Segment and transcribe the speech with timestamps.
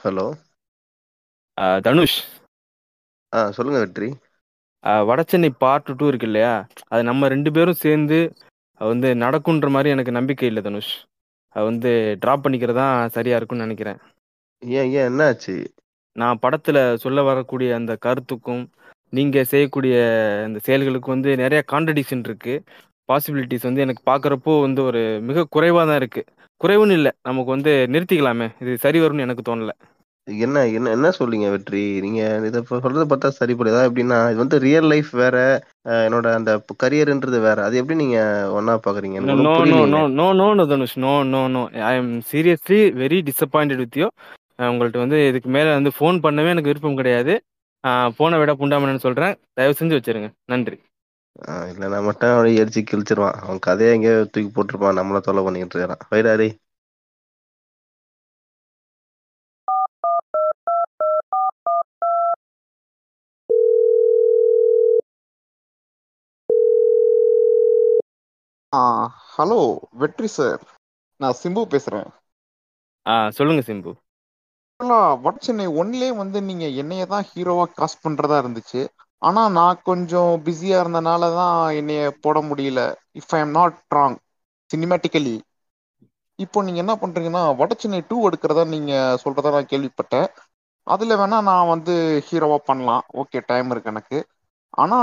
[0.00, 0.26] Hello.
[1.84, 2.18] Dhanush.
[3.32, 4.08] ஆ சொல்லுங்க வெற்றி.
[4.84, 6.52] அ Vadachennai part 2 இருக்கு இல்லையா?
[6.92, 8.18] அது நம்ம 2 பேரும் சேர்ந்து
[8.80, 10.92] வந்து நடக்குன்ற மாரி எனக்கு நம்பிக்கை இல்ல தனுஷ்.
[11.56, 11.90] அது வந்து
[12.22, 13.98] ட்ராப் பண்ணிக்கிறது தான் சரியா இருக்கும்னு நெனைக்கிறேன்.
[14.62, 15.56] ஏன் ஏன் என்ன ஆச்சு?
[16.16, 18.62] நான் படத்துல சொல்ல வரக்கூடிய அந்த கருத்துக்கும்,
[19.12, 19.94] நீங்க செய்யக்கூடிய
[20.46, 22.54] அந்த செயல்களுக்கும் வந்து நெறைய கான்ட்ரடிக்ஷன் இருக்கு.
[23.08, 26.22] பாசிபிலிட்டீஸ் வந்து எனக்கு பார்க்குறப்போ வந்து ஒரு மிக குறைவா தான் இருக்கு.
[26.60, 27.10] குறைவுன்னு இல்ல.
[27.28, 28.48] நமக்கு வந்து நிறுத்திக்கலாமே!
[28.62, 29.72] இது சரி வரும்னு எனக்கு தோணல.
[30.44, 31.82] என்ன என்ன என்ன சொல்றீங்க வெற்றி?
[32.00, 33.72] நீங்க இத சொல்றத பார்த்தா சரிப்படல.
[33.72, 35.36] அதாவது எப்படின்னா, இது வந்து ரியல் லைஃப் வேற,
[36.06, 36.52] என்னோட அந்த
[36.82, 37.58] கரியர்ன்றது வேற.
[37.66, 38.18] அது எப்படி நீங்க
[38.58, 39.18] ஒண்ணா பார்க்குறீங்க?
[39.20, 40.00] நோ எனக்கு நோ நோ புரியலைங்க.
[40.10, 40.96] No no no Dhanush.
[40.96, 41.62] No no no.
[41.84, 44.06] I am seriously very disappointed with you.
[44.68, 47.34] உங்கள்ட்ட வந்து இதுக்கு மேல வந்து ஃபோன் பண்ணவே எனக்கு விருப்பம் கிடையாது.
[47.84, 49.36] ஆ ஃபோன விட புண்டாமனன்னு சொல்றேன்.
[49.58, 50.30] தயவு செஞ்சு வச்சுருங்க.
[50.46, 50.78] நன்றி.
[51.44, 53.38] ஆ இல்லன்னா மட்டும் அவன எரிச்சு கிழிச்சிருவான்.
[53.40, 54.98] அவன் கதைய எங்கேயோ தூக்கி போட்டுருப்பான்.
[55.00, 56.02] நம்மள தொல்ல பண்ணிக்கிட்டு இருக்கிறான்.
[56.12, 56.32] வைடா
[68.72, 68.80] ஆ
[69.32, 69.58] ஹலோ
[70.00, 70.62] வெற்றி சார்.
[71.20, 72.08] நான் சிம்பு பேசுறேன்.
[73.06, 73.92] ஆ சொல்லுங்க சிம்பு.
[74.80, 78.80] ஆக்சுவலா வடசென்னை 1லயே வந்து நீங்க என்னைய தான் ஹீரோவா காஸ்ட் பண்றதா இருந்துச்சு.
[79.22, 82.80] ஆனா நான் கொஞ்சம் பிஸியா இருந்தனால தான் என்னைய போட முடியல.
[83.20, 84.16] If I am not wrong
[84.70, 85.36] cinematically.
[86.38, 88.92] இப்போ நீங்க என்ன பண்றீங்கன்னா, வடசென்னை 2 எடுக்கிறதா நீங்க
[89.24, 90.28] சொல்றதா நான் கேள்விப்பட்டேன்.
[90.86, 91.94] அதுல வேணா நான் வந்து
[92.28, 93.04] ஹீரோவா பண்ணலாம்.
[93.20, 94.18] ஓகே டைம் இருக்கு எனக்கு.
[94.74, 94.96] ஆனா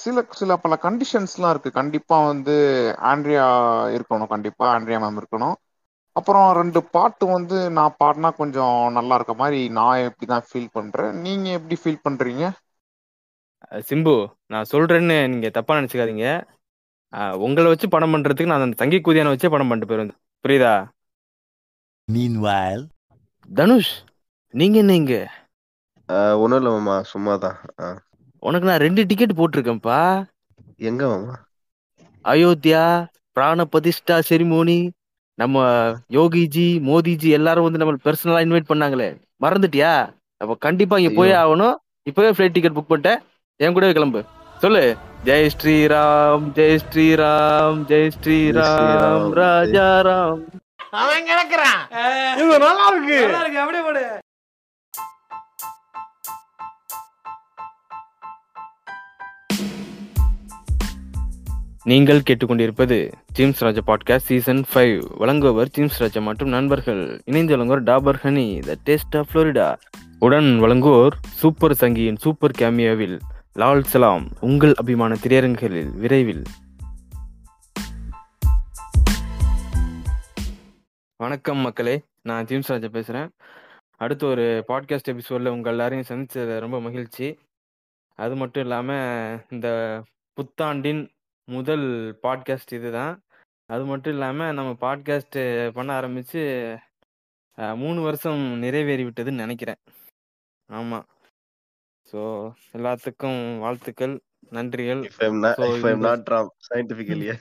[0.00, 1.70] சில சில பல கண்டிஷன்ஸ்லாம் இருக்கு.
[1.78, 2.54] கண்டிப்பா வந்து
[3.10, 3.46] ஆண்ட்ரியா
[3.96, 4.32] இருக்கணும்.
[4.34, 5.56] கண்டிப்பா ஆண்ட்ரியா மேம் இருக்கணும்.
[6.16, 11.12] அப்புறம் 2 பாட்டு வந்து நான் பாடுனா கொஞ்சம் நல்லா இருக்க மாரி நான் இப்படிதான் ஃபீல் பண்றேன்.
[11.24, 12.44] நீங்க எப்படி ஃபீல் பண்றீங்க?
[13.88, 14.14] சிம்பு,
[14.52, 16.26] நான் சொல்றேன்னு நீங்க தப்பா நெனச்சுக்காதீங்க.
[17.46, 20.14] உங்கள வச்சு படம் பண்றதுக்கு நான் அந்த சங்கி கூதியான வச்சே படம் பண்ணிட்டு போயிருவேன்.
[20.44, 20.74] புரியுதா?
[22.08, 22.82] Meanwhile,
[23.48, 23.92] தனுஷ்,
[24.54, 25.14] நீங்க என்ன இங்க?
[26.42, 26.96] ஒண்ணும் இல்ல மாமா.
[27.12, 27.58] சும்மா தான்.
[28.42, 29.98] உனக்கு நான் 2 டிக்கெட் போட்டுருக்கேன்ப்பா.
[30.90, 31.34] எங்க மாமா?
[32.24, 32.82] அயோத்தியா,
[33.36, 34.80] பிராண பிரதிஷ்டா செரிமோனி,
[35.38, 35.58] நம்ம
[36.16, 39.08] யோகிஜி, மோதிஜி எல்லாரும் வந்து நம்மள பெர்சனலா இன்வைட் பண்ணாங்களே!
[39.44, 39.92] மறந்துட்டியா?
[40.40, 41.12] அப்ப கண்டிப்பா இங்க!
[41.18, 41.76] போயே ஆகணும்.
[42.10, 43.20] இப்பவே ஃப்ளைட் டிக்கெட் புக் பண்ணிட்டேன்.
[43.60, 44.22] என் கூடவே கிளம்பு.
[44.64, 44.82] சொல்லு.
[45.26, 50.42] ஜெய் ஸ்ரீராம், ஜெய் ஸ்ரீராம், ஜெய் ஜெய் ஸ்ரீராம், ராஜா ராம்.
[51.02, 51.82] அவன் கிடக்குறான்
[52.40, 53.18] இது நல்லா இருக்கு.
[53.26, 54.04] நல்லா இருக்கு அப்படியே போடு
[61.84, 67.22] நீங்கள் கேட்டுக்கொண்டிருப்பது Jims Raja podcast season five வழங்குபவர் ஜிம்ஸ் ராஜா மற்றும் நண்பர்கள்.
[67.24, 69.76] இணைந்து வழங்குவோர் Dabur honey the taste of Florida
[70.18, 73.18] உடன் வழங்குவோர் சூப்பர் சங்கியின் சூப்பர் கேமியோவில்
[73.52, 74.28] லால் சலாம்.
[74.40, 76.42] உங்கள் அபிமான திரையரங்குகளில் விரைவில்.
[81.16, 83.30] வணக்கம் மக்களே நான் ஜிம்ஸ் ராஜா பேசுகிறேன்
[83.96, 87.38] அடுத்து ஒரு பாட்காஸ்ட் எபிசோடில் உங்கள் எல்லாரையும் சந்தித்தது ரொம்ப மகிழ்ச்சி.
[88.14, 90.02] அது மட்டும் இல்லாமல் இந்த
[90.34, 91.08] புத்தாண்டின்
[91.44, 93.22] முதல் பாட்காஸ்ட் இதுதான்.
[93.66, 96.78] அது மட்டும் இல்லாமல் நம்ம பாட்காஸ்ட் பண்ண ஆரம்பித்து
[97.56, 99.74] மூணு வருஷம் நிறைவேறி விட்டதுன்னு நினைக்கிறேன்.
[100.66, 101.06] ஆமாம்
[102.12, 104.20] ஸோ எல்லாத்துக்கும் வாழ்த்துக்கள்
[104.50, 105.02] நன்றிகள்.
[105.02, 107.38] If I'm not So, if I'm இந்த- not wrong scientifically.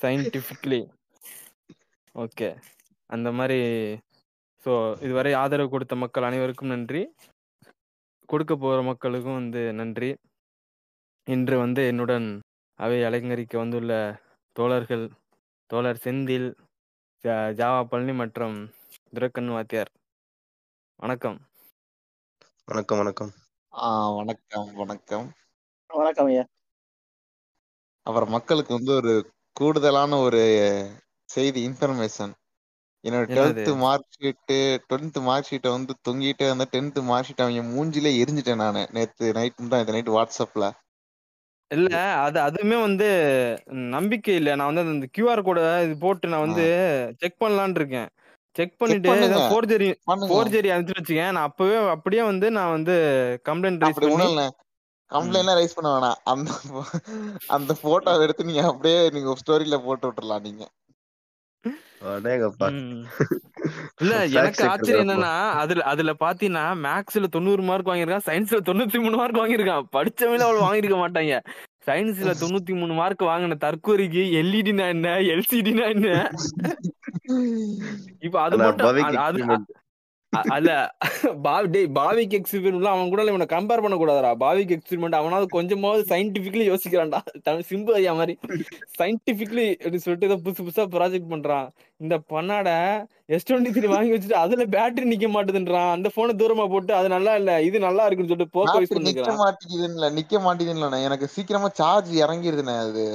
[0.00, 0.88] Scientifically
[2.14, 2.60] okay
[3.06, 3.60] அந்த மாதிரி
[4.64, 7.14] ஸோ இதுவரை ஆதரவு கொடுத்த மக்கள் அனைவருக்கும் நன்றி.
[8.26, 10.16] கொடுக்க போகிற மக்களுக்கும் வந்து நன்றி.
[11.24, 12.40] இன்று வந்து என்னுடன்
[12.82, 14.20] அவை அலங்கரிக்க வந்துள்ள
[14.52, 15.10] தோழர்கள்
[15.66, 16.54] தோழர் செந்தில்
[17.22, 18.70] ஜா- ஜாவா பழனி மற்றும்
[19.14, 19.90] துரக்கன் வாத்தியார்
[20.96, 21.40] வணக்கம்
[22.64, 23.30] வணக்கம் வணக்கம்.
[23.72, 25.32] ஆ வணக்கம், வணக்கம்.
[25.86, 26.44] வணக்கம் ஐயா
[28.02, 30.42] அப்புறம் மக்களுக்கு வந்து ஒரு கூடுதலான ஒரு
[31.24, 32.32] செய்தி இன்ஃபர்மேஷன்.
[33.08, 33.28] என்னோட?
[33.34, 38.54] 12th mark sheet 12th mark ஷீட்ட வந்து தொங்கிட்டே இருந்த 10th மார்க் ஷீட் அவங்க மூஞ்சிலே எரிஞ்சிட்டேன்
[38.54, 38.88] நானு.
[38.90, 40.72] நேத்து நைட் தான் இந்த நைட் வாட்ஸ்அப்ல.
[41.72, 41.90] இல்ல
[42.22, 43.08] அது அதுவுமே வந்து
[43.94, 46.66] நம்பிக்கை இல்ல நான் வந்து அந்த கியூஆர் கோட இது போட்டு நான் வந்து
[47.22, 48.10] செக் பண்ணலாம்னு இருக்கேன்
[48.56, 49.38] செக் பண்ணிட்டு பண்ணுங்க.
[49.50, 50.30] ஃபோர்ஜரி பண்ணுங்க.
[50.30, 52.96] ஃபோர்ஜரி அனுப்பிச்சு வச்சுக்கேன் நான் அப்பவே அப்படியே வந்து நான் வந்து
[53.48, 54.44] கம்ப்ளைண்ட் ரைஸ் அப்படி பண்ணி ஒண்ணும் இல்ல.
[55.10, 56.18] கம்ப்ளைண்ட்லாம் ரைஸ் பண்ண வேணாம்.
[56.32, 56.50] அந்த
[57.56, 60.64] அந்த போட்டோவை எடுத்து நீங்க அப்படியே நீங்க ஸ்டோரியில போட்டு விட்டுறலாம் நீங்க.
[64.00, 69.40] இல்ல எனக்கு ஆச்சரியம் என்னன்னா அதுல அதுல பாத்தீங்கன்னா மேக்ஸ்ல தொண்ணூறு மார்க் வாங்கியிருக்கான் சயின்ஸ்ல தொண்ணூத்தி மூணு மார்க்
[69.40, 71.40] வாங்கியிருக்கான் படிச்சவங்கள அவள் வாங்கியிருக்க மாட்டாங்க.
[71.86, 75.32] சயின்ஸ்ல தொண்ணூத்தி மூணு மார்க் வாங்கின தற்கொலைக்கு எல்இடினா என்ன?
[75.32, 76.30] எல்சிடினா என்ன?
[78.26, 79.66] இப்ப அது மட்டும்
[80.54, 80.70] அல்ல.
[81.46, 86.64] பாவி டேய் பாவிக்கு எக்ஸ்பெரிமெண்ட் அவன் கூட இவனை கம்பேர் பண்ண கூடாதுடா பாவிக்கு எக்ஸ்பெரிமெண்ட் அவனாவது கொஞ்சமாவது சயின்டிபிக்கலி
[86.70, 87.20] யோசிக்கிறான்டா.
[87.46, 88.34] தமிழ் சிம்பு ஐயா மாதிரி.
[89.00, 91.68] சயின்டிபிக்கலி அப்படின்னு சொல்லிட்டு ஏதோ புதுசு புதுசா ப்ராஜெக்ட் பண்றான்.
[92.00, 92.68] இந்த பண்ணாட
[93.36, 95.92] எஸ் டுவெண்ட்டி த்ரீ வாங்கி வச்சுட்டு அதுல பேட்டரி நிக்க மாட்டேதுன்றான்.
[95.96, 100.10] அந்த போனை தூரமா போட்டு அது நல்லா இல்ல இது நல்லா இருக்குன்னு சொல்லிட்டு போக்கோ யூஸ் நிக்க மாட்டேங்குதுன்னு
[100.20, 103.06] நிக்க மாட்டேங்குதுன்னு எனக்கு சீக்கிரமா சார்ஜ் இறங்கிருதுண்ணே அது.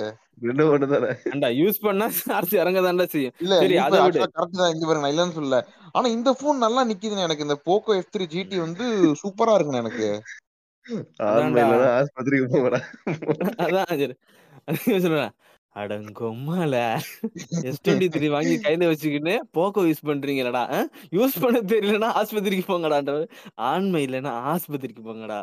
[0.42, 3.34] ரெண்டு ஒன்று தானே ஏன்டா யூஸ் பண்ணா சார்ஜ் இறங்கதான்டா செய்யும்.
[3.40, 4.20] இல்ல சரி அதை விடு.
[4.36, 5.60] கரெக்ட் தான் இங்க பாருங்க நான் இல்லன்னு சொல்லல.
[5.92, 7.46] ஆனா இந்த போன் நல்லா நிக்குதுண்ணே எனக்கு.
[7.48, 8.86] இந்த போக்கோ எஃப் த்ரீ ஜிடி வந்து
[9.22, 10.10] சூப்பரா இருக்குண்ணே எனக்கு.
[11.28, 11.64] ஆண்மை அதான்டா.
[11.64, 12.80] இல்லைன்னா ஆஸ்பத்திரிக்கு போங்கடா.
[13.66, 14.16] அதான் சரி.
[15.06, 15.34] சொல்றேன்.
[15.76, 16.76] அடங்கொம்மால
[17.64, 20.64] எஸ் டுவெண்ட்டி த்ரீ வாங்கி கையில வச்சுக்கிட்டு போக்கோ யூஸ் பண்றீங்களடா.
[21.12, 23.14] யூஸ் பண்ண தெரியலன்னா ஆஸ்பத்திரிக்கு போங்கடான்ற
[23.72, 25.40] ஆண்மை இல்லைன்னா ஆஸ்பத்திரிக்கு போங்கடா.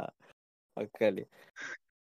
[0.76, 1.25] அக்காளி.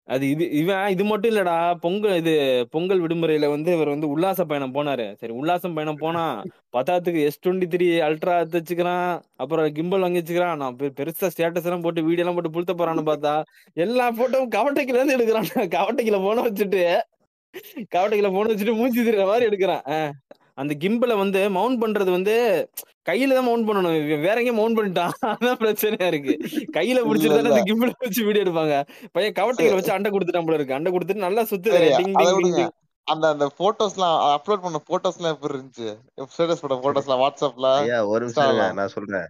[0.08, 1.54] அது இது இவன் இது மட்டும் இல்லடா.
[1.80, 2.32] பொங்கல் இது
[2.70, 5.06] பொங்கல் விடுமுறையில வந்து இவர் வந்து உல்லாச பயணம் போனாரு.
[5.14, 6.24] சரி உல்லாசம் பயணம் போனா
[6.72, 9.06] பத்தாத்துக்கு எஸ் டுவெண்ட்டி த்ரீ அல்ட்ரா வச்சுக்கிறான்
[9.36, 13.08] அப்புறம் கிம்பல் வாங்கி வச்சுக்கிறான் நான் பெ- பெருசா ஸ்டேட்டஸ் எல்லாம் போட்டு வீடியோ எல்லாம் போட்டு புழுத்த போறான்னு
[13.10, 13.34] பார்த்தா
[13.76, 15.48] எல்லா போட்டோவும் கவட்டைக்குல இருந்து எடுக்கிறான்.
[15.76, 16.82] கவட்டைக்குல போன வச்சுட்டு
[17.94, 19.84] கவட்டைக்குல போன வச்சுட்டு மூஞ்சி திரிற மாதிரி எடுக்கிறான்.
[20.58, 22.34] அந்த கிம்பலை வந்து மவுண்ட் பண்றது வந்து
[23.08, 24.20] கையில தான் மவுண்ட் பண்ணணும்.
[24.26, 25.12] வேற எங்கேயும் மவுண்ட் பண்ணிட்டான்.
[25.32, 26.34] அதான் பிரச்சனையா இருக்கு.
[26.76, 28.76] கையில பிடிச்சிட்டு அந்த கிம்பலை வச்சு வீடியோ எடுப்பாங்க.
[29.12, 30.78] பையன் கவட்டைகளை வச்சு அண்டை கொடுத்துட்டான் போல இருக்கு.
[30.78, 31.44] அண்டை கொடுத்துட்டு நல்லா
[31.98, 32.70] டிங்
[33.06, 35.88] அந்த அந்த போட்டோஸ் எல்லாம் அப்லோட் பண்ண போட்டோஸ் எல்லாம் எப்படி இருந்துச்சு?
[36.34, 37.70] ஸ்டேட்டஸ் போட்ட போட்டோஸ் எல்லாம் வாட்ஸ்அப்ல
[38.06, 39.26] ஒரு நிமிஷம் நான் சொல்றேன்.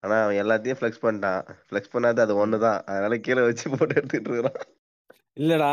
[0.00, 1.40] ஆனா அவன் எல்லாத்தையும் ஃபிளெக்ஸ் பண்ணிட்டான்.
[1.68, 2.78] ஃபிளெக்ஸ் பண்ணாது அது ஒண்ணுதான்.
[2.90, 4.60] அதனால கீழே வச்சு போட்டு எடுத்துட்டு இருக்கிறான்.
[5.36, 5.72] இல்லடா.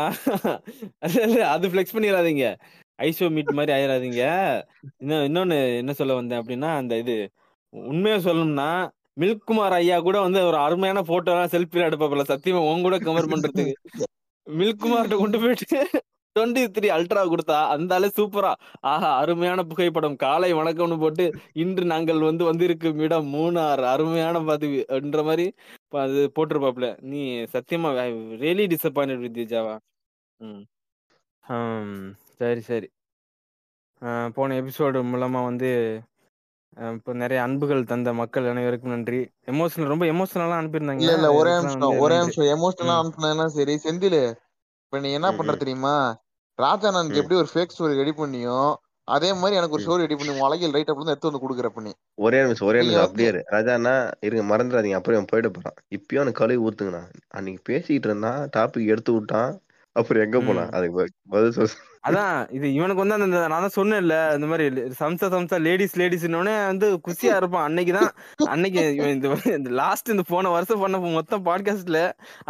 [1.06, 2.48] இல்ல இல்ல அது ஃபிளெக்ஸ் பண்ணிடாதீங்க.
[2.98, 4.22] ஐசோ மீட் மாதிரி ஆயிடாதீங்க
[5.00, 7.16] இன்னும் இன்னொன்னு என்ன சொல்ல வந்தேன் அப்படின்னா அந்த இது
[7.72, 8.68] உண்மையா சொல்லணும்னா
[9.20, 13.74] மில்குமார் ஐயா கூட வந்து ஒரு அருமையான போட்டோ எல்லாம் செல்ஃபி எடுப்பாப்ல சத்தியமா உன் கூட கவர் பண்றதுக்கு.
[14.46, 15.78] மில்குமார்ட்ட கொண்டு போயிட்டு
[16.36, 18.50] டுவெண்ட்டி த்ரீ அல்ட்ரா கொடுத்தா அந்த ஆளு சூப்பரா
[18.90, 20.16] ஆஹா அருமையான புகைப்படம்.
[20.24, 21.24] காலை வணக்கம்னு போட்டு
[21.62, 25.46] இன்று நாங்கள் வந்து வந்திருக்கும் இடம் மூணார் அருமையான பதிவு என்ற மாதிரி
[26.02, 27.22] அது போட்டிருப்பாப்ல நீ
[27.54, 27.90] சத்தியமா
[28.42, 29.74] ரியலி டிசப்பாயின்ட் வித் ஜாவா.
[30.40, 30.62] ம்.
[32.40, 32.88] சரி சரி.
[34.02, 35.70] ஆஹ் போன எபிசோடு மூலமா வந்து
[36.94, 39.20] இப்போ நிறைய அன்புகள் தந்த மக்கள் அனைவருக்கும் நன்றி.
[39.46, 42.26] எமோஷனல் ரொம்ப எமோஷனலா அனுப்பியிருந்தாங்க இல்ல இல்ல ஒரே நிமிஷம் வந்து ஒரே நன்றி.
[42.26, 42.50] நிமிஷம்.
[42.56, 42.96] எமோஷனலா
[43.44, 43.48] ம்.
[43.48, 44.20] சரி செந்தில்
[44.84, 45.94] இப்ப நீ என்ன ம், பண்ற ம், தெரியுமா?
[46.58, 48.58] ராஜானனுக்கு ம், எப்படி ஒரு ஃபேக் ஸ்டோரி ரெடி பண்ணியோ
[49.08, 49.86] அதே மாதிரி எனக்கு ஒரு ம்.
[49.86, 51.92] ஸ்டோரி ரெடி பண்ணி உன் அழகில் ரைட் அப்படி எடுத்து வந்து கொடுக்குற பண்ணி.
[52.18, 52.96] ஒரே நிமிஷம் ஒரே நிமிஷம்.
[52.96, 53.40] வந்து அப்படியே இரு.
[53.50, 54.94] ராஜாண்ணா இருங்க மறந்துடாதீங்க.
[54.94, 55.76] அப்புறம் இவன் போயிட போறான்.
[55.90, 57.02] இப்பயும் அவனுக்கு கழுவி ஊத்துங்கண்ணா.
[57.28, 59.52] அன்னைக்கு பேசிக்கிட்டு இருந்தான் டாபிக் எடுத்து விட்டான்.
[59.96, 60.46] அப்புறம் எங்க ம்.
[60.46, 61.74] போனான் அதுக்கு பதில் சொல்.
[62.04, 64.64] அதான் இது இவனுக்கு வந்து அந்த நான் தான் சொன்னேன்ல இந்த மாதிரி
[64.98, 67.66] சம்சா சம்சா லேடிஸ் லேடிஸ்னோடனே வந்து குசியா இருப்பான்.
[67.68, 68.10] அன்னைக்கு தான்
[68.52, 72.00] அன்னைக்கு இவன் இந்த இந்த லாஸ்ட் இந்த போன வருஷம் பண்ண மொத்தம் பாட்காஸ்ட்ல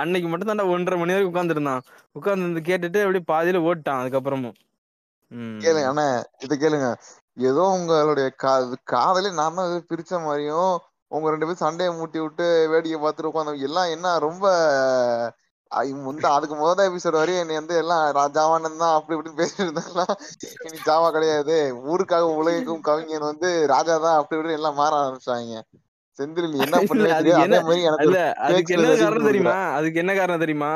[0.02, 1.84] அன்னைக்கு மட்டும் தான் ஒன்றரை மணி வரைக்கும் உட்காந்துருந்தான்
[2.16, 4.56] உட்கார்ந்து வந்து கேட்டுட்டு அப்படியே பாதியில ஓட்டான் அதுக்கப்புறமும்.
[5.60, 6.06] கேளுங்க அண்ணா
[6.44, 6.88] இது கேளுங்க.
[7.46, 8.52] ஏதோ உங்களுடைய கா
[8.92, 10.74] காதலே ஏதோ பிரிச்ச மாதிரியும்
[11.12, 14.44] உங்க ரெண்டு பேரும் சண்டையை மூட்டி விட்டு வேடிக்கை பார்த்துட்டு உட்காந்து எல்லாம் என்ன ரொம்ப
[15.70, 19.64] ஐ, முந்த அதுக்கு முதல் எபிசோட் வரையும் என்னை வந்து எல்லாம் ரா- ஜாவானன் தான் அப்படி இப்படின்னு பேசிட்டு
[19.64, 20.12] இருந்தாலாம்
[20.64, 21.56] இனி ஜாவா கிடையாது.
[21.86, 25.56] ஊருக்காக உலகிற்கும் கவிஞன் வந்து ராஜா தான் அப்படி இப்படி எல்லாம் மாற ஆரம்பிச்சாங்க
[26.18, 27.32] செந்தில் நீ என்ன என்ன அதே
[27.62, 29.56] மாதிரி எனக்கு அதுக்கு என்ன காரணம் பண்ணி தெரியுமா?
[29.76, 30.72] அதுக்கு என்ன காரணம் தெரியுமா?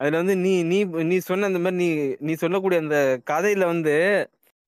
[0.00, 1.88] அதுல வந்து நீ நீ நீ சொன்ன அந்த மாதிரி நீ
[2.20, 2.98] நீ சொல்லக்கூடிய அந்த
[3.30, 3.94] கதையில வந்து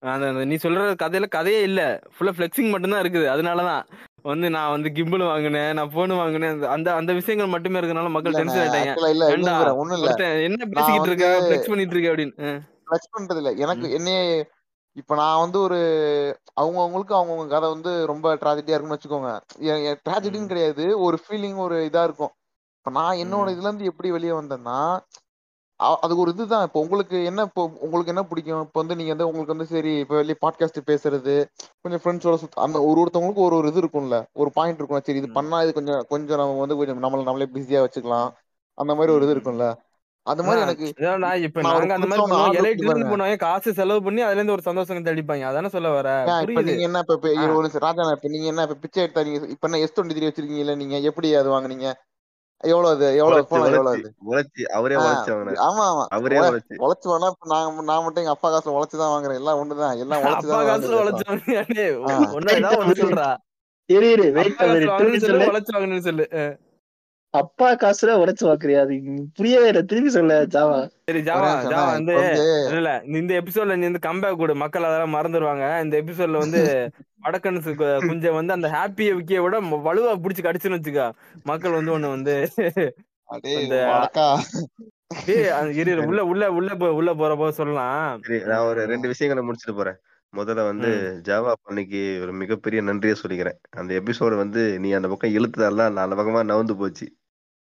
[0.02, 1.80] அந்த அந்த நீ சொல்ற கதையில கதையே இல்ல.
[2.12, 3.26] ஃபுல்லா ஃபிளெக்சிங் மட்டும்தான் இருக்குது.
[3.28, 3.82] அதனாலதான்.
[4.22, 6.62] வந்து நான் வந்து கிம்பிள் வாங்கினேன் நான் போன் வாங்கினேன்.
[6.62, 10.42] அந்த- அந்த விஷயங்கள் மட்டுமே இருக்கனால மக்கள் டென்ஷன் ஆயிட்டாங்க.
[10.42, 12.60] என்ன பேசிக்கிட்டு இருக்க ஃபிளெக்ஸ் பண்ணிட்டு இருக்க அப்படின்னு.
[12.90, 13.50] ஃபிளக்ஸ் பண்றது இல்ல.
[13.50, 14.46] எனக்கு உம் என்னைய
[14.92, 15.76] இப்ப நான் வந்து ஒரு
[16.60, 19.40] அவங்கவுங்களுக்கு அவங்கவுங்க கதை வந்து ரொம்ப ட்ராஜடியா இருக்குன்னு வச்சுக்கோங்க.
[20.08, 21.00] ட்ராஜடின்னு கிடையாது.
[21.00, 22.30] ஒரு ஃபீலிங் ஒரு இதா இருக்கும்.
[22.78, 24.98] இப்ப நான் என்னோட இதுல இருந்து எப்படி வெளியே வந்தேன்னா
[25.80, 26.64] அ- அதுக்கு ஒரு இதுதான்.
[26.64, 28.62] இப்போ உங்களுக்கு என்ன இப்போ உங்களுக்கு என்ன பிடிக்கும்?
[28.62, 31.34] இப்போ வந்து நீங்க வந்து உங்களுக்கு வந்து சரி இப்போ வெளியே பாட்காஸ்ட் பேசுறது
[31.82, 34.16] கொஞ்சம் ஃப்ரெண்ட்ஸோட சுத்த அந்த ஒரு ஒருத்தவங்களுக்கு ஒரு ஒரு இது இருக்கும்ல.
[34.34, 37.80] ஒரு பாயிண்ட் இருக்கும் சரி இது பண்ணா இது கொஞ்சம் கொஞ்சம் நம்ம வந்து கொஞ்சம் நம்மள நம்மளே பிஸியா
[37.84, 38.28] வச்சுக்கலாம்.
[38.78, 39.68] அந்த மாதிரி ஒரு இது இருக்கும்ல.
[40.26, 40.86] அது மாதிரி எனக்கு
[41.44, 42.24] இப்ப நாங்க அந்த மாதிரி
[42.82, 43.10] பண்ணுவோம்.
[43.12, 43.36] பண்ணுவாங்க.
[43.38, 45.44] காசு செலவு பண்ணி அதுல இருந்து ஒரு சந்தோஷம் தெளிப்பாங்க.
[45.44, 46.08] அதானே சொல்ல வர?
[46.44, 47.16] இப்ப நீங்க என்ன இப்ப
[47.54, 50.76] ஒரு ராஜா இப்ப நீங்க என்ன இப்ப பிச்சை எடுத்தா நீங்க இப்ப என்ன எஸ் டுவெண்ட்டி த்ரீ வச்சிருக்கீங்கல்ல
[50.76, 50.96] நீங்க?
[51.08, 51.88] எப்படி அது வாங்குனீங்க?
[52.60, 53.16] எவ்வளவு அது?
[53.16, 54.14] எவ்வளவு உழைச்சு போனா எவ்வளவு உழைச்சு அது?
[54.30, 56.04] உழைச்சு அவரே ஆஹ் உழைச்சு வாங்கினாரு ஆமா ஆமா.
[56.08, 56.74] அவரே உழ- உழைச்சு.
[56.78, 59.34] உழைச்சு வேணா நான் நான் மட்டும் எங்க அப்பா காசுல உழைச்சுதான் வாங்குறேன்.
[59.34, 59.98] எல்லாம் ஒண்ணுதான்.
[59.98, 63.36] எல்லாம் அப்பா உழைச்சுதான் காசுல உழைச்சவங்க ஒண்ணு சொல்றா.
[63.86, 65.52] இரு இரு வெயிட் பண்ணு சொல்லு.
[65.52, 66.26] உழைச்சு வாங்கணும்னு சொல்லு.
[67.34, 68.94] அப்பா காசுல உடைச்சு வாக்குறியா அது
[69.38, 69.82] புரியவே இல்லை.
[69.90, 70.78] திருப்பி சொல்ல ஜாவா.
[71.08, 72.14] சரி ஜாவா ஜாவா வந்து
[72.68, 72.92] இல்ல இல்ல.
[73.20, 74.54] இந்த எபிசோட்ல நீ வந்து கம்பேக் கொடு.
[74.62, 76.62] மக்கள் அதெல்லாம் மறந்துடுவாங்க இந்த எபிசோட்ல வந்து
[77.24, 77.68] வடக்கன்ஸ்
[78.06, 79.56] குஞ்ச வந்து அந்த ஹாப்பிய விக்கிய விட
[79.86, 81.06] வலுவா புடிச்சு கடிச்சுன்னு வச்சுக்கா.
[81.50, 82.34] மக்கள் வந்து ஒண்ணு வந்து
[86.10, 88.20] உள்ள உள்ள உள்ள போ உள்ள போறப்போ சொல்லலாம்.
[88.26, 89.98] சரி நான் ஒரு ரெண்டு விஷயங்களை முடிச்சுட்டு போறேன்.
[90.32, 90.90] முதல்ல வந்து
[91.28, 93.58] ஜாவா பண்ணிக்கு ஒரு மிகப்பெரிய நன்றியை சொல்லிக்கிறேன்.
[93.78, 97.06] அந்த எபிசோடு வந்து நீ அந்த பக்கம் இழுத்ததெல்லாம் நான் அந்த பக்கமா நவுந்து போச்சு.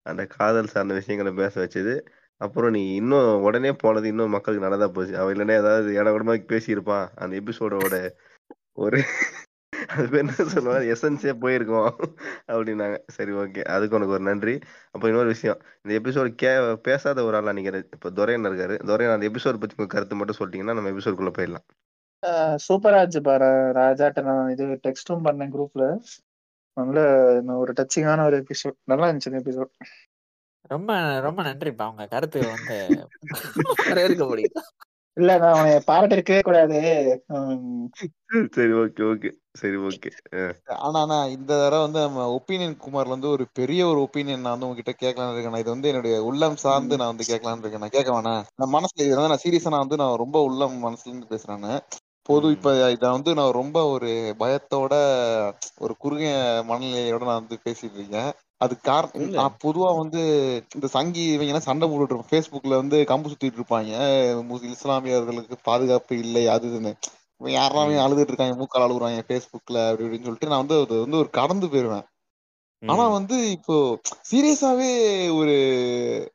[0.07, 1.95] அந்த காதல் சார்ந்த விஷயங்களை பேச வச்சது.
[2.41, 5.15] அப்புறம் நீ இன்னும் உடனே போனது இன்னும் மக்களுக்கு நல்லதா போச்சு.
[5.19, 7.07] அவன் இல்லைன்னா ஏதாவது இடகுடமா பேசியிருப்பான்.
[7.15, 7.97] அந்த எபிசோடோட
[8.75, 9.01] ஒரு
[9.95, 10.85] அது பேர் என்ன சொல்லுவாங்க?
[10.95, 11.89] எசன்ஸே போயிருக்கோம்
[12.53, 12.97] அப்படின்னாங்க.
[13.09, 14.55] சரி ஓகே அதுக்கு உனக்கு ஒரு நன்றி.
[14.91, 15.59] அப்போ இன்னொரு விஷயம்.
[15.83, 16.51] இந்த எபிசோடு கே
[16.83, 18.77] பேசாத ஒரு ஆளா நினைக்கிறேன் இப்போ துரையன் இருக்காரு.
[18.91, 21.67] துரையன் அந்த எபிசோட் பத்தி உங்க கருத்து மட்டும் சொல்லிட்டீங்கன்னா நம்ம எபிசோடுக்குள்ள போயிடலாம்.
[22.67, 23.51] சூப்பராஜ் பாரு.
[23.81, 25.85] ராஜாட்ட நான் இது டெக்ஸ்டும் பண்ணேன் குரூப்ல
[26.79, 26.99] நல்ல
[27.57, 29.73] ஒரு டச்சிங்கான ஒரு எபிசோட் நல்லா இருந்துச்சு இந்த எபிசோட்
[30.71, 31.85] ரொம்ப ரொம்ப நன்றிப்பா.
[31.91, 32.77] உங்க கருத்து வந்து
[33.91, 34.63] வரவேற்க முடியுது
[35.17, 36.77] இல்ல நான் அவனை பாராட்ட இருக்கவே கூடாது
[38.57, 39.31] சரி ஓகே ஓகே.
[39.61, 40.11] சரி ஓகே.
[40.79, 44.69] ஆனா ஆனா இந்த தடவை வந்து நம்ம ஒப்பீனியன் குமார்ல வந்து ஒரு பெரிய ஒரு ஒப்பீனியன் நான் வந்து
[44.69, 45.63] உங்ககிட்ட கேட்கலாம்னு இருக்கேன்.
[45.65, 47.85] இது வந்து என்னுடைய உள்ளம் சார்ந்து நான் வந்து கேட்கலாம்னு இருக்கேன்.
[47.85, 48.45] நான் கேட்க வேணாம்.
[48.61, 51.73] நான் மனசுல இது வந்து நான் சீரியஸா நான் வந்து நான் ரொம்ப உள்ளம் மனசுல இருந்து பேசுறேன்னு
[52.29, 54.95] பொது இப்ப இத வந்து நான் ரொம்ப ஒரு பயத்தோட
[55.79, 56.31] ஒரு குறுகிய
[56.69, 58.31] மனநிலையோட நான் வந்து பேசிட்டு இருக்கேன்
[58.61, 59.35] அது காரணம்.
[59.37, 60.21] நான் பொதுவா வந்து
[60.77, 63.93] இந்த சங்கி இவங்க சண்டை போட்டுட்டு Facebookல வந்து கம்பு சுத்திட்டு இருப்பாங்க
[64.73, 66.93] இஸ்லாமியர்களுக்கு பாதுகாப்பு இல்லை அது இதுன்னு
[67.41, 68.05] யாரெல்லாம்.
[68.05, 72.07] அழுதுட்டு இருக்காங்க மூக்கால் அழுகுறாங்க Facebookல அப்படி இப்படின்னு சொல்லிட்டு நான் வந்து அது வந்து ஒரு கடந்து போயிருவேன்
[72.83, 73.05] ஆனா.
[73.15, 73.77] வந்து இப்போ
[74.31, 74.91] சீரியஸாவே
[75.39, 75.55] ஒரு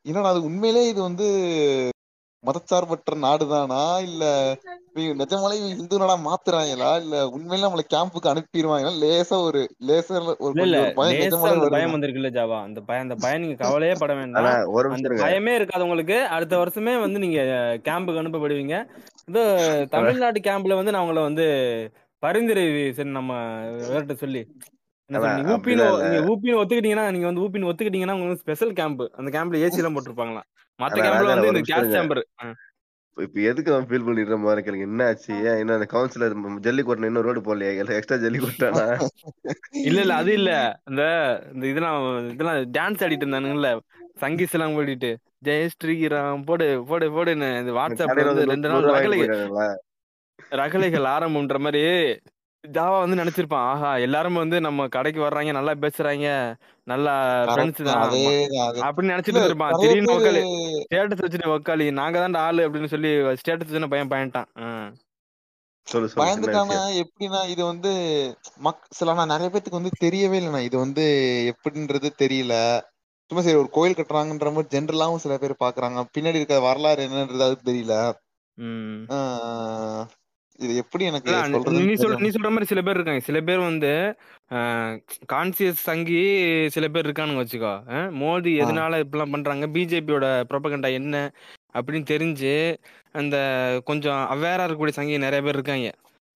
[0.03, 1.27] என்னடா அது உண்மையிலே இது வந்து
[2.43, 3.79] மதச்சார்பற்ற நாடுதானா?
[4.07, 4.23] இல்ல
[5.19, 6.89] நிஜமாலே இந்து நாடா மாத்துறாங்களா?
[7.03, 8.91] இல்ல உண்மையில நம்மள கேம்புக்கு அனுப்பிடுவாங்களா?
[9.03, 10.53] லேசா ஒரு லேசா ஒரு
[11.71, 12.59] பயம் வந்திருக்குல்ல ஜாவா.
[12.67, 14.49] அந்த பயம் அந்த பயம் நீங்க கவலையே பட வேண்டாம்.
[14.75, 17.39] ஒரு அந்த பயமே இருக்காதவங்களுக்கு அடுத்த வருஷமே வந்து நீங்க
[17.87, 18.77] கேம்புக்கு அனுப்பப்படுவீங்க.
[19.29, 19.41] இது
[19.95, 21.45] தமிழ்நாட்டு கேம்ப்ல வந்து நான் உங்களை வந்து
[22.23, 22.63] பரிந்துரை
[22.97, 23.33] சரி நம்ம
[23.83, 24.41] வேறட்ட சொல்லி.
[25.53, 25.87] ஊப்பின்னு
[26.29, 30.47] ஊப்பின்னு ஒத்துக்கிட்டீங்கன்னா நீங்க வந்து ஊப்பின்னு ஒத்துக்கிட்டீங்கன்னா உங்களுக்கு ஸ்பெஷல் கேம்ப் அந்த கேம்ப்ல ஏசி எல்லாம் போட்டிருப்பாங்களாம்
[30.79, 32.23] மத்த கேம்ப்ல வந்து இந்த கேஸ் சேம்பர்
[33.17, 34.85] இப்ப எதுக்கு அவன் ஃபீல் பண்ணிடுற மாதிரி கேளுங்க.
[34.87, 35.33] என்ன ஆச்சு?
[35.47, 36.33] ஏன் இன்னும் அந்த கவுன்சிலர்
[36.65, 38.85] ஜல்லி கொட்டின இன்னும் ரோடு போடலையா எக்ஸ்ட்ரா ஜல்லி கொட்டானா
[39.83, 40.51] இல்ல இல்ல அது இல்ல.
[40.89, 41.03] இந்த
[41.53, 41.99] இந்த இதெல்லாம்
[42.31, 43.69] இதெல்லாம் டான்ஸ் ஆடிட்டு இருந்தானுங்கல்ல.
[44.23, 45.11] சங்கீஸ் எல்லாம் போடிட்டு
[45.43, 49.19] ஜெய் ஸ்ரீராம் போடு போடு போடுன்னு இந்த வாட்ஸ்அப்ல கடையில வந்து வந்து ரெண்டு நாள் ரகலை
[50.57, 51.83] ரகலைகள் ஆரம்பம்ன்ற மாதிரி
[52.63, 53.65] ஜாவா வந்து நினைச்சிருப்பான்.
[53.71, 56.27] ஆஹா எல்லாரும் வந்து நம்ம கடைக்கு வர்றாங்க நல்லா பேசுறாங்க
[56.87, 57.13] நல்லா
[57.47, 57.99] ஃப்ரெண்ட்ஸ் தான்.
[58.01, 59.73] தான் அப்படின்னு இல்ல நினைச்சிட்டு இருந்திருப்பான்.
[59.75, 60.43] நிறைய திடீர்னு பேரு வக்காலி
[60.83, 64.49] ஸ்டேட்டஸ் வச்சுட்டு வக்காலி நாங்க தான்டா ஆளு அப்படின்னு சொல்லி ஸ்டேட்டஸ் வச்சுன்னு பையன் பயன்ட்டான்.
[64.59, 64.67] ஆ.
[65.87, 66.99] சொல்லு சொல்லு என்ன பயந்துட்டானா விஷயம்.
[67.03, 67.91] எப்படின்னா இது வந்து
[68.59, 70.61] மக் சில நான் நிறைய பேத்துக்கு வந்து தெரியவே இல்லைண்ணா.
[70.61, 71.05] இது வந்து
[71.51, 72.55] எப்படின்றது தெரியல.
[73.31, 75.99] சும்மா சரி ஒரு கோயில் கட்டுறாங்கன்ற மாதிரி ஜென்ரலாவும் சில பேர் பாக்குறாங்க.
[76.15, 77.95] பின்னாடி இருக்க வரலாறு என்னன்றது அது தெரியல.
[78.57, 78.99] ம்.
[79.11, 80.03] ஆஹ்
[80.59, 81.39] இது எப்படி எனக்கு இல்ல,
[81.81, 83.19] நீ- சொல் நீ சொல்ற மாதிரி சில பேர் இருக்காங்க.
[83.19, 83.91] சில பேர் வந்து
[85.33, 86.19] கான்சியஸ் சங்கி
[86.67, 87.73] சில பேர் இருக்கானுங்க வச்சுக்கோ.
[88.19, 89.67] மோடி எதனால இப்படிலாம் பண்றாங்க?
[89.67, 91.15] பிஜேபியோட ப்ரொபகண்டா என்ன
[91.73, 92.53] அப்படின்னு தெரிஞ்சு
[93.11, 93.35] அந்த
[93.85, 95.89] கொஞ்சம் அவேரா இருக்கக்கூடிய சங்கி நிறைய பேர் இருக்காங்க.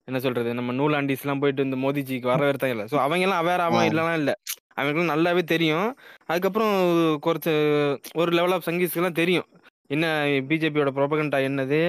[0.08, 0.54] என்ன சொல்றது?
[0.54, 4.32] நம்ம நூலாண்டிஸ் எல்லாம் போயிட்டு இந்த மோடிஜிக்கு வரவேற்றாங்கல்ல ஸோ அவங்க எல்லாம் அவேர் ஆகாம இல்லலாம் இல்ல.
[4.76, 5.88] அவங்களுக்குலாம் நல்லாவே தெரியும்.
[6.26, 6.74] அதுக்கப்புறம்
[7.26, 7.48] குறைச்ச
[8.14, 9.46] ஒரு லெவல் ஆஃப் சங்கீஸ்க்கு எல்லாம் தெரியும்.
[9.94, 10.06] என்ன
[10.48, 11.80] பிஜேபியோட ப்ரொபகண்டா என்னது?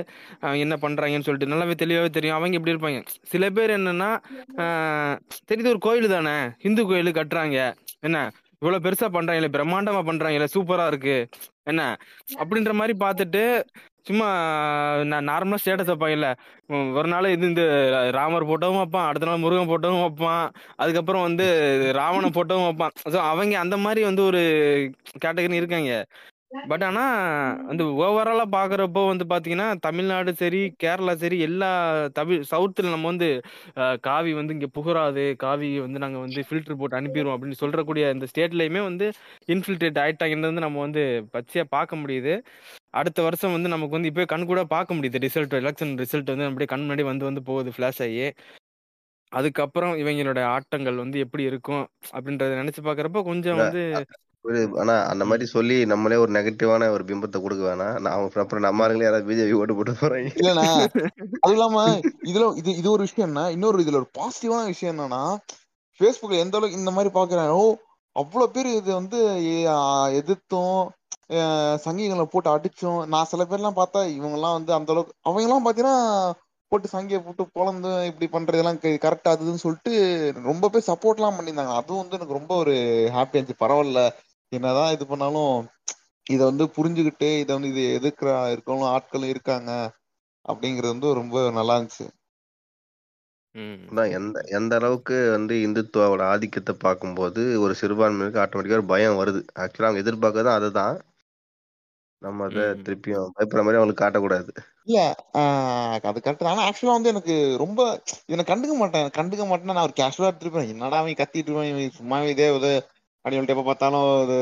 [0.44, 2.38] அவங்க என்ன பண்றாங்கன்னு சொல்லிட்டு நல்லாவே தெளிவாகவே தெரியும்.
[2.38, 3.00] அவங்க எப்படி இருப்பாங்க.
[3.34, 4.10] சில பேர் என்னன்னா
[5.50, 6.36] தெரியுது ஒரு கோயில் தானே?
[6.70, 7.58] இந்து கோயில் கட்டுறாங்க.
[8.10, 8.20] என்ன?
[8.62, 11.18] இவ்வளவு பெருசா பண்றாங்களே பிரம்மாண்டமா பண்றாங்களே சூப்பரா இருக்கு.
[11.72, 11.82] என்ன?
[12.42, 13.44] அப்படின்ற மாதிரி பார்த்துட்டு
[14.08, 14.28] சும்மா
[15.12, 16.28] நான் நார்மலா ஸ்டேட்டஸ் வைப்பாங்கல்ல
[17.00, 17.64] ஒரு நாள் இது இந்த
[18.18, 20.46] ராமர் போட்டவும் வைப்பான் அடுத்த நாள் முருகன் போட்டோவும் வைப்பான்.
[20.76, 21.46] அதுக்கப்புறம் வந்து
[22.00, 22.96] ராவணன் போட்டவும் வைப்பான்.
[23.14, 24.42] ஸோ அவங்க அந்த மாதிரி வந்து ஒரு
[25.26, 25.94] கேட்டகரி இருக்காங்க.
[26.52, 27.04] பட் ஆனா
[27.70, 31.70] அந்த ஓவராலா பாக்குறப்போ வந்து பாத்தீங்கன்னா தமிழ்நாடு சரி கேரளா சரி எல்லா
[32.14, 33.30] தமிழ் சவுத்துல நம்ம வந்து
[34.02, 38.84] காவி வந்து இங்க புகராது காவி வந்து நாங்க வந்து ஃபில்டர் போட்டு அனுப்பிடுவோம் அப்படின்னு சொல்றக்கூடிய இந்த ஸ்டேட்லயுமே
[38.84, 39.08] வந்து
[39.50, 41.04] இன்ஃபில்ட்ரேட் ஆயிட்டாங்கன்றது வந்து நம்ம வந்து
[41.36, 42.34] பச்சையா பார்க்க முடியுது.
[42.94, 45.20] அடுத்த வருஷம் வந்து நமக்கு வந்து இப்போ கண் கூட பார்க்க முடியுது.
[45.26, 48.26] ரிசல்ட் எலெக்ஷன் ரிசல்ட் வந்து அப்படியே கண் முன்னாடி வந்து வந்து போகுது ஃபிளாஷ் ஆகி.
[49.32, 53.84] அதுக்கப்புறம் இவங்களோட ஆட்டங்கள் வந்து எப்படி இருக்கும் அப்படின்றத நினைச்சு பாக்குறப்ப கொஞ்சம் வந்து
[54.46, 57.96] ஒரு ஆனா அந்த மாதிரி சொல்லி நம்மளே ஒரு நெகட்டிவான ஒரு பிம்பத்தை கொடுக்க வேணாம்.
[57.98, 60.30] நான் அவங்க அப்புறம் நம்ம ஆளுங்களே யாராவது பிஜேபி ஓட்டு போட்டு போறாங்க.
[60.40, 60.66] இல்லண்ணா.
[61.42, 61.82] அதுவும் இல்லாம
[62.30, 65.22] இதுல இது இது ஒரு விஷயம்னா இன்னொரு இதுல ஒரு பாசிட்டிவான விஷயம் என்னன்னா
[66.00, 67.66] ஃபேஸ்புக்ல எந்த அளவுக்கு இந்த மாதிரி பாக்குறாங்க ஓ
[68.16, 69.20] அவ்வளவு பேர் இது வந்து
[70.20, 70.78] எதிர்த்தும்
[71.84, 73.02] சங்கிகளை போட்டு அடிச்சோம்.
[73.12, 75.98] நான் சில பேர்லாம் பார்த்தா இவங்க எல்லாம் வந்து அந்த அளவுக்கு அவங்க எல்லாம் பாத்தீங்கன்னா
[76.72, 79.94] போட்டு சங்கியை போட்டு பொழந்து இப்படி பண்றதெல்லாம் கரெக்டா அதுன்னு சொல்லிட்டு
[80.46, 81.76] ரொம்ப பேர் சப்போர்ட் எல்லாம் பண்ணியிருந்தாங்க.
[81.80, 82.76] அதுவும் வந்து எனக்கு ரொம்ப ஒரு
[83.16, 83.64] ஹாப்பி இருந்துச்சு.
[83.64, 84.02] பரவாயில்ல.
[84.52, 85.58] என்னதான் இது பண்ணாலும்
[86.28, 89.72] இதை வந்து புரிஞ்சுக்கிட்டு இதை வந்து இது எதிர்க்கிற இருக்கவங்களும் ஆட்களும் இருக்காங்க
[90.46, 92.08] அப்படிங்கிறது வந்து ரொம்ப நல்லா இருந்துச்சு.
[94.18, 99.42] எந்த எந்த அளவுக்கு வந்து இந்துத்துவாவோட ஆதிக்கத்தை பார்க்கும்போது ஒரு சிறுபான்மையினருக்கு ஆட்டோமேட்டிக்கா ஒரு பயம் வருது.
[99.60, 100.98] ஆக்சுவலா அவங்க எதிர்பார்க்கறதும் அதுதான்.
[102.22, 102.64] நம்ம அதை.
[102.86, 104.52] திருப்பியும் பயப்படுற மாதிரி அவங்களுக்கு காட்டக்கூடாது.
[104.84, 105.00] இல்ல
[105.34, 107.80] ஆஹ் அது கரெக்ட் ஆனா ஆக்சுவலா வந்து எனக்கு ரொம்ப
[108.28, 109.10] இவனை கண்டுக்க மாட்டேன்.
[109.18, 112.48] கண்டுக்க மாட்டேன்னா நான் ஒரு கேஷுவலா எடுத்துருப்பேன் என்னடா அவன் கத்திட்டு இருப்பான் சும்மாவே இதே
[113.26, 114.36] ஒரு அப்படி எப்ப பார்த்தாலும் அது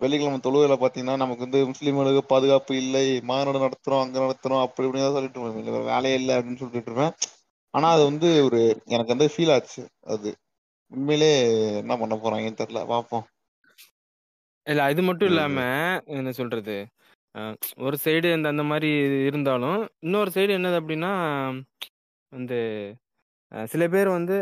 [0.00, 5.16] வெள்ளிக்கிழமை தொழுகையில பாத்தீங்கன்னா நமக்கு வந்து முஸ்லீம்களுக்கு பாதுகாப்பு இல்லை மாநாடு நடத்துறோம் அங்க நடத்துறோம் அப்படி இப்படின்னு தான்
[5.16, 7.14] சொல்லிட்டு இருப்பேன் வேலையே இல்லை அப்படின்னு சொல்லிட்டு இருப்பேன்.
[7.74, 9.82] ஆனா அது வந்து ஒரு எனக்கு வந்து ஃபீல் ஆச்சு.
[10.06, 10.28] அது
[10.92, 11.30] உண்மையிலே
[11.82, 12.82] என்ன பண்ண போறாங்கன்னு தெரியல.
[12.92, 13.26] பாப்போம்
[14.66, 15.58] இல்ல அது மட்டும் இல்லாம
[16.18, 16.76] என்ன சொல்றது?
[17.86, 18.90] ஒரு சைடு இந்த அந்த மாதிரி
[19.28, 21.12] இருந்தாலும் இன்னொரு சைடு என்னது அப்படின்னா
[22.32, 22.58] வந்து
[23.72, 24.36] சில பேர் வந்து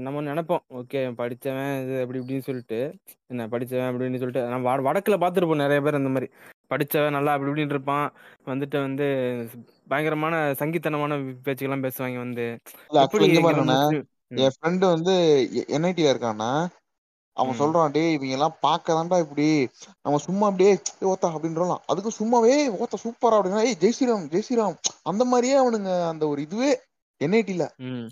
[0.00, 0.62] நம்ம நினைப்போம்.
[0.74, 2.78] ஓகே படிச்சவன் இது அப்படி இப்படின்னு சொல்லிட்டு.
[3.26, 4.42] என்ன படிச்சவன் அப்படின்னு சொல்லிட்டு?
[4.46, 6.28] நம்ம வட- வடக்குல பார்த்துருப்போம் நிறைய பேர் அந்த மாதிரி.
[6.70, 8.06] படிச்சவன் நல்லா அப்படி இப்படின்னு இருப்பான்.
[8.46, 9.06] வந்துட்டு வந்து
[9.88, 12.46] பயங்கரமான சங்கித்தனமான பேச்சுக்கெல்லாம் பேசுவாங்க வந்து.
[12.90, 15.14] இல்ல எப்படி ஆக்சுவலா இங்க இங்க பாருங்கண்ணே முஸ்லீம் ம், என் ஃப்ரெண்டு வந்து
[15.76, 16.50] என்ஐடியா இருக்காண்ணா
[17.36, 19.48] அவன் ம், சொல்றான் டேய் இவங்க எல்லாம் பார்க்கதான்டா இப்படி.
[20.02, 24.46] நம்ம சும்மா அப்படியே "ஏய், ஓத்தா அப்படின்றலாம் அதுக்கு சும்மாவே ஓத்தா சூப்பரா அப்படின்னா ஏய் ஜெய் ஸ்ரீராம் ஜெய்
[24.48, 26.70] ஸ்ரீராம் அந்த மாதிரியே அவனுங்க அந்த ஒரு இதுவே
[27.20, 28.06] என்ஐடில ம்.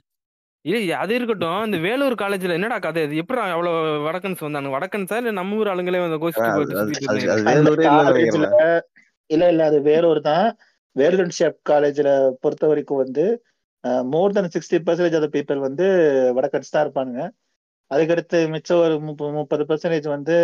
[0.67, 1.59] இல்ல அது இருக்கட்டும்.
[1.67, 3.21] இந்த வேலூர் காலேஜ்ல என்னடா கதை இது?
[3.23, 3.75] எப்படி அவ்வளவு
[4.07, 6.19] வடக்கன்ஸ் வந்தாங்க வடக்கன்ஸா இல்ல நம்ம ஊர் ஆளுங்களே வந்து
[7.49, 7.87] வேலூரே
[9.31, 10.47] இல்ல இல்ல அது வேறொரு தான்.
[11.37, 12.11] ஷேப் காலேஜ்ல
[12.43, 13.25] பொறுத்த வரைக்கும் வந்து
[14.13, 15.87] more than sixty percentage of people வந்து
[16.37, 17.23] வடக்கன்ஸ் தான் இருப்பானுங்க.
[17.91, 20.37] அதுக்கடுத்து மிச்சம் ஒரு முப்ப- முப்பது பர்சன்டேஜ் வந்து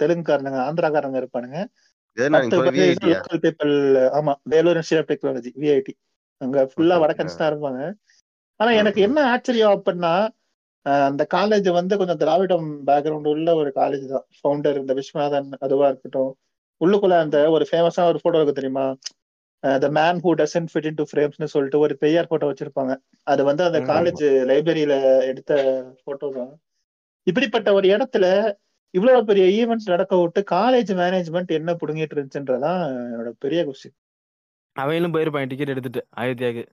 [0.00, 1.58] தெலுங்குக்காரனுங்க ஆந்திராக்காரங்க இருப்பானுங்க.
[3.44, 3.74] பீப்புள்
[4.16, 5.94] ஆமா Vellore institute of technology VIT
[6.40, 7.80] அங்க ஃபுல்லா வடக்கன்ஸ் தான் இருப்பாங்க.
[8.60, 10.14] ஆனா எனக்கு என்ன ஆச்சரியம் அப்படின்னா
[11.08, 14.24] அந்த காலேஜ் வந்து கொஞ்சம் திராவிடம் பேக்ரவுண்ட் உள்ள ஒரு காலேஜ் தான்.
[14.38, 16.32] ஃபவுண்டர் இந்த விஸ்வநாதன் அதுவா இருக்கட்டும்.
[16.80, 18.86] உள்ளுக்குள்ள அந்த ஒரு ஃபேமஸா ஒரு போட்டோ இருக்கு தெரியுமா?
[19.82, 22.92] The man who doesn't fit in to ஃப்ரேம்ஸ்னு சொல்லிட்டு ஒரு பெரியார் போட்டோ வச்சிருப்பாங்க.
[23.32, 24.94] அது வந்து அந்த காலேஜ் லைப்ரரியில
[25.30, 25.52] எடுத்த
[26.06, 26.52] போட்டோ தான்.
[27.26, 28.26] இப்படிப்பட்ட ஒரு இடத்துல
[28.94, 32.82] இவ்வளவு பெரிய ஈவெண்ட்ஸ் நடக்க விட்டு காலேஜ் மேனேஜ்மெண்ட் என்ன புடுங்கிட்டு இருந்துச்சுன்றதான்
[33.12, 33.96] என்னோட பெரிய கொஸ்டின்
[34.76, 36.64] அவையிலும் போயிருப்பாங்க டிக்கெட் எடுத்துட்டு அயோத்தியாவுக்கு.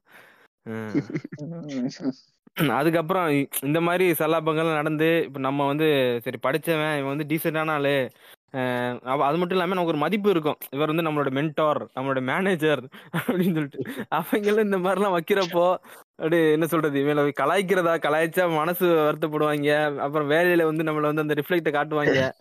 [2.76, 8.10] அதுக்கப்புறம் இந்த மாதிரி சல்லாபங்கள்லாம் நடந்து இப்போ நம்ம வந்து சரி படிச்சவன் இவன் வந்து டீசெண்டான ஆளு.
[8.54, 10.58] அஹ் அது மட்டும் இல்லாம நமக்கு ஒரு மதிப்பு இருக்கும்.
[10.70, 12.82] இவர் வந்து நம்மளோட மென்டார் நம்மளோட மேனேஜர்
[13.18, 13.84] அப்படின்னு சொல்லிட்டு.
[14.12, 15.78] அவங்களும் இந்த மாதிரிலாம் வைக்கிறப்போ
[16.20, 20.00] அப்படி என்ன சொல்றது இவங்களை கலாய்க்கிறதா கலாய்ச்சா மனசு வருத்தப்படுவாங்க.
[20.06, 22.32] அப்புறம் வேலையில வந்து நம்மள வந்து அந்த ரிஃப்ளெக்ட காட்டுவாங்க.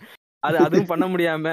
[0.43, 1.47] அது அதுவும் பண்ண முடியாம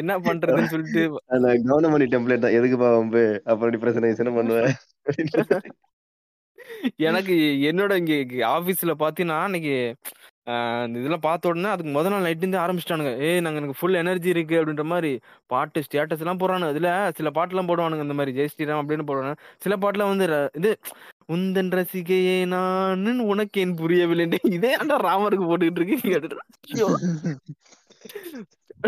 [0.00, 1.02] என்ன பண்றதுன்னு சொல்லிட்டு
[1.34, 2.56] அந்த கவர்னமணி டெம்ப்ளேட் தான்.
[2.58, 4.70] எதுக்குப்பா வம்பு அப்புறம் டிப்ரெஷன் பண்ணுவேன்
[7.08, 7.34] எனக்கு
[7.70, 8.14] என்னோட இங்க
[8.56, 9.74] ஆபீஸ்ல பாத்தீங்கன்னா அன்னைக்கு
[10.86, 13.12] இந்த இதெல்லாம் பார்த்த உடனே அதுக்கு முதல் நாள் நைட் இருந்து ஆரம்பிச்சிட்டானுங்க.
[13.26, 15.10] ஏய் நாங்க எனக்கு ஃபுல் எனர்ஜி இருக்கு அப்படின்ற மாதிரி
[15.52, 19.32] பாட்டு ஸ்டேட்டஸ் எல்லாம் போடுறானு இதுல சில பாட்டுலாம் போடுவானுங்க இந்த மாதிரி ஜெய் ஸ்ரீராம் அப்படின்னு போடுவாங்க.
[19.64, 20.26] சில பாட்டுல வந்து
[20.60, 20.72] இது
[21.36, 26.40] உந்தன் ரசிகையே நான் உனக்கு ஏன் புரியவில்லை இதே ஆண்டா ராமருக்கு போட்டுக்கிட்டு.
[26.74, 26.88] ஐயோ.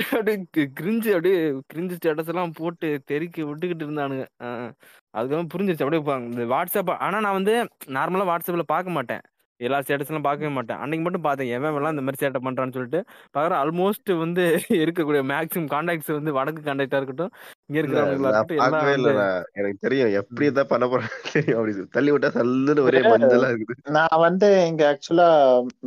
[0.08, 0.36] அப்படியே
[0.78, 1.38] கிரிஞ்சு அப்படியே
[1.72, 4.24] கிரிஞ்சு ஸ்டேட்டஸ் எல்லாம் போட்டு தெறிக்க விட்டுக்கிட்டு இருந்தானுங்க.
[4.46, 4.70] ஆஹ்
[5.14, 5.84] அதுக்கப்புறம் புரிஞ்சிருச்சு.
[5.84, 7.54] அப்படியே இந்த வாட்ஸ்அப் ஆனா நான் வந்து
[7.96, 9.24] நார்மலா வாட்ஸ்அப்ல பார்க்க மாட்டேன்.
[9.60, 10.80] எல்லா ஸ்டேட்டஸ்லாம் பார்க்கவே மாட்டேன்.
[10.82, 13.00] அன்னைக்கு மட்டும் பார்த்தேன் எவன் எல்லாம் இந்த மாதிரி சேட்டை பண்றான்னு சொல்லிட்டு.
[13.34, 14.42] பார்க்குறேன் ஆல்மோஸ்ட் வந்து
[14.82, 17.32] இருக்கக்கூடிய மேக்ஸிமம் கான்டாக்ட்ஸ் வந்து வடக்கு கான்டாக்டா இருக்கட்டும்
[17.68, 20.48] இங்க இருக்கிறவங்களா இருக்கட்டும் எல்லாம் எனக்கு தெரியும் எப்படி.
[20.58, 21.58] தான் பண்ண போறேன்னு தெரியும்.
[21.60, 21.86] அப்படி.
[21.96, 23.80] தள்ளி விட்டா சல்லுன்னு ஒரே மஞ்சளா இருக்குது.
[23.98, 25.30] நான் வந்து இங்க ஆக்சுவலா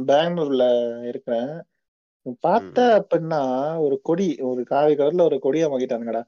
[0.09, 0.65] பெங்களூர்ல
[1.11, 1.51] இருக்கிறேன்.
[2.43, 2.79] பார்த்த.
[2.99, 3.41] அப்படின்னா
[3.85, 6.23] ஒரு கொடி ஒரு காவி கலர்ல ஒரு கொடியா மாட்டிட்டானுங்கடா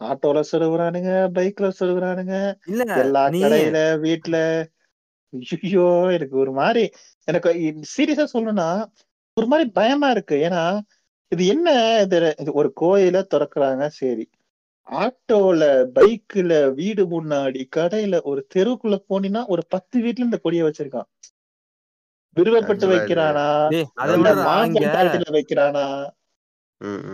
[0.00, 2.34] ஆட்டோல சொருகுறானுங்க பைக்ல சொருகுறானுங்க
[2.66, 4.38] இல்ல எல்லா கடையில வீட்டுல
[5.62, 6.82] ஐயோ எனக்கு ஒரு மாதிரி
[7.28, 7.50] எனக்கு
[7.94, 8.68] சீரியஸா சொல்லணும்னா
[9.36, 10.36] ஒரு மாதிரி பயமா இருக்கு.
[10.46, 10.62] ஏன்னா
[11.32, 11.68] இது என்ன
[12.04, 14.24] இது இது ஒரு கோயில திறக்கிறாங்க சரி.
[14.88, 15.62] ஆட்டோல
[15.96, 21.08] பைக்ல வீடு முன்னாடி கடையில ஒரு தெருவுக்குள்ள போனீங்கன்னா ஒரு பத்து வீட்டுல இந்த கொடிய வச்சிருக்கான்.
[22.36, 23.46] விருவப்பட்டு வைக்கிறானா?
[25.36, 25.84] வைக்கிறானா.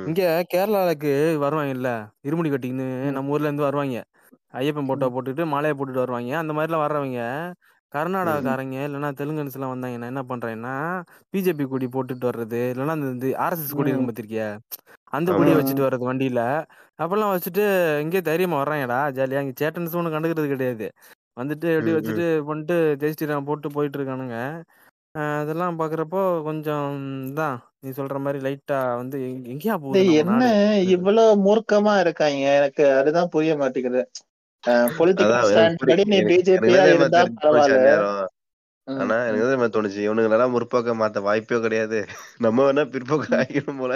[0.06, 1.10] இங்க கேரளாவுக்கு
[1.42, 1.88] வருவாங்க இல்ல
[2.24, 3.98] இருமுடி கட்டிக்கின்னு ம், நம்ம ஊர்ல இருந்து வருவாங்க.
[4.54, 6.32] ஐயப்பன் போட்டோ போட்டுட்டு மாலையை போட்டுட்டு வருவாங்க.
[6.42, 7.54] அந்த மாதிரிலாம் வர்றவங்க ம்.
[7.92, 10.74] கர்நாடகாக்காரங்க இல்லைன்னா தெலுங்கன்ஸ் எல்லாம் வந்தாங்கன்னா என்ன பண்றாங்கன்னா
[11.34, 13.10] பிஜேபி கொடி போட்டுட்டு வர்றது இல்லைன்னா அந்த
[13.44, 14.48] ஆர்எஸ்எஸ் கொடி இருக்கும் பார்த்திருக்கியா
[15.12, 16.40] அந்த கொடியை வச்சுட்டு வர்றது வண்டியில.
[16.98, 17.64] அப்பெல்லாம் வச்சுட்டு
[18.04, 19.42] இங்கே தைரியமா வர்றாங்கடா ஜாலியா.
[19.44, 20.86] இங்க சேட்டன்ஸ் ஒன்றும் கண்டுக்கிறது கிடையாது.
[21.36, 21.92] வந்துட்டு எப்படி.
[21.96, 24.38] வச்சுட்டு பண்ணிட்டு ஜெய் ஸ்ரீராம் போட்டு போயிட்டு இருக்கானுங்க.
[25.14, 26.92] அதெல்லாம் பாக்குறப்போ கொஞ்சம்
[27.34, 31.94] தான் நீ சொல்ற மாதிரி லைட்டா வந்து எங்க- எங்கேயா போகுது டேய், நம்ம என்ன நாடு இவ்வளவு மூர்க்கமா
[32.00, 34.02] இருக்காங்க எனக்கு அதுதான் புரிய மாட்டேங்குது.
[34.94, 37.76] பொலிட்டிக்கல் அதான் எனக்கு ஸ்டாண்ட் புரி படி நீ எனக்கு எனக்கு பிஜேபியா தான் இருந்தா தெரிஞ்சு போச்சு பரவாயில்ல.
[37.78, 38.22] அந்நேரம்.
[38.86, 39.72] ம், ஆனா எனக்கு ம்.
[39.74, 41.98] தோணுச்சு இவனுங்களெல்லாம் முற்போக்க மாத்த வாய்ப்பே கிடையாது.
[42.38, 43.28] நம்ம வேணா பிற்போக்கு
[43.66, 43.78] ம்.
[43.80, 43.92] போல.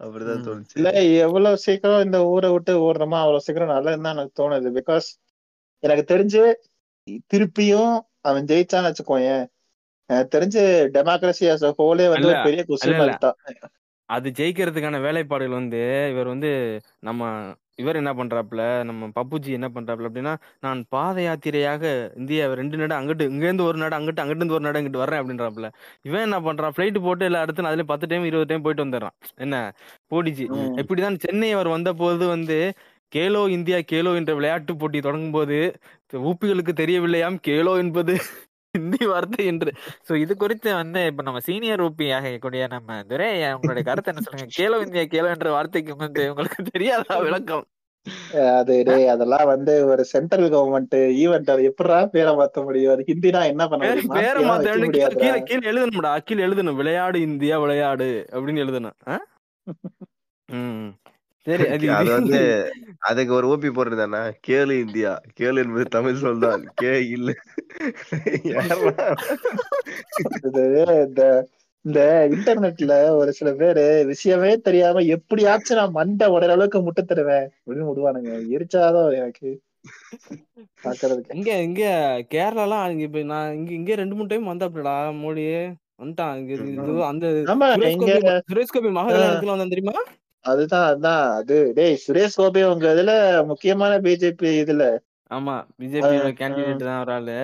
[0.00, 0.46] அப்படிதான் ம்.
[0.48, 0.74] தோணுச்சு.
[0.78, 0.90] இல்ல
[1.22, 4.70] எவ்வளவு சீக்கிரம் இந்த ஊரை விட்டு ஓடுறோமோ அவ்வளவு சீக்கிரம் நல்லதுன்னு தான் எனக்கு தோணுது.
[4.78, 5.08] பிகாஸ்
[5.82, 6.42] எனக்கு தெரிஞ்சு
[7.30, 9.44] திருப்பியும் அவன் ஜெயிச்சான்னு வச்சுக்கோயேன்
[10.30, 10.62] தெரிஞ்சு
[10.94, 13.20] டெமோக்ரஸி அஸ் ஹோலே வந்து ஒரு பெரிய கொஸ்டின்
[14.08, 15.78] அது ஜெயிக்கிறதுக்கான வேலைப்பாடுகள் வந்து
[16.10, 16.50] இவர் வந்து
[17.00, 17.22] நம்ம
[17.78, 21.82] இவர் என்ன பண்றாப்புல நம்ம பப்புஜி என்ன பண்றாப்புல அப்படின்னா நான் பாத யாத்திரையாக
[22.16, 25.68] இந்தியா ரெண்டு நாடு அங்கிட்டு இங்கேருந்து ஒரு நாடு அங்கிட்டு அங்கிட்டு இருந்து ஒரு நாடு இங்கிட்டு வர்றேன் அப்படின்றாப்புல.
[26.02, 26.74] இவன் என்ன பண்றான்?
[26.74, 29.14] ஃபிளைட் போட்டு எல்லா இடத்துல அதுல பத்து டைம் இருபது டைம் போயிட்டு வந்துடுறான்.
[29.36, 29.56] என்ன?
[30.10, 30.72] போடிச்சு ம்.
[30.80, 32.58] இப்படிதான் சென்னை அவர் வந்த போது வந்து
[33.12, 35.58] கேலோ இந்தியா கேலோ என்ற விளையாட்டு போட்டி தொடங்கும் போது
[36.28, 38.14] ஊப்பிகளுக்கு தெரியவில்லையாம் கேலோ என்பது
[38.74, 39.70] ஹிந்தி வார்த்தை என்று.
[40.08, 44.48] சோ இது குறித்து வந்து இப்ப நம்ம சீனியர் ஊப்பி ஆகக்கூடிய நம்ம துரை உங்களுடைய கருத்து என்ன சொல்லுங்க?
[44.58, 47.64] கேலோ இந்தியா கேலோ என்ற வார்த்தைக்கு வந்து உங்களுக்கு தெரியாதா விளக்கம்?
[48.58, 48.74] அது
[49.12, 52.92] அதெல்லாம் வந்து ஒரு சென்ட்ரல் கவர்மெண்ட் ஈவெண்ட் அது எப்படா பேரை மாத்த முடியும்?
[52.94, 54.16] அது ஹிந்தினா என்ன பண்ண பேர் முடியும்?
[54.18, 54.74] பேரை மாத்த
[55.48, 56.78] கீழே எழுதணும்டா கீழே எழுதணும்.
[56.82, 58.96] விளையாடு இந்தியா விளையாடு அப்படின்னு எழுதணும்.
[61.46, 62.38] சரி அது வந்து
[62.98, 65.20] அதுக்கு ஒரு ஓபி போட்டிருந்தானா கேளு இந்தியா.
[65.40, 67.32] கேளு என்பது தமிழ் சொல்தான் கே இல்ல.
[71.06, 71.46] இந்த
[71.84, 77.46] இந்த இன்டர்நெட்ல ஒரு சில பேரு விஷயமே தெரியாம எப்படியாச்சும் நான் மண்டை உடைற அளவுக்கு முட்டை தருவேன்.
[77.66, 78.32] அப்படின்னு விடுவானுங்க.
[78.56, 79.50] எரிச்சாதான் எனக்கு.
[80.84, 81.34] பாக்குறதுக்கு.
[81.34, 81.84] இங்க இங்க
[82.30, 84.96] கேரளாலாம் இங்க இப்ப நான் இங்க இங்க ரெண்டு மூணு டைம் வந்தாப்புலடா.
[85.22, 85.44] மோடி
[86.02, 87.02] வந்துட்டான்.
[87.08, 87.66] அந்த ஆமா.
[87.74, 90.00] சுரேஷ் இங்க கோபி சுரேஷ் கோபி மக கல்யாணத்துல வந்தான் தெரியுமா?
[90.46, 91.24] அதுதான் அதுதான்.
[91.38, 93.12] அது டேய் சுரேஷ் கோபி உங்க இதுல
[93.46, 94.84] முக்கியமான பிஜேபி இதுல.
[95.30, 97.38] ஆமா பிஜேபியோட கேண்டிடேட் தான் ஒரு ஆளு.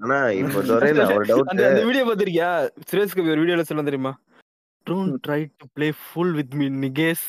[0.00, 2.50] ஆனா இப்ப துரையில ஒரு டவுட் அந்த வீடியோ பாத்திருக்கியா
[2.88, 4.12] சுரேஷ் கோபி ஒரு வீடியோல சொல்ல தெரியுமா?
[4.86, 7.24] Don't try to play fool with me நிகேஸ்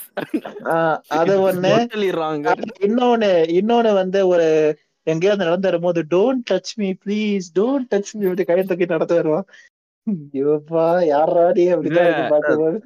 [0.72, 1.74] ஆஹ் அது ஒண்ணு.
[2.88, 4.48] இன்னொன்னு இன்னொன்னு வந்து ஒரு
[5.08, 9.48] எங்கேயாவது நடந்து வரும்போது don't touch me please don't touch me அப்படி கை தூக்கி நடந்து வருவான்.
[10.34, 12.78] ஐயோப்பா யாராடி அப்படிதான் இருக்கு பார்க்கும்போது.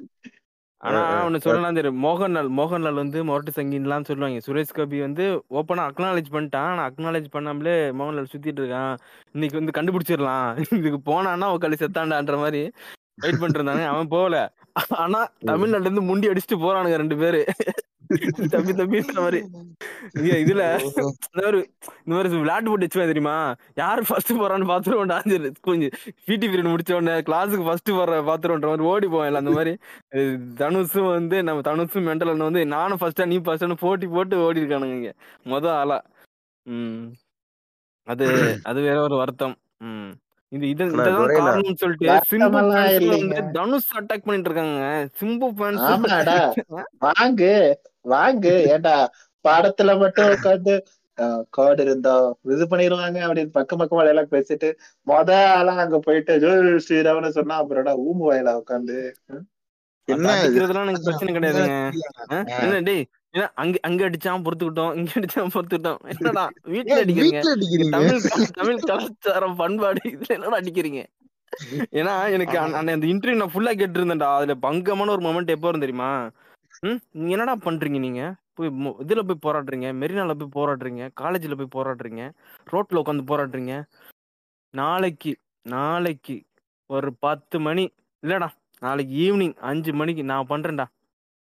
[0.80, 1.00] ஆனா.
[1.26, 2.04] ஒண்ணு சொல்லலாம் தெரியும்.
[2.04, 4.38] மோகன்லால் மோகன்லால் வந்து மொரட்டு சங்கின்லாம் சொல்லுவாங்க.
[4.46, 6.68] சுரேஷ் கோபி வந்து ஓப்பனா அக்னாலேஜ் பண்ணிட்டான்.
[6.70, 8.94] ஆனா அக்னாலேஜ் பண்ணாமலே மோகன்லால் சுத்திட்டு இருக்கான்.
[9.32, 10.46] இன்னைக்கு வந்து கண்டுபிடிச்சிடலாம்.
[10.80, 12.62] இதுக்கு போனான்னா உக்காளி செத்தாண்டான்ற மாதிரி
[13.14, 14.36] வெயிட் பண்ணிட்டு இருந்தாங்க அவன் போகல.
[14.96, 17.40] ஆனா தமிழ்நாட்டுல இருந்து முண்டி அடிச்சுட்டு போறானுங்க ரெண்டு பேரு.
[18.52, 19.40] தம்பி தம்பின்ற மாதிரி.
[20.12, 21.02] இங்க இதுல இந்த
[21.36, 21.58] மாதிரி
[21.98, 23.36] இந்த மாதிரி விளையாட்டு போட்டு வச்சுவேன் தெரியுமா?
[23.74, 25.18] யாரு ஃபர்ஸ்ட் போறான்னு பாத்துருவோம்டா.
[25.60, 25.94] கொஞ்சம்
[26.24, 29.74] பிடி பீரியட் முடிச்ச உடனே கிளாஸுக்கு ஃபர்ஸ்ட் போற பாத்துருவோன்ற மாதிரி ஓடி போவேன் அந்த மாதிரி.
[30.58, 35.12] தனுஷும் வந்து நம்ம தனுஷும் மெண்டல் வந்து நானும் ஃபர்ஸ்டா நீ ஃபர்ஸ்ட் போட்டி போட்டு ஓடி இருக்கானுங்க இங்க.
[35.46, 35.98] மொத ஆளா.
[36.66, 37.04] ம்.
[38.06, 38.24] அது
[38.62, 39.54] அது வேற ஒரு வருத்தம்.
[39.82, 40.10] ம்.
[40.52, 42.60] இது இது காரணம்னு சொல்லிட்டு சிம்பு
[43.52, 44.80] தனுஷ் அட்டாக் பண்ணிட்டு இருக்காங்க.
[45.20, 46.36] சிம்பு ஃபேன்ஸ் ஆமாடா.
[47.04, 47.52] வாங்கு.
[48.04, 48.54] வாங்கு.
[48.72, 48.94] ஏண்டா
[49.44, 50.74] பாடத்துல மட்டும் உட்காந்து
[51.50, 52.12] கார்டு இருந்தா
[52.50, 54.68] இது பண்ணிடுவாங்க அப்படின்னு பக்கம் பக்கம் எல்லாம் பேசிட்டு
[55.06, 58.96] மொத ஆளா அங்க போயிட்டு ஜெய் ஸ்ரீராம்னு சொன்னா அப்புறம்டா ஊம்பு வாயில உட்காந்து
[60.08, 61.74] என்ன எனக்கு பிரச்சனை கிடையாதுங்க.
[62.30, 62.36] ஆ?
[62.58, 66.00] என்ன டேய் என்ன அங்க அங்க அடிச்சான் பொறுத்துக்கிட்டோம் இங்க அடிச்சான் பொறுத்துக்கிட்டோம்.
[66.12, 67.36] என்னடா வீட்டுல அடிக்கிறீங்க?
[67.36, 67.92] வீட்ல அடிக்கிறீங்க?
[67.96, 68.24] தமிழ்
[68.58, 71.02] தமிழ் கலாச்சாரம் பண்பாடு இதுல என்னடா அடிக்கிறீங்க?
[71.98, 76.10] ஏன்னா எனக்கு அந்த இன்டர்வியூ நான் ஃபுல்லா கேட்டு இருந்தேன்டா அதுல பங்கமான ஒரு மொமெண்ட் எப்போ வரும் தெரியுமா?
[76.82, 76.98] ம்?
[77.12, 78.22] நீங்க என்னடா பண்றீங்க நீங்க?
[78.54, 82.22] போய் மொ- இதுல போய் போராடுறீங்க மெரினால போய் போராடுறீங்க காலேஜ்ல போய் போராடுறீங்க
[82.66, 83.74] ரோட்ல உட்காந்து போராடுறீங்க.
[84.74, 85.32] நாளைக்கு
[85.66, 86.36] நாளைக்கு
[86.90, 87.84] ஒரு பத்து மணி
[88.22, 88.48] இல்லடா
[88.82, 90.86] நாளைக்கு ஈவினிங் அஞ்சு மணிக்கு நான் பண்றேன்டா.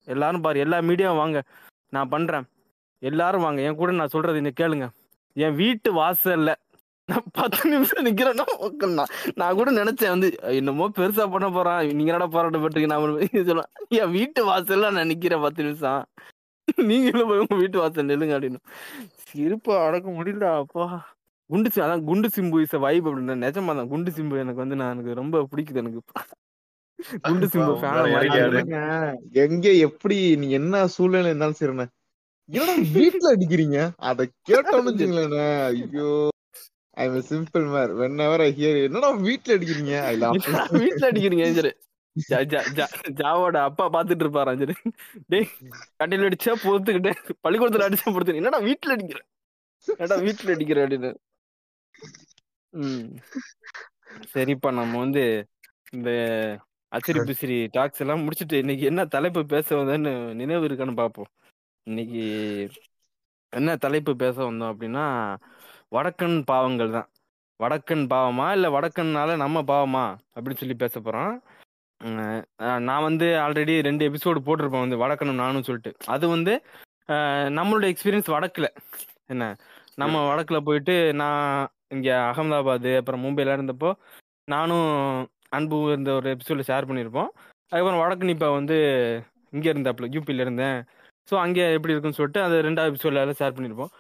[0.09, 1.39] எல்லாரும் பாரு எல்லா மீடியாவும் வாங்க
[1.93, 2.47] நான் பண்றேன்.
[3.03, 4.87] எல்லாரும் வாங்க என் கூட நான் சொல்றது இந்த கேளுங்க.
[5.37, 6.51] என் வீட்டு வாசல்ல
[7.09, 8.45] நான் பத்து நிமிஷம் நிக்கிறேன்னா
[8.93, 14.11] நான் நான் கூட நினைச்சேன் வந்து என்னமோ பெருசா பண்ண போறான் நீங்க என்னடா போராட்டப்பட்டிருக்கீங்க நான் சொல்லுவேன் என்
[14.11, 16.05] வீட்டு வாசல்ல நான் நிக்கிறேன் பத்து நிமிஷம்.
[16.77, 18.61] நீங்களும் போய் உங்க வீட்டு வாசல் நில்லுங்க அப்படின்னு.
[19.15, 21.15] சிரிப்பு அடக்க முடியல அப்பா.
[21.51, 23.35] குண்டு சி- அதான் குண்டு சிம்பு இஸ் வைப் அப்படின்னு.
[23.43, 26.03] நிஜமா தான் குண்டு சிம்பு எனக்கு வந்து நான் எனக்கு ரொம்ப பிடிக்குது எனக்கு.
[27.23, 27.75] குண்டு சிம்பு
[29.33, 31.87] எங்க எப்படி நீ என்ன சூழ்நிலை இருந்தாலும் சரிண்ணே
[32.49, 33.79] என்னடா வீட்ல அடிக்கிறீங்க?
[33.97, 36.11] அத கேட்டோம்னு ஐயோ.
[36.97, 37.91] I am simple mere
[38.25, 39.95] whenever I hear என்னடா வீட்ல அடிக்கிறீங்க?
[40.03, 41.73] ஐ என்னடா வீட்டுல அடிக்கிறீங்க சரி
[42.17, 44.75] ஜா- ஜா- ஜா- ஜாவோட அப்பா பாத்துட்டு இருப்பாராம் சரி
[45.33, 45.49] டேய்
[45.99, 47.11] கட்டையில அடிச்சா பொறுத்துக்கிட்டு
[47.45, 49.21] பள்ளிக்கூடத்துல அடிச்சா பொறுத்து என்னடா வீட்டுல அடிக்கிற?
[49.97, 50.79] என்னடா வீட்டுல அடிக்கிற?
[50.85, 51.11] அப்படின்னு.
[52.73, 53.05] ம்.
[54.33, 55.25] சரிப்பா நம்ம வந்து
[55.93, 56.11] இந்த
[56.93, 61.31] அச்சிரி பிசிறி டாக்ஸ் எல்லாம் முடிச்சிட்டு இன்னைக்கு என்ன தலைப்பு பேச வந்தேன்னு நினைவு இருக்கான்னு பார்ப்போம்
[61.87, 62.23] இன்னைக்கு
[63.53, 65.05] என்ன தலைப்பு பேச வந்தோம் அப்படின்னா
[65.97, 67.09] வடக்கன் பாவங்கள் தான்.
[67.61, 70.05] வடக்கன் பாவமா இல்லை வடக்கன்னால நம்ம பாவமா?
[70.35, 71.35] அப்படின்னு சொல்லி பேச போகிறோம்
[72.89, 75.93] நான் வந்து ஆல்ரெடி ரெண்டு எபிசோடு போட்டிருப்பேன் வந்து வடக்கனும் நானும் சொல்லிட்டு.
[76.15, 76.55] அது வந்து
[77.59, 78.71] நம்மளோட எக்ஸ்பீரியன்ஸ் வடக்கில்.
[79.33, 79.45] என்ன?
[80.03, 81.45] நம்ம வடக்கில் போயிட்டு நான்
[81.95, 83.91] இங்கே அகமதாபாத் அப்புறம் மும்பையில் இருந்தப்போ
[84.55, 84.89] நானும்
[85.57, 87.31] அன்பு இருந்த ஒரு எபிசோடில் ஷேர் பண்ணியிருப்போம்.
[87.73, 88.77] அதுக்கப்புறம் வடக்கு இப்போ வந்து
[89.57, 90.79] இங்கே இருந்தாப்புல யூபியில் இருந்தேன்.
[91.29, 93.93] ஸோ அங்கே எப்படி இருக்குன்னு சொல்லிட்டு அது ரெண்டாவது எபிசோடில் ஷேர் பண்ணியிருப்போம்.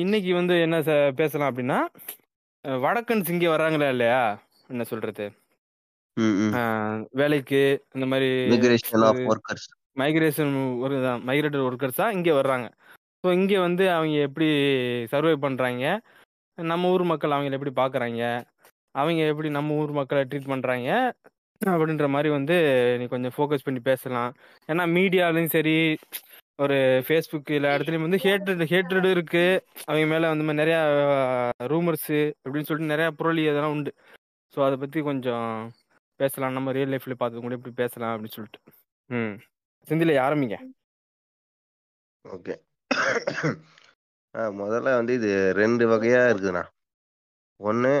[0.00, 1.78] இன்னைக்கு வந்து என்ன ச- பேசலாம் அப்படின்னா
[2.64, 4.22] அஹ், வடக்கன்ஸ் இங்கே வர்றாங்களா இல்லையா?
[4.70, 5.26] என்ன சொல்கிறது
[7.14, 7.60] வேலைக்கு
[7.94, 9.66] இந்த மாதிரி மிகிரேஷன் ஆஃப் ஒர்க்கர்ஸ்
[9.96, 10.96] மைக்ரேஷன் ஒரு
[11.98, 12.66] தான் இங்கே வர்றாங்க.
[13.24, 14.48] ஸோ இங்கே வந்து அவங்க எப்படி
[15.12, 15.84] சர்வை பண்ணுறாங்க
[16.58, 18.22] நம்ம ஊர் மக்கள் அவங்கள எப்படி பார்க்குறாங்க
[18.94, 20.88] அவங்க எப்படி நம்ம ஊர் மக்களை ட்ரீட் பண்ணுறாங்க
[21.60, 22.56] அப்படின்ற மாதிரி வந்து
[22.98, 24.30] நீ கொஞ்சம் ஃபோக்கஸ் பண்ணி பேசலாம்.
[24.68, 25.76] ஏன்னா மீடியாலையும் சரி
[26.60, 29.44] ஒரு ஃபேஸ்புக் எல்லா இடத்துலயும் வந்து ஹேட்ரட் ஹேட்ரட் இருக்கு.
[29.84, 30.78] அவங்க மேல வந்து நிறைய
[31.66, 32.10] ரூமர்ஸ்
[32.44, 33.92] அப்படின்னு சொல்லிட்டு நிறைய புரளி அதெல்லாம் உண்டு.
[34.54, 35.48] ஸோ அதை பத்தி கொஞ்சம்
[36.16, 36.52] பேசலாம்.
[36.52, 38.60] நம்ம ரியல் லைஃப்ல பார்த்து கூட இப்படி பேசலாம் அப்படின்னு சொல்லிட்டு.
[39.10, 39.34] ம்.
[39.88, 40.56] செந்தில ஆரம்பிங்க.
[42.24, 42.54] ஓகே.
[44.34, 46.64] ஆ முதல்ல வந்து இது ரெண்டு வகையா இருக்குதுண்ணா.
[47.60, 47.94] ஒன்று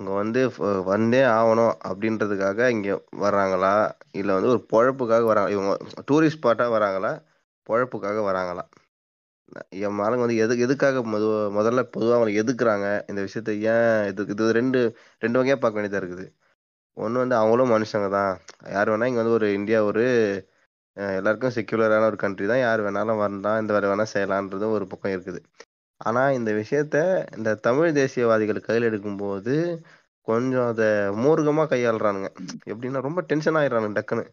[0.00, 0.40] அங்கே வந்து
[0.84, 3.74] வந்தே ஆகணும் அப்படின்றதுக்காக இங்கே வர்றாங்களா?
[4.10, 5.72] இல்லை வந்து ஒரு பொழப்புக்காக வராங்க இவங்க
[6.10, 7.12] டூரிஸ்ட் ஸ்பாட்டாக வராங்களா
[7.68, 8.64] பொழப்புக்காக வராங்களா
[9.86, 11.26] என் ஆளுங்க வந்து எது எதுக்காக மது
[11.56, 12.86] முதல்ல பொதுவாக அவங்க எதுக்குறாங்க?
[13.10, 14.80] இந்த விஷயத்த ஏன் இது இது ரெண்டு
[15.24, 16.26] ரெண்டு வகையாக பார்க்க வேண்டியதாக இருக்குது.
[16.96, 18.32] ஒன்று வந்து அவங்களும் மனுஷங்க தான்.
[18.74, 20.04] யார் வேணால் இங்கே வந்து ஒரு இந்தியா ஒரு
[21.18, 22.62] எல்லாருக்கும் செக்யூலரான ஒரு கண்ட்ரி தான்.
[22.66, 25.40] யார் வேணாலும் வரலாம் இந்த வேலை வேணால் செய்யலான்றது ஒரு பக்கம் இருக்குது.
[26.00, 26.96] ஆனால் இந்த விஷயத்த
[27.38, 29.54] இந்த தமிழ் தேசியவாதிகள் கையில் எடுக்கும்போது
[30.28, 30.88] கொஞ்சம் அதை
[31.24, 32.28] மூர்கமாக கையாளுறானுங்க.
[32.72, 34.24] எப்படின்னா ரொம்ப டென்ஷன் ஆயிடுறானுங்க டக்குன்னு.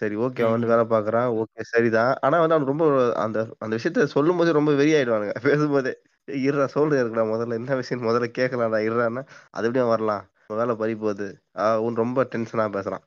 [0.00, 0.70] சரி ஓகே அவன் வந்து ம்.
[0.70, 1.28] வேலை பார்க்கறான்.
[1.38, 2.12] ஓகே சரிதான்.
[2.24, 2.84] ஆனா வந்து அவன் ரொம்ப
[3.18, 5.92] அந்த அந்த விஷயத்த சொல்லும் போது ரொம்ப வெறி ஆயிடுவானுங்க பேசும்போதே
[6.28, 7.58] "ஏய், இருடா சொல்றது இருக்குடா முதல்ல.
[7.60, 8.06] என்ன விஷயம்?
[8.08, 9.22] முதல்ல கேட்கலாம்டா இருடான்னா
[9.54, 10.24] அது எப்படியும் வரலாம்.
[10.50, 11.28] உன் வேலை பறி போகுது.
[11.58, 13.04] ஆஹ் உன் ரொம்ப டென்ஷனா பேசுறான்.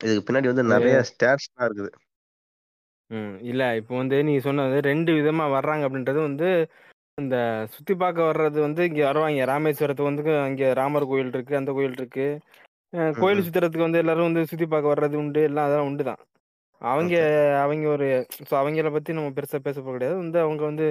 [0.00, 1.90] இதுக்கு பின்னாடி வந்து அது நிறைய ஸ்டாட்ஸ்லாம் இருக்குது.
[3.10, 3.62] ம் இல்ல.
[3.78, 6.48] இப்போ வந்து நீங்க சொன்னது ரெண்டு விதமா வர்றாங்க அப்படின்றது வந்து
[7.18, 7.36] இந்த
[7.74, 9.46] சுத்தி பார்க்க வர்றது வந்து இங்க வருவாங்க.
[9.50, 12.26] ராமேஸ்வரத்துக்கு வந்து அங்க ராமர் கோயில் இருக்கு அந்த கோயில் இருக்கு.
[12.92, 16.20] அஹ் கோயில் சுத்துறதுக்கு வந்து எல்லாரும் வந்து சுத்தி பார்க்க வர்றது உண்டு எல்லாம் அதெல்லாம் உண்டு தான்.
[16.82, 17.20] அவங்க ஓகே.
[17.62, 18.06] அவங்க ஒரு
[18.48, 20.16] ஸோ அவங்கள பத்தி நம்ம பெருசா பேச போக கிடையாது.
[20.16, 20.86] வந்து அவங்க வந்து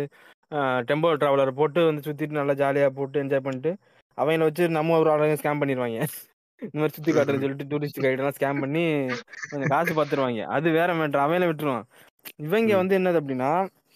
[0.89, 3.71] டெம்போ டிராவலர் போட்டு வந்து சுத்திட்டு நல்லா ஜாலியா போட்டு என்ஜாய் பண்ணிட்டு
[4.17, 5.99] அவங்கள வச்சு நம்ம ஒரு ஆளுங்க ஸ்கேம் பண்ணிடுவாங்க.
[6.61, 8.83] இந்த மாதிரி சுத்தி காட்டுறேன்னு சொல்லிட்டு டூரிஸ்ட் கைடெல்லாம் ஸ்கேம் பண்ணி
[9.45, 11.85] கொஞ்சம் காசு பார்த்துருவாங்க அது வேற மேட்ரு அவங்கள விட்டுருவான்.
[12.45, 12.79] இவங்க ம்.
[12.81, 13.51] வந்து என்னது அப்படின்னா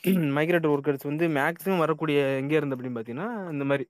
[0.37, 3.85] மைக்ரேட்டர் ஒர்க்கர்ஸ் வந்து மேக்ஸிமம் வரக்கூடிய எங்க இருந்து அப்படின்னு பாத்தீங்கன்னா இந்த மாதிரி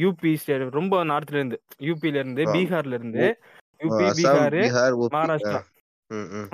[0.00, 3.24] யூபி ஸ்டேட் ரொம்ப நார்த்ல இருந்து யூபில இருந்து பீகார்ல இருந்து
[3.80, 4.58] யூபி பீகார்
[5.14, 5.60] மகாராஷ்டிரா.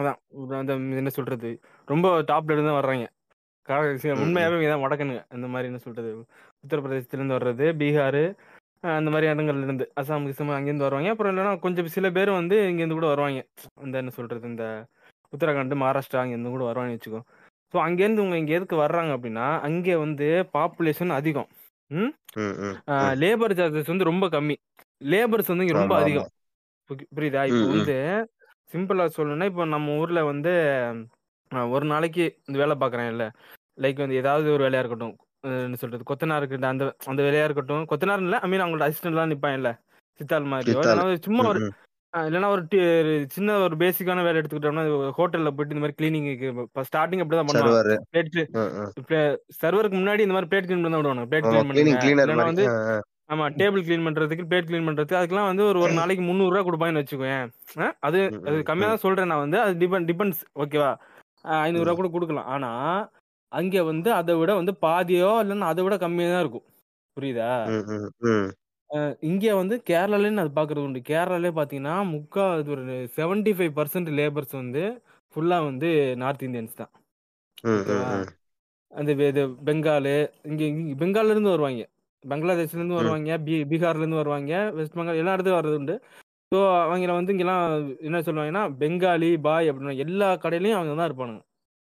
[0.01, 0.19] அதான்
[0.61, 1.51] அந்த என்ன சொல்றது
[1.88, 3.07] ரொம்ப டாப்ல இருந்து வர்றாங்க.
[4.25, 6.11] உண்மையாவே இங்க தான் வடக்கனுங்க இந்த மாதிரி என்ன சொல்றது
[6.64, 8.23] உத்தரப்பிரதேசத்துல இருந்து வர்றது பீகார்
[8.99, 11.11] அந்த மாதிரி இடங்கள்ல இருந்து அசாம் கிசாம் அங்கேருந்து வருவாங்க.
[11.14, 13.40] அப்புறம் இல்லைன்னா கொஞ்சம் சில பேர் வந்து இங்க இருந்து கூட வருவாங்க.
[13.87, 14.66] இந்த என்ன சொல்றது இந்த
[15.33, 17.21] உத்தரகாண்ட் மகாராஷ்டிரா அங்கேருந்து கூட வருவாங்கன்னு வச்சுக்கோ.
[17.77, 21.49] ஸோ அங்கேருந்து இவங்க இங்க எதுக்கு வர்றாங்க அப்படின்னா அங்கே வந்து பாப்புலேஷன் அதிகம்.
[21.87, 22.12] ம்?
[23.15, 24.55] லேபர் சார்ஜஸ் வந்து ரொம்ப கம்மி.
[25.05, 26.29] லேபர்ஸ் வந்து இங்க ரொம்ப அதிகம்.
[26.91, 27.45] புரி- புரியுதா?
[27.45, 27.97] இப்போ வந்து
[28.73, 30.53] சிம்பிளா சொல்லணும்னா இப்போ நம்ம ஊர்ல வந்து
[31.69, 33.33] ஒரு நாளைக்கு இந்த வேலை பார்க்குறேன் இல்ல
[33.81, 35.17] லைக் வந்து ஏதாவது ஒரு வேலையா இருக்கட்டும்.
[35.41, 36.03] என்ன சொல்றது?
[36.03, 37.87] கொத்தனார் இருக்கட்டும் அந்த அந்த வேலையா இருக்கட்டும்.
[37.91, 39.81] கொத்தனார் இல்ல ஐ மீன் அவங்களோட அசிஸ்டன்ட்லாம் நிப்பான் இல்ல
[40.15, 41.73] சித்தாள் சித்தால் ஒரு சும்மா ஒரு
[42.25, 42.63] இல்லைன்னா ஒரு
[43.29, 44.85] சின்ன ஒரு பேசிக்கான வேலை எடுத்துக்கிட்டோம்னா
[45.17, 46.49] ஹோட்டல்ல போயிட்டு இந்த மாதிரி கிளீனிங்க்கு
[46.89, 47.97] ஸ்டார்டிங் அப்படிதான் பண்ணுவாங்க.
[48.13, 48.39] பிளேட்
[49.61, 51.27] சர்வருக்கு முன்னாடி இந்த மாதிரி பிளேட் க்ளீன் பண்ண விடுவாங்க.
[51.31, 51.85] பிளேட் க்ளீன் மாதிரி.
[52.45, 52.67] வந்து.
[53.33, 57.03] ஆமா டேபிள் க்ளீன் பண்றதுக்கு பிளேட் க்ளீன் பண்றதுக்கு அதுக்கெல்லாம் வந்து ஒரு ஒரு நாளைக்கு முந்நூறு ரூபா கொடுப்பாங்கன்னு
[57.03, 57.47] வச்சுக்கோயேன்.
[57.79, 59.59] அஹ் அது அது கம்மியா தான் சொல்றேன் நான் வந்து.
[59.61, 60.91] அது டிபெண்ட் டிபெண்ட்ஸ் ஓகேவா
[61.65, 62.51] ஐநூறு ரூபா கூட கொடுக்கலாம்.
[62.55, 62.71] ஆனா
[63.53, 66.67] அங்க வந்து அதை விட வந்து பாதியோ இல்லைன்னா அதை விட கம்மியா தான் இருக்கும்.
[67.17, 67.51] புரியுதா?
[68.90, 71.01] அஹ் இங்க வந்து கேரளாலேயும் அது பாக்குறது உண்டு.
[71.09, 72.85] கேரளாலே பாத்தீங்கன்னா முக்கா இது ஒரு
[73.16, 74.83] செவன்டி ஃபைவ் பர்சன்ட் லேபர்ஸ் வந்து
[75.37, 76.92] ஃபுல்லா வந்து நார்த் இந்தியன்ஸ் தான்.
[77.64, 78.12] ம் ம் ஓகேவா?
[78.18, 78.31] ம்
[78.92, 81.83] அந்த வே- இது பெங்காலு இங்க இங்க பெங்கால்ல இருந்து வருவாங்க.
[82.25, 82.96] பங்களாதேஷ்ல இருந்து ம்.
[82.96, 85.96] வருவாங்க பீ பீகார்ல இருந்து வருவாங்க வெஸ்ட் பெங்கால் எல்லா இடத்துலயும் வர்றது உண்டு.
[86.53, 87.64] ஸோ அவங்கள வந்து இங்கெல்லாம்
[88.01, 91.42] என்ன சொல்லுவாங்கன்னா பெங்காலி பாய் அப்படின்னு எல்லா கடையிலயும் அவங்க தான் இருப்பானுங்க.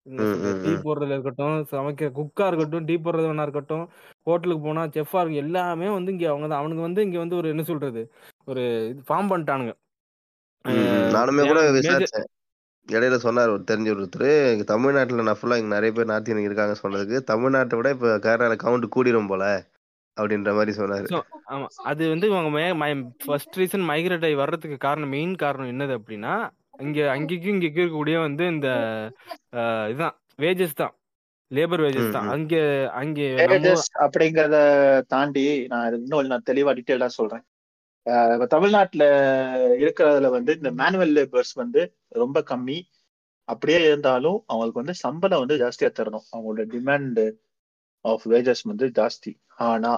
[0.07, 3.85] ம் டீ போடுறதுல இருக்கட்டும் சமைக்க குக்கா இருக்கட்டும் டீ போடுறது வேணா இருக்கட்டும்
[4.27, 6.61] ஹோட்டலுக்கு போனா செஃப்பா இருக்கும் எல்லாமே வந்து இங்க அவங்க தான்.
[6.61, 8.01] அவனுக்கு வந்து இங்க வந்து ஒரு என்ன சொல்றது?
[8.47, 8.63] ஒரு
[9.07, 9.73] ஃபார்ம் பண்ணிட்டானுங்க.
[11.15, 12.27] நானுமே கூட விசாரிச்சேன்.
[12.89, 16.75] இடையில சொன்னார் ஒரு தெரிஞ்ச ஒருத்தர் இங்க தமிழ்நாட்டுல நான் ஃபுல்லா இங்க நிறைய பேர் நார்த் இந்தியன் இருக்காங்க
[16.81, 19.45] சொன்னதுக்கு தமிழ்நாட்டை விட இப்ப கேரளால கவுண்ட் கூடிரும் போல
[20.17, 21.07] அப்படின்ற மாதிரி சொன்னாரு.
[21.47, 21.67] ஆமா.
[21.83, 22.85] அது வந்து இவங்க
[23.25, 26.33] ஃபர்ஸ்ட் ரீசன் மைக்ரேட் ஆகி வர்றதுக்கு காரணம் மெயின் காரணம் என்னது அப்படின்னா
[26.85, 28.69] இங்க அங்கேயும் இங்க இருக்கக்கூடிய வந்து இந்த
[29.91, 30.93] இதுதான் வேஜஸ் தான்.
[31.51, 32.29] லேபர் வேஜஸ் தான்.
[32.35, 32.55] அங்க
[33.01, 33.27] அங்கே
[34.05, 34.57] அப்படிங்கறத
[35.13, 37.43] தாண்டி நான் இன்னும் நான் தெளிவா டீட்டெயிலா சொல்றேன்.
[38.55, 39.05] தமிழ்நாட்டுல
[39.83, 41.81] இருக்கிறதுல வந்து இந்த மேனுவல் லேபர்ஸ் வந்து
[42.23, 42.77] ரொம்ப கம்மி.
[43.47, 46.25] அப்படியே இருந்தாலும் அவங்களுக்கு வந்து சம்பளம் வந்து ஜாஸ்தியா தரணும்.
[46.33, 47.21] அவங்களோட டிமாண்ட்
[48.05, 49.31] ஆஃப் வேஜஸ் வந்து ஜாஸ்தி.
[49.69, 49.91] ஆனா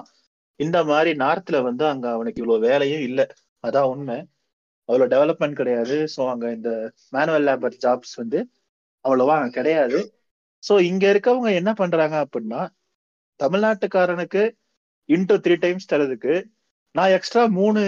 [0.60, 3.26] இந்த மாதிரி நார்த்ல வந்து அங்க அவனுக்கு இவ்வளவு வேலையும் இல்லை.
[3.64, 4.18] அதான் உண்மை.
[4.90, 5.96] அவ்வளவு டெவலப்மெண்ட் கிடையாது.
[6.14, 6.70] ஸோ அங்க இந்த
[7.16, 8.38] மேனுவல் லேபர் ஜாப்ஸ் வந்து
[9.04, 9.98] அவ்வளவா அங்க கிடையாது.
[10.62, 12.62] ஸோ இங்க இருக்கவங்க என்ன பண்றாங்க அப்படின்னா
[13.40, 14.42] தமிழ்நாட்டுக்காரனுக்கு
[15.08, 16.34] இன்டூ த்ரீ டைம்ஸ் தரதுக்கு
[16.94, 17.80] நான் எக்ஸ்ட்ரா மூணு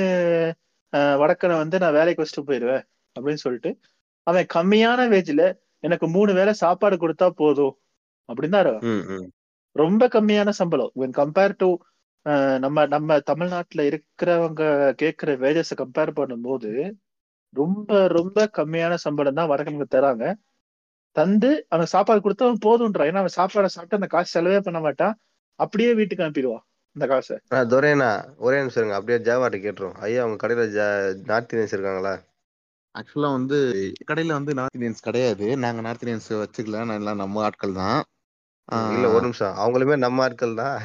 [1.21, 2.85] வடக்கனை வந்து நான் வேலைக்கு வச்சுட்டு போயிடுவேன்
[3.17, 3.71] அப்படின்னு சொல்லிட்டு
[4.27, 5.45] அவன் கம்மியான வேஜ்ல
[5.87, 7.75] எனக்கு மூணு வேளை சாப்பாடு கொடுத்தா போதும்
[8.29, 8.83] அப்படின்னு தான்
[9.83, 10.91] ரொம்ப கம்மியான சம்பளம்.
[11.01, 11.69] When கம்பேர் டு
[12.61, 14.63] நம்ம நம்ம தமிழ்நாட்டுல இருக்கிறவங்க
[15.01, 16.71] கேட்கிற வேஜஸை கம்பேர் பண்ணும்போது
[17.55, 20.27] ரொம்ப ரொம்ப கம்மியான சம்பளம் தான் வடக்கனுக்கு தராங்க.
[21.17, 23.09] தந்து அவனுக்கு சாப்பாடு கொடுத்தா அவன் போதும்ன்றான்.
[23.11, 25.15] ஏன்னா அவன் சாப்பாடை சாப்பிட்டு அந்த காசு செலவே பண்ண மாட்டான்.
[25.61, 26.65] அப்படியே வீட்டுக்கு அனுப்பிடுவான்
[26.97, 27.37] அந்த காசை.
[27.73, 28.97] துரையண்ணா ஒரே நிமிஷம் இருங்க.
[28.99, 30.87] அப்படியே ஜாவாட்ட கேட்டுரும் ஐயா உங்க கடையில ஜா
[31.31, 32.15] நார்த் இந்தியன்ஸ் இருக்காங்களா?
[32.95, 33.59] ஆக்சுவலா வந்து
[34.11, 35.47] கடையில வந்து நார்த் இந்தியன்ஸ் கிடையாது.
[35.65, 36.81] நாங்க நார்த் இந்தியன்ஸ் வச்சுக்கல.
[36.89, 38.01] நான் எல்லாம் நம்ம ஆட்கள் தான்.
[38.95, 39.55] இல்ல ஒரு நிமிஷம்.
[39.63, 40.77] அவங்களுமே நம்ம ஆட்கள் தான்.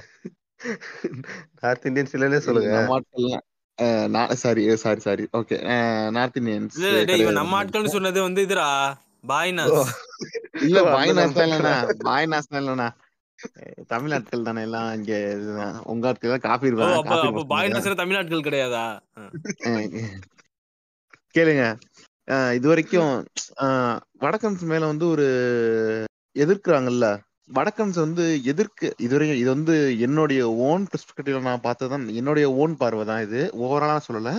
[1.61, 2.71] நார்த் இந்தியன்ஸ் இல்லைன்னே சொல்லுங்க.
[2.75, 3.27] நம்ம ஆட்கள்
[4.41, 5.57] sorry sorry sorry okay
[6.15, 8.69] north Indians இல்ல டேய் இவன் நம்ம ஆட்கள்னு சொன்னது வந்து இதுடா
[9.23, 9.75] பாய்னாஸ்
[10.61, 11.73] இல்ல ஓ, அந்த பாய் நாஸ்தான் நம்ம இல்லண்ணா.
[12.05, 12.87] பாய் நாஸ்தான் இல்லண்ணா.
[13.39, 15.75] அஹ் தமிழ் ஆட்கள் தானே எல்லாம் இங்க இதுதான்.
[15.85, 18.85] உங்க ஆட்கள் தான் காபி ஓ அப்ப பாய்னாஸ் தமிழ்நாட்கள் கிடையாதா?
[19.15, 19.23] ஆ.
[21.35, 21.65] கேளுங்க.
[22.55, 23.11] இது வரைக்கும்
[24.21, 25.27] வடக்கன்ஸ் மேல வந்து ஒரு
[26.35, 27.07] எதிர்க்கிறாங்கல்ல
[27.55, 33.23] வடக்கன்ஸ் வந்து எதிர்க்கு இதுவரைக்கும் இது வந்து என்னுடைய ஓன் பெர்ஸ்பெக்டிவ்ல நான் பார்த்ததுதான் என்னுடைய ஓன் பார்வை தான்
[33.27, 33.41] இது.
[33.65, 34.31] ஓவராலா சொல்லல.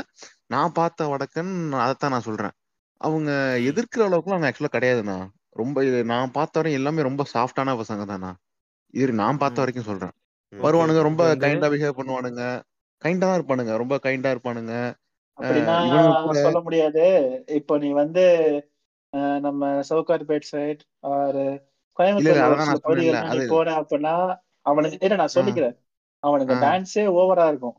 [0.54, 1.52] நான் பார்த்த வடக்கன்
[1.84, 2.54] அதைத்தான் நான் சொல்றேன்.
[3.00, 3.30] அவங்க
[3.70, 5.16] எதிர்க்கிற அளவுக்குலாம் அவங்க ஆக்சுவலா கிடையாதுண்ணா.
[5.60, 8.30] ரொம்ப இது நான் பார்த்த வரையும் எல்லாமே ரொம்ப சாஃப்டான பசங்க தானா
[8.94, 9.62] இது நான் பார்த்த.
[9.62, 10.14] வரைக்கும் சொல்றேன்.
[10.52, 12.42] வருவானுங்க ரொம்ப கைண்டா பிஹேவ் பண்ணுவானுங்க.
[13.02, 13.72] கைண்டா தான் இருப்பானுங்க.
[13.82, 14.74] ரொம்ப கைண்டா இருப்பானுங்க.
[16.44, 17.04] சொல்ல முடியாது.
[17.58, 18.24] இப்போ நீ வந்து
[19.46, 20.82] நம்ம சவுகார்பேட் சைட்
[21.14, 21.42] ஆர்
[21.98, 22.40] கோயம்புத்தூர்
[23.52, 24.14] போன அப்படின்னா
[24.66, 25.76] அவனுக்கு இல்ல நான் சொல்லிக்கிறேன்.
[26.22, 26.54] அவனுக்கு.
[26.64, 27.76] டான்ஸே ஓவரா இருக்கும்.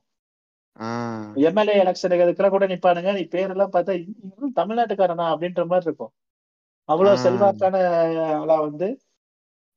[1.47, 3.11] எம்எல்ஏ எலெக்ஷனுக்கு அதுக்கெல்லாம் கூட நிப்பானுங்க.
[3.17, 6.11] நீ பேரெல்லாம் பார்த்தா இவனும் தமிழ்நாட்டுக்காரனா அப்படின்ற மாதிரி இருக்கும்.
[6.89, 7.23] அவ்வளவு.
[7.25, 7.75] செல்வாக்கான
[8.39, 8.87] ஆளா வந்து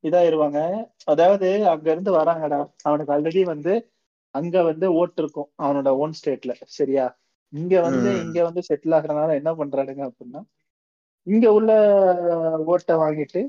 [0.03, 0.59] இதாயிருவாங்க.
[1.05, 2.59] அதாவது அங்க இருந்து வராங்கடா.
[2.81, 3.73] அவனுக்கு ஆல்ரெடி வந்து
[4.35, 7.05] அங்க வந்து ஓட்டு இருக்கும் அவனோட ஓன் ஸ்டேட்ல சரியா?
[7.53, 8.09] இங்க வந்து.
[8.25, 10.41] இங்க வந்து செட்டில் ஆகுறதுனால என்ன பண்றானுங்க அப்படின்னா
[11.27, 11.71] இங்க உள்ள
[12.67, 13.41] ஓட்டை வாங்கிட்டு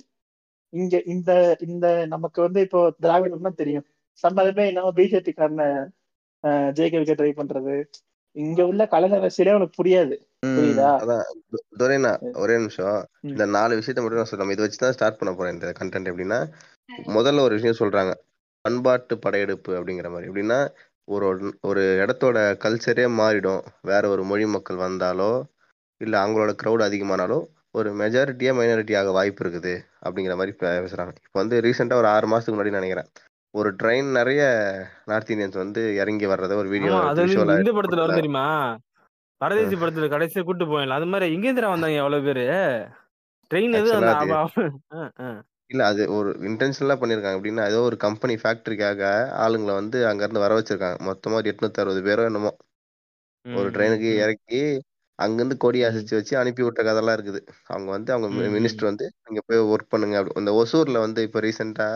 [0.75, 3.85] இங்க இந்த இந்த நமக்கு வந்து இப்போ திராவிடம்னா தெரியும்.
[4.23, 5.87] சம்மதமே இல்லாம பிஜேபி காரனை
[6.47, 7.85] ஜெயிக்க வைக்க ட்ரை பண்றது.
[8.33, 10.47] இங்க உள்ள கலைஞர் அரசியலே உனக்கு புரியாது.
[10.47, 10.97] புரியுதா?
[11.03, 11.23] அதான்.
[11.53, 13.07] து- துரைண்ணா ஒரே நிமிஷம்.
[13.21, 14.51] இந்த நாலு விஷயத்த மட்டும் நான் சொல்றேன்.
[14.51, 16.53] இதை வச்சு தான் ஸ்டார்ட் பண்ண போறேன் இந்த கண்டென்ட் எப்படின்னா
[17.07, 18.13] முதல்ல ஒரு விஷயம் சொல்றாங்க.
[18.61, 20.31] பண்பாட்டு படையெடுப்பு அப்படிங்கிற மாதிரி.
[20.31, 20.69] எப்படின்னா
[21.05, 23.61] ஒரு ஒரு இடத்தோட கல்ச்சரே மாறிடும்.
[23.83, 25.43] வேற ஒரு மொழி மக்கள் வந்தாலோ
[25.97, 29.75] இல்ல அவங்களோட க்ரௌட் அதிகமானாலோ ஒரு மெஜாரிட்டியா மைனாரிட்டி ஆக வாய்ப்பு இருக்குது
[30.07, 31.13] அப்படிங்கிற மாதிரி பேசுறாங்க.
[31.27, 33.09] இப்போ வந்து ரீசெண்டா ஒரு ஆறு மாசத்துக்கு முன்னாடி நினைக்கிறேன்.
[33.55, 34.43] ஒரு ட்ரெயின் நிறைய
[35.11, 36.93] நார்த் இந்தியன்ஸ் வந்து இறங்கி வர்றத ஒரு வீடியோ
[37.61, 38.47] இந்த படத்துல வரும் தெரியுமா?
[39.41, 42.45] பரதேசி படத்துல கடைசியா கூட்டு போயிடலாம் அது மாதிரி எங்க இருந்து வந்தாங்க எவ்வளவு பேரு?
[43.51, 43.91] ட்ரெயின் எது.
[45.73, 47.39] இல்ல அது ஒரு இன்டென்ஷனலா பண்ணிருக்காங்க.
[47.39, 49.03] எப்படின்னா ஏதோ ஒரு கம்பெனி ஃபேக்டரிக்காக
[49.45, 50.99] ஆளுங்களை வந்து அங்க இருந்து வர வச்சிருக்காங்க.
[51.09, 52.53] மொத்தமா ஒரு எட்நூத்தி அறுபது பேரோ என்னமோ.
[53.47, 54.61] ஒரு ட்ரெயினுக்கு இறக்கி
[55.19, 55.79] அங்கிருந்து கொடி.
[55.85, 58.29] அசைச்சு வச்சு அனுப்பி விட்ட கதைலாம் இருக்குது அவங்க வந்து அவங்க.
[58.57, 61.89] மினிஸ்டர் வந்து இங்க போய் ஒர்க் பண்ணுங்க அப்படி இந்த ஒசூர்ல வந்து இப்ப ரீசெண்டா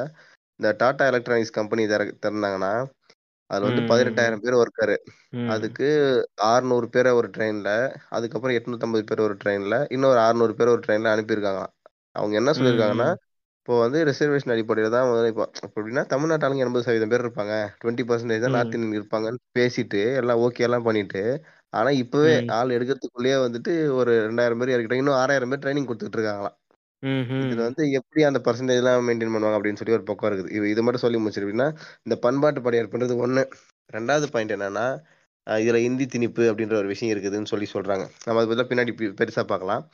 [0.61, 1.83] இந்த டாடா எலக்ட்ரானிக்ஸ் கம்பெனி
[2.23, 2.73] திறந்தாங்கன்னா
[3.51, 4.97] அதுல வந்து பதினெட்டாயிரம் பேர் ஒர்க்கரு.
[5.47, 5.87] அதுக்கு
[6.49, 7.71] அறுநூறு பேரை ஒரு ட்ரெயின்ல
[8.17, 11.75] அதுக்கப்புறம் எட்நூத்தம்பது பேர் ஒரு ட்ரெயின்ல இன்னொரு அறுநூறு பேர் ஒரு ட்ரெயின்ல அனுப்பியிருக்காங்களாம்
[12.17, 13.09] அவங்க என்ன சொல்லியிருக்காங்கன்னா.
[13.61, 18.05] இப்போ வந்து ரிசர்வேஷன் அடிப்படையில் தான் வந்து இப்போ எப்படின்னா தமிழ்நாட்டு ஆளுங்க எண்பது சதவீதம் பேர் இருப்பாங்க டுவெண்ட்டி
[18.09, 18.55] பர்சன்டேஜ் தான்.
[18.57, 21.23] நார்த் இந்தியன் இருப்பாங்கன்னு பேசிட்டு எல்லாம் ஓகே எல்லாம் பண்ணிட்டு
[21.73, 22.35] ஆனா இப்பவே.
[22.51, 25.03] ஆள் எடுக்கிறதுக்குள்ளேயே வந்துட்டு ஒரு ரெண்டாயிரம் பேர் இறக்கிட்டாங்க.
[25.05, 26.57] இன்னும் ஆறாயிரம் பேர் ட்ரைனிங் கொடுத்துட்டு இருக்காங்களாம்
[27.03, 27.67] இதுல ம்.
[27.67, 30.51] வந்து எப்படி அந்த பர்சன்டேஜ் எல்லாம் மெயின்டைன் பண்ணுவாங்க அப்படின்னு சொல்லி ஒரு பக்கம் இருக்குது.
[30.51, 31.69] இது இது மட்டும் சொல்லி முடிச்சிருப்பீங்கன்னா
[32.03, 33.43] இந்த பண்பாட்டு படையெடுப்புன்றது ஒண்ணு.
[33.93, 34.87] ரெண்டாவது பாயிண்ட் என்னன்னா
[35.47, 38.05] இதுல இந்தி திணிப்பு அப்படின்ற ஒரு விஷயம் இருக்குதுன்னு சொல்லி சொல்றாங்க.
[38.25, 39.85] நம்ம அதை பின்னாடி பெருசா பார்க்கலாம்.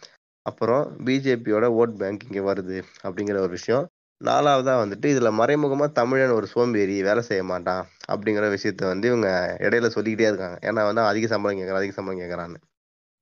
[0.47, 3.85] அப்புறம் பிஜேபியோட ஓட் பேங்க் இங்க வருது அப்படிங்கிற ஒரு விஷயம்.
[4.25, 7.83] நாலாவதா வந்துட்டு இதுல மறைமுகமா தமிழன் ஒரு சோம்பேறி வேலை செய்ய மாட்டான்
[8.13, 9.29] அப்படிங்கிற விஷயத்த வந்து இவங்க
[9.61, 10.59] இடையில சொல்லிக்கிட்டே இருக்காங்க.
[10.69, 12.61] ஏன்னா வந்து அதிக சம்பளம் கேட்கறான் அதிக சம்பளம் கேட்கறான்னு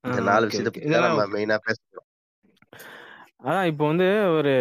[0.03, 2.07] இந்த நாலு விஷயத்த நம்ம மெயினா பேசணும்.
[3.39, 4.51] அதான் இப்போ வந்து ஒரு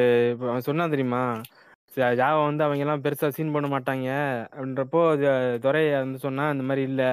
[0.67, 1.25] சொன்னான் தெரியுமா?
[2.21, 4.09] ஜாவா வந்து அவங்க எல்லாம் பெருசா சீன் பண்ண மாட்டாங்க
[4.53, 5.01] அப்படின்றப்போ
[5.65, 7.05] துரை வந்து சொன்னா இந்த மாதிரி இல்ல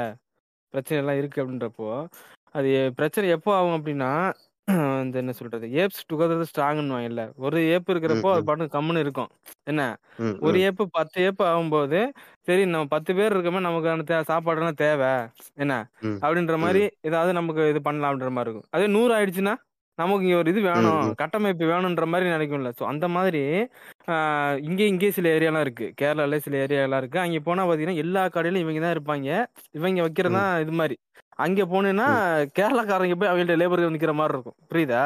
[0.73, 1.89] பிரச்சனை எல்லாம் இருக்கு அப்படின்றப்போ
[2.55, 4.11] அது பிரச்சனை எப்போ ஆகும் அப்படின்னா
[5.01, 5.65] இந்த என்ன சொல்றது?
[5.81, 7.21] ஏப்ஸ் டுகெதர் ஸ்ட்ராங்னு இல்ல.
[7.39, 9.29] ஒரு ஏப் இருக்கிறப்போ அது பாட்டு கம்முன்னு இருக்கும்.
[9.67, 9.81] என்ன?
[10.21, 11.99] ம், ஒரு ம், ஏப்பு பத்து ஏப்பு ஆகும்போது
[12.47, 15.11] சரி நம்ம பத்து பேர் இருக்கோமே நமக்கான தே சாப்பாடுலாம் தேவை.
[15.57, 15.73] என்ன?
[16.03, 18.69] ம், அப்படின்ற ம், மாதிரி ஏதாவது நமக்கு இது பண்ணலாம் அப்படின்ற மாதிரி இருக்கும்.
[18.73, 19.55] அதே நூறு ஆயிடுச்சுன்னா
[19.99, 20.99] நமக்கு இங்க ஒரு இது ம், வேணும்.
[21.03, 22.69] ம், கட்டமைப்பு வேணுன்ற மாதிரி நினைக்கும்ல.
[22.77, 23.41] ஸோ அந்த மாதிரி
[24.11, 25.87] ஆஹ், இங்கே இங்கே சில ஏரியாலாம் இருக்கு.
[25.99, 27.19] கேரளால சில ஏரியாலாம் இருக்கு.
[27.19, 29.27] அங்கே போனா பாத்தீங்கன்னா எல்லா கடையிலும் இவங்க தான் இருப்பாங்க.
[29.77, 30.97] இவங்க வைக்கிறது ம், தான் இது மாதிரி.
[31.39, 32.07] அங்கே போனேன்னா
[32.57, 34.57] கேரளாக்காரங்க போய் அவங்கள்ட்ட லேபருக்கு நிக்கிற மாதிரி இருக்கும்.
[34.71, 35.03] புரியுதா?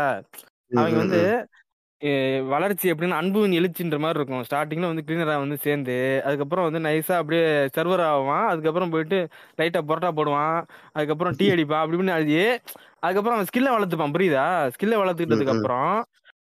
[0.71, 1.21] அவங்க வந்து
[2.51, 4.43] வளர்ச்சி எப்படின்னா அன்புவின் எழுச்சின்ற மாதிரி இருக்கும்.
[4.47, 7.43] ஸ்டார்டிங்ல வந்து கிளீனரா வந்து சேர்ந்து அதுக்கப்புறம் வந்து நைஸா அப்படியே
[7.77, 8.47] சர்வர் ஆவான்.
[8.51, 9.19] அதுக்கப்புறம் போயிட்டு
[9.59, 10.57] லைட்டா பொரோட்டா போடுவான்.
[10.95, 11.81] அதுக்கப்புறம் டீ அடிப்பான்.
[11.83, 12.37] அப்படி இப்படின்னு அழுதி
[13.03, 14.15] அதுக்கப்புறம் அவன் ஸ்கில்லை வளர்த்துப்பான்.
[14.15, 14.45] புரியுதா?
[14.75, 15.93] ஸ்கில்லை வளர்த்துக்கிட்டதுக்கு அப்புறம்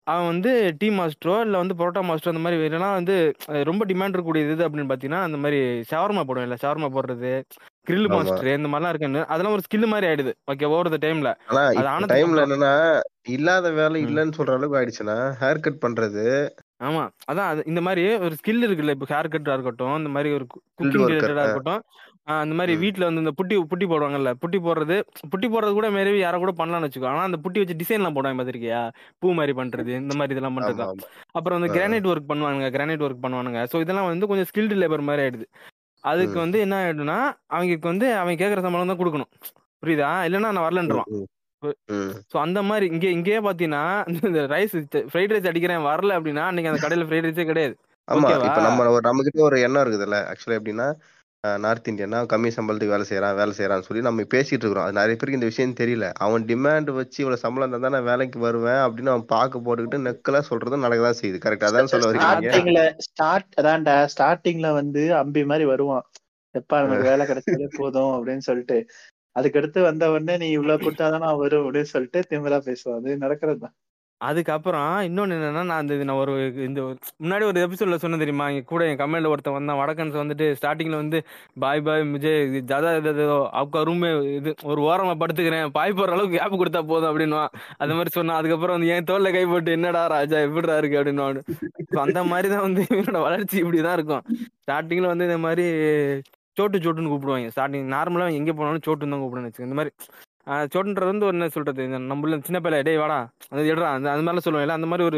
[0.07, 3.15] அவன் வந்து டீ மாஸ்டரோ இல்லை வந்து பரோட்டா மாஸ்டரோ அந்த மாதிரி வேணும்னா வந்து
[3.49, 7.31] அஹ் ரொம்ப டிமாண்ட் இருக்கக்கூடியது இது அப்படின்னு பார்த்தீங்கன்னா அந்த மாதிரி ஷவர்மா போடுவேன் இல்லை ஷவர்மா போடுறது
[7.87, 9.21] கிரில் மாஸ்டர் இந்த மாதிரிலாம் இருக்குன்னு.
[9.25, 10.31] அதெல்லாம் ஒரு ஸ்கில் மாதிரி ஆயிடுது.
[10.51, 11.29] ஓகே ஓவர் த டைம்ல
[11.61, 12.71] அது டைம்ல என்னன்னா
[13.29, 13.99] இல்லாத வேலை.
[14.05, 16.25] இல்லைன்னு சொல்ற அளவுக்கு ஆயிடுச்சுன்னா ஹேர் கட் பண்றது.
[16.81, 17.03] ஆமா.
[17.29, 20.91] அதான் அது இந்த மாதிரி ஒரு ஸ்கில் இருக்குல்ல இப்போ ஹேர் கட்டா இருக்கட்டும் இந்த மாதிரி ஒரு குக்கிங்
[21.03, 21.81] ரிலேட்டடா இருக்கட்டும்
[22.27, 22.79] ஆஹ் அந்த மாதிரி ம்.
[22.81, 24.95] வீட்ல வந்து இந்த புட்டி புட்டி போடுவாங்கல்ல புட்டி போடுறது
[25.31, 27.09] புட்டி போடுறது கூட மேரவி யாரை கூட பண்ணலாம்னு வச்சுக்கோ.
[27.11, 28.81] ஆனா அந்த புட்டி வச்சு டிசைன்லாம் போடுவாங்க பார்த்திருக்கியா
[29.21, 30.81] பூ மாதிரி பண்றது இந்த மாதிரி இதெல்லாம் பண்றது?
[30.85, 31.05] ஆமா
[31.35, 33.61] அப்புறம் வந்து ஆ, கிரானைட் ஒர்க் பண்ணுவாங்க கிரானைட் ஒர்க் பண்ணுவானுங்க.
[33.71, 35.47] ஸோ இதெல்லாம் வந்து கொஞ்சம் ஸ்கில்டு லேபர் மாதிரி ஆயிடுது.
[36.03, 36.43] அதுக்கு ம்.
[36.43, 37.17] வந்து என்ன ஆயிடும்னா
[37.51, 39.31] அவங்களுக்கு வந்து அவன் கேட்குற சம்பளம் தான் கொடுக்கணும்.
[39.83, 40.11] புரியுதா?
[40.27, 41.09] இல்லைன்னா நான் ம் வரலன்றான்.
[41.13, 41.25] ம்
[41.93, 42.11] ம்.
[42.31, 43.83] ஸோ அந்த மாதிரி இங்கே இங்கேயே பார்த்தீங்கன்னா
[44.27, 44.75] இந்த ரைஸ்
[45.07, 47.75] ஃப்ரைட் ரைஸ் அடிக்கிறேன் வரல அப்படின்னா அன்னைக்கு அந்த கடையில் ஃப்ரைட் ரைஸே கிடையாது.
[48.07, 48.61] ஆமா ஓகேவா இப்ப
[49.07, 50.87] நம்ம கிட்ட ஒரு எண்ணம் இருக்குதுல்ல ஆக்சுவலா எப்படின்னா
[51.57, 54.83] நார்த் இந்தியனா கம்மி சம்பளத்துக்கு வேலை செய்யறான் வேலை செய்யறான்னு சொல்லி நம்ம பேசிட்டு இருக்கிறோம்.
[54.83, 56.07] அது நிறைய பேருக்கு இந்த விஷயம் தெரியல.
[56.17, 60.85] அவன் டிமாண்ட் வச்சு இவ்வளவு சம்பளம் இருந்தா நான் வேலைக்கு வருவேன் அப்படின்னு அவன் பாக்கு போட்டுக்கிட்டு நெக்கலா சொல்றதும்
[60.85, 61.39] நடக்கதான் செய்யுது.
[61.45, 66.05] கரெக்ட் அதான் சொல்ல வரீங்க ஸ்டார்ட் அதான்டா ஸ்டார்டிங்ல வந்து அம்பி மாதிரி வருவான்.
[66.55, 68.77] எப்பா நமக்கு வேலை கிடைச்சாலே போதும் அப்படின்னு சொல்லிட்டு.
[69.35, 72.99] அதுக்கடுத்து வந்த உடனே நீ இவ்வளவு கொடுத்தாதான் நான் வரும் அப்படின்னு சொல்லிட்டு திமிரா பேசுவான்.
[72.99, 73.75] அது நடக்கிறது தான்
[74.21, 76.33] அதுக்கப்புறம் இன்னொன்னு என்னன்னா நான் இந்த நான் ஒரு
[76.67, 76.79] இந்த
[77.21, 78.45] முன்னாடி ஒரு எபிசோட்ல சொன்னேன் தெரியுமா?
[78.53, 79.79] இங்க கூட என் கமெண்ட்ல ஒருத்தன் வந்தான்.
[79.81, 81.19] வடக்கன்ஸ் வந்துட்டு ஸ்டார்டிங்ல வந்து
[81.63, 82.39] பாய் பாய் விஜய்
[82.71, 85.67] ஜாதா ஜதா ஏதோ அவங்க ரூமே இது ஒரு ஓரமா படுத்துக்கிறேன்.
[85.77, 87.53] பாய் போற அளவுக்கு கேப் கொடுத்தா போதும் அப்படின்னுவான்.
[87.83, 88.39] அது மாதிரி சொன்னான்.
[88.41, 90.99] அதுக்கப்புறம் வந்து என் தோல்ல கை போட்டு என்னடா ராஜா எப்படிடா இருக்கு?
[91.01, 91.25] அப்படின்னு
[91.93, 94.23] ஸோ அந்த மாதிரி தான் வந்து இவனோட வளர்ச்சி இப்படிதான் இருக்கும்.
[94.65, 95.65] ஸ்டார்டிங்ல வந்து இந்த மாதிரி
[96.57, 97.49] சோட்டு சோட்டுன்னு கூப்பிடுவாங்க.
[97.55, 99.71] ஸ்டார்டிங் நார்மலா எங்க போனாலும் சோட்டுன்னு தான் கூப்பிடுன்னு வச்சுக்கோங்க.
[99.71, 99.91] இந்த மாதிரி
[100.73, 101.83] சோட்டுன்றது வந்து என்ன சொல்றது?
[102.11, 103.19] நம்மள சின்ன பையல டேய் வாடா.
[103.51, 105.17] அது எடுறா அந்த அந்த மாதிரிலாம் சொல்லுவாங்கல்ல அந்த மாதிரி ஒரு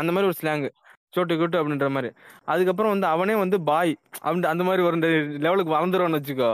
[0.00, 0.66] அந்த மாதிரி ஒரு ஸ்லாங்
[1.14, 2.08] சோட்டு கூட்டு அப்படின்ற மாதிரி.
[2.52, 3.92] அதுக்கப்புறம் வந்து அவனே வந்து பாய்
[4.24, 4.96] அப்படி அந்த மாதிரி ஒரு
[5.44, 6.50] லெவலுக்கு வளர்ந்துருவான்னு வச்சுக்கோ.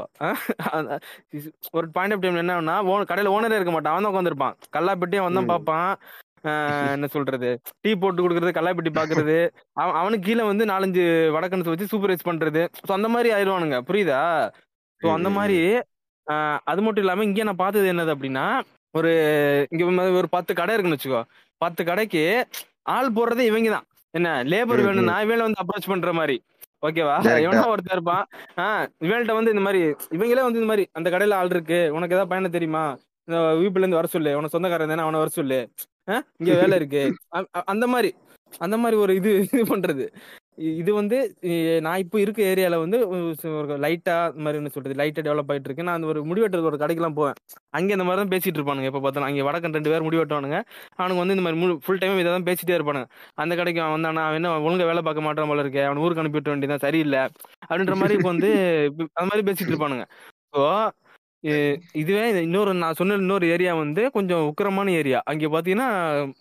[1.79, 2.77] ஒரு பாயிண்ட் ஆஃப் டைம் என்னன்னா
[3.13, 3.95] கடையில ஓனரே இருக்க மாட்டான்.
[3.95, 5.51] அவன் தான் உட்காந்துருப்பான் கல்லாப்பெட்டி அவன் தான்.
[5.53, 5.91] பார்ப்பான்
[6.95, 7.51] என்ன சொல்றது?
[7.83, 9.37] டீ போட்டு கொடுக்கறது கல்லாப்பெட்டி பாக்குறது.
[9.83, 11.05] அவன் அவனுக்கு கீழே வந்து நாலஞ்சு
[11.37, 12.63] வடக்கன்ஸ் வச்சு சூப்பர்வைஸ் பண்றது.
[12.87, 14.23] ஸோ அந்த மாதிரி ஆயிடுவானுங்க புரியுதா?
[15.01, 15.59] ஸோ அந்த மாதிரி
[16.65, 18.47] அது மட்டும் இல்லாம இங்கே நான் பார்த்தது என்னது அப்படின்னா
[18.95, 19.11] ஒரு
[19.71, 19.85] இங்க
[20.21, 21.23] ஒரு பத்து கடை இருக்குன்னு வச்சுக்கோ.
[21.61, 22.23] பத்து கடைக்கு
[22.95, 23.87] ஆள் போடுறதே இவங்க தான்.
[24.15, 26.37] என்ன லேபர் வேணும்னா இவங்கள வந்து அப்ரோச் பண்ற மாதிரி.
[26.83, 27.17] ஓகேவா.
[27.45, 28.25] எவனா ஒருத்தர் இருப்பான்.
[28.57, 29.81] ஆஹ் இவன்கிட்ட வந்து இந்த மாதிரி
[30.17, 32.85] இவங்களே வந்து இந்த மாதிரி அந்த கடையில ஆள் இருக்கு உனக்கு ஏதாவது பயணம் தெரியுமா?
[33.29, 35.59] இந்த வீப்புல இருந்து வர சொல்லு உனக்கு சொந்தக்காரன் தானே அவனை வர சொல்லு.
[36.09, 37.03] ஆஹ் இங்க வேலை இருக்கு.
[37.67, 38.11] அந்த மாதிரி
[38.59, 40.05] அந்த மாதிரி ஒரு இது இது பண்றது.
[40.75, 41.17] இது வந்து
[41.83, 43.23] நான் இப்போ இருக்க ஏரியால வந்து ஒரு-
[43.61, 46.79] ஒரு லைட்டா இந்த மாதிரி என்ன சொல்றது லைட்டா டெவலப் ஆயிட்டு இருக்கு நான் அந்த ஒரு முடிவெட்டுறது ஒரு
[46.83, 47.37] கடைக்கெல்லாம் போவேன்.
[47.73, 49.29] அங்கே இந்த மாதிரி தான் பேசிட்டு இருப்பானுங்க இப்போ பார்த்தாலும்.
[49.31, 50.59] அங்கே வடக்கன் ரெண்டு பேர் முடிவெட்டுவானுங்க.
[50.97, 53.09] அவனுக்கு வந்து இந்த மாதிரி ஃபுல் டைம் இதை தான் பேசிட்டே இருப்பானுங்க.
[53.37, 56.41] அந்த கடைக்கு அவன் வந்தானா அவன் என்ன ஒழுங்கா வேலை பார்க்க மாட்டான் போல இருக்கே அவன் ஊருக்கு அனுப்பி
[56.41, 57.23] விட்ட வேண்டியதான் சரியில்லை
[57.65, 58.51] அப்படின்ற மாதிரி இப்போ வந்து
[59.13, 60.07] அந்த மாதிரி பேசிட்டு இருப்பானுங்க.
[60.53, 60.63] ஸோ
[61.95, 65.19] இதுவே இன்னொரு நான் சொன்ன இன்னொரு ஏரியா வந்து கொஞ்சம் உக்கிரமான ஏரியா.
[65.25, 65.89] அங்கே பார்த்தீங்கன்னா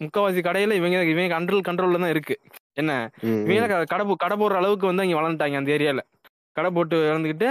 [0.04, 2.40] முக்கால்வாசி கடையில் இவங்க இவங்க கண்ட்ரோல் கண்ட்ரோலில் தான் இருக்குது
[2.78, 2.92] என்ன?
[3.48, 6.02] இவங்க கடை கடை போடுற அளவுக்கு வந்து அங்க வளர்ந்துட்டாங்க அந்த ஏரியால.
[6.56, 7.48] கடை போட்டு வளர்ந்துக்கிட்டு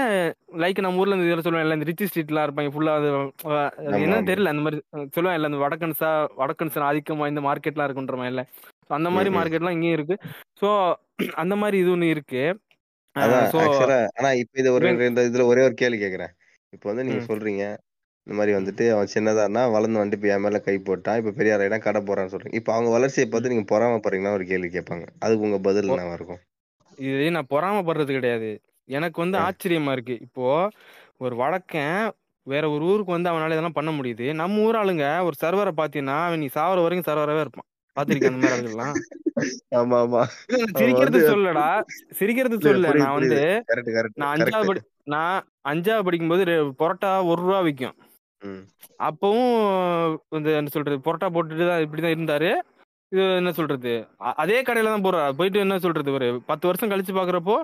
[0.62, 3.08] லைக் நம்ம ஊர்ல இந்த இதில் சொல்லுவேன் இந்த ரிச்சி ஸ்ட்ரீட்லாம் இருப்பாங்க ஃபுல்லா அது
[3.98, 4.28] என்னன்னு.
[4.30, 4.78] தெரியல அந்த மாதிரி
[5.16, 6.10] சொல்லுவேன் இல்ல அந்த வடக்கன்ஸா
[6.40, 8.44] வடக்கன்ஸ் ஆதிக்கம் வாய்ந்த மார்க்கெட்லாம் இருக்குன்ற மாதிரி இல்ல.
[8.84, 9.30] So அந்த மாதிரி.
[9.38, 10.16] மார்க்கெட்லாம் இங்கேயும் இருக்கு.
[10.60, 10.68] ஸோ
[11.42, 12.42] அந்த மாதிரி இது ஒன்று இருக்கு.
[14.16, 16.32] ஆனா இப்ப இது ஒரு இந்த இதுல ஒரே ஒரு கேள்வி கேக்குறேன்.
[16.72, 17.64] இப்போ வந்து நீங்க சொல்றீங்க
[18.26, 21.78] இந்த மாதிரி வந்துட்டு அவன் சின்னதானா வளர்ந்து வந்துட்டு இப்ப என் மேல கை போட்டான் இப்ப பெரிய ஆளாயினா
[21.80, 22.58] கடை போறான்னு சொல்றீங்க.
[22.60, 23.26] இப்ப அவங்க வளர்ச்சியை.
[23.26, 25.06] பார்த்து நீங்க பொறாமப்படுறீங்கன்னா ஒரு கேள்வி கேட்பாங்க.
[25.24, 26.40] அதுக்கு உங்க பதில் என்னவா இருக்கும்?
[27.06, 28.50] இது நான் பொறாமப்படுறது கிடையாது.
[28.88, 29.36] எனக்கு வந்து.
[29.42, 30.16] ஆச்சரியமா இருக்கு.
[30.26, 30.46] இப்போ
[31.20, 31.98] ஒரு வடக்கன்
[32.46, 34.26] வேற ஒரு ஊருக்கு வந்து அவனால இதெல்லாம் பண்ண முடியுது.
[34.40, 37.66] நம்ம ஊர் ஆளுங்க ஒரு சர்வரை பாத்தீங்கன்னா அவன் நீ சாவர வரைக்கும் சர்வராகவே இருப்பான்.
[37.96, 38.94] பாத்திருக்கேன் அந்த மாதிரி ஆளுங்கள்லாம்
[39.78, 40.22] ஆமா ஆமா.
[40.74, 41.66] சிரிக்கிறது சொல்லடா.
[42.18, 43.40] சிரிக்கிறது இல்ல, சொல்ல புரியுது நான் வந்து
[44.20, 44.80] நான் அஞ்சாவது படி
[45.14, 45.38] நான்
[45.70, 46.44] அஞ்சாவது படிக்கும்போது
[46.80, 47.96] பரோட்டா ஒரு ரூபா விற்கும்
[49.08, 49.54] அப்பவும்
[50.38, 52.50] இந்த என்ன சொல்றது பரோட்டா போட்டுட்டு தான் இப்படிதான் இருந்தாரு.
[53.12, 53.92] இது என்ன சொல்றது
[54.42, 57.56] அதே கடையில தான் போறா போயிட்டு என்ன சொல்றது ஒரு பத்து வருஷம் கழிச்சு பாக்குறப்போ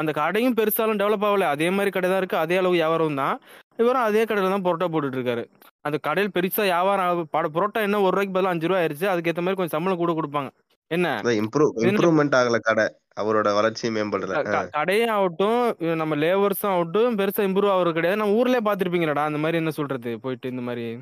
[0.00, 1.48] அந்த கடையும் பெருசாலும் டெவலப் ஆகல.
[1.54, 2.38] அதே மாதிரி கடை தான் இருக்கு.
[2.44, 3.34] அதே அளவு வியாபாரம் தான்.
[3.82, 5.44] இவரும் அதே கடையில தான் பரோட்டா போட்டுட்டு இருக்காரு.
[5.86, 7.24] அந்த கடையில் பெருசா வியாபாரம்
[7.56, 10.50] பரோட்டா என்ன ஒரு ரூபாய்க்கு பதிலாக அஞ்சு ரூபா ஆயிடுச்சு அதுக்கேற்ற மாதிரி கொஞ்சம் சம்பளம் கூட கொடுப்பாங்க.
[10.92, 11.20] என்ன?
[11.24, 12.86] இம்ப்ரூவ் இம்ப்ரூவ்மெண்ட் ஆகல கடை.
[13.20, 18.22] அவரோட வளர்ச்சி மேம்படல க- க- கடையே ஆகட்டும் நம்ம லேபர்ஸும் ஆகட்டும் பெருசா இம்ப்ரூவ் ஆகுறது கிடையாது.
[18.22, 20.20] நம்ம ஊர்லயே பாத்திருப்பீங்களாடா அந்த மாதிரி என்ன சொல்றது?
[20.20, 20.98] போயிட்டு இந்த மாதிரி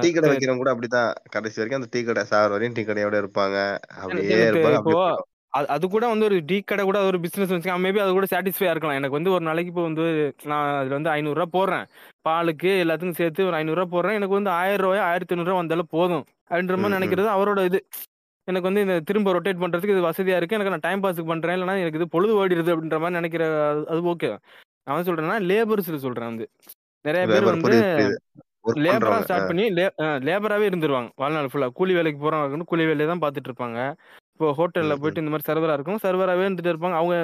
[0.00, 3.78] டீ கடை வைக்கிறவங்க கூட அப்படிதான் கடைசி வரைக்கும் அந்த டீ கடை சார் வரையும் டீ கடையோட இருப்பாங்க.
[3.78, 5.16] அப்படியே இருப்பாங்க
[5.48, 8.96] அது கூட வந்து ஒரு டீ கடை கூட ஒரு பிசினஸ் வச்சுக்கலாம் மேபி அது கூட சாட்டிஸ்ஃபையா இருக்கலாம்.
[8.96, 11.84] எனக்கு வந்து ஒரு நாளைக்கு இப்போ வந்து நான் அதுல வந்து ஐநூறுரூவா போடுறேன்.
[12.28, 14.14] பாலுக்கு எல்லாத்துக்கும் சேர்த்து ஒரு ஐநூறுரூவா போடுறேன்.
[14.14, 16.24] எனக்கு வந்து ஆயிரம் ரூபாய் ஆயிரத்தி ஐநூறுரூவா வந்தாலும் போதும்.
[16.50, 17.86] அப்படின்ற மாதிரி நினைக்கிறது அவரோட இது.
[18.48, 20.56] எனக்கு வந்து இந்த திரும்ப ரொட்டேட் பண்றதுக்கு இது வசதியா இருக்கு.
[20.56, 21.56] எனக்கு நான் டைம் பாஸுக்கு பண்றேன்.
[21.56, 23.44] இல்லைன்னா எனக்கு இது பொழுது ஓடிடுது அப்படின்ற மாதிரி நினைக்கிற
[23.90, 24.30] அது- ஓகே
[24.86, 26.46] நான் சொல்றேன்னா லேபர்ஸ் சொல்றேன் வந்து.
[27.04, 27.74] நிறைய பேர் வந்து
[28.84, 29.64] லேபரா ஸ்டார்ட் பண்ணி
[30.28, 31.08] லேபராகவே இருந்துருவாங்க.
[31.16, 33.78] வாழ்நாள் ஃபுல்லாக கூலி வேலைக்கு போகிறவங்க கூலி வேலையை தான் பார்த்துட்டு இருப்பாங்க.
[34.32, 34.98] இப்போ ஹோட்டலில்.
[35.02, 36.00] போயிட்டு இந்த மாதிரி சர்வராக இருக்கும்.
[36.02, 36.98] சர்வராகவே இருந்துட்டு இருப்பாங்க.
[37.00, 37.16] அவங்க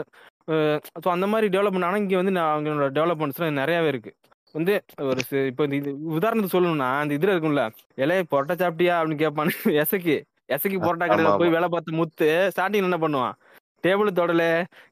[1.04, 4.10] ஸோ அந்த மாதிரி டெவலப்மெண்ட் ஆனால் இங்கே வந்து நான் அவங்களோட டெவலப்மெண்ட்ஸ்லாம் நிறையாவே இருக்கு.
[4.54, 7.62] வந்து ஒரு இப்போ இந்த இது உதாரணத்துக்கு சொல்லணும்னா அந்த இதில் இருக்கும்ல
[7.96, 8.94] இலைய பொரோட்டா சாப்பிட்டியா?
[8.98, 10.16] அப்படின்னு கேட்பான்னு எசக்கி
[10.48, 13.36] எசக்கி பொரோட்டா கடையில் போய் வேலை பார்த்து முத்து ஸ்டார்டிங் என்ன பண்ணுவான்?
[13.84, 14.42] டேபிள் தொடல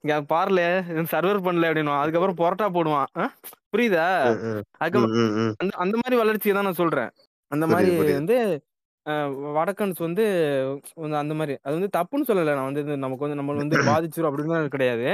[0.03, 0.61] இங்கே பார்ல
[1.13, 2.03] சர்வர் பண்ணல அப்படின்னுவான்.
[2.03, 3.09] அதுக்கப்புறம் பொரோட்டா போடுவான்?
[3.73, 4.07] புரியுதா.
[4.83, 5.15] அதுக்கப்புறம்.
[5.63, 7.11] அந்த அந்த மாதிரி வளர்ச்சியை தான் நான் சொல்றேன்.
[7.53, 8.37] அந்த மாதிரி வந்து
[9.57, 10.25] வடக்கன்ஸ் வந்து
[11.23, 11.55] அந்த மாதிரி.
[11.65, 12.53] அது வந்து தப்புன்னு சொல்லலை.
[12.59, 15.09] நான் வந்து நமக்கு வந்து நம்ம வந்து பாதிச்சிரும் அப்படின்னு கிடையாது.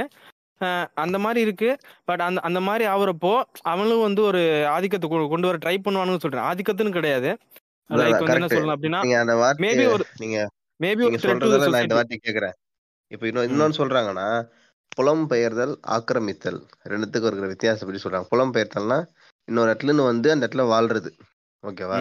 [1.03, 1.69] அந்த மாதிரி இருக்கு.
[2.09, 3.33] பட் அந்த அந்த மாதிரி ஆகுறப்போ
[3.71, 4.41] அவனும் வந்து ஒரு
[4.75, 6.47] ஆதிக்கத்தை கொண்டு வர ட்ரை பண்ணுவானுன்னு சொல்றேன்.
[6.49, 7.31] ஆதிக்கத்துன்னு கிடையாது.
[7.89, 9.17] லைக் வந்து என்ன அப்படின்னா நீங்க
[9.63, 10.37] மேபி ஒரு நீங்க
[10.79, 12.55] மேபி ஒரு நீங்க த்ரெட் டு சொல்றதால நான் இந்த வார்த்தையை கேக்குறேன்.
[13.11, 13.53] இப்ப இன்னொன்னு ம்.
[13.53, 14.27] இன்னொன்னு சொல்றாங்கன்னா
[14.97, 18.27] புலம்பெயர்தல் ஆக்கிரமித்தல் ரெண்டுத்துக்கும் இருக்கிற வித்தியாசம் பற்றி சொல்றாங்க.
[18.33, 18.97] புலம்பெயர்த்தல்னா
[19.47, 21.11] இன்னொரு இடத்துல இருந்து வந்து அந்த இடத்துல வாழ்றது.
[21.63, 21.99] ஓகேவா?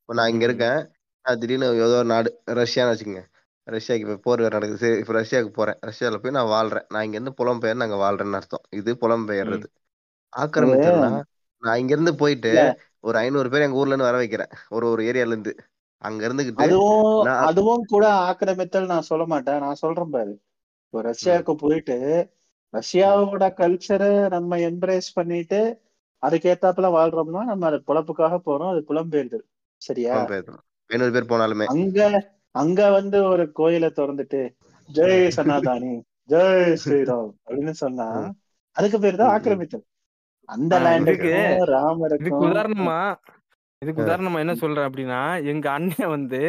[0.00, 0.78] இப்போ நான் இங்க இருக்கேன்.
[1.24, 2.28] நான் திடீர்னு ஏதோ ஒரு நாடு
[2.60, 3.22] ரஷ்யான்னு வச்சுக்கோங்க.
[3.66, 4.78] ரஷ்யாக்கு இப்போ போர் வேற நடக்குது.
[4.78, 5.78] சரி இப்போ ரஷ்யாவுக்கு போறேன்.
[5.80, 6.86] ரஷ்யாவில் போய் நான் வாழ்றேன்.
[6.88, 8.64] நான் இங்க இருந்து புலம்பெயர் நாங்க வாழ்றேன்னு அர்த்தம்.
[8.70, 9.68] இது புலம்பெயர்றது
[10.32, 11.10] ஆக்கிரமித்தல்னா
[11.62, 12.52] நான் இங்க இருந்து போயிட்டு
[13.06, 14.52] ஒரு ஐநூறு பேர் எங்க ஊர்ல இருந்து வர வைக்கிறேன்.
[14.68, 15.52] ஒரு ஒரு ஏரியால இருந்து.
[16.02, 19.58] அங்க இருந்துகிட்டு அதுவும் அதுவும் கூட ஆக்கிரமித்தல் நான் சொல்ல மாட்டேன்.
[19.58, 20.32] நான் சொல்றேன் பாரு.
[20.84, 21.96] இப்போ ரஷ்யாவுக்கு போயிட்டு
[22.74, 25.60] ரஷ்யாவோட கல்ச்சரை நம்ம எம்ப்ரேஸ் பண்ணிட்டு
[26.22, 28.70] அதுக்கேத்தாப்புல வாழ்றோம்னா நம்ம அது பொழப்புக்காக போறோம்.
[28.70, 29.44] அது புலம்பெயர்தல்.
[29.82, 30.14] சரியா?
[30.90, 31.66] ஐநூறு பேர் போனாலுமே.
[31.74, 32.00] அங்க
[32.54, 34.40] அங்க வந்து ஒரு கோயிலை திறந்துட்டு
[34.88, 35.94] ஜெய் சனாதானி
[36.28, 38.06] ஜெய் ஸ்ரீராம் அப்படின்னு சொன்னா
[38.76, 39.32] அதுக்கு பேர் தான்.
[39.34, 39.84] ஆக்கிரமித்தல்.
[40.48, 41.30] அந்த ஆஹ் இதுக்கு
[42.48, 42.98] உதாரணமா
[43.82, 45.20] இதுக்கு உதாரணமா என்ன சொல்றேன் அப்படின்னா
[45.52, 46.40] எங்க அண்ணன் வந்து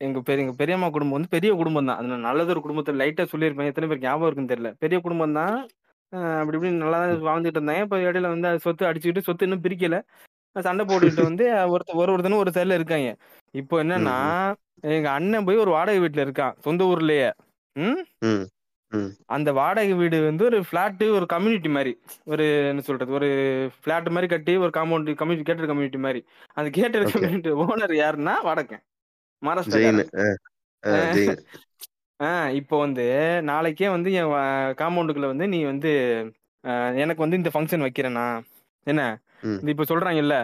[0.00, 1.98] எங்க பெரிய எங்க பெரியம்மா குடும்பம் வந்து பெரிய குடும்பம் தான்.
[2.00, 3.70] அது நல்லது ஒரு குடும்பத்துல லைட்டா சொல்லியிருப்பேன்.
[3.70, 4.70] எத்தனை பேருக்கு ஞாபகம் இருக்குன்னு தெரியல.
[4.78, 5.56] பெரிய குடும்பம் தான்.
[6.40, 9.96] அப்படி இப்படி நல்லா தான் வாழ்ந்துட்டு இருந்தாங்க இப்போ இடையில வந்து அது சொத்து அடிச்சுக்கிட்டு சொத்து இன்னும் பிரிக்கல.
[10.56, 13.10] சண்டை போட்டுக்கிட்டு வந்து ஒருத்தர் ஒரு ஒருத்தனும் ஒரு சைடுல இருக்காங்க.
[13.54, 14.16] இப்போ என்னன்னா
[14.94, 16.54] எங்க அண்ணன் போய் ஒரு வாடகை வீட்டுல இருக்கான்.
[16.64, 17.28] சொந்த ஊர்லயே.
[17.76, 18.00] ம்.
[19.26, 21.92] அந்த வாடகை வீடு வந்து ஒரு ஃபிளாட்டு ஒரு கம்யூனிட்டி மாதிரி.
[22.24, 23.28] ஒரு என்ன சொல்றது ஒரு
[23.80, 26.20] ஃபிளாட் மாதிரி கட்டி ஒரு காம்பவுண்ட் கம்யூனிட்டி கேட்டர் கம்யூனிட்டி மாதிரி.
[26.56, 28.84] அந்த கேட்டர் கம்யூனிட்டி ஓனர் யாருன்னா வடக்கன்.
[32.20, 33.04] ஆ இப்போ வந்து
[33.42, 34.30] நாளைக்கே வந்து என்
[34.80, 35.90] காம்பவுண்டுக்குள்ள வந்து நீ வந்து
[37.02, 38.24] எனக்கு வந்து இந்த ஃபங்க்ஷன் வைக்கிறேனா?
[38.86, 39.02] என்ன?
[39.72, 40.36] இப்போ சொல்றாங்கல்ல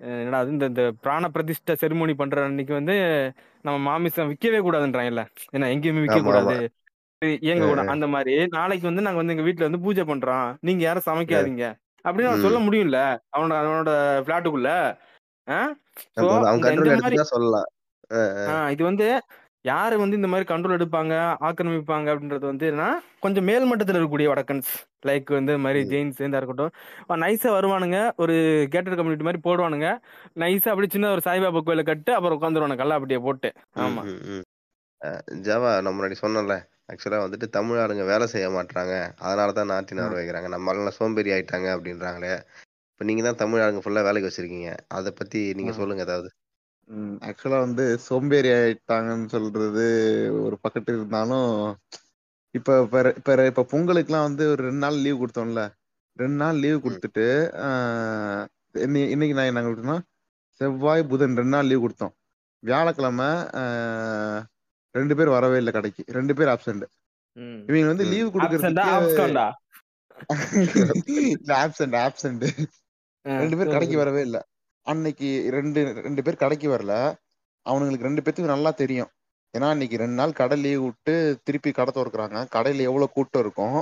[0.00, 2.94] என்னடா அது இந்த இந்த பிராண பிரதிஷ்டை செரிமோனி பண்ற அன்னைக்கு வந்து
[3.64, 5.22] நம்ம மாமிசம் விற்கவே கூடாதுன்றாங்கல்ல.
[5.52, 6.54] என்ன எங்கேயுமே விற்க கூடாது
[7.22, 10.54] இயங்க கூட அந்த மாதிரி நாளைக்கு வந்து நாங்க வந்து எங்க வீட்ல வந்து பூஜை பண்றோம்.
[10.60, 11.64] நீங்க யாரும் சமைக்காதீங்க.
[12.04, 12.58] அப்படின்னு அவன் சொல்ல.
[12.66, 12.98] முடியும்ல?
[13.36, 13.90] அவனோட அவனோட
[14.26, 14.70] பிளாட்டுக்குள்ள
[18.72, 19.06] இது வந்து
[19.64, 21.14] யாரு வந்து இந்த மாதிரி கண்ட்ரோல் எடுப்பாங்க
[21.48, 22.66] ஆக்கிரமிப்பாங்க அப்படின்றது வந்து
[23.24, 24.70] கொஞ்சம் மேல்மட்டத்தில் இருக்கக்கூடிய வடக்கன்ஸ்.
[25.06, 26.72] லைக் வந்து இந்த மாதிரி ஜெயின்ஸ் இருந்தா இருக்கட்டும்.
[27.24, 27.98] நைஸா வருவானுங்க.
[28.22, 28.36] ஒரு
[28.70, 29.88] கேட்டர் கம்யூனிட்டி மாதிரி போடுவானுங்க.
[30.42, 33.50] நைஸா அப்படி சின்ன ஒரு சாய்பாபா கோயில கட்டு அப்புறம் உட்காந்துருவானுங்க கல்லாப்பட்டியை போட்டு.
[33.78, 34.02] ஆமா.
[35.46, 36.56] ஜாவா நம்ம முன்னாடி சொன்னோம்ல
[36.92, 38.94] ஆக்சுவலா வந்துட்டு தமிழ் ஆளுங்க வேலை செய்ய மாட்றாங்க.
[39.26, 42.32] அதனால தான் நாட்டின வர வைக்கிறாங்க நம்ம ஆளுங்க சோம்பேறி ஆயிட்டாங்க அப்படின்றாங்களே.
[42.92, 44.70] இப்போ நீங்க தான் தமிழ் ஆளுங்க ஃபுல்லா வேலைக்கு வச்சிருக்கீங்க.
[44.98, 46.30] அதை பத்தி நீங்க சொல்லுங்க ஏதாவது.
[47.28, 49.84] ஆக்சுவலா வந்து சோம்பேறி ஆயிட்டாங்கன்னு சொல்றது
[50.46, 51.50] ஒரு பக்கத்து இருந்தாலும்
[52.54, 52.78] இப்ப
[53.18, 55.62] இப்ப இப்ப பொங்கலுக்குலாம் வந்து ஒரு ரெண்டு நாள் லீவ் கொடுத்தோம்ல.
[56.16, 57.26] ரெண்டு நாள் லீவ் கொடுத்துட்டு
[59.14, 59.98] இன்னைக்கு நான் என்ன கொடுத்தோம்னா
[60.60, 62.14] செவ்வாய் புதன் ரெண்டு நாள் லீவ் கொடுத்தோம்.
[62.62, 63.28] வியாழக்கிழமை
[64.94, 66.02] ரெண்டு பேர் வரவே இல்லை கடைக்கு.
[66.06, 66.84] ரெண்டு பேர் ஆப்சண்ட்
[67.36, 67.60] ம்.
[67.66, 68.04] இவங்க வந்து.
[68.04, 69.46] லீவ் கொடுக்கறதுக்கு ஆப்ஸ்காண்டா
[71.64, 72.44] ஆப்சண்ட் ஆப்சண்ட்
[73.24, 74.42] ரெண்டு பேர் கடைக்கு வரவே இல்லை.
[74.86, 76.92] அன்னைக்கு ரெண்டு ரெண்டு பேர் கடைக்கு வரல.
[77.66, 79.10] அவனுங்களுக்கு ரெண்டு பேத்துக்கு நல்லா தெரியும்.
[79.54, 81.14] ஏன்னா இன்னைக்கு ரெண்டு நாள் கடை லீவ் விட்டு
[81.44, 82.38] திருப்பி கடை திறக்கிறாங்க.
[82.56, 83.78] கடையில எவ்வளவு கூட்டம் இருக்கும்?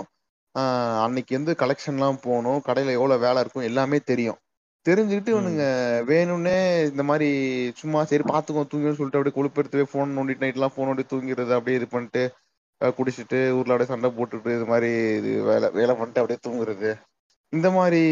[0.58, 2.62] ஆஹ் அன்னைக்கு வந்து கலெக்ஷன்லாம் போகணும்?
[2.66, 3.62] கடையில எவ்வளவு வேலை இருக்கும்?
[3.62, 4.38] எல்லாமே தெரியும்.
[4.88, 5.64] தெரிஞ்சுக்கிட்டு இவனுங்க
[6.10, 6.58] வேணும்னே
[6.90, 7.28] இந்த மாதிரி
[7.80, 11.88] சும்மா சரி பாத்துக்கோ தூங்கின்னு சொல்லிட்டு அப்படியே கொழுப்பெடுத்து ஃபோன் நோண்டிட்டு நைட்லாம் ஃபோன் நோண்டி தூங்கிடுறது அப்படியே இது
[11.94, 12.22] பண்ணிட்டு
[12.98, 16.90] குடிச்சிட்டு ஊர்ல அப்படியே சண்டை போட்டுட்டு இது மாதிரி இது வேலை வேலை பண்ணிட்டு அப்படியே தூங்குறது.
[17.52, 18.02] இந்த மாதிரி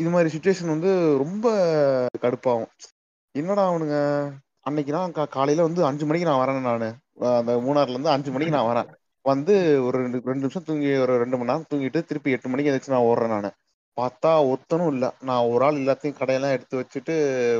[0.00, 0.90] இது மாதிரி சுச்சுவேஷன் வந்து
[1.22, 1.46] ரொம்ப
[2.24, 2.70] கடுப்பாகும்.
[3.34, 3.96] என்னடா அவனுங்க?
[4.68, 6.88] அன்னைக்கு நான் காலையில வந்து அஞ்சு மணிக்கு நான் வரேன் நானு.
[7.40, 8.88] அந்த மூணாறுல இருந்து அஞ்சு மணிக்கு நான் வரேன்.
[9.24, 9.54] வந்து
[9.86, 13.08] ஒரு ரெண்டு ரெண்டு நிமிஷம் தூங்கி ஒரு ரெண்டு மணி நேரம் தூங்கிட்டு திருப்பி எட்டு மணிக்கு எந்திரிச்சு நான்
[13.10, 13.50] ஓடுறேன் நானு.
[13.96, 15.14] பார்த்தா ஒருத்தனும் இல்ல.
[15.20, 17.14] நான் ஒரு ஆள் எல்லாத்தையும் கடையெல்லாம் எடுத்து வச்சுட்டு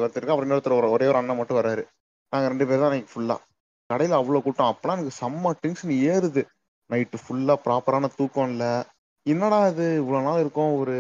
[0.05, 1.85] வந்துருக்கேன் அப்புறம் இன்னொருத்தர் ஒரு- ஒரே ஒரு அண்ணன் மட்டும் வராரு
[2.31, 3.37] நாங்க ரெண்டு பேர் தான் அன்னைக்கு ஃபுல்லா
[3.91, 4.77] கடையில அவ்வளவு கூட்டம்.
[4.77, 6.45] அப்பெல்லாம் எனக்கு செம்ம டென்ஷன் ஏறுது.
[6.91, 8.87] நைட்டு ஃபுல்லா ப்ராப்பரான தூக்கம் இல்ல.
[9.23, 9.97] என்னடா இது?
[9.97, 10.77] இவ்வளவு நாள் இருக்கும்.
[10.77, 10.97] ஒரு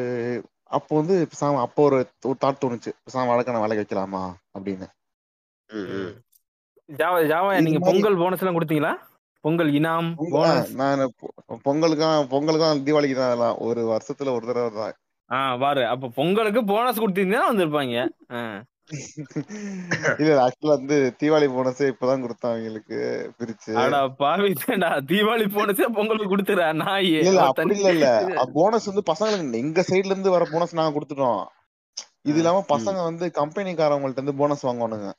[0.63, 2.93] அப்போ வந்து பேசாம அப்போ ஒரு ஒரு தாட் தோணுச்சு.
[3.05, 4.35] பேசாம வழக்கான வேலைக்கு வைக்கலாமா?
[4.59, 4.87] அப்படின்னு.
[5.73, 5.91] ம், ம்.
[5.91, 6.21] ம்.
[6.93, 9.09] ஜாவா ஜாவா நீங்க பொங்கல் போனஸ் எல்லாம் கொடுத்தீங்களா?
[9.41, 13.59] பொங்கல் இனாம் நான் பொ- பொங்கலுக்கும் பொங்கலுக்கும் தீபாவளிக்கு தான் அதெல்லாம்.
[13.59, 14.93] ஒரு வருஷத்துல ஒரு தடவை தான்.
[15.31, 15.83] ஆ பாரு.
[15.93, 17.97] அப்ப பொங்கலுக்கு போனஸ் கொடுத்தீங்கன்னா வந்திருப்பாங்க.
[20.21, 22.97] இல்ல ஆக்சுவலா வந்து தீபாவளி போனஸே இப்பதான் கொடுத்தான் அவங்களுக்கு.
[23.39, 23.73] பிரிச்சு.
[23.83, 27.13] அடா பாவிடா தீபாவளி போனஸே பொங்கலுக்கு கொடுத்துற நாய்.
[27.29, 28.09] இல்ல அப்படி இல்ல இல்ல.
[28.59, 31.41] போனஸ் வந்து பசங்களுக்கு எங்க சைடுல இருந்து வர போனஸ் நாங்க கொடுத்துட்டோம்.
[32.31, 35.11] இது இல்லாம பசங்க வந்து கம்பெனிக்காரவங்கள்ட்ட இருந்து போனஸ் வாங்குவானுங்க.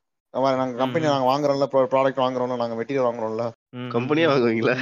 [0.60, 3.46] நாங்க கம்பெனி நாங்க வாங்குறோம்ல ப்ராடக்ட் வாங்குறோம்ல நாங்க மெட்டீரியல் வாங்குறோம்ல.
[3.96, 4.76] கம்பெனியா வாங்குவீங்களா?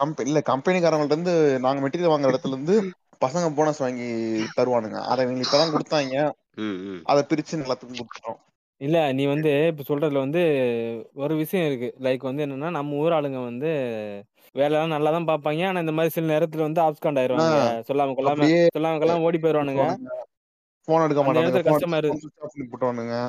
[0.00, 1.34] கம்பெனி இல்ல கம்பெனிக்காரங்கள்ட்ட இருந்து
[1.66, 2.76] நாங்க மெட்டீரியல் வாங்குற இடத்துல இருந்து
[3.22, 4.08] பசங்க போனஸ் வாங்கி
[4.56, 4.98] தருவானுங்க.
[5.02, 6.14] அதை இவங்க இப்பதான் கொடுத்தாங்க.
[6.56, 7.00] ம் ம்.
[7.04, 8.40] அதை பிரிச்சு எல்லாத்துக்கும் கொடுத்துட்டோம்.
[8.80, 10.42] இல்ல நீ வந்து இப்ப சொல்றதுல வந்து
[11.14, 11.88] ஒரு விஷயம் இருக்கு.
[12.00, 13.70] லைக் வந்து என்னன்னா நம்ம ஊர் ஆளுங்க வந்து
[14.54, 15.68] வேலையெல்லாம் நல்லா தான் பார்ப்பாங்க.
[15.68, 17.60] ஆனா இந்த மாதிரி சில நேரத்துல வந்து ஆப்ஸ்காண்ட் ஆயிருவாங்க.
[17.88, 19.84] சொல்லாம கொள்ளாம சொல்லாம கொள்ளாம ஓடி போயிருவானுங்க.
[20.88, 23.22] போன் எடுக்க போன் கஷ்டமா இருக்கு.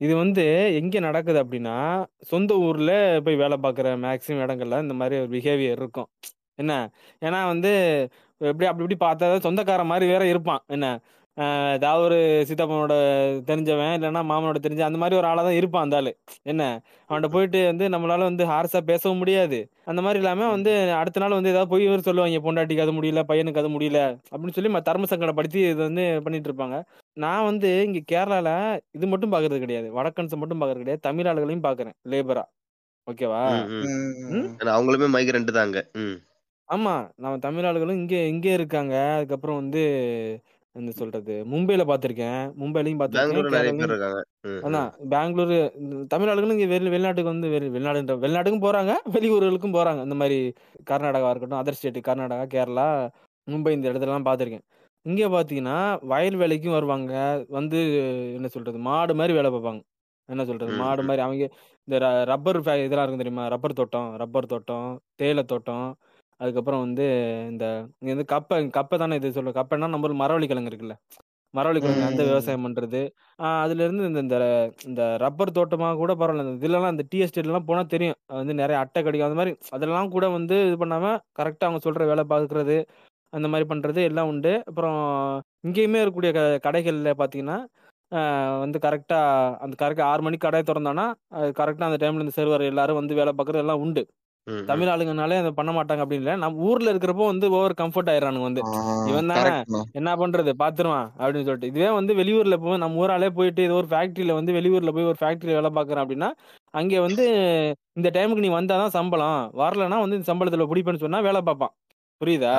[0.00, 1.76] இது வந்து எங்க நடக்குது அப்படின்னா
[2.22, 6.08] சொந்த ஊர்ல போய் வேலை பார்க்குற மேக்சிமம் இடங்கள்ல இந்த மாதிரி ஒரு பிஹேவியர் இருக்கும்.
[6.54, 6.74] என்ன?
[7.22, 7.72] ஏன்னா வந்து
[8.40, 10.62] எப்படி அப்படி இப்படி பார்த்தா சொந்தக்கார மாதிரி வேற இருப்பான்.
[10.76, 10.88] என்ன?
[11.74, 12.16] ஏதாவது ஒரு
[12.48, 12.94] சித்தப்பனோட
[13.48, 16.12] தெரிஞ்சவன் இல்லைன்னா மாமனோட தெரிஞ்ச அந்த மாதிரி ஒரு ஆளா தான் இருப்பான் அந்த ஆளு.
[16.52, 16.62] என்ன?
[17.08, 19.58] அவன்கிட்ட போயிட்டு வந்து நம்மளால வந்து ஹார்ஸா பேசவும் முடியாது.
[19.90, 23.62] அந்த மாதிரி இல்லாம வந்து அடுத்த நாள் வந்து ஏதாவது போய் இவர் சொல்லுவாங்க பொண்டாட்டிக்கு அது முடியல பையனுக்கு
[23.62, 24.00] அது முடியல
[24.32, 26.78] அப்படின்னு சொல்லி தர்ம சங்கடப்படுத்தி இது வந்து பண்ணிட்டு இருப்பாங்க.
[27.16, 28.48] நான் வந்து இங்க கேரளால
[28.98, 29.90] இது மட்டும் பாக்குறது கிடையாது.
[29.98, 31.06] வடக்கன்ஸ் மட்டும் பாக்குறது கிடையாது.
[31.08, 32.44] தமிழ் ஆளுகளையும் பாக்குறேன் லேபரா
[33.06, 33.42] ஓகேவா?
[34.74, 35.78] அவங்களுமே மைக்ரெண்ட் தாங்க.
[36.68, 36.92] ஆமா.
[37.16, 38.94] நம்ம தமிழ் ஆளுகளும் இங்கே இங்கே இருக்காங்க.
[39.16, 39.82] அதுக்கப்புறம் வந்து
[40.76, 42.42] என்ன சொல்றது மும்பைல பார்த்திருக்கேன்.
[42.60, 43.22] மும்பைலையும் பார்த்திருக்கேன்.
[43.22, 44.20] பெங்களூர்ல நிறைய பேர் கேரளாலையும் இருக்காங்க.
[44.42, 44.60] ம் ம்.
[44.66, 50.02] அதான் பெங்களூரு இந்த தமிழ் ஆளுகளும் இங்கே வெளி வெளிநாட்டுக்கு வந்து வெளி வெளிநாடுன்ற வெளிநாட்டுக்கும் போறாங்க வெளியூர்களுக்கும் போறாங்க.
[50.02, 50.38] இந்த மாதிரி
[50.90, 52.88] கர்நாடகா இருக்கட்டும் அதர் ஸ்டேட் கர்நாடகா கேரளா
[53.48, 54.64] மும்பை இந்த இடத்துலலாம் பார்த்திருக்கேன்.
[55.06, 57.12] இங்கே பார்த்தீங்கன்னா வயல் வேலைக்கும் வருவாங்க.
[57.48, 57.80] வந்து
[58.34, 59.80] என்ன சொல்றது மாடு மாதிரி வேலை பார்ப்பாங்க.
[60.28, 61.06] என்ன சொல்றது ம் மாடு ம்.
[61.06, 61.44] மாதிரி அவங்க
[61.88, 63.46] இந்த ர- ரப்பர் ஃபே இதெல்லாம் இருக்கும் தெரியுமா?
[63.48, 65.86] ரப்பர் தோட்டம் ரப்பர் தோட்டம் தேயிலை தோட்டம்
[66.40, 67.04] அதுக்கப்புறம் வந்து
[67.50, 67.64] இந்த
[68.00, 70.94] இங்க வந்து கப்பை கப்பை தானே இது சொல்ல கப்பைன்னா நம்ம மரவள்ளி கிழங்கு இருக்குல்ல.
[71.54, 72.22] மரவள்ளி கிழங்கு அந்த.
[72.30, 73.00] விவசாயம் பண்றது.
[73.38, 74.36] ஆஹ் அதுல இருந்து இந்த இந்த
[74.88, 76.44] இந்த ரப்பர் தோட்டமா கூட பரவாயில்ல.
[76.46, 78.18] இந்த இதுலலாம் இந்த டீ எஸ்டேட்லாம் போனா தெரியும்.
[78.40, 79.28] வந்து நிறைய அட்டை கிடைக்கும்.
[79.28, 81.06] அந்த மாதிரி அதெல்லாம் கூட வந்து இது பண்ணாம
[81.40, 82.76] கரெக்டா அவங்க சொல்ற வேலை பார்க்கறது
[83.32, 84.52] அந்த மாதிரி பண்றது எல்லாம் உண்டு.
[84.70, 84.98] அப்புறம்
[85.66, 87.58] இங்கேயுமே இருக்கக்கூடிய க கடைகள்ல பார்த்தீங்கன்னா
[88.12, 89.18] ஆஹ் வந்து கரெக்டா
[89.64, 91.04] அந்த கரெக்டா ஆறு மணிக்கு கடை திறந்தானா
[91.58, 94.02] கரெக்டா அந்த டைம்ல இந்த சர்வர் எல்லாரும் வந்து வேலை பார்க்கறது எல்லாம் உண்டு.
[94.66, 96.36] தமிழ் ஆளுங்கனாலே அதை பண்ண மாட்டாங்க அப்படின்னு இல்லை.
[96.36, 98.62] நம்ம ஊர்ல இருக்கிறப்போ வந்து ஓவர் கம்ஃபர்ட் ஆயிடுறானுங்க வந்து.
[99.06, 99.52] இவன் தானே.
[99.92, 100.52] என்ன பண்றது?
[100.58, 101.66] பாத்துருவான் அப்படின்னு சொல்லிட்டு.
[101.66, 105.58] இதுவே வந்து வெளியூர்ல போய் நம்ம ஊராலே போயிட்டு ஏதோ ஒரு ஃபேக்டரியில வந்து வெளியூர்ல போய் ஒரு ஃபேக்டரியில
[105.58, 106.30] வேலை பார்க்கறேன் அப்படின்னா
[106.74, 107.24] அங்கே வந்து
[107.92, 109.50] இந்த டைமுக்கு நீ வந்தாதான் சம்பளம்.
[109.54, 111.74] வரலன்னா வந்து இந்த சம்பளத்துல பிடிப்பேன்னு சொன்னா வேலை பார்ப்பான்.
[112.20, 112.52] புரியுதா?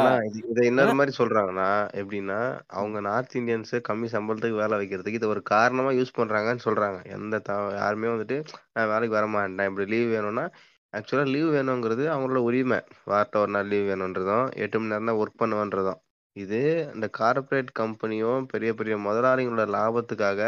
[0.49, 0.93] இது ஆ?
[0.93, 2.37] மாதிரி சொல்றாங்கன்னா எப்படின்னா
[2.67, 7.05] அவங்க நார்த் இந்தியன்ஸ் கம்மி சம்பளத்துக்கு வேலை வைக்கிறதுக்கு இது ஒரு காரணமா யூஸ் பண்றாங்கன்னு சொல்றாங்க.
[7.11, 8.37] எந்த த யாருமே வந்துட்டு
[8.73, 9.69] நான் வேலைக்கு வர மாட்டேன்.
[9.69, 10.45] இப்படி லீவ் வேணும்னா
[10.93, 12.77] ஆக்சுவலா லீவ் வேணுங்கிறது அவங்களோட உரிமை.
[13.05, 15.99] வாரத்தை ஒரு நாள் லீவ் வேணுன்றதும் எட்டு மணி நேரம் தான் ஒர்க் பண்ணுவேன்றதும்.
[16.35, 16.59] இது
[16.95, 20.41] இந்த கார்ப்பரேட் கம்பெனியும் பெரிய பெரிய முதலாளிகளோட லாபத்துக்காக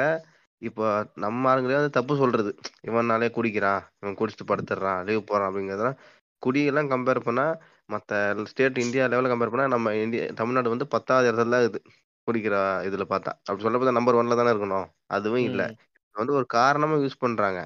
[0.61, 0.85] இப்போ
[1.15, 2.51] நம்ம ஆளுங்களே வந்து தப்பு சொல்றது.
[2.87, 5.99] இவனாலே குடிக்கிறான் இவன் குடிச்சிட்டு படுத்துடுறான் லீவ் போறான் அப்படிங்கிறதெல்லாம்
[6.43, 7.45] குடியெல்லாம் கம்பேர் பண்ணா
[7.89, 11.81] மற்ற ஸ்டேட் இந்தியா லெவலில் கம்பேர் பண்ணா நம்ம இந்தியா தமிழ்நாடு வந்து பத்தாவது இடத்துல தான் இருக்குது.
[12.27, 12.55] குடிக்கிற
[12.87, 13.31] இதுல பார்த்தா.
[13.45, 14.87] அப்படி சொல்ல பார்த்தா நம்பர் ஒன்ல தானே இருக்கணும்.
[15.07, 15.61] அதுவும் இல்ல.
[15.63, 15.77] ம்.
[16.15, 17.59] வந்து ஒரு காரணமா யூஸ் பண்றாங்க.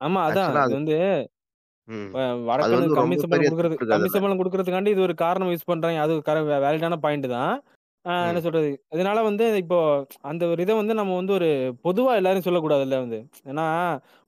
[0.00, 0.30] ஆமா அதான்.
[0.42, 0.96] ஆக்சுவலா அது வந்து
[1.88, 2.08] ம்.
[2.58, 5.14] அது வந்து கம்மி ரொம்ப சம்பளம் பெரிய கொடுக்கறது தப்பு இருக்கு கம்மி அதுல சம்பளம் கொடுக்கறதுக்காண்டி இது ஒரு
[5.22, 7.52] காரணம் யூஸ் பண்றாங்க அது கர வேலிடான பாயிண்ட் தான்.
[8.04, 8.44] ஆஹ் என்ன ம்.
[8.44, 8.68] சொல்றது?
[8.94, 9.78] இதனால வந்து இப்போ
[10.24, 11.48] அந்த ஒரு இதை வந்து நம்ம வந்து ஒரு
[11.84, 13.18] பொதுவா எல்லாரும் சொல்லக்கூடாதுல்ல வந்து.
[13.50, 13.66] ஏன்னா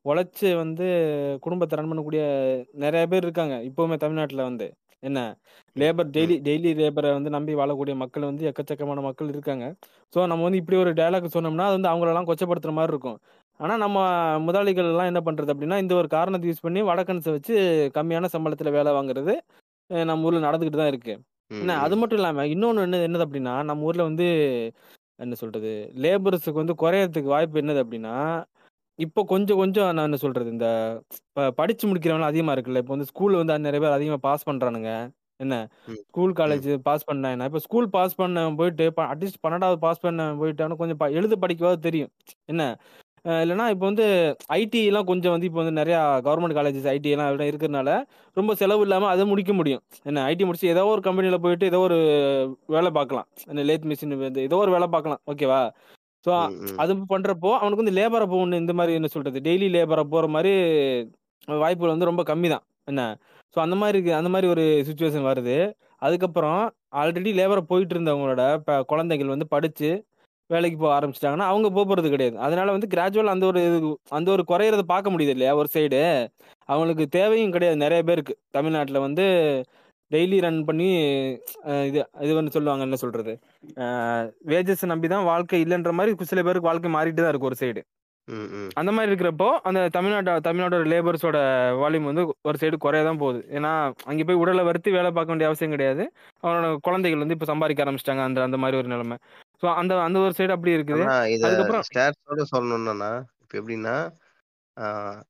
[0.04, 0.86] உழைச்சு வந்து
[1.42, 2.22] குடும்பத்தை ரன் பண்ணக்கூடிய
[2.82, 3.56] நிறைய பேர் இருக்காங்க.
[3.70, 4.66] இப்பவுமே தமிழ்நாட்டுல வந்து.
[5.02, 5.20] என்ன?
[5.76, 6.12] லேபர் ம்.
[6.16, 9.64] டெய்லி டெய்லி லேபரை வந்து நம்பி வாழக்கூடிய மக்கள் வந்து எக்கச்சக்கமான மக்கள் இருக்காங்க.
[10.14, 13.18] ஸோ நம்ம வந்து இப்படி ஒரு டயலாக் சொன்னோம்னா அது வந்து அவங்களெல்லாம் கொச்சப்படுத்துற மாதிரி இருக்கும்.
[13.62, 13.98] ஆனா நம்ம
[14.42, 17.54] முதலாளிகள் எல்லாம் என்ன பண்றது அப்படின்னா இந்த ஒரு காரணத்தை யூஸ் பண்ணி வடக்கன்ஸை வச்சு
[17.94, 19.34] கம்மியான சம்பளத்துல வேலை வாங்குறது
[19.90, 21.14] அஹ் நம்ம ஊர்ல நடந்துகிட்டு தான் இருக்கு.
[21.56, 24.26] என்ன அது மட்டும் இல்லாம இன்னொன்னு என்ன என்னது அப்படின்னா நம்ம ஊர்ல வந்து
[25.18, 28.14] என்ன சொல்றது லேபர்ஸுக்கு வந்து குறையறதுக்கு வாய்ப்பு என்னது அப்படின்னா
[28.98, 30.68] இப்போ கொஞ்சம் கொஞ்சம் நான் என்ன சொல்றது இந்த
[31.36, 34.90] ப- படிச்சு முடிக்கிறவங்க அதிகமா இருக்குல்ல இப்போ வந்து ஸ்கூல்ல வந்து நிறைய பேர் அதிகமா பாஸ் பண்றானுங்க.
[35.40, 35.54] என்ன
[36.02, 40.98] ஸ்கூல் காலேஜ் பாஸ் பண்ணேன் இப்போ ஸ்கூல் பாஸ் பண்ண போயிட்டு அட்லீஸ்ட் பன்னெண்டாவது பாஸ் பண்ண போயிட்டானு கொஞ்சம்
[40.98, 42.10] ப- எழுத படிக்கவாது தெரியும்.
[42.46, 42.62] என்ன
[43.24, 44.06] இல்லைன்னா இப்போ வந்து
[44.58, 47.90] ஐடி எல்லாம் கொஞ்சம் வந்து இப்போ வந்து நிறையா கவர்மெண்ட் காலேஜஸ் ஐடி எல்லாம் எல்லாம் இருக்கிறதுனால
[48.36, 49.82] ரொம்ப செலவு இல்லாமல் அதை முடிக்க முடியும்.
[50.08, 51.98] என்ன ஐடி முடிச்சு ஏதோ ஒரு கம்பெனியில் போயிட்டு ஏதோ ஒரு
[52.76, 53.28] வேலை பார்க்கலாம்.
[53.50, 54.16] என்ன லேத் மிஷின்
[54.48, 55.22] ஏதோ ஒரு வேலை பார்க்கலாம்.
[55.32, 55.60] ஓகேவா
[56.26, 56.32] ஸோ
[56.82, 59.38] அது பண்றப்போ அவனுக்கு வந்து லேபரை போகணும் இந்த மாதிரி என்ன சொல்றது?
[59.46, 60.52] டெய்லி லேபரை போற மாதிரி
[61.62, 62.64] வாய்ப்புகள் வந்து ரொம்ப கம்மி தான்.
[62.90, 63.02] என்ன?
[63.54, 65.56] ஸோ அந்த மாதிரி இருக்கு அந்த மாதிரி ஒரு சுச்சுவேஷன் வருது.
[66.06, 66.60] அதுக்கப்புறம்
[67.00, 69.90] ஆல்ரெடி லேபரை போயிட்டு இருந்தவங்களோட இப்போ குழந்தைகள் வந்து படிச்சு
[70.52, 72.38] வேலைக்கு போக ஆரம்பிச்சிட்டாங்கன்னா அவங்க போக போறது கிடையாது.
[72.38, 75.54] அதனால வந்து கிராஜுவல் அந்த ஒரு இது- அந்த ஒரு குறையறத பார்க்க முடியுது இல்லையா?
[75.56, 76.02] ஒரு சைடு
[76.64, 77.78] அவங்களுக்கு தேவையும் கிடையாது.
[77.78, 78.34] நிறைய பேருக்கு.
[78.50, 79.24] தமிழ்நாட்டில் வந்து
[80.10, 80.90] டெய்லி ரன் பண்ணி
[81.64, 83.38] இது இது வந்து சொல்லுவாங்க என்ன சொல்றது?
[84.46, 87.82] வேஜஸ் நம்பி தான் வாழ்க்கை இல்லைன்ற மாதிரி சில பேருக்கு வாழ்க்கை மாறிட்டு தான் இருக்கு ஒரு சைடு
[88.74, 91.38] அந்த மாதிரி இருக்கிறப்போ அந்த தமிழ்நாட்டு தமிழ்நாட்டோட லேபர்ஸோட
[91.80, 93.40] வால்யூம் வந்து ஒரு சைடு குறைய தான் போகுது.
[93.50, 96.12] ஏன்னா அங்கே போய் உடலை வருத்தி வேலை பார்க்க வேண்டிய அவசியம் கிடையாது.
[96.42, 98.22] அவனோட குழந்தைகள் வந்து இப்போ சம்பாதிக்க ஆரம்பிச்சிட்டாங்க.
[98.22, 99.16] அந்த அந்த மாதிரி ஒரு நிலைமை.
[99.62, 101.04] ஸோ அந்த அந்த ஒரு சைடு அப்படி இருக்குது.
[101.40, 103.10] அதுக்கப்புறம் ஸ்டாட்ஸோட சொல்லணும்னா
[103.42, 103.96] இப்ப எப்படின்னா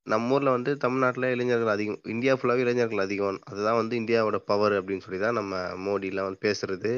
[0.06, 3.38] நம்ம ஊர்ல வந்து தமிழ்நாட்டுல இளைஞர்கள் அதிகம் இந்தியா ஃபுல்லாவே இளைஞர்கள் அதிகம்.
[3.50, 5.54] அதுதான் வந்து இந்தியாவோட பவர் அப்படின்னு சொல்லி தான் நம்ம
[5.86, 6.92] மோடி எல்லாம் வந்து பேசுறது.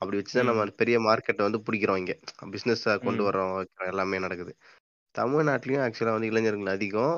[0.00, 0.50] அப்படி வச்சுதான் ம்.
[0.50, 2.14] நம்ம பெரிய மார்க்கெட்டை வந்து பிடிக்கிறோம் இங்க.
[2.54, 4.52] பிசினஸ் கொண்டு ம் வர்றோம் வைக்கிறோம், எல்லாமே நடக்குது.
[5.14, 7.16] தமிழ்நாட்டிலயும் ஆக்சுவலா வந்து இளைஞர்கள் அதிகம்.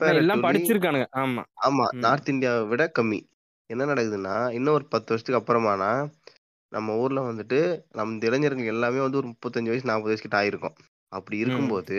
[0.00, 1.08] ஆனா எல்லாம் படிச்சிருக்கானுங்க.
[1.20, 1.42] ஆமா.
[1.64, 3.20] ஆமா நார்த் இந்தியாவை விட கம்மி.
[3.70, 5.90] என்ன நடக்குதுன்னா இன்னும் ஒரு பத்து வருஷத்துக்கு அப்புறமானா
[6.72, 7.58] நம்ம ஊர்ல வந்துட்டு
[7.98, 10.76] நம்ம இளைஞர்கள் எல்லாமே வந்து ஒரு முப்பத்தஞ்சு வயசு நாற்பது வயசு கிட்ட ஆயிருக்கும்.
[11.12, 11.98] அப்படி இருக்கும்போது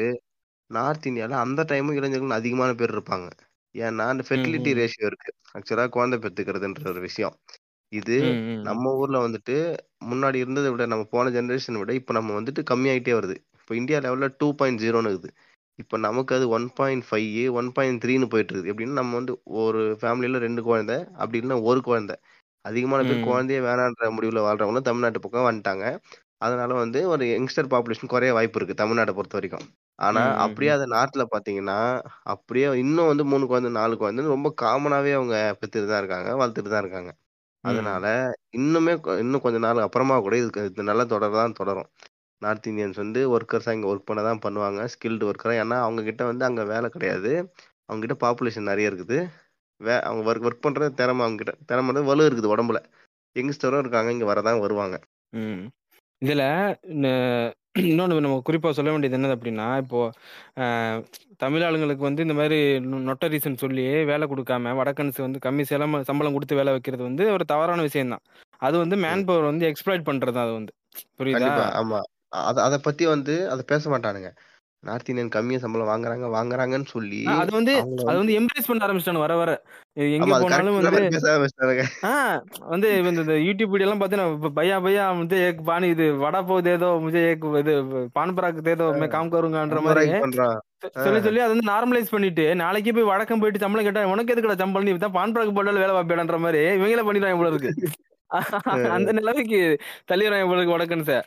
[0.69, 3.27] நார்த் இந்தியால அந்த டைமும் இளைஞர்கள் அதிகமான பேர் இருப்பாங்க.
[3.75, 5.29] ஏன்னா அந்த ஃபெர்டிலிட்டி ரேஷியோ இருக்கு.
[5.57, 7.35] ஆக்சுவலா குழந்தை பெத்துக்கிறதுன்ற ஒரு விஷயம்.
[7.91, 8.17] இது
[8.67, 9.55] நம்ம ஊர்ல வந்துட்டு
[10.11, 13.35] முன்னாடி இருந்ததை விட நம்ம போன ஜெனரேஷன் விட இப்போ நம்ம வந்துட்டு கம்மியாயிட்டே வருது.
[13.59, 15.31] இப்போ இந்தியா லெவல்ல டூ பாயிண்ட் ஜீரோன்னு இருக்குது.
[15.79, 17.27] இப்போ நமக்கு அது one point five
[17.59, 18.71] one point த்ரீன்னு போயிட்டு இருக்குது.
[18.71, 22.15] எப்படின்னா நம்ம வந்து ஒரு ஃபேமிலியில ரெண்டு குழந்தை அப்படி இல்லைன்னா ஒரு குழந்தை.
[22.65, 25.85] அதிகமான பேர் குழந்தையே வேணான்ற முடிவுல வாழ்றவங்களும் தமிழ்நாட்டு பக்கம் வந்துட்டாங்க.
[26.45, 29.65] அதனால வந்து ஒரு யங்ஸ்டர் பாப்புலேஷன் குறைய வாய்ப்பு இருக்கு தமிழ்நாட்டை பொறுத்த வரைக்கும்.
[29.99, 31.79] ஆனா அப்படியே அதை நாட்டுல பாத்தீங்கன்னா
[32.33, 36.83] அப்படியே இன்னும் வந்து மூணு குழந்தை நாலு குழந்தைன்னு ரொம்ப காமனாவே அவங்க பெற்றுட்டு தான் இருக்காங்க வளர்த்துட்டு தான்
[36.85, 37.11] இருக்காங்க.
[37.63, 38.05] அதனால
[38.59, 38.93] இன்னுமே
[39.23, 41.89] இன்னும் கொஞ்ச நாள் அப்புறமா கூட இதுக்கு இது நல்லா தொடர தான் தொடரும்.
[42.41, 46.45] நார்த் இந்தியன்ஸ் வந்து ஒர்க்கர்ஸாக இங்கே ஒர்க் பண்ண தான் பண்ணுவாங்க ஸ்கில்டு ஒர்க்கராக ஏன்னா அவங்க கிட்ட வந்து
[46.49, 47.31] அங்கே வேலை கிடையாது.
[47.89, 49.17] அவங்க கிட்ட பாப்புலேஷன் நிறைய இருக்குது.
[49.81, 52.79] வே அவங்க ஒர்க் ஒர்க் பண்ணுற திறமை அவங்க கிட்ட திறமை வலு இருக்குது உடம்புல.
[53.35, 54.95] யங்ஸ்டரும் இருக்காங்க இங்கே வரதான் வருவாங்க.
[56.21, 56.43] இதுல
[57.81, 59.99] இன்னொன்னு நம்ம குறிப்பா சொல்ல வேண்டியது என்னது அப்படின்னா இப்போ
[61.37, 62.57] தமிழ் ஆளுங்களுக்கு வந்து இந்த மாதிரி
[63.07, 67.45] நொட்ட ரீசன் சொல்லி வேலை கொடுக்காம வடக்கன்ஸ் வந்து கம்மி செலம சம்பளம் கொடுத்து வேலை வைக்கிறது வந்து ஒரு
[67.45, 68.25] தவறான விஷயம் தான்
[68.61, 70.73] அது வந்து மேன் பவர் வந்து எக்ஸ்ப்ளாய்ட் பண்றது அது வந்து.
[71.19, 71.53] புரியுதா?
[71.81, 71.99] ஆமா.
[72.41, 74.29] அதை அதை பத்தி வந்து அதை பேச மாட்டானுங்க.
[74.83, 77.73] நார்த் இந்தியன் கம்மியா சம்பளம் வாங்குறாங்க வாங்குறாங்கன்னு சொல்லி அது வந்து
[78.03, 79.51] அது வந்து எம்ப்ரேஸ் பண்ண ஆரம்பிச்சிட்டாங்க வர வர.
[80.15, 80.91] எங்க போனாலும் வந்து
[82.71, 84.27] வந்து இந்த யூடியூப் வீடியோ எல்லாம் பாத்தீங்கன்னா
[84.57, 86.89] பையா பையா வந்து ஏக் பானி இது வடா போகுது ஏதோ
[87.25, 87.75] ஏக் இது
[88.17, 90.07] பான்பராக்கு தேதோ காம் கருங்கன்ற மாதிரி.
[90.99, 94.87] சொல்லி சொல்லி அதை வந்து நார்மலைஸ் பண்ணிட்டு நாளைக்கு போய் வழக்கம் போயிட்டு சம்பளம் கேட்டா உனக்கு எதுக்கு சம்பளம்
[94.87, 97.71] நீ தான் பான்பராக்கு போட்டாலும் வேலை பார்ப்பேன்ற மாதிரி இவங்களே பண்ணிடுறாங்க போல இருக்கு.
[98.95, 99.59] அந்த நிலைமைக்கு
[100.09, 101.25] தள்ளிடுறாங்க உங்களுக்கு வடக்குன்னு சார்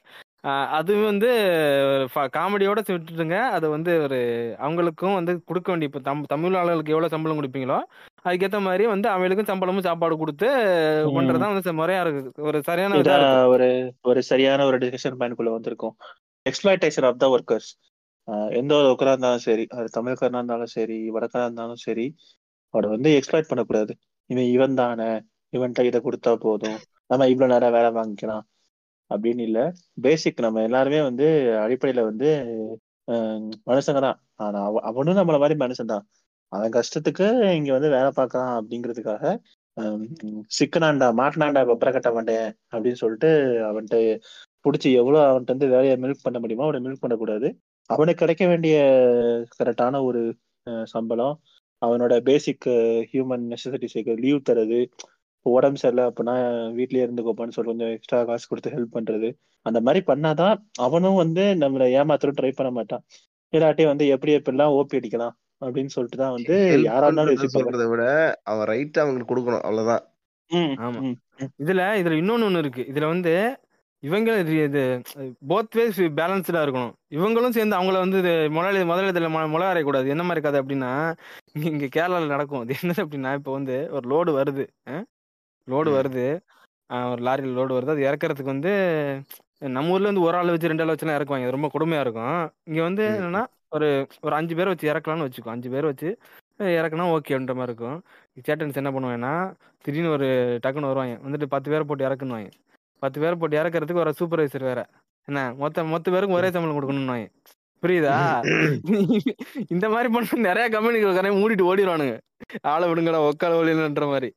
[0.78, 1.28] அது வந்து
[2.34, 3.36] காமெடியோட விட்டுட்டுங்க.
[3.56, 4.18] அது வந்து ஒரு
[4.58, 7.78] அவங்களுக்கும் வந்து கொடுக்க வேண்டிய இப்போ தம் தமிழ் ஆளுகளுக்கு எவ்வளவு சம்பளம் கொடுப்பீங்களோ
[8.24, 10.48] அதுக்கேற்ற மாதிரி வந்து அவங்களுக்கும் சம்பளமும் சாப்பாடு கொடுத்து
[11.06, 11.14] ம்.
[11.16, 12.44] பண்றதுதான் வந்து முறையா இருக்கு.
[12.48, 13.00] ஒரு சரியான
[13.46, 13.68] ஒரு
[14.02, 15.94] ஒரு சரியான ஒரு டிஸ்கஷன் பாயிண்ட்குள்ள வந்திருக்கும்.
[16.46, 17.70] எக்ஸ்பிளாய்டேஷன் ஆஃப் த ஒர்க்கர்ஸ்
[18.58, 22.06] எந்த ஒரு ஒர்க்கரா இருந்தாலும் சரி அது தமிழ்காரனா இருந்தாலும் சரி வடக்கரா இருந்தாலும் சரி
[22.74, 23.92] அவனை வந்து எக்ஸ்பிளாய்ட் பண்ணக்கூடாது.
[24.30, 25.08] இவன் இவன் தானே
[25.52, 26.78] இவன்கிட்ட இதை கொடுத்தா போதும்.
[27.10, 28.44] நம்ம இவ்வளவு நேரம் வேலை வாங்கிக்கலாம்.
[29.10, 29.64] அப்படின்னு இல்லை.
[30.04, 31.26] பேசிக் நம்ம எல்லாருமே வந்து
[31.64, 32.28] அடிப்படையில வந்து
[33.68, 36.04] மனுஷங்க தான் ஆனா அவனும் நம்மள மாதிரி மனுஷன் தான்
[36.52, 37.26] அவன் கஷ்டத்துக்கு
[37.58, 39.24] இங்க வந்து வேலை பார்க்கலாம் அப்படிங்கிறதுக்காக
[40.56, 43.30] சிக்கனாண்டா மாட்டினாண்டா வெப்பர கட்ட மாட்டேன் அப்படின்னு சொல்லிட்டு
[43.68, 43.98] அவன்கிட்ட
[44.64, 47.48] பிடிச்சி எவ்வளவு அவன்கிட்ட வந்து வேலையை மில்க் பண்ண முடியுமோ அவனை மில்க் பண்ணக்கூடாது.
[47.90, 48.76] அவனுக்கு கிடைக்க வேண்டிய
[49.56, 50.20] கரெக்டான ஒரு
[50.66, 51.34] அஹ், சம்பளம்
[51.82, 52.66] அவனோட பேசிக்
[53.10, 54.78] ஹியூமன் நெசசிட்டிஸ் லீவ் தரது
[55.46, 56.34] உடம்பு சரியில்லை அப்படின்னா
[56.76, 59.28] வீட்லயே இருந்துக்கோப்பான்னு சொல்லி கொஞ்சம் எக்ஸ்ட்ரா காசு கொடுத்து ஹெல்ப் பண்றது.
[59.62, 63.04] அந்த மாதிரி பண்ணாதான் அவனும் வந்து நம்மளை ஏமாத்திர ட்ரை பண்ண மாட்டான்.
[63.52, 68.04] இல்லாட்டி வந்து எப்படி எப்படிலாம் ஓபி அடிக்கலாம் அப்படின்னு சொல்லிட்டு தான் வந்து யாரா இருந்தாலும் சொல்றதை விட
[68.42, 70.02] அவன் ரைட் அவங்களுக்கு கொடுக்கணும் அவ்வளவுதான்.
[70.50, 71.00] ம், ஆமா.
[71.58, 72.82] இதுல இதுல இன்னொன்னு ஒண்ணு இருக்கு.
[72.82, 73.34] இதுல வந்து
[74.02, 74.30] இவங்க
[74.64, 74.80] இது
[75.46, 76.94] போத் வேஸ் பேலன்ஸ்டா இருக்கணும்.
[77.10, 80.06] இவங்களும் சேர்ந்து அவங்கள வந்து இது முதலாளி முதலாளித்துல முளை அரையக்கூடாது.
[80.06, 80.90] என்ன மாதிரி கதை அப்படின்னா
[81.54, 82.60] இங்க இங்க கேரளால நடக்கும்.
[82.60, 84.66] அது என்ன அப்படின்னா இப்போ வந்து ஒரு லோடு வருது.
[85.68, 85.90] லோடு.
[85.98, 86.26] வருது.
[87.12, 87.92] ஒரு லாரியில் லோடு வருது.
[87.94, 88.72] அது இறக்கறதுக்கு வந்து
[89.76, 91.46] நம்ம ஊர்ல வந்து ஒரு ஆள் வச்சு ரெண்டு ஆள் வச்சுலாம் இறக்குவாங்க.
[91.46, 92.38] அது ரொம்ப கொடுமையா இருக்கும்.
[92.64, 93.42] இங்க வந்து என்னன்னா
[93.76, 93.88] ஒரு
[94.20, 95.54] ஒரு அஞ்சு பேர் வச்சு இறக்கலாம்னு வச்சுக்கோ.
[95.54, 96.08] அஞ்சு பேர் வச்சு
[96.78, 97.98] இறக்குனா ஓகேன்ற மாதிரி இருக்கும்.
[98.48, 99.32] சேட்டன்ஸ் என்ன பண்ணுவாங்கன்னா
[99.84, 100.28] திடீர்னு ஒரு
[100.66, 101.14] டக்குன்னு வருவாங்க.
[101.26, 102.50] வந்துட்டு பத்து பேரை போட்டு இறக்குனுவாங்க
[103.02, 104.80] பத்து பேரை போட்டு இறக்கறதுக்கு ஒரு சூப்பர்வைசர் வேற.
[105.28, 105.40] என்ன?
[105.62, 107.26] மொத்த மொத்த பேருக்கும் ஒரே சம்பளம் கொடுக்கணும்னு
[107.82, 108.12] புரியுதா?
[109.74, 112.14] இந்த மாதிரி பண்ண நிறைய கம்பெனிகள் கரையை மூடிட்டு ஓடிடுவானுங்க
[112.72, 114.28] ஆளை விடுங்கடா ஒக்கால ஒளின்ற மாதிரி.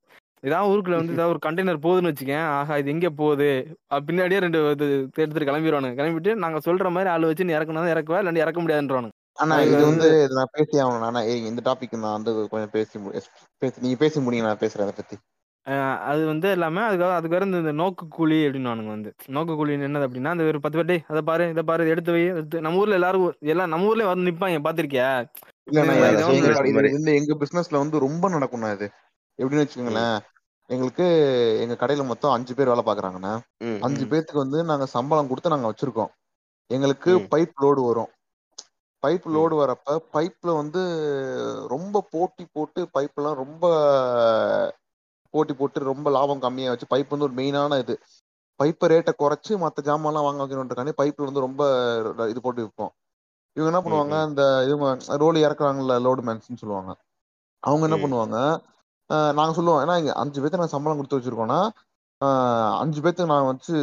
[0.44, 2.46] ஏதாவது ஊருக்குள்ள வந்து ஏதாவது ஒரு கண்டெய்னர் போகுதுன்னு வச்சுக்கேன்.
[2.56, 3.48] ஆஹா இது எங்க போகுது?
[3.92, 8.20] அஹ் பின்னாடியே ரெண்டு இது எடுத்துட்டு கிளம்பிடுவானுங்க கிளம்பிட்டு நாங்க சொல்ற மாதிரி ஆள் வச்சு நீ இறக்கணும் இறக்குவா
[8.22, 9.16] இல்லாட்டி இறக்க முடியாதுன்றவானுங்க.
[9.38, 10.08] ஆனா இது வந்து
[10.38, 11.08] நான் பேசி ஆகணும்.
[11.08, 13.00] ஆனா ஏய், இந்த டாபிக் நான் வந்து கொஞ்சம் பேசி
[13.62, 15.18] பேசி நீங்க பேசி முடியுங்க நான் பேசுறேன் அதை பத்தி.
[16.10, 19.10] அது வந்து எல்லாமே அதுக்காக அதுக்கு வேற இந்த நோக்கு கூலி அப்படின்னு வந்து.
[19.36, 22.22] நோக்கு கூலி என்னது அப்படின்னா அந்த ஒரு பத்து பேர் டேய் அதை பாரு இதை பாரு எடுத்து வை
[22.32, 25.10] எடுத்து நம்ம ஊர்ல எல்லாரும் எல்லாம் நம்ம ஊர்ல வந்து நிப்பாங்க பாத்திருக்கியா
[27.18, 28.88] எங்க பிசினஸ்ல வந்து ரொம்ப நடக்கும்ண்ணா இது.
[29.40, 30.18] எப்படின்னு வச்சுக்கோங்களேன்.
[30.70, 31.06] எங்களுக்கு
[31.64, 33.34] எங்க கடையில மொத்தம் அஞ்சு பேர் வேலை பாக்குறாங்கண்ணா
[33.82, 36.12] அஞ்சு பேர்த்துக்கு வந்து நாங்க சம்பளம் கொடுத்து நாங்க வச்சிருக்கோம்.
[36.70, 37.12] எங்களுக்கு.
[37.34, 38.12] பைப் லோடு வரும்.
[39.04, 40.82] பைப் லோடு வரப்ப பைப்ல வந்து
[41.68, 43.66] ரொம்ப போட்டி போட்டு பைப்லாம் ரொம்ப
[45.34, 47.96] போட்டி போட்டு ரொம்ப லாபம் கம்மியா வச்சு பைப் வந்து ஒரு மெயினான இது.
[48.60, 51.62] பைப்பை ரேட்டை குறைச்சு மற்ற ஜாமான்லாம் வாங்க வைக்கணுன்றக்காண்டி பைப்ல வந்து ரொம்ப
[52.32, 52.94] இது போட்டு விற்போம்
[53.58, 54.88] இவங்க என்ன பண்ணுவாங்க இந்த இவங்க
[55.22, 56.92] ரோடு இறக்குறாங்கல்ல லோடு மேன்ஸ்னு சொல்லுவாங்க.
[57.64, 58.38] அவங்க என்ன பண்ணுவாங்க
[59.38, 59.82] நாங்க சொல்லுவோம்.
[59.84, 61.60] ஏன்னா இங்க அஞ்சு பேர்த்து நான் சம்பளம் கொடுத்து வச்சிருக்கோம்னா
[62.84, 63.76] அஞ்சு பேர்த்துக்கு நான் வச்சு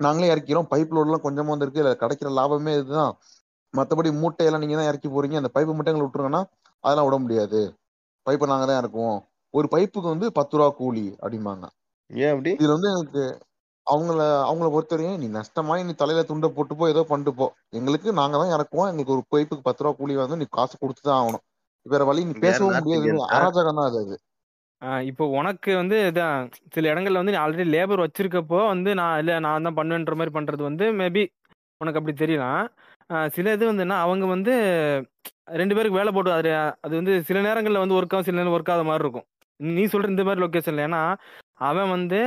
[0.00, 0.68] நாங்களே இறக்கிறோம்.
[0.72, 1.80] பைப் லோடுலாம் கொஞ்சமா வந்திருக்கு.
[1.82, 3.12] இதுல கிடைக்கிற லாபமே இதுதான்.
[3.74, 5.36] மற்றபடி மூட்டையெல்லாம் நீங்க தான் இறக்கி போறீங்க.
[5.42, 6.42] அந்த பைப்பு மட்டும் எங்களை விட்டுருங்கன்னா
[6.84, 7.60] அதெல்லாம் விட முடியாது.
[8.26, 9.18] பைப்பை நாங்க தான் இறக்குவோம்.
[9.54, 11.66] ஒரு பைப்புக்கு வந்து பத்து ரூபா கூலி அப்படிம்பாங்க.
[12.10, 12.50] ஏன் அப்படி?
[12.60, 13.22] இதுல வந்து எனக்கு
[13.86, 17.46] அவங்கள அவங்கள பொறுத்தவரையும் நீ நஷ்டமாயி நீ தலையில துண்டை போட்டு போ ஏதோ பண்ணிட்டு போ.
[17.78, 18.88] எங்களுக்கு நாங்க தான் இறக்குவோம்.
[18.92, 21.44] எங்களுக்கு ஒரு பைப்புக்கு பத்து ரூபா கூலி வந்து நீ காசு கொடுத்து தான் ஆகணும்.
[21.86, 23.12] வேற வழி நீ பேசவும் முடியாது.
[23.36, 24.16] அராஜகம் தான் அது அது.
[24.82, 26.38] ஆஹ் இப்போ உனக்கு வந்து இதான்
[26.74, 30.62] சில இடங்கள்ல வந்து நீ ஆல்ரெடி லேபர் வச்சிருக்கப்போ வந்து நான் இல்லை நான் தான் பண்ணுவேன்ற மாதிரி பண்றது
[30.68, 31.22] வந்து மேபி
[31.80, 32.64] உனக்கு அப்படி தெரியலாம்.
[33.36, 34.52] சில இது வந்துன்னா அவங்க வந்து
[35.60, 36.50] ரெண்டு பேருக்கு வேலை போட்டு அது
[36.86, 39.26] அது வந்து சில நேரங்களில் வந்து ஒர்க் ஆகும் சில நேரம் ஒர்க் ஆகாத மாதிரி இருக்கும்.
[39.60, 41.02] நீ சொல்ற இந்த மாதிரி லொக்கேஷன்ல ஏன்னா
[41.68, 42.20] அவன் வந்து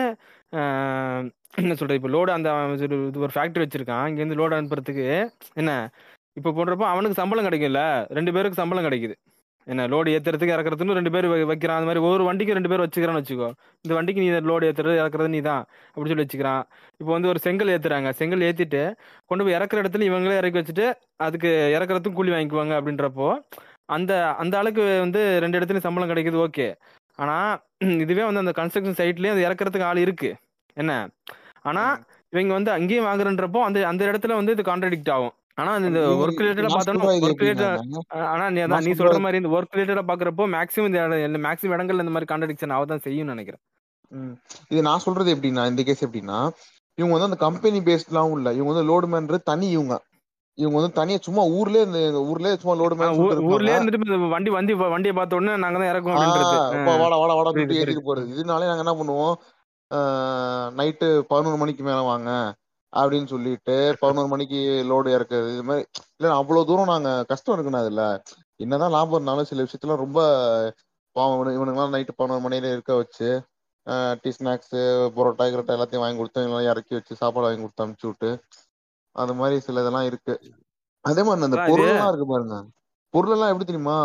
[1.61, 5.07] என்ன சொல்றது இப்போ லோடு அந்த அவன் இது ஒரு ஃபேக்டரி வச்சிருக்கான் இங்கேருந்து லோடு அனுப்புறதுக்கு
[5.61, 5.71] என்ன
[6.37, 7.81] இப்போ போடுறப்போ அவனுக்கு சம்பளம் கிடைக்கும்ல
[8.17, 9.15] ரெண்டு பேருக்கு சம்பளம் கிடைக்குது.
[9.69, 11.77] என்ன லோடு ஏத்துறதுக்கு இறக்குறதுன்னு ரெண்டு பேர் வைக்கிறான்.
[11.79, 13.49] அந்த மாதிரி ஒவ்வொரு வண்டிக்கு ரெண்டு பேர் வச்சுக்கிறான்னு வச்சுக்கோ.
[13.85, 16.63] இந்த வண்டிக்கு நீ லோடு ஏத்துறது இறக்குறது நீ தான் அப்படி சொல்லி வச்சுக்கிறான்.
[16.99, 18.09] இப்போ வந்து ஒரு செங்கல் ஏத்துறாங்க.
[18.11, 18.81] செங்கல் ஏத்திட்டு
[19.25, 23.29] கொண்டு போய் இறக்குற இடத்துல இவங்களே இறக்கி வச்சுட்டு அதுக்கு இறக்குறதுக்கு கூலி வாங்கிக்குவாங்க அப்படின்றப்போ
[23.85, 26.67] அந்த அந்த ஆளுக்கு வந்து ரெண்டு இடத்துலயும் சம்பளம் கிடைக்குது ஓகே.
[27.19, 27.37] ஆனா
[28.03, 30.29] இதுவே வந்து அந்த கன்ஸ்ட்ரக்ஷன் சைட்லயும் அது இறக்குறதுக்கு ஆள் இருக்கு.
[30.77, 30.93] என்ன?
[31.61, 32.03] ஆனா ம்.
[32.29, 35.33] இவங்க வந்து அங்கேயும் வாங்குறன்றப்போ அந்த அந்த இடத்துல வந்து இது கான்ட்ரடிக்ட் ஆகும்.
[35.59, 38.45] ஆனா இந்த ஒர்க் ரிலேட்டடா பார்த்தோம்னா ஒர்க் ரிலேட்டட் ஆனா
[38.87, 40.89] நீ சொல்ற மாதிரி இந்த ஒர்க் ரிலேட்டடா பாக்குறப்போ மேக்ஸிமம்
[41.27, 43.63] இந்த மேக்ஸிமம் இடங்கள்ல இந்த மாதிரி கான்ட்ரடிக்ஷன் ஆகதான் செய்யும்னு நினைக்கிறேன்.
[44.71, 46.37] இது நான் சொல்றது எப்படின்னா இந்த கேஸ் எப்படின்னா
[46.97, 48.49] இவங்க வந்து அந்த கம்பெனி பேஸ்ட்லாம் இல்ல.
[48.57, 49.95] இவங்க வந்து லோடு மேன்றது தனி இவங்க.
[50.57, 51.99] இவங்க வந்து தனியா சும்மா ஊர்லயே இந்த
[52.29, 52.95] ஊர்லயே சும்மா லோடு
[53.51, 58.27] ஊர்லயே இருந்துட்டு வண்டி வண்டி வண்டியை பார்த்த உடனே நாங்க தான் இறக்குவோம் வாடா வாடா புரியுது ஏத்திட்டு போறது.
[58.33, 59.35] இதனாலே நாங்க என்ன பண்ணுவோம்?
[60.79, 62.29] நைட்டு பதினோரு மணிக்கு மேல வாங்க.
[62.93, 65.85] அப்படின்னு சொல்லிட்டு பதினோரு மணிக்கு லோடு இறக்குறது இது மாதிரி
[66.17, 68.03] இல்ல அவ்வளவு தூரம் நாங்க கஷ்டம் இருக்குண்ணா அதுல
[68.55, 70.19] என்னதான் லாபம் இருந்தாலும் சில விஷயத்துல ரொம்ப
[71.15, 71.37] பாவம்.
[71.37, 73.29] இவனு- இவனுங்கெல்லாம் நைட்டு பதினோரு மணியில இருக்க வச்சு
[74.21, 74.75] டீ ஸ்நாக்ஸ்
[75.15, 78.31] பரோட்டா கிரோட்டா எல்லாத்தையும் வாங்கி கொடுத்து இவங்கெல்லாம் இறக்கி வச்சு சாப்பாடு வாங்கி கொடுத்து அனுப்பிச்சு விட்டு
[79.15, 80.33] அது மாதிரி சில இதெல்லாம் இருக்கு.
[81.05, 82.57] அதே மாதிரி அந்த அதான் இது பொருள் எல்லாம் இருக்கு பாருங்க.
[83.13, 83.97] பொருள் எல்லாம் எப்படி தெரியுமா?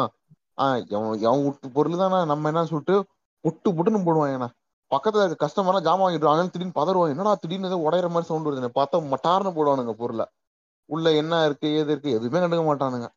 [0.58, 0.86] ஆஹ்
[1.20, 2.96] எவன் விட்டு பொருள் தானே நம்ம என்ன சொல்லிட்டு
[3.44, 4.48] புட்டு புட்டுன்னு போடுவாங்கண்ணா.
[4.94, 7.08] பக்கத்துல இருக்க கஸ்டமர்லாம் ஜாமான் வாங்கிட்டு திடீர்னு பதறுவாங்க.
[7.08, 10.26] என்னடா திடீர்னு ஏதோ உடையிற மாதிரி சவுண்ட் வருதுன்னு பார்த்தா மட்டார்னு போடுவானுங்க பொருளை.
[10.90, 13.08] உள்ள என்ன இருக்கு ஏது இருக்கு எதுவுமே கண்டுக்க மாட்டானுங்க.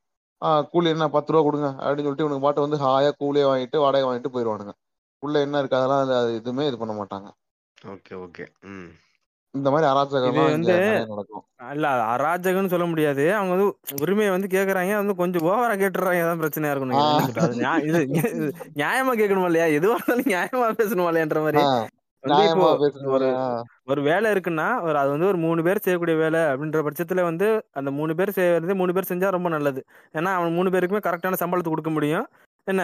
[0.42, 4.10] ஆஹ் கூலி என்ன பத்து ரூபா கொடுங்க அப்படின்னு சொல்லிட்டு இவனுக்கு பாட்டு வந்து ஹாயா கூலியே வாங்கிட்டு வாடகை
[4.10, 4.74] வாங்கிட்டு போயிடுவானுங்க
[5.24, 7.28] உள்ள என்ன இருக்கு அதெல்லாம் அது எதுவுமே இது பண்ண மாட்டாங்க.
[7.86, 8.46] Okay okay.
[8.62, 8.90] ம்.
[9.58, 9.88] இந்த மாதிரி
[10.30, 10.76] இங்க வந்து
[11.12, 11.43] நடக்கும்.
[11.76, 13.26] இல்ல அராஜகம்னு சொல்ல முடியாது.
[13.38, 13.68] அவங்க வந்து
[14.03, 16.74] உரிமையை வந்து கேக்குறாங்க வந்து கொஞ்சம் ஓவரா கேட்டுறாங்க அதான் பிரச்சனையா
[17.89, 18.01] இது
[18.32, 18.47] இது
[18.82, 19.68] நியாயமா கேட்கணுமா இல்லையா?
[19.80, 21.64] எதுவா இருந்தாலும் நியாயமா பேசணுமா இல்லையான்ற மாதிரி.
[23.16, 23.28] ஒரு
[23.91, 27.47] ஒரு வேலை இருக்குன்னா ஒரு அது வந்து ஒரு மூணு பேர் செய்யக்கூடிய வேலை அப்படின்ற பட்சத்துல வந்து
[27.80, 29.82] அந்த மூணு பேர் செய்யறது மூணு பேர் செஞ்சா ரொம்ப நல்லது.
[30.18, 32.26] ஏன்னா அவன் மூணு பேருக்குமே கரெக்டான சம்பளத்தை கொடுக்க முடியும்.
[32.68, 32.84] என்ன?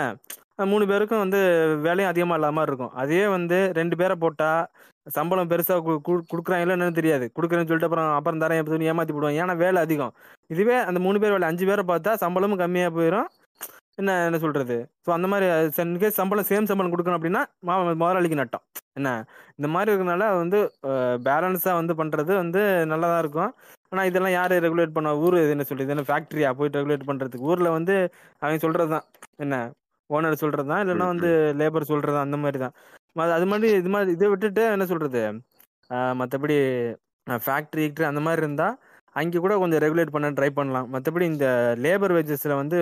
[0.58, 1.40] மூணு பேருக்கும் வந்து
[1.76, 2.92] வேலையும் அதிகமாக இல்லாம இருக்கும்.
[2.92, 4.68] அதே வந்து ரெண்டு பேரை போட்டால்
[5.08, 7.32] சம்பளம் பெருசாக கு- கு- என்னன்னு தெரியாது.
[7.36, 9.40] கொடுக்குறேன்னு சொல்லிட்டு அப்புறம் அப்புறம் தரேன் சொல்லி ஏமாத்தி போடுவாங்க.
[9.44, 10.14] ஏன்னா வேலை அதிகம்.
[10.48, 13.28] இதுவே அந்த மூணு பேர் வேலை அஞ்சு பேரை பார்த்தா சம்பளமும் கம்மியாக போயிடும்
[13.96, 14.90] என்ன என்ன சொல்றது?
[15.08, 15.50] ஸோ அந்த மாதிரி
[15.84, 18.64] இன்கேஸ் சம்பளம் சேம் சம்பளம் கொடுக்கணும் அப்படின்னா மா- முதலாளிக்கு நட்டம்.
[18.94, 19.26] என்ன?
[19.56, 20.60] இந்த மாதிரி இருக்கிறதுனால வந்து
[21.30, 23.52] பேலன்ஸாக வந்து பண்ணுறது வந்து நல்லா தான் இருக்கும்.
[23.90, 25.96] ஆனால் இதெல்லாம் யார் ரெகுலேட் பண்ண ஊர் என்ன சொல்றது?
[25.96, 27.96] என்ன ஃபேக்ட்ரியா போயிட்டு ரெகுலேட் பண்ணுறதுக்கு ஊரில் வந்து
[28.40, 29.04] அவங்க சொல்கிறது தான்
[29.36, 29.72] என்ன?
[30.10, 31.30] ஓனர் சொல்கிறது தான் இல்லைன்னா வந்து
[31.60, 32.76] லேபர் சொல்கிறது அந்த மாதிரி தான்
[33.34, 35.22] அது மாதிரி இது மாதிரி இதை விட்டுட்டு என்ன சொல்கிறது
[36.18, 36.58] மற்றபடி
[37.28, 38.76] ஃபேக்ட்ரி அந்த மாதிரி இருந்தால்
[39.16, 40.88] அங்கே கூட கொஞ்சம் ரெகுலேட் பண்ண ட்ரை பண்ணலாம்.
[40.94, 41.48] மற்றபடி இந்த
[41.84, 42.78] லேபர் வேஜஸில் வந்து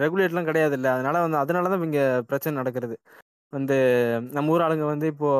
[0.00, 0.90] ரெகுலேட்லாம் கிடையாது இல்லை.
[0.90, 2.96] அதனால வந்து அதனால தான் இங்கே பிரச்சனை நடக்கிறது.
[3.52, 3.76] வந்து
[4.32, 5.30] நம்ம ஊர் ஆளுங்க வந்து இப்போ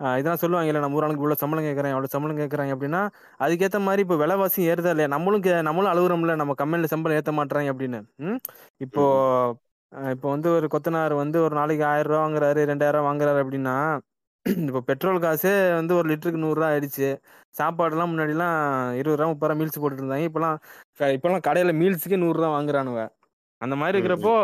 [0.00, 3.00] ஆஹ் இதெல்லாம் சொல்லுவாங்க இல்லை நம்ம ஊர் ஆளுங்க இவ்வளோ சம்பளம் கேட்குறாங்க அவ்வளோ சம்பளம் கேட்குறாங்க அப்படின்னா
[3.40, 5.08] அதுக்கேற்ற மாதிரி இப்போ விலைவாசி ஏறுதா இல்லையா?
[5.08, 8.00] நம்மளும் கே- நம்மளும் அழுகுறோம்ல நம்ம கம்பெனியில் சம்பளம் ஏற்ற மாட்றாங்க அப்படின்னு.
[8.24, 8.38] ம்.
[10.12, 13.76] இப்போ வந்து ஒரு கொத்தனார் வந்து ஒரு நாளைக்கு ஆயிரம் ரூபா வாங்குறாரு ரெண்டாயிரம் ரூபா வாங்குறாரு அப்படின்னா
[14.68, 17.08] இப்போ பெட்ரோல் காசு வந்து ஒரு லிட்டருக்கு நூறுரூவா ஆயிடுச்சு.
[17.54, 18.58] சாப்பாடுலாம் முன்னாடிலாம்
[18.98, 20.56] இருபது ரூபா முப்பது ரூபா மீல்ஸ் போட்டுட்டு இருந்தாங்க இப்போலாம்
[21.00, 23.00] க- இப்போலாம் கடையில் மீல்ஸுக்கே நூறுரூவா வாங்குறானுவ
[23.60, 24.34] அந்த மாதிரி இருக்கிறப்போ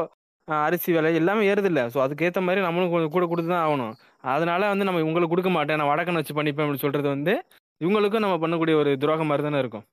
[0.48, 3.94] அரிசி விலை எல்லாமே ஏறுது இல்லை ஸோ அதுக்கேற்ற மாதிரி நம்மளும் கொஞ்சம் கூட கொடுத்து தான் ஆகணும்.
[4.34, 5.78] அதனால வந்து நம்ம உங்களுக்கு கொடுக்க மாட்டேன்.
[5.80, 7.34] நான் வடக்கன் வச்சு பண்ணிப்பேன் அப்படின்னு சொல்றது வந்து
[7.80, 9.86] இவங்களுக்கும் நம்ம பண்ணக்கூடிய ஒரு துரோகம் மாதிரி தானே இருக்கும்.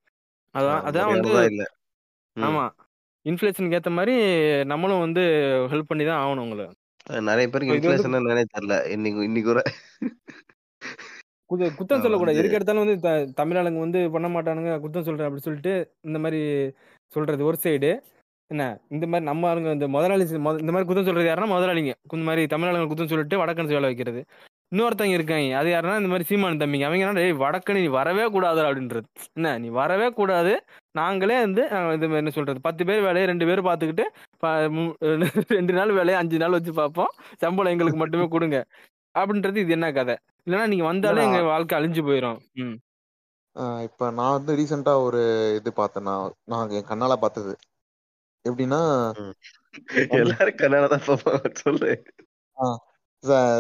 [0.55, 1.63] அதான் அதான் வந்து முறையானதா இல்ல.
[2.37, 2.43] ம்.
[2.47, 2.65] ஆமா.
[3.29, 4.15] இன்ஃப்ளேஷனுக்கு ஏற்ற மாதிரி
[4.63, 5.21] நம்மளும் வந்து
[5.71, 6.65] ஹெல்ப் பண்ணி தான் ஆகணும் உங்களை.
[7.19, 8.89] நிறைய பேருக்கு இன்ஃபிளேஷன் என்னன்னே தெரியல.
[8.89, 9.61] இன்னைக்கு இன்னைக்கு கூட
[11.45, 12.37] குத்த குத்தம் சொல்லக்கூடாது.
[12.37, 16.71] எதுக்கு எடுத்தாலும் வந்து த- தமிழ் ஆளுங்க வந்து பண்ண மாட்டானுங்க குத்தம் சொல்றேன் அப்படி சொல்லிட்டு இந்த மாதிரி
[17.07, 17.99] சொல்றது ஒரு சைடு
[18.47, 18.79] என்ன?
[18.89, 21.93] இந்த மாதிரி நம்ம ஆளுங்க இந்த முதலாளி இந்த மாதிரி குத்தம் சொல்றது யாருன்னா முதலாளிங்க.
[22.11, 24.25] இந்த மாதிரி தமிழாளுங்க குத்தம் சொல்லிட்டு வடக்கன்ஸ் வேலை வைக்கிறது.
[24.71, 26.85] இன்னொருத்தங்க இருக்காங்க அது யாருன்னா இந்த மாதிரி சீமான் தம்பிங்க.
[26.85, 29.05] அவங்க என்ன டேய் வடக்கன் நீ வரவே கூடாது அப்படின்றது.
[29.33, 30.53] என்ன நீ வரவே கூடாது.
[30.91, 34.05] நாங்களே வந்து அஹ், இது என்ன சொல்றது பத்து பேர் வேலையை ரெண்டு பேர் பார்த்துக்கிட்டு
[34.39, 34.47] ப-
[34.77, 34.95] மு-
[35.57, 37.11] ரெண்டு நாள் வேலையை அஞ்சு நாள் வச்சு பார்ப்போம்.
[37.37, 38.57] சம்பளம் எங்களுக்கு மட்டுமே கொடுங்க.
[39.15, 40.15] அப்படின்றது இது என்ன கதை?
[40.45, 41.23] இல்லைன்னா நீங்க வந்தாலே.
[41.23, 42.77] எங்க வாழ்க்கை அழிஞ்சு போயிடும் ம்.
[43.55, 45.21] ஆஹ் இப்ப நான் வந்து ரீசெண்டா ஒரு
[45.55, 46.03] இது பார்த்தேன்.
[46.03, 47.53] நான் நான் என் கண்ணால பார்த்தது.
[48.45, 48.81] எப்படின்னா
[50.17, 51.53] எல்லாரும் கண்ணாலதான் பார்ப்பாங்க.
[51.55, 51.91] சொல்லு.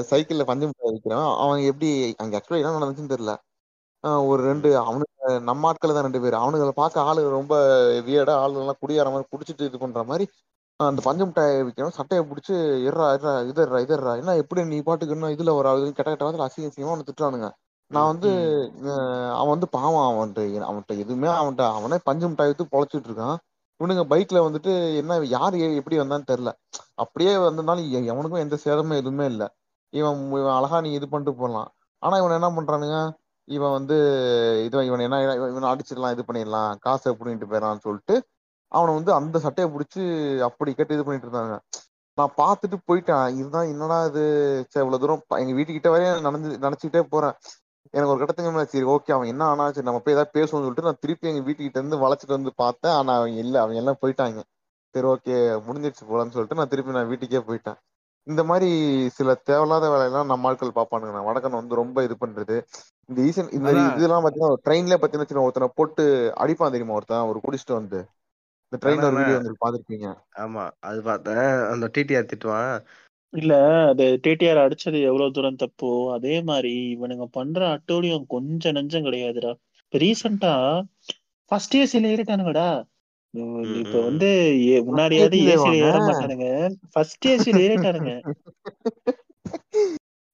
[0.09, 1.89] சைக்கிள்ல பஞ்சு மிட்டாய் விற்கிறான் அவன் எப்படி
[2.23, 3.33] அங்க ஆக்சுவலா என்ன நடந்துச்சுன்னு தெரியல.
[4.31, 5.07] ஒரு ரெண்டு அவனுங்க
[5.49, 6.35] நம்ம ஆட்கள் தான் ரெண்டு பேர்.
[6.43, 7.53] அவனுங்களை பார்க்க ஆளு ரொம்ப
[8.07, 10.25] வியடா ஆளு எல்லாம் குடியார மாதிரி குடிச்சிட்டு இது பண்ற மாதிரி
[10.79, 12.53] அந்த பஞ்சு மிட்டாய் விற்கிறவன் சட்டையை பிடிச்சி
[12.89, 16.47] எர்ரா எர்ரா இதர்ரா இதர்ரா என்ன எப்படி நீ பாட்டுக்கு இன்னும் இதுல ஒரு ஆளு கெட்ட கெட்ட வாரத்துல
[16.47, 17.49] அசிங்க அசிங்கமா அவனை திட்டுறானுங்க.
[17.91, 18.29] நான் வந்து
[19.39, 20.05] அவன் வந்து பாவம்.
[20.09, 23.37] அவன்கிட்ட அவன்கிட்ட எதுவுமே அவன்கிட்ட அவனே பஞ்சு மிட்டாய் வித்து பொழைச்சிட்டு இருக்கான்.
[23.81, 24.71] இவனுங்க பைக்ல வந்துட்டு
[25.01, 26.51] என்ன யார் எப்படி வந்தான்னு தெரில
[27.03, 29.47] அப்படியே வந்திருந்தாலும் எவனுக்கும் எந்த சேதமும் எதுவுமே இல்லை.
[29.93, 31.69] இவன் இவன் அழகா நீ இது பண்ணிட்டு போடலாம்
[32.03, 32.97] ஆனா இவன் என்ன பண்றானுங்க?
[33.47, 33.95] இவன் வந்து
[34.67, 38.15] இவன் இவன் என்ன இவன் இவனை அடிச்சிடலாம் இது பண்ணிடலாம் காசை பிடிங்கிட்டு போயிடலாம்னு சொல்லிட்டு
[38.71, 40.03] அவனை வந்து அந்த சட்டையை பிடிச்சி
[40.47, 41.55] அப்படி கேட்டு இது பண்ணிட்டு இருந்தாங்க.
[42.17, 43.27] நான் பார்த்துட்டு போயிட்டேன்.
[43.39, 44.23] இதுதான் என்னடா இது?
[44.71, 47.35] சரி இவ்வளவு தூரம் எங்க வீட்டுக்கிட்ட வரையும் நடந்து நினைச்சுக்கிட்டே போறேன்.
[47.93, 50.87] எனக்கு ஒரு கட்டத்துக்கு மேல சரி ஓகே அவன் என்ன ஆனா சரி நம்ம போய் ஏதாவது பேசுவோம்னு சொல்லிட்டு
[50.87, 52.95] நான் திருப்பி எங்க வீட்டுக்கிட்ட இருந்து வளைச்சிட்டு வந்து பார்த்தேன்.
[52.99, 54.39] ஆனா அவங்க இல்ல அவங்க எல்லாம் போயிட்டாங்க.
[54.95, 55.35] சரி ஓகே
[55.65, 57.77] முடிஞ்சிருச்சு போலன்னு சொல்லிட்டு நான் திருப்பி நான் வீட்டுக்கே போயிட்டேன்.
[58.27, 58.67] இந்த மாதிரி
[59.17, 61.13] சில தேவையில்லாத வேலையெல்லாம் நம்ம ஆட்கள் பார்ப்பானுங்க.
[61.15, 62.57] நான் வடக்கன் வந்து ரொம்ப இது பண்றது.
[63.09, 63.69] இந்த ஈசன் இந்த.
[63.91, 66.03] இதெல்லாம் பாத்தீங்கன்னா ட்ரெயின்ல பாத்தீங்கன்னா வச்சுக்கோங்க, ஒருத்தனை போட்டு
[66.43, 66.97] அடிப்பான் தெரியுமா?
[66.99, 68.01] ஒருத்தன் ஒரு குடிச்சிட்டு வந்து.
[68.71, 70.07] இந்த ட்ரெயின்ல ஒரு ஆமா, வீடியோ வந்து பாத்திருப்பீங்க.
[70.37, 71.41] ஆமா அது பார்த்தேன்.
[71.71, 72.73] அந்த டிடிஆர் திட்டுவான்.
[73.37, 73.53] இல்ல
[73.87, 79.53] அது டிடிஆர் அடிச்சது எவ்வளவு தூரம் தப்போ அதே மாதிரி இவனுங்க பண்ற அட்டூழியம் கொஞ்சம் நெஞ்சம் கிடையாதுடா.
[79.89, 80.81] இப்ப ரீசெண்டா
[81.45, 82.83] ஃபர்ஸ்ட் ஏசில ஏறிட்டானுங்கடா.
[83.77, 84.01] இப்ப.
[84.01, 84.25] வந்து
[84.67, 85.97] ஏ- முன்னாடியாவது ஏசில ஏற.
[85.99, 88.33] மாட்டானுங்க ஃபர்ஸ்ட் ஏசில ஏறிட்டானுங்க.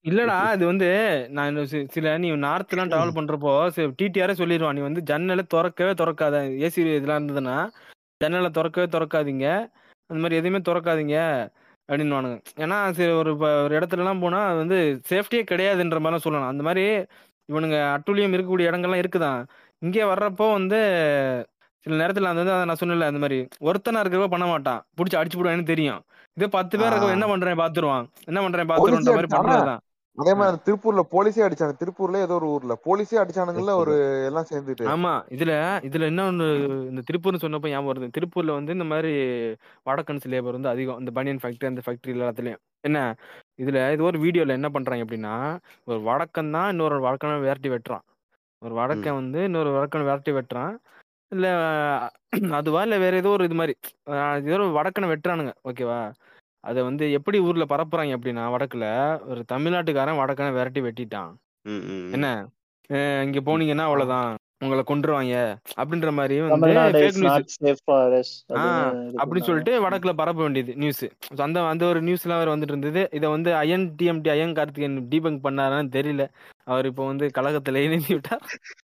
[0.05, 0.89] இல்லடா இது வந்து
[1.29, 3.69] நான் சில நீ நார்த் எல்லாம் டிராவல் பண்றப்போ
[4.01, 6.35] டிடிஆரே சொல்லிடுவான் நீ வந்து ஜன்னலை திறக்கவே திறக்காத.
[6.65, 7.67] ஏசி இதெல்லாம் இருந்ததுன்னா
[8.19, 9.47] ஜன்னலை திறக்கவே திறக்காதீங்க.
[10.09, 11.49] அந்த மாதிரி எதுவுமே திறக்காதீங்க.
[11.89, 12.37] அப்படின்னுவானுங்க.
[12.63, 14.79] ஏன்னா சரி ஒரு இப்ப ஒரு இடத்துல எல்லாம் போனா அது வந்து
[15.09, 16.51] சேஃப்டியே கிடையாதுன்ற மாதிரிலாம் சொல்லலாம்.
[16.53, 16.85] அந்த மாதிரி
[17.49, 19.41] இவனுங்க அட்டூழியம் இருக்கக்கூடிய இடங்கள்லாம் இருக்குதான்
[19.81, 20.79] இங்கே வர்றப்போ வந்து
[21.85, 24.81] சில நேரத்துல அந்த வந்து அதை நான் சொன்னேன்ல அந்த மாதிரி ஒருத்தனா இருக்கிறப்ப பண்ண மாட்டான்.
[24.97, 26.01] பிடிச்சி அடிச்சு போடுவான்னு தெரியும்.
[26.37, 28.07] இதே பத்து பேர் இருக்க என்ன பண்றேன் பாத்துருவான்.
[28.29, 29.81] என்ன பண்றேன் பாத்துருவான்ற மாதிரி பண்றதுதான்
[30.17, 31.73] அதே மாதிரி அந்த திருப்பூர்ல போலீஸே அடிச்சாங்க.
[31.81, 32.73] திருப்பூர்ல ஏதோ ஒரு ஊர்ல.
[32.85, 33.93] போலீஸே அடிச்சானுங்கல்ல ஒரு
[34.29, 34.85] எல்லாம் சேர்ந்துட்டு.
[34.93, 35.53] ஆமா இதுல
[35.87, 36.47] இதுல இன்னொன்னு
[36.91, 38.07] இந்த திருப்பூர்னு சொன்னப்போ ஞாபகம் வருது.
[38.17, 39.11] திருப்பூர்ல வந்து இந்த மாதிரி
[39.89, 40.99] வடக்கன்ஸ் லேபர் வந்து அதிகம்.
[40.99, 42.61] இந்த பனியன் ஃபேக்டரி அந்த ஃபேக்டரி எல்லாத்துலயும்.
[42.83, 42.99] என்ன?
[43.59, 45.35] இதுல இது ஒரு வீடியோல என்ன பண்றாங்க அப்படின்னா
[45.87, 48.05] ஒரு வடக்கன் தான் இன்னொரு வடக்கனை விரட்டி வெட்டுறான்.
[48.61, 50.75] ஒரு வடக்கன் வந்து இன்னொரு வடக்கனை விரட்டி வெட்டுறான்.
[51.31, 51.47] இல்ல
[52.57, 52.81] அதுவா?
[52.81, 53.73] இல்ல வேற ஏதோ ஒரு இது மாதிரி.
[54.47, 55.53] ஏதோ ஒரு வடக்கனை வெட்டுறானுங்க.
[55.69, 55.99] ஓகேவா?
[56.59, 58.85] அதை வந்து எப்படி ஊர்ல பரப்புறாங்க அப்படின்னா வடக்குல
[59.27, 61.33] ஒரு தமிழ்நாட்டுக்காரன் வடக்கனை விரட்டி வெட்டிட்டான்.
[61.61, 62.13] ம், ம், ம்.
[62.13, 62.47] என்ன?
[62.89, 65.33] அஹ் இங்க போனீங்கன்னா அவ்வளவுதான் உங்களை கொன்றுவாங்க.
[65.77, 67.31] அப்படின்ற மாதிரி வந்து Tamil Nadu fake is news.
[67.31, 71.05] Not safe for us ஆ அப்படின்னு சொல்லிட்டு வடக்குல பரப்ப வேண்டியது நியூஸ்
[71.37, 73.09] அந்த அந்த ஒரு நியூஸ் எல்லாம் வேற வந்துட்டு இருந்தது.
[73.11, 76.23] இதை வந்து ஐஎன் டிஎம்டி ஐயன் கார்த்திகேயன் டீபங்க் பண்ணாரான்னு தெரியல.
[76.63, 78.45] அவர் இப்போ வந்து கழகத்துல இணைந்து விட்டார்.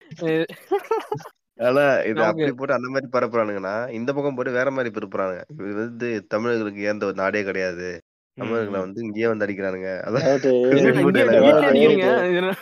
[1.58, 5.42] ஆனா இது அப்படி போட்டு அந்த மாதிரி பரப்புறானுங்கன்னா இந்த பக்கம் போட்டு வேற மாதிரி பரப்புறானுங்க.
[5.62, 7.88] இது வந்து தமிழர்களுக்கு ஏந்த ஒரு நாடே கிடையாது?
[8.38, 9.90] தமிழர்களை வந்து இங்கேயே வந்து அடிக்கிறானுங்க.
[10.08, 10.50] அதாவது
[10.80, 12.06] என்னடா மூட்டை இங்க எல்லாம் வீட்டுல வேற அடிக்கிறீங்க.
[12.06, 12.52] அதாவது இது என்ன,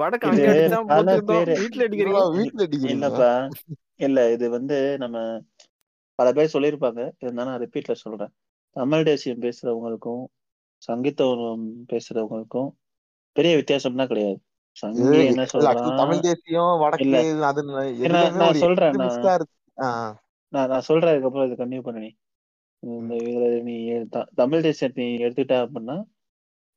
[0.00, 1.56] வடக்கு இது அங்க அடிச்சா பல போத்துக்கிட்டோம் பேரு.
[1.56, 2.22] வீட்டுல அடிக்கிறீங்க?
[2.22, 2.96] என்னடா வீட்டுல அடிக்கிறீங்க?
[2.96, 3.30] இல்லப்பா
[4.00, 5.16] இல்ல இது வந்து நம்ம
[6.18, 7.02] பல பேர் சொல்லியிருப்பாங்க.
[7.22, 8.32] இருந்தாலும் நான் ரிப்பீட்ல சொல்றேன்.
[8.76, 10.22] தமிழ் தேசியம் பேசுறவங்களுக்கும்
[10.82, 11.44] சங்கீதம்
[11.90, 12.70] பேசுறவங்களுக்கும்
[13.36, 14.38] பெரிய வித்தியாசம்னா கிடையாது.
[15.92, 17.62] தமிழ் தேசியம் வடக்கு அது
[18.38, 19.46] நான் சொல்றேன் நான்
[20.52, 22.10] நான் நான் சொல்றேன் அதுக்கப்புறம் இதை கன்டினியூ பண்ண நீ.
[22.82, 23.14] இந்த.
[23.24, 23.76] இதுல நீ
[24.36, 25.96] தமிழ் தேசியத்தை நீ எடுத்துக்கிட்ட அப்படின்னா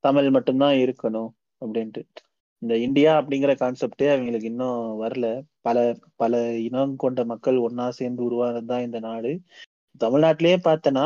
[0.04, 1.30] தமிழ் மட்டும்தான் இருக்கணும்
[1.62, 2.02] அப்படின்ட்டு.
[2.62, 5.28] இந்த இந்தியா அப்படிங்கிற கான்செப்டே அவங்களுக்கு இன்னும் வரல.
[5.62, 5.78] பல
[6.16, 6.34] பல
[6.68, 9.32] இனம் கொண்ட மக்கள் ஒண்ணா சேர்ந்து உருவானது தான் இந்த நாடு.
[10.02, 11.06] தமிழ்நாட்டிலேயே பார்த்தனா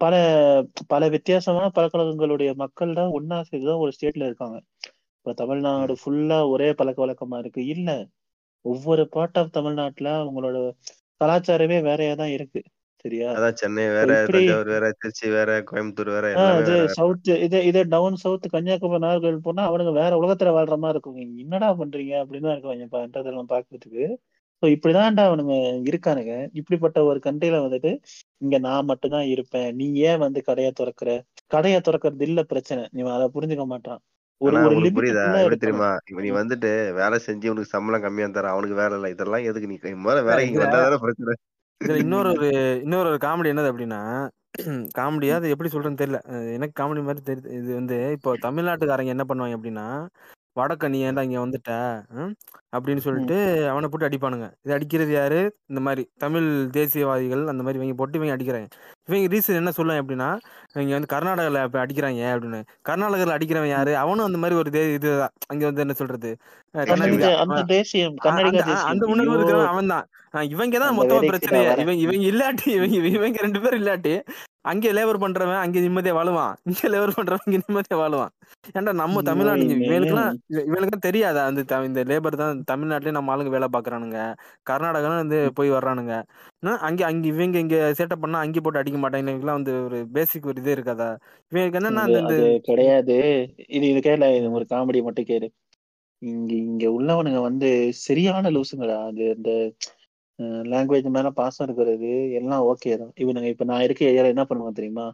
[0.00, 0.14] பல
[0.86, 4.58] பல வித்தியாசமான பழக்கவழக்கங்களுடைய மக்கள் தான் ஒண்ணா சேர்ந்து தான் ஒரு ஸ்டேட்ல இருக்காங்க.
[5.26, 7.62] இப்ப தமிழ்நாடு ஃபுல்லா ஒரே பழக்க வழக்கமா இருக்கு.
[7.72, 7.88] இல்ல
[8.64, 10.56] ஒவ்வொரு பார்ட் ஆஃப் தமிழ்நாட்டுல அவங்களோட
[11.20, 12.60] கலாச்சாரமே வேறையா தான் இருக்கு.
[13.04, 13.30] சரியா?
[13.32, 16.28] அதான் சென்னை வேற தஞ்சாவூர் வேற திருச்சி வேற கோயம்புத்தூர் வேற
[16.60, 21.18] இது சவுத் இது இதே டவுன் சவுத் கன்னியாகுமரி நாகர்கோவில் போனா அவனுங்க வேற உலகத்துல வாழ்ற மாதிரி இருக்கும்.
[21.44, 24.06] என்னடா பண்றீங்க அப்படின்னு தான் இருக்குவாங்க பண்றதெல்லாம் பாக்குறதுக்கு
[24.62, 25.54] ஸோ இப்படிதான்டா அவனுங்க
[25.90, 26.34] இருக்கானுங்க.
[26.60, 27.90] இப்படிப்பட்ட ஒரு கண்ட்ரில வந்துட்டு
[28.42, 29.68] இங்க நான் மட்டும்தான் இருப்பேன்.
[29.78, 31.10] நீ ஏன் வந்து கடையை திறக்கிற?
[31.48, 32.84] கடையை திறக்கிறது இல்ல பிரச்சனை.
[32.94, 34.00] நீ அதை புரிஞ்சுக்க மாட்டான்.
[34.40, 35.24] ஒரு ஒரு புரியுதா?
[35.56, 35.90] தெரியுமா?
[36.18, 39.08] நீ வந்துட்டு வேலை செஞ்சு உனக்கு சம்பளம் கம்மியா தர அவனுக்கு வேலை இல்ல.
[39.14, 39.76] இதெல்லாம் எதுக்கு நீ?
[39.98, 40.30] முதல்ல இல்ல.
[40.30, 41.34] வேலைக்கு இதுல வந்தாதானே பிரச்சனை.
[41.80, 42.48] இதுல இன்னொரு ஒரு
[42.84, 44.00] இன்னொரு ஒரு காமெடி என்னது அப்படின்னா
[44.96, 46.18] காமெடியா அது எப்படி சொல்றேன்னு தெரியல.
[46.56, 47.50] எனக்கு காமெடி மாதிரி தெரியுது.
[47.58, 49.86] இது வந்து இப்போ தமிழ்நாட்டுக்காரங்க என்ன பண்ணுவாங்க அப்படின்னா
[50.56, 51.72] வடக்க நீ ஏன்டா இங்க வந்துட்ட?
[52.74, 53.36] அப்படின்னு சொல்லிட்டு
[53.72, 54.46] அவனை போட்டு அடிப்பானுங்க.
[54.64, 55.40] இது அடிக்கிறது யாரு?
[55.70, 58.68] இந்த மாதிரி தமிழ் தேசியவாதிகள் அந்த மாதிரி இவங்க போட்டு இவங்க அடிக்கிறாங்க.
[59.08, 60.28] இவங்க ரீசன் என்ன சொல்லுவாங்க அப்படின்னா
[60.74, 62.60] இவங்க வந்து கர்நாடகாவில் இப்போ அடிக்கிறாங்க அப்படின்னு.
[62.88, 63.92] கர்நாடகாவில் அடிக்கிறவன் யாரு?
[64.02, 66.30] அவனும் அந்த மாதிரி ஒரு தே இதுதான் அங்க வந்து என்ன சொல்றது?
[68.90, 70.06] அந்த உணர்வு இருக்கிறவன் அவன் தான்.
[70.54, 71.70] இவங்க தான் மொத்தமா பிரச்சனையே?
[71.84, 74.14] இவங்க இவங்க இல்லாட்டி இவங்க இவங்க ரெண்டு பேரும் இல்லாட்டி
[74.70, 76.54] அங்கே லேபர் பண்றவன் அங்கே நிம்மதியா வாழுவான்.
[76.70, 78.32] இங்க லேபர் பண்றவன் இங்க நிம்மதியா வாழுவான்.
[78.78, 80.32] ஏன்டா நம்ம தமிழ்நாடு இவனுக்குலாம்
[80.70, 81.42] இவனுக்கு தெரியாதா?
[81.50, 84.18] அந்த இந்த லேபர் தான் தமிழ்நாட்டிலே நம்ம ஆளுங்க வேலை பாக்குறானுங்க
[84.70, 86.16] கர்நாடகால வந்து போய் வர்றானுங்க.
[86.86, 89.24] அங்க அங்க இவங்க இங்க சேட்டப் பண்ணா அங்கே போட்டு அடிக்க மாட்டாங்க.
[89.24, 91.08] இவங்களுக்குலாம் வந்து ஒரு பேசிக் ஒரு இதே இருக்காதா?
[91.52, 93.16] இவங்களுக்கு என்னன்னா அது அந்த கிடையாது.
[93.68, 95.48] இது இது கேள இது ஒரு காமெடி மட்டும் கேளு.
[96.22, 97.68] இங்க இங்க உள்ளவனுங்க வந்து
[98.04, 98.98] சரியான லூசுங்கடா.
[99.08, 99.50] அது இந்த
[100.70, 103.12] லாங்குவேஜ் மேல பாசம் இருக்கிறது எல்லாம் ஓகே தான்.
[103.22, 105.06] இவனுங்க இப்ப நான் இருக்க ஏரியால என்ன பண்ணுவாங்க தெரியுமா?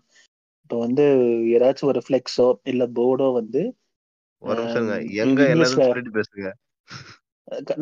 [0.65, 1.05] இப்ப வந்து
[1.55, 3.63] ஏதாச்சும் ஒரு ஃபிளெக்ஸோ இல்ல போர்டோ வந்து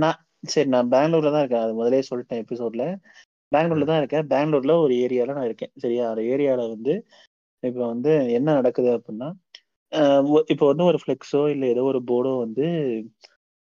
[0.03, 0.19] நான்
[0.51, 1.65] சரி நான் பெங்களூர்ல தான் இருக்கேன்.
[1.67, 2.85] அது முதலே சொல்லிட்டேன் எபிசோட்ல
[3.53, 4.27] பெங்களூர்ல தான் இருக்கேன்.
[4.31, 5.73] பெங்களூர்ல ஒரு ஏரியால நான் இருக்கேன்.
[5.79, 6.05] சரியா?
[6.11, 6.93] அந்த ஏரியால வந்து
[7.63, 9.29] இப்ப வந்து என்ன நடக்குது அப்படின்னா
[10.49, 12.67] இப்ப வந்து ஒரு ஃபிளெக்ஸோ இல்ல ஏதோ ஒரு போர்டோ வந்து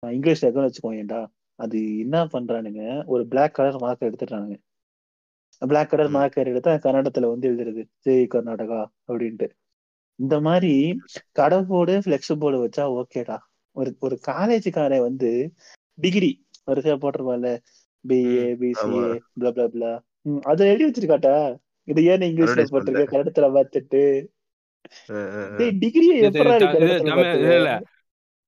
[0.03, 1.21] இங்கிலீஷ்ல இருக்குன்னு வச்சுக்கோங்கடா
[1.59, 2.81] அது என்ன பண்றானுங்க?
[3.07, 4.57] ஒரு Black கலர் மார்க்கர் எடுத்துட்டானுங்க
[5.61, 6.11] Black கலர்.
[6.15, 7.83] மார்க்கர் எடுத்து கன்னடத்துல வந்து எழுதுறது.
[8.05, 9.47] ஜெய் கர்நாடகா அப்படின்ட்டு.
[10.19, 10.73] இந்த மாதிரி
[11.35, 13.37] கடை போர்டு ஃபிளெக்ஸ் போர்டு வச்சா ஓகேடா
[13.75, 15.29] ஒரு ஒரு காலேஜுக்காரன் வந்து
[15.97, 16.31] டிகிரி
[16.67, 17.49] வரிசையா போட்டிருப்பான்ல.
[18.05, 19.03] பிஏ பிசிஏ
[19.37, 19.91] பிளா பிளா பிளா
[20.49, 21.35] அதை எழுதி வச்சிருக்காட்டா?
[21.87, 24.01] இது ஏன் இங்கிலீஷ்ல போட்டிருக்க கன்னடத்துல பார்த்துட்டு
[26.69, 27.69] கன்னடத்துல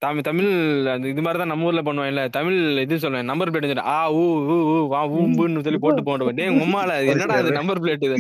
[0.02, 0.50] தமிழ் தமிழ்
[0.92, 4.22] அந்த இது மாதிரி தான் நம்ம ஊர்ல பண்ணுவான் இல்ல தமிழ் இது சொல்லுவேன் நம்பர் பிளேட் ஆ ஊ
[4.46, 6.52] ஊ ஊ வா ஊம்புன்னு சொல்லி போட்டு போடுவேன் டேய்
[6.94, 8.18] அது என்னடா இது நம்பர் பிளேட் இது?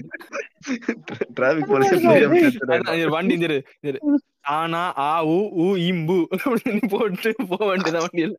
[1.38, 1.93] டிராபிக் போலீஸ்
[3.15, 3.57] வண்டி இரு
[3.89, 3.99] இரு.
[4.55, 6.17] ஆனா ஆ ஊ ஊ இம்பு.
[6.41, 8.36] அப்படின்னு போட்டு போக வேண்டியதான் வண்டியில.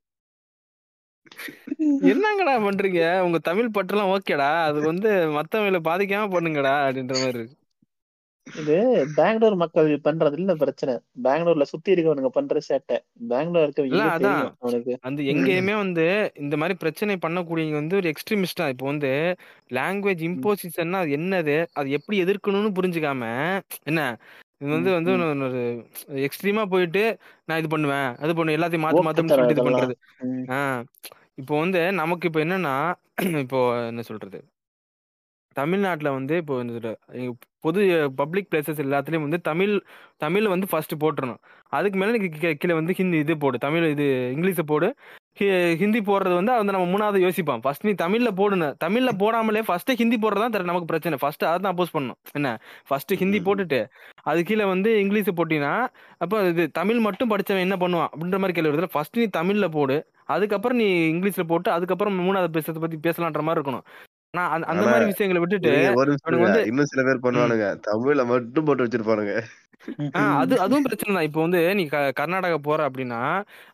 [1.81, 3.20] என்னங்கடா பண்றீங்க?
[3.20, 4.62] உங்க தமிழ் பற்றெல்லாம் ஓகேடா.
[4.62, 7.59] அது வந்து மத்தவங்களை பாதிக்காம பண்ணுங்கடா அப்படின்ற மாதிரி இருக்கு.
[8.59, 10.99] இது பெங்களூர் மக்கள் பண்றது இல்ல பிரச்சனை.
[11.24, 12.99] பெங்களூர்ல சுத்தி இருக்கவனுங்க பண்ற சேட்டை.
[13.28, 14.53] பெங்களூர் இல்ல இருக்கவங்க அதான்.
[14.59, 14.99] அவனுக்கு.
[15.01, 19.37] அந்த எங்கேயுமே வந்து இந்த மாதிரி பிரச்சனை பண்ணக்கூடியவங்க வந்து ஒரு எக்ஸ்ட்ரீமிஸ்டா இப்போ வந்து
[19.70, 21.66] லாங்குவேஜ் இம்போசிஷன்னா அது என்னது?
[21.72, 24.18] அது எப்படி எதிர்க்கணும்னு புரிஞ்சுக்காம என்ன?
[24.59, 25.11] இது வந்து வந்து.
[25.16, 29.95] ஒரு- எக்ஸ்ட்ரீமா போயிட்டு நான் இது பண்ணுவேன் அது பண்ணுவேன் எல்லாத்தையும் மாத்து சொல்லிட்டு இது பண்றது.
[30.24, 30.85] ஆஹ்
[31.41, 32.74] இப்போ வந்து நமக்கு இப்போ என்னன்னா
[33.45, 34.38] இப்போ என்ன சொல்றது?
[35.57, 36.91] தமிழ்நாட்டில் வந்து இப்போ இந்த
[37.64, 37.80] பொது
[38.20, 39.72] பப்ளிக் பிளேசஸ் எல்லாத்துலயும் வந்து தமிழ்
[40.18, 41.41] தமிழ் வந்து ஃபர்ஸ்ட் போட்டுருணும்
[41.72, 44.88] அதுக்கு மேல நீ கீ- கீழே வந்து ஹிந்தி இது போடு தமிழ் இது இங்கிலீஷை போடு.
[45.80, 50.16] ஹிந்தி போடுறது வந்து வந்து நம்ம மூணாவது யோசிப்பான் ஃபர்ஸ்ட் நீ தமிழ்ல போடுன தமிழ்ல போடாமலே ஃபர்ஸ்ட் ஹிந்தி
[50.16, 51.18] போடுறதா தெரியல நமக்கு பிரச்சனை.
[51.20, 52.18] ஃபர்ஸ்ட் அதை தான் அப்போஸ் பண்ணணும்.
[52.32, 52.51] என்ன?
[52.88, 53.41] ஃபர்ஸ்ட் ஹிந்தி.
[53.41, 53.80] போட்டுட்டு
[54.22, 55.72] அது கீழே வந்து இங்கிலீஷ் போட்டினா
[56.18, 58.11] அப்போ இது தமிழ் மட்டும் படிச்சவன் என்ன பண்ணுவான்?
[58.12, 62.80] அப்படின்ற மாதிரி கேள்வி வருதுல ஃபர்ஸ்ட் நீ தமிழ்ல போடு அதுக்கப்புறம் நீ இங்கிலீஷ்ல போட்டு அதுக்கப்புறம் மூணாவது பேசுறத
[62.80, 63.86] பத்தி பேசலான்ற மாதிரி இருக்கணும்.
[64.33, 66.16] ஆனா அந்த- மாதிரி விஷயங்களை விட்டுட்டு ஒரு
[66.66, 67.64] இன்னும் சில பேர் பண்ணுவானுங்க.
[67.87, 69.33] தமிழ்ல மட்டும் போட்டு வச்சிருப்பானுங்க.
[70.37, 71.24] அது அதுவும் பிரச்சனை தான்.
[71.24, 73.20] இப்போ வந்து நீ கர்நாடகா போற அப்படின்னா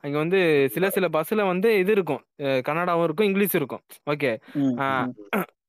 [0.01, 0.41] அங்க வந்து
[0.73, 2.23] சில சில பஸ்ல வந்து இது இருக்கும்.
[2.69, 3.83] கன்னடாவும் இருக்கும் இங்கிலீஷ் இருக்கும்.
[4.11, 4.33] ஓகே.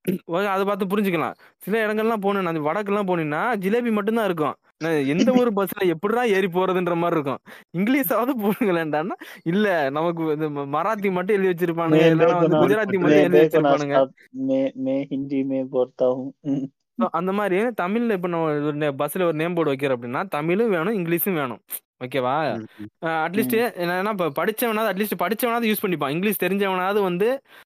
[0.06, 0.46] ம், ம்.
[0.48, 5.50] அதை பார்த்து புரிஞ்சுக்கலாம் சில இடங்கள்லாம் போகணும் அந்த வடக்கெல்லாம் போனீங்கன்னா ஜிலேபி மட்டும்தான் இருக்கும் நான் எந்த ஒரு
[5.56, 7.40] பஸ்ல எப்படிடா ஏறி போறதுன்ற மாதிரி இருக்கும்
[7.76, 9.16] இங்கிலீஷாவது போடுங்களேன்டான்னா
[9.46, 9.66] இல்ல
[9.96, 13.20] நமக்கு இந்த ம- மராத்தி மட்டும் எழுதி வச்சிருப்பானுங்க मैं இல்லைன்னா வந்து देखो ना குஜராத்தி मैं மட்டும்
[13.20, 14.10] எழுதி देखो ना வச்சிருப்பானுங்க साहब
[14.48, 16.64] मैं मैं हिंदी में बोलता हूँ ம்.
[16.98, 21.38] So, அந்த மாதிரி தமிழ்ல இப்ப நம்ம பஸ்ல ஒரு நேம் போர்டு வைக்கிறோம் அப்படின்னா தமிழும் வேணும் இங்கிலீஷும்
[21.38, 21.60] வேணும்
[22.02, 22.88] ஓகேவா ம், ம்.
[23.20, 23.72] அட்லீஸ்ட் ம்.
[23.82, 27.65] என்னன்னா இப்போ படிச்சவனாவது அட்லீஸ்ட் படிச்சவனாவது யூஸ் பண்ணிப்பான் இங்கிலீஷ் தெரிஞ்சவனாவது வந்து அஹ்,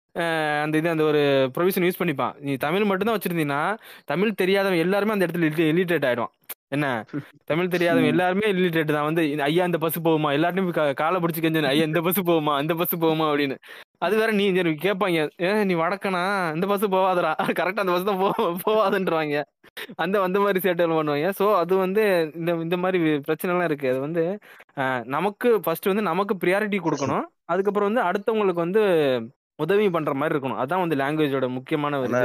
[0.63, 1.21] அந்த இது அந்த ஒரு
[1.55, 2.33] ப்ரொவிஷன் யூஸ் பண்ணிப்பான்.
[2.45, 3.61] நீ தமிழ் மட்டும் தான் வச்சிருந்தீங்கன்னா
[4.11, 6.31] தமிழ் தெரியாதவன் எல்லாருமே அந்த இடத்துல எலிட்டேட் ஆயிடும்
[6.75, 6.87] என்ன?
[7.49, 8.09] தமிழ் தெரியாதவன்.
[8.13, 9.07] எல்லாருமே எலிட்டேட் தான்.
[9.07, 10.29] வந்து ஐயா இந்த பஸ் போகுமா?
[10.37, 12.53] எல்லாருமே காலை பிடிச்சி கெஞ்சு ஐயா இந்த பஸ் போகுமா?
[12.63, 13.25] இந்த பஸ் போகுமா?
[13.31, 13.57] அப்படின்னு.
[14.05, 14.45] அது வேற நீ
[14.85, 16.23] கேட்பாங்க ஏ நீ வடக்கனா?
[16.57, 17.33] இந்த பஸ் போவாதடா.
[17.59, 18.29] கரெக்டா அந்த பஸ் தான் போ
[18.67, 19.41] போவாதுன்றவாங்க
[20.03, 21.27] அந்த அந்த மாதிரி சேட்டைகள் பண்ணுவாங்க.
[21.39, 22.03] ஸோ அது வந்து
[22.39, 22.97] இந்த இந்த மாதிரி
[23.27, 23.91] பிரச்சனை எல்லாம் இருக்கு.
[23.93, 24.23] அது வந்து
[25.15, 27.27] நமக்கு ஃபர்ஸ்ட் வந்து நமக்கு ப்ரியாரிட்டி கொடுக்கணும்.
[27.53, 28.83] அதுக்கப்புறம் வந்து அடுத்தவங்களுக்கு வந்து
[29.61, 30.61] உதவி பண்ற மாதிரி இருக்கணும்.
[30.63, 32.21] அதான் வந்து லாங்குவேஜோட முக்கியமான ஒரு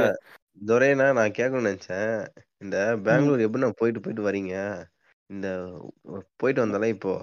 [0.67, 2.13] துரைனா நான் கேட்கணும்னு நினைச்சேன்.
[2.57, 4.53] இந்த பெங்களூர் எப்படி நான் போயிட்டு போயிட்டு வரீங்க?
[5.29, 5.47] இந்த
[6.37, 7.13] போயிட்டு வந்தாலே இப்போ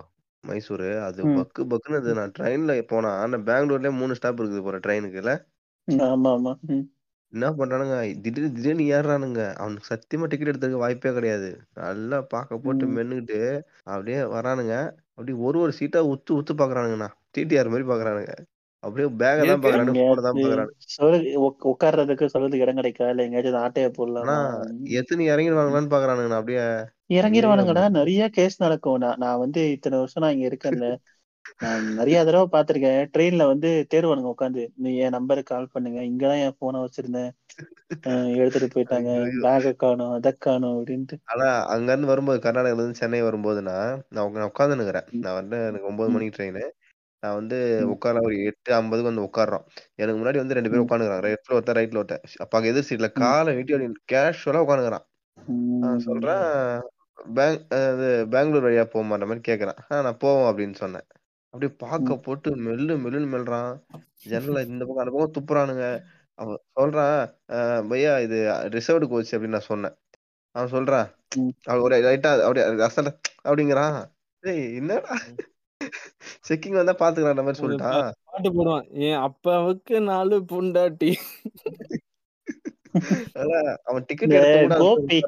[0.45, 1.23] மைசூரு அது.
[1.37, 5.33] பக்கு பக்குன்னு அது நான் ட்ரெயின்ல போனா ஆனா பெங்களூர்லயே மூணு ஸ்டாப் இருக்குது போற ட்ரெயினுக்குல
[6.07, 6.53] ஆமா ஆமா.
[6.69, 6.85] ம்.
[7.33, 7.95] என்ன பண்றானுங்க?
[8.25, 9.41] திடீர்னு திடீர்னு ஏறுறானுங்க.
[9.57, 11.49] அவனுக்கு சத்தியமா டிக்கெட் எடுத்துக்க வாய்ப்பே கிடையாது.
[11.81, 12.85] நல்லா பாக்க போட்டு.
[12.97, 13.41] மென்னுக்கிட்டு
[13.87, 14.75] அப்படியே வரானுங்க.
[15.17, 17.09] அப்படியே ஒரு ஒரு சீட்டா உத்து உத்து பாக்குறானுங்கண்ணா.
[17.35, 18.35] டிடிஆர் மாதிரி பாக்குறானுங்க.
[18.85, 20.73] அப்படியே பேக தான் பாக்குறானு போனை தான் பாக்குறானு.
[21.71, 23.09] உட்கார்றதுக்கு சொல்றதுக்கு இடம் கிடைக்கா?
[23.13, 24.37] இல்ல எங்கேயாச்சும் ஆட்டைய போடலாமா?
[24.99, 26.65] எத்தனை இறங்கிடுவாங்களான்னு பாக்குறானுங்க அப்படியே
[27.15, 27.85] இறங்கிருவானுங்கடா.
[27.97, 29.01] நிறைய கேஸ் நடக்கும்.
[29.05, 30.89] நான் நான் வந்து இத்தனை வருஷம் நான் இங்க இருக்கேன்ல.
[31.65, 33.01] நான் நிறைய தடவை பார்த்திருக்கேன்.
[33.15, 36.01] ட்ரெயின்ல வந்து தேடுவானுங்க உட்காந்து நீ என் நம்பருக்கு கால் பண்ணுங்க.
[36.03, 37.31] இங்கதான் என் போனை வச்சிருந்தேன்.
[38.39, 39.11] எடுத்துட்டு போயிட்டாங்க.
[39.45, 41.17] பேக காணும் அதை காணும் அப்படின்ட்டு.
[41.33, 43.77] ஆனா அங்க இருந்து வரும்போது கர்நாடகால இருந்து சென்னை வரும்போதுனா
[44.09, 46.61] நான் உட்கா- நான் உட்காந்துனுக்குறேன் நான் வந்து எனக்கு ஒன்பது மணிக்கு ட்ரெயின்
[47.25, 47.59] நான் வந்து
[47.95, 49.67] உட்கார ஒரு எட்டு ஐம்பதுக்கு வந்து உட்காடுறோம்
[49.99, 52.25] எனக்கு முன்னாடி வந்து ரெண்டு பேரும் ம், உட்காந்துக்கிறாங்க லெஃப்ட்ல ஒருத்தன் ரைட்ல ஒருத்தன்.
[52.45, 55.07] அப்ப எதிர் சீட்ல காலை நீட்டி அப்படி கேஷுவலா உட்காந்துக்கிறான்
[55.85, 56.47] நான் சொல்றேன்.
[57.37, 59.79] பேங் அது பெங்களூர் வழியா போக மாட்ட மாதிரி கேக்குறான்.
[59.99, 61.07] நான் போவோம் அப்படின்னு சொன்னேன்.
[61.55, 63.73] அப்படியே ம், பார்க்க போட்டு மெல்லு மெல்லுன்னு மெல்றான்.
[64.27, 64.33] ஜன்னல
[64.71, 65.87] இந்த பக்கம் அந்த பக்கம் துப்புறானுங்க.
[66.39, 67.19] அவன் சொல்றான்
[67.55, 68.39] "அஹ், பையா இது
[68.71, 69.97] ரிசர்வ்டு கோச் அப்படின்னு நான் சொன்னேன்.
[70.55, 71.09] அவன் சொல்றான்.
[71.65, 73.11] அவன் ஒரு ரைட்டா அப்படியே அசல
[73.47, 73.99] அப்படிங்கிறான்.
[74.77, 75.15] என்னடா?
[76.49, 78.11] செக்கிங் வந்தா பாத்துக்கிறான் மாதிரி சொல்லிட்டான்.
[78.25, 78.87] பாட்டு போடுவான்.
[79.07, 81.11] என் அப்பாவுக்கு நாலு பொண்டாட்டி?
[83.35, 85.21] அதான் அவன் டிக்கெட் கோபி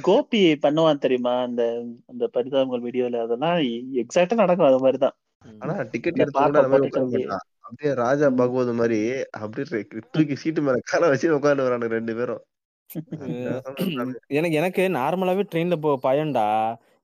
[0.00, 1.34] கோபி பண்ணுவான் தெரியுமா?
[1.42, 1.62] அந்த
[2.06, 3.58] அந்த பரிதாபங்கள் வீடியோல அதெல்லாம்
[4.00, 5.16] எக்ஸாக்டா நடக்கும் அது மாதிரிதான்
[5.58, 7.36] ஆனா டிக்கெட் எடுத்து
[7.66, 8.98] அப்படியே ராஜா பகவத் மாதிரி
[9.30, 12.42] அப்படியே தூக்கி சீட்டு மேல காலை வச்சு உட்காந்து வரானு ரெண்டு பேரும்.
[14.26, 16.46] எனக்கு எனக்கு நார்மலாவே ட்ரெயின்ல போ பயம்டா.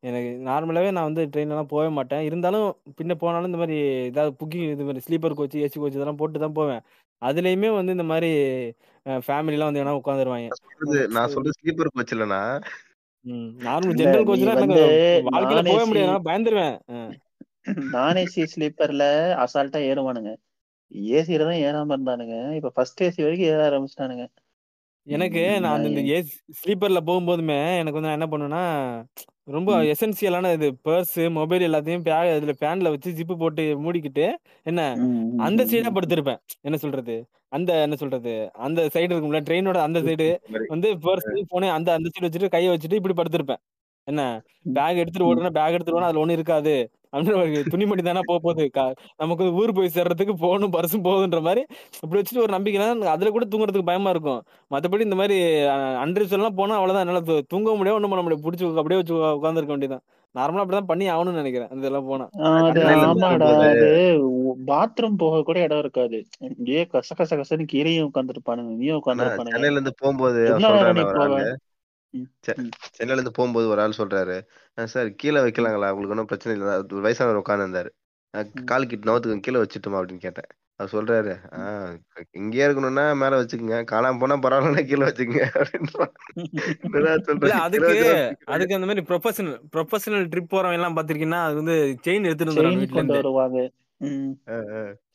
[0.02, 2.22] எனக்கு நார்மலாவே நான் வந்து ட்ரெயின்லாம் போகவே மாட்டேன்.
[2.28, 2.66] இருந்தாலும்
[2.98, 3.76] பின்ன போனாலும் இந்த மாதிரி
[4.10, 6.80] ஏதாவது புக்கிங் இது மாதிரி ஸ்லீப்பர் கோச் ஏசி கோச் இதெல்லாம் போட்டு தான் போவேன்.
[7.22, 8.30] அதுலயுமே வந்து இந்த மாதிரி
[9.26, 10.48] ஃபேமிலிலாம் வந்து வேணா உட்காந்துருவாங்க.
[10.48, 12.40] நான் சொல்றது நான் சொல்றது ஸ்லீப்பர் கோச் இல்லனா
[13.66, 14.84] நார்மல் இல்ல ஜெனரல் நீ கோச்லாம் எனக்கு வந்து
[15.28, 16.76] வாழ்க்கையில நான் ஏசி முடியாது நான் பயந்துருவேன்.
[17.94, 19.04] நான் ஏசி ஸ்லீப்பர்ல
[19.42, 20.30] அசால்ட்டா ஏறுவானுங்க.
[21.16, 22.36] ஏசில தான் ஏறாம இருந்தானுங்க.
[22.58, 24.24] இப்ப ஃபர்ஸ்ட் ஏசி வரைக்கும் ஏற ஆரம்பிச்சிட்டானுங்க.
[25.06, 28.64] எனக்கு நான் அந்த இந்த ஏசி ஸ்லீப்பர்ல போகும்போதுமே எனக்கு வந்து நான் என்ன பண்ணுவேன்னா
[29.50, 30.68] ரொம்ப எசென்சியலான இது.
[30.84, 34.26] பர்ஸ் மொபைல் எல்லாத்தையும் பே இதுல ஃபேன்ல வச்சு ஜிப்பு போட்டு மூடிக்கிட்டு
[34.62, 34.80] என்ன
[35.46, 35.90] அந்த சைடா.
[35.96, 36.40] படுத்திருப்பேன்.
[36.60, 37.16] என்ன சொல்றது?
[37.48, 38.32] அந்த என்ன சொல்றது?
[38.66, 40.28] அந்த சைடு இருக்கும்ல ட்ரெயினோட அந்த சைடு
[40.68, 43.62] வந்து பர்ஸ் போனே அந்த அந்த சைடு வச்சுட்டு கையை வச்சுட்டு இப்படி படுத்திருப்பேன்.
[44.08, 44.22] என்ன?
[44.78, 45.28] பேக் எடுத்துட்டு.
[45.30, 46.74] ஓடுனா பேக் எடுத்துட்டு அதுல ஒண்ணும் இருக்காது.
[47.12, 48.64] ஒரு துணிமணி தானே போக போகுது.
[49.22, 51.62] நமக்கு ஊர் போய் சேர்றதுக்கு போகணும் பர்ஸும் போகுதுன்ற மாதிரி
[52.02, 54.40] இப்படி வச்சுட்டு ஒரு நம்பிக்கை அதுல கூட தூங்குறதுக்கு பயமா இருக்கும்.
[54.74, 55.38] மத்தபடி இந்த மாதிரி
[56.04, 57.04] அன்ரிஸ் எல்லாம் போனா அவ்வளவுதான்.
[57.06, 60.04] என்னால தூங்க முடியாது ஒண்ணும் பண்ண முடியாது பிடிச்சி அப்படியே வச்சு உட்காந்துருக்க வேண்டியதான்
[60.34, 62.26] நார்மலா அப்படிதான் பண்ணி ஆகணும்னு நினைக்கிறேன் இதெல்லாம் போனா.
[62.48, 63.48] ஆமாடா.
[63.70, 63.88] அது
[64.68, 66.18] பாத்ரூம் போக கூட இடம் இருக்காது.
[66.50, 70.42] இங்கேயே கச கச கசன்னு கீரையும் உட்காந்துருப்பானுங்க நீயும் உட்காந்துருப்பானுங்க சென்னையில இருந்து போகும்போது
[72.42, 74.36] சென்னையில இருந்து போகும்போது ஒரு ஆள் சொல்றாரு
[74.86, 75.88] சார் கீழே வைக்கலாங்களா?
[75.90, 76.68] உங்களுக்கு ஒன்றும் பிரச்சனை இல்லை.
[76.92, 77.90] ஒரு வயசானவர் உட்காந்து இருந்தாரு
[78.34, 79.98] ம், கால் கிட்ட நவத்துக்கு கீழே வச்சுட்டுமா?
[80.00, 80.50] அப்படின்னு கேட்டேன்.
[80.80, 81.32] அவர் சொல்றாரு.
[81.58, 81.94] ஆஹ்
[82.30, 83.78] இங்கேயே இருக்கணும்னா மேல வச்சுக்கோங்க.
[83.90, 85.46] காணாம போனா பரவாயில்லன்னா கீழே வச்சுக்கோங்க.
[86.92, 87.10] கீழே
[87.58, 87.96] அதுக்கு
[88.46, 93.18] அதுக்கு அந்த மாதிரி ப்ரொஃபஷனல் ப்ரொஃபஷனல் ட்ரிப் போறவங்க எல்லாம் பாத்திருக்கீங்கன்னா அது வந்து செயின் எடுத்துட்டு கொண்டு இருந்து.
[93.18, 93.58] வருவாங்க.
[94.00, 94.32] ம்.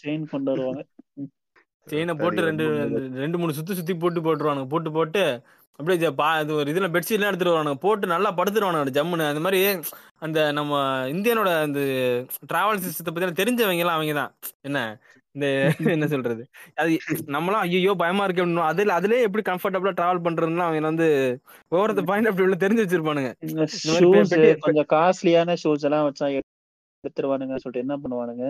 [0.03, 0.81] செயின் கொண்டு வருவாங்க.
[1.15, 1.31] ம்,
[1.87, 2.65] செயினை போட்டு ரெண்டு
[3.15, 4.67] ரெண்டு மூணு சுத்தி சுத்தி போட்டு போட்டுருவானுங்க.
[4.67, 5.23] போட்டு போட்டு
[5.79, 7.73] அப்படியே ஜ- பா இது ஒரு இதுல பெட்ஷீட்லாம் எடுத்துட்டு வருவானுங்க.
[7.75, 9.27] போட்டு நல்லா படுத்துருவானுங்க ஜம்முன்னு.
[9.29, 9.59] அந்த மாதிரி
[10.19, 10.73] அந்த நம்ம
[11.07, 11.79] இந்தியனோட அந்த
[12.53, 14.31] டிராவல் சிஸ்டத்தை பத்தி தெரிஞ்சவங்க எல்லாம் அவங்க தான்.
[14.61, 14.79] என்ன?
[15.31, 15.47] இந்த
[15.85, 16.43] என்ன சொல்றது?
[16.75, 16.91] அது
[17.27, 21.07] நம்மளாம் ஐயோ பயமா இருக்கு அப்படின்னு அதுல அதுலயே எப்படி கம்ஃபர்டபுளா டிராவல் பண்றதுன்னு அவங்க வந்து
[21.71, 23.31] ஒவ்வொருத்த பாயிண்ட் அப்படி உள்ள தெரிஞ்சு வச்சிருப்பானுங்க.
[24.59, 26.27] கொஞ்சம் காஸ்ட்லியான ஷூஸ் எல்லாம் வச்சா
[27.03, 28.45] எடுத்துருவானுங்க சொல்லிட்டு என்ன பண்ணுவானுங்க?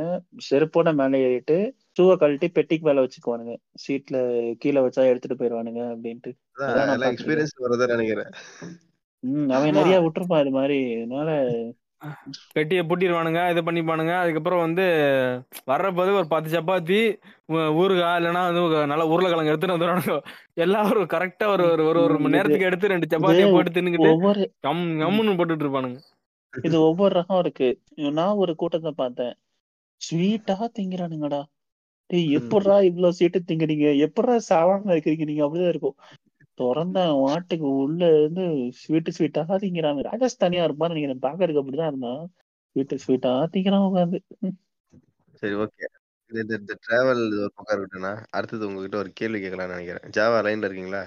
[0.50, 1.58] செருப்போட மேலே ஏறிட்டு
[1.96, 3.56] ஷூவை கழட்டி பெட்டிக்கு மேல வச்சுக்குவானுங்க.
[3.74, 4.18] சீட்ல
[4.58, 6.32] கீழே வச்சா எடுத்துட்டு போயிருவானுங்க அப்படின்ட்டு.
[7.12, 8.30] எக்ஸ்பீரியன்ஸ் வரதா நினைக்கிறேன்.
[9.20, 10.94] ம் அவன் நிறைய விட்டுருப்பான் இது மாதிரி.
[10.96, 11.30] அதனால
[12.54, 14.14] பெட்டியை பூட்டிடுவானுங்க இது பண்ணிப்பானுங்க.
[14.20, 14.86] அதுக்கப்புறம் வந்து
[15.68, 17.00] வர்றப்போது ஒரு பத்து சப்பாத்தி
[17.54, 20.22] ஊ- ஊறுகாய் இல்லைன்னா வந்து நல்ல உருளைக்கிழங்கு எடுத்துட்டு வந்துடுவானுங்க
[20.54, 24.52] எல்லாம் ஒரு கரெக்டா ஒரு ஒரு ஒரு மணி நேரத்துக்கு எடுத்து ரெண்டு இது சப்பாத்தியை போட்டு தின்னுக்கிட்டு ஒவ்வொரு
[24.60, 26.00] கம் கம்முன்னு போட்டுட்டு இருப்பானுங்க
[26.64, 27.82] இது ஒவ்வொரு ரகம் இருக்கு.
[27.96, 29.34] நான் ஒரு கூட்டத்தை பார்த்தேன்.
[30.02, 31.44] ஸ்வீட்டா திங்கிறானுங்கடா.
[32.10, 35.24] டேய் எப்படிடா இவ்வளவு சீட்டு திங்கிறீங்க எப்படிடா சாவாம இருக்கிறீங்க?
[35.24, 35.98] நீங்க அப்படிதான் இருக்கும்.
[36.54, 38.44] திறந்த மாட்டுக்கு உள்ள இருந்து
[38.80, 41.24] ஸ்வீட்டு ஸ்வீட்டா திங்கிறாங்க ராஜஸ்தானியா இருப்பான்னு நினைக்கிறேன்.
[41.26, 42.24] பாக்கறதுக்கு அப்படிதான் இருந்தான்.
[42.76, 44.20] ஸ்வீட்டு ஸ்வீட்டா திங்கிறான் உட்காந்து
[45.34, 45.86] சரி ஓகே
[46.32, 50.12] இந்த இந்த டிராவல் ஒரு பக்கம் இருக்கட்டும்னா அடுத்தது உங்ககிட்ட ஒரு கேள்வி கேட்கலாம்னு நினைக்கிறேன்.
[50.18, 51.02] ஜாவா லைன்ல இருக்கீங்களா?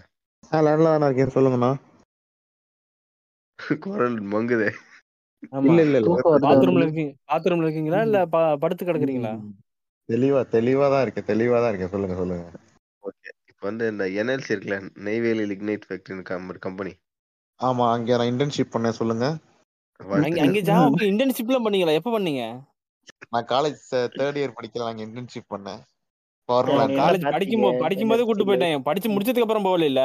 [0.53, 1.35] ஆ லேண்ட்ல தானே இருக்கேன்.
[1.37, 1.71] சொல்லுங்கண்ணா.
[3.81, 4.69] குரல் மங்குதே.
[5.63, 5.99] இல்ல இல்ல
[6.45, 8.03] பாத்ரூம்ல இருக்கீங்க பாத்ரூம்ல இருக்கீங்களா?
[8.03, 9.33] இல்ல ப- படுத்து கிடக்குறீங்களா.
[10.09, 12.45] தெளிவா தெளிவா தான் இருக்கேன் தெளிவா தான் இருக்கேன் சொல்லுங்க சொல்லுங்க.
[13.03, 13.29] ஓகே.
[13.51, 16.15] இப்போ வந்து இந்த என்எல்சி இருக்குல்ல நெய்வேலி லிக்னைட் ஃபேக்டரி
[16.49, 16.93] ஒரு கம்பெனி
[17.61, 19.27] ஆமா அங்க நான் இன்டர்ன்ஷிப் பண்ணேன் சொல்லுங்க.
[20.41, 21.95] அங்க ஜாவாக்கு இன்டர்ன்ஷிப்லாம் பண்ணீங்களா?
[21.95, 22.43] எப்ப பண்ணீங்க?
[23.29, 23.81] நான் காலேஜ்
[24.15, 25.81] தேர்ட் இயர் படிக்கல அங்க இன்டர்ன்ஷிப் பண்ணேன்.
[27.01, 28.83] காலேஜ் படிக்கும் போ- படிக்கும் போதே கூட்டு போயிட்டேன்.
[28.83, 30.03] படிச்சு முடிச்சதுக்கு அப்புறம் போகல இல்ல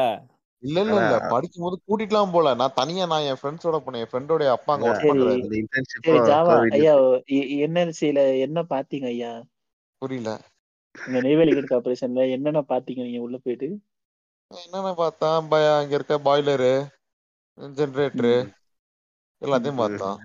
[0.63, 0.93] இல்ல இல்ல.
[0.95, 4.01] இல்ல படிக்கும் போது கூட்டிட்டுலாம் போல நான் தனியா நான் என் ஃப்ரெண்ட்ஸோட போனேன்.
[4.03, 5.41] என் ஃப்ரெண்டோட அப்பா அங்க ஒர்க் பண்றாரு.
[6.77, 6.93] ஐயா
[7.65, 9.31] என்எல்சில என்ன பாத்தீங்க ஐயா?
[10.03, 10.31] புரியல.
[10.95, 13.67] இந்த நெய்வேலி கார்பரேஷன்ல என்னென்ன பாத்தீங்க நீங்க உள்ள போயிட்டு?
[14.51, 16.73] என்னென்ன பார்த்தா பய அங்க இருக்க பாய்லரு
[17.77, 18.33] ஜெனரேட்டரு.
[19.41, 19.79] எல்லாத்தையும்.
[19.81, 20.19] பார்த்தோம்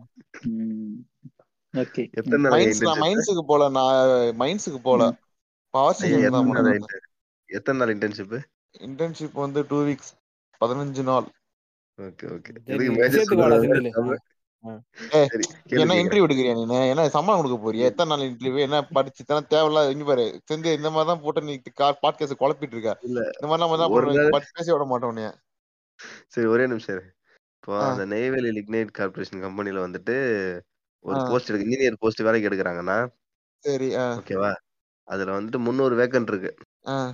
[1.75, 2.03] ஓகே.
[2.19, 3.99] எத்தனை நாள் மைன்ஸ் நான் இன்டர்ன்ஷிப் மைன்ஸுக்கு போல நான்
[4.43, 5.03] மைன்ஸுக்கு போல.
[5.75, 6.89] பவர் ஸ்டேஷன் தான்
[7.49, 8.37] எத்தனை நாள் இன்டர்ன்ஷிப்
[8.87, 10.13] இன்டர்ன்ஷிப் வந்து டூ வீக்ஸ்
[10.61, 11.29] பதினஞ்சு நாள்.
[11.99, 12.51] ஓகே ஓகே
[15.81, 16.79] என்ன இன்டர்வியூ எடுக்கிறியா நீ?
[16.93, 17.89] என்ன சம்பளம் கொடுக்க போறியா?
[17.91, 21.55] எத்தனை நாள் இன்டர்வியூ என்ன படிச்சு தானே தேவையில்லாத இங்க பாரு செந்து இந்த மாதிரி தான் போட்டு நீ
[22.05, 22.95] பாட்காஸ்ட் குழப்பிட்டு இருக்க.
[23.09, 25.21] இல்ல இந்த மாதிரி நம்ம பேச விட மாட்டோம்.
[26.35, 27.07] சரி ஒரே நிமிஷம்.
[27.59, 30.17] இப்போ அந்த நெய்வேலி லிக்னைட் கார்பரேஷன் கம்பெனில வந்துட்டு
[31.05, 32.99] ஒரு போஸ்ட் இருக்கு இன்ஜினியர் போஸ்ட் வேலைக்கு எடுக்கிறாங்கன்னா
[33.65, 34.53] சரி ஓகேவா?
[35.09, 36.51] அதுல வந்துட்டு முந்நூறு வேக்கன்ட் இருக்கு.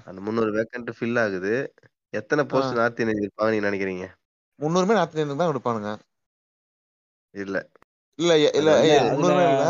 [0.09, 1.53] அந்த முந்நூறு வேக்கன்ட் ஃபில் ஆகுது.
[2.19, 4.07] எத்தனை போஸ்ட் நார்த் இந்தியன் இருப்பாங்க நீங்க நினைக்கிறீங்க?
[4.59, 5.93] முந்நூறுமே நார்த் இந்தியன் தான் எடுப்பானுங்க
[7.35, 7.57] இல்ல.
[8.19, 9.65] இல்ல இல்ல வந்து இல்ல.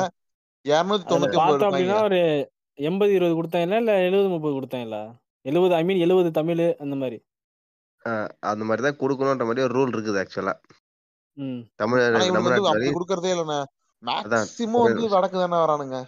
[0.65, 2.21] இருநூத்தி தொண்ணூத்தி ஒன்பது ஒரு
[2.79, 5.01] எண்பது இருபது கொடுத்தாங்களா இல்ல எழுபது முப்பது கொடுத்தாங்களா?
[5.45, 7.19] எழுபது ஐ மீன் எழுபது தமிழ் அந்த மாதிரி.
[8.05, 10.55] ஆஹ் அந்த மாதிரி தான் கொடுக்கணுன்ற மாதிரி ஒரு ரூல் இருக்குது ஆக்சுவலா
[11.39, 11.61] ம்.
[11.77, 13.59] தமிழ் ஆனா இவனுக்கு வந்து தமிழ்நாட்டு அப்படி வேலை கொடுக்கறதே இல்லைண்ணே.
[14.03, 15.99] ஒரே வந்து வடக்கு தானே வரானுங்க.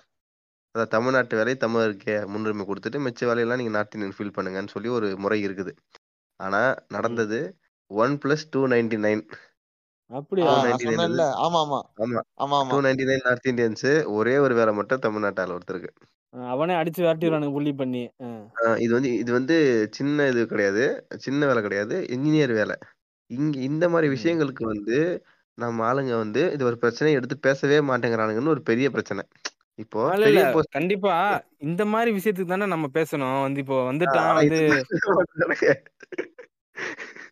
[0.74, 5.39] அதான் தமிழ்நாட்டு வேலை தமிழருக்கே முன்னுரிமை கொடுத்துட்டு மிச்ச வேலையெல்லாம் நீங்க இந்தியன் ஃபில் பண்ணுங்கன்னு சொல்லி ஒரு முறை
[5.47, 5.73] இருக்குது.
[6.41, 7.39] ஆனா நடந்தது
[7.91, 9.23] one plus two ninety nine
[10.11, 10.51] அப்படியா?
[10.83, 11.23] சொன்னேன்ல.
[11.45, 12.20] ஆமா ஆமா ஆமா.
[12.43, 15.91] ஆமா ஆமா நைன்டி நைன் நார்த் இந்தியன்ஸ் ஒரே ஒரு வேலை மட்டும் தமிழ்நாட்டு ஆள் ஒருத்தருக்கு
[16.51, 18.03] அவனே அடிச்சு விரட்டிடுறானுங்க புள்ளி பண்ணி.
[18.78, 19.57] இது வந்து இது வந்து
[19.99, 20.85] சின்ன இது கிடையாது.
[21.27, 21.97] சின்ன வேலை கிடையாது.
[22.16, 22.77] இன்ஜினியர் வேலை.
[23.31, 24.99] இங்க இந்த மாதிரி விஷயங்களுக்கு வந்து
[25.59, 29.23] நம்ம ஆளுங்க வந்து இது ஒரு பிரச்சனையை எடுத்து பேசவே மாட்டேங்கிறானுங்கன்னு ஒரு பெரிய பிரச்சனை.
[29.78, 30.03] இப்போ
[30.77, 31.15] கண்டிப்பா.
[31.66, 33.39] இந்த மாதிரி விஷயத்துக்கு தானே நம்ம பேசணும்.
[33.47, 34.85] வந்து இப்போ வந்துட்டான் வந்து இது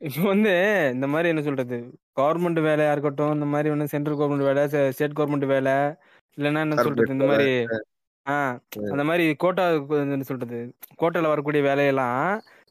[0.09, 0.53] இப்போ வந்து
[0.95, 1.77] இந்த மாதிரி என்ன சொல்றது?
[2.21, 4.63] கவர்மெண்ட் வேலையா இருக்கட்டும் இந்த மாதிரி ஒன்று சென்ட்ரல் கவர்மெண்ட் வேலை
[4.97, 5.75] ஸ்டேட் கவர்மெண்ட் வேலை
[6.39, 7.15] இல்லைன்னா என்ன சொல்றது?
[7.17, 7.51] இந்த மாதிரி
[8.27, 8.35] ஆ
[8.93, 9.65] அந்த மாதிரி கோட்டா
[10.03, 10.59] என்ன சொல்றது?
[11.01, 12.21] கோட்டால வரக்கூடிய வேலையெல்லாம்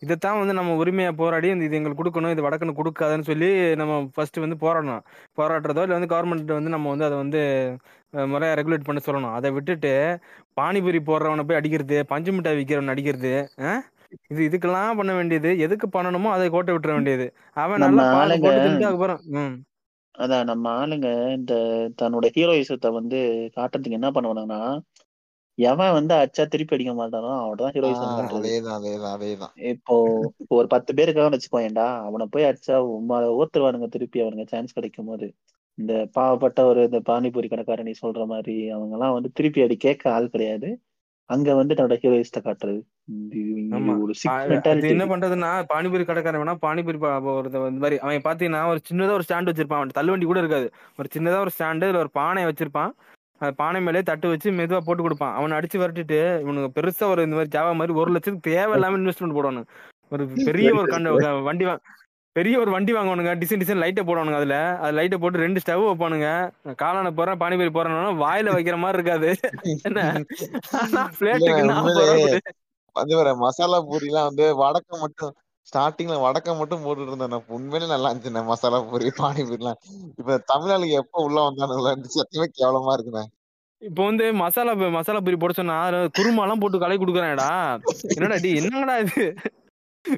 [0.03, 3.49] இதைத்தான் வந்து நம்ம உரிமையா போராடி இந்த இது எங்களுக்கு கொடுக்கணும் இது வடக்குன்னு கொடுக்காதுன்னு சொல்லி
[3.81, 5.03] நம்ம ஃபர்ஸ்ட் வந்து போராடணும்.
[5.39, 7.41] போராடுறதோ இல்லை வந்து கவர்மெண்ட் வந்து நம்ம வந்து அதை வந்து
[8.33, 9.35] முறையா ரெகுலேட் பண்ண சொல்லணும்.
[9.37, 9.93] அதை விட்டுட்டு
[10.59, 13.33] பானிபூரி போடுறவனை போய் அடிக்கிறது பஞ்சு மிட்டாய் விற்கிறவனை அடிக்கிறது?
[14.31, 17.27] இது இதுக்கெல்லாம் பண்ண வேண்டியது எதுக்கு பண்ணணுமோ அதை கோட்டை விட்டுற வேண்டியது.
[17.57, 19.55] அவன் நம்ம நல்லா ஆளுங்க போட்டு தின்ட்டு அதுக்கப்புறம் ம்.
[20.15, 21.53] அதான் நம்ம ஆளுங்க இந்த
[22.01, 23.19] தன்னோட ஹீரோயிசத்தை வந்து
[23.57, 24.61] காட்டுறதுக்கு என்ன பண்ணுவானுங்கன்னா
[25.57, 28.39] எவன் வந்து அடிச்சா திருப்பி அடிக்க மாட்டானோ அவன்தான் ஹீரோயிசம் காட்டுறது.
[28.41, 29.51] அதேதான் அதேதான் அதேதான்.
[29.71, 29.95] இப்போ
[30.41, 35.09] இப்போ ஒரு பத்து பேர் இருக்கான்னு வச்சுக்கோயேன்டா அவனை போய் அடிச்சா உம்மால ஓத்துருவானுங்க திருப்பி அவனுங்க சான்ஸ் கிடைக்கும்
[35.11, 35.27] போது.
[35.77, 40.11] இந்த பாவப்பட்ட ஒரு இந்த பானிபூரி கடைக்காரன் நீ சொல்ற மாதிரி அவங்க எல்லாம் வந்து திருப்பி அடி கேட்க
[40.11, 40.69] ஆள் கிடையாது.
[41.33, 42.81] அங்க வந்து தன்னோட ஹீரோயிஸ்ட காட்டுறது.
[44.81, 49.23] என்ன பண்றதுன்னா பானிபூரி கடைக்காரன் வேணா பானிபூரி பா- ஒரு இந்த மாதிரி அவன் பாத்தீங்கன்னா ஒரு சின்னதா ஒரு
[49.29, 49.73] ஸ்டாண்ட் வச்சிருப்பான்.
[49.73, 50.73] அவன் தள்ளுவண்டி கூட இருக்காது.
[50.97, 52.91] ஒரு சின்னதா ஒரு ஸ்டாண்டு இதுல ஒரு பானை வச்சிருப்பான்.
[53.37, 55.33] அந்த பானை மேலே தட்டு வச்சு மெதுவா போட்டு கொடுப்பான்.
[55.33, 59.65] அவனை அடிச்சு விரட்டிட்டு இவனுக்கு பெருசா ஒரு இந்த மாதிரி ஜாவா மாதிரி ஒரு லட்சத்துக்கு தேவையில்லாம இன்வெஸ்ட்மெண்ட் போடணும்.
[60.09, 61.65] ஒரு பெரிய ஒரு கண்டு வண்டி
[62.35, 63.31] பெரிய ஒரு வண்டி வாங்குவானுங்க.
[63.41, 64.55] டிசைன் டிசைன் லைட்டை போடுவானுங்க அதுல.
[64.81, 66.29] அது லைட்டை போட்டு ரெண்டு ஸ்டவ் வைப்பானுங்க.
[66.81, 69.29] காளான போறேன் பானிபூரி போறேன்னா வாயில வைக்கிற மாதிரி இருக்காது.
[69.87, 69.99] என்ன?
[71.37, 72.39] இல்ல, நாற்பது உண்மையிலே ரூபா கொடு.
[72.95, 75.33] வந்து வர மசாலா பூரிலாம் வந்து வடக்க மட்டும்
[75.67, 77.45] ஸ்டார்டிங்ல வடக்க மட்டும் போட்டுட்டு இருந்தேன்.
[77.55, 79.79] உண்மையிலே நல்லா இருந்துச்சுண்ணே மசாலா பூரி பானிபூரிலாம்
[80.19, 83.23] இப்ப தமிழ்நாளுக்கு எப்ப உள்ள வந்தானுங்களா சத்தியமே கேவலமா இருக்குண்ணே.
[83.81, 87.49] இப்போ வந்து மசாலா மசாலா பூரி போட சொன்னா அதுல குருமாலாம் போட்டு கலக்கி கொடுக்குறான்டா
[88.15, 89.23] என்னடா டி என்னடா இது?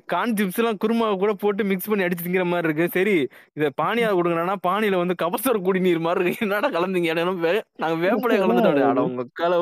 [0.08, 2.86] கான் சிப்ஸ் எல்லாம் குருமா கூட போட்டு மிக்ஸ் பண்ணி அடிச்சு திங்கிற மாதிரி இருக்கு.
[2.96, 3.16] சரி
[3.54, 6.46] இத பானியா கொடுங்கடா பானியில வந்து கபசர குடிநீர் மாதிரி இருக்கு.
[6.46, 7.14] என்னடா கலந்தீங்க?
[7.78, 9.60] நாங்க வேப்பலைய கலந்துட்டோம் அட உங்க கால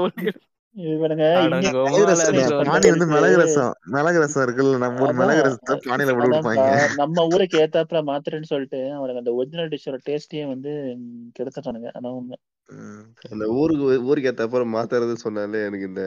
[0.75, 3.11] இவனுங்க அட இங்க உங்க மிளகு மேல ரசம்.
[3.11, 3.73] மிளகு ரசம்.
[3.93, 6.63] மிளகு ரசம் இருக்குல்ல நம்ம ஊர் மிளகு ரசத்தை பானியில போட்டு
[6.97, 10.71] நம்ம ஊருக்கு ஏத்தாப்புல மாத்துறேன்னு சொல்லிட்டு அவனுக்கு அந்த ஒரிஜினல் டிஷ்ஷோட டேஸ்டையே வந்து
[11.37, 11.91] கெடுத்துட்டானுங்க.
[11.97, 12.37] அதான் உண்மை.
[12.69, 13.03] ம்.
[13.31, 16.03] அந்த ஊருக்கு ஊருக்கு ஏத்த அப்புறம் மாத்துறது சொன்னாலே எனக்கு இந்த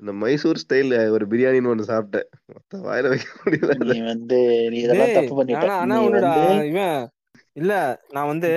[0.00, 2.28] இந்த மைசூர் ஸ்டைல் ஒரு பிரியாணின்னு ஒண்ணு சாப்பிட்டேன்.
[2.54, 4.38] மொத்த வாயில வைக்க முடியல நீ வந்து
[4.72, 5.68] நீ இதெல்லாம் தப்பு பண்ணிட்ட.
[5.82, 6.98] ஆனா வந்து இவன்
[7.52, 7.72] இல்ல
[8.16, 8.50] நான் வந்து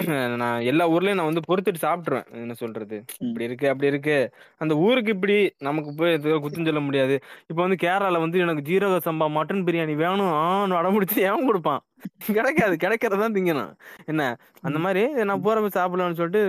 [0.42, 2.28] நான் எல்லா ஊர்லயும் நான் வந்து பொறுத்துட்டு சாப்பிட்டுருவேன்.
[2.42, 2.96] என்ன சொல்றது?
[3.24, 4.14] இப்படி இருக்கு அப்படி இருக்கு.
[4.60, 6.14] அந்த ஊருக்கு இப்படி நமக்கு போய்
[6.44, 7.16] குத்தம் சொல்ல முடியாது.
[7.50, 11.82] இப்போ வந்து கேரளால வந்து எனக்கு ஜீரக சம்பா மட்டன் பிரியாணி வேணும் ஆன்னு அடம்பிடிச்சு ஏன் கொடுப்பான்?
[12.28, 13.72] கிடைக்காது கிடைக்கிறதான் திங்கணும்.
[14.06, 14.22] என்ன?
[14.62, 16.42] அந்த மாதிரி நான் போறப்ப சாப்பிடலாம்னு சொல்லிட்டு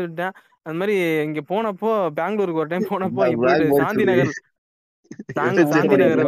[0.65, 3.21] அந்த மாதிரி இங்க போனப்போ பெங்களூருக்கு ஒரு டைம் போனப்போ
[3.81, 4.31] Shanthi Nagar
[5.37, 6.21] Shanthi F N C Shanthi Nagar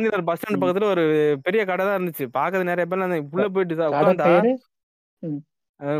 [0.00, 1.04] Nagar bus stand பக்கத்துல ஒரு
[1.44, 2.24] பெரிய கடை தான் இருந்துச்சு.
[2.34, 3.02] பாக்குறது நிறைய பேர்
[3.34, 4.26] உள்ள போயிட்டு உட்காந்தா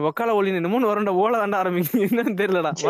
[0.04, 2.70] ஒக்கால ஒளி நின்று வரண்ட ஓல தாண்டா ஆரம்பிக்கும் என்னன்னு தெரியலடா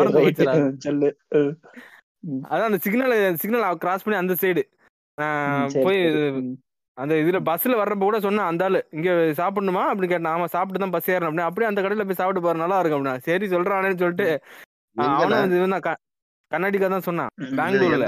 [2.51, 4.61] அதான் அந்த சிக்னல் சிக்னல் கிராஸ் பண்ணி அந்த சைடு
[5.83, 5.99] போய்
[6.97, 9.09] அந்த இதுல பஸ்ல வர்றப்ப கூட சொன்னேன் அந்த ஆளு இங்க
[9.39, 9.81] சாப்பிடணுமா?
[9.91, 10.31] அப்படி கேட்டேன்.
[10.33, 11.27] ஆமா சாப்பிட்டு தான் பஸ் ஏறணும்.
[11.27, 13.23] அப்படின்னு அப்படியே அந்த கடையில போய் சாப்பிட்டு பாரு நல்லா இருக்கும் அப்படின்னா.
[13.27, 14.27] சரி சொல்றானேன்னு சொல்லிட்டு
[16.51, 17.07] கர்நாடிகா தான்.
[17.07, 17.31] சொன்னான்.
[17.57, 18.05] பெங்களூர்ல.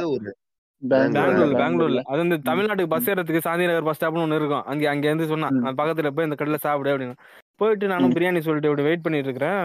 [0.82, 2.02] பெங்களூர்ல பெங்களூர்ல.
[2.10, 2.38] அது வந்து.
[2.50, 4.66] தமிழ்நாட்டுக்கு பஸ் ஏறதுக்கு சாந்தி நகர் பஸ் ஸ்டாப்னு ஒன்று இருக்கும்.
[4.72, 5.64] அங்க அங்க இருந்து சொன்னா ம்.
[5.66, 7.16] அது பக்கத்துல போய் இந்த கடையில சாப்பிடு அப்படின்னு.
[7.62, 8.14] போயிட்டு நானும்.
[8.18, 9.64] பிரியாணி சொல்லிட்டு இப்படி வெயிட் பண்ணிட்டு இருக்கிறேன்.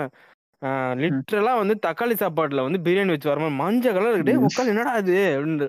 [1.00, 4.36] லிட்டரலா வந்து தக்காளி சாப்பாட்டுல வந்து பிரியாணி வச்சு வரும்போது மஞ்சள் கலர் இருக்கே.
[4.46, 5.66] உக்கால் என்னடா அது அப்படின்னு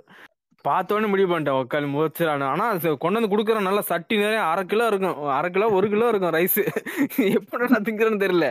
[0.66, 1.60] பார்த்தோன்னே முடிவு பண்ணிட்டேன்.
[1.62, 5.20] உக்கால் முச்சிடானு ஆனா அது கொண்டு வந்து கொடுக்குற நல்ல சட்டி நிறைய அரை கிலோ இருக்கும்.
[5.34, 6.60] அரை கிலோ ஒரு கிலோ இருக்கும் ரைஸ்
[7.38, 8.48] எப்படி நான் திங்கிறேன்னு தெரியல.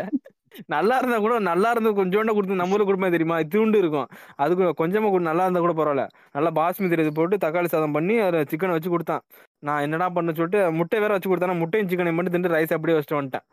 [0.75, 4.09] நல்லா இருந்தா கூட நல்லா இருந்து கொஞ்சோண்ட கொடுத்து நம்ம ஊருக்கு கொடுப்பேன் தெரியுமா தூண்டு இருக்கும்.
[4.45, 6.07] அதுக்கு கொஞ்சமா கூட நல்லா இருந்தா கூட பரவாயில்ல.
[6.37, 9.25] நல்லா பாஸ்மதி ரைஸ் போட்டு தக்காளி சாதம் பண்ணி அதை சிக்கனை வச்சு கொடுத்தான்.
[9.69, 13.21] நான் என்னடா பண்ண சொல்லிட்டு முட்டை வேற வச்சு கொடுத்தானா முட்டையும் சிக்கனையும் மட்டும் தின்று ரைஸ் அப்படியே வச்சுட்டு
[13.21, 13.47] வந்துட்டேன்.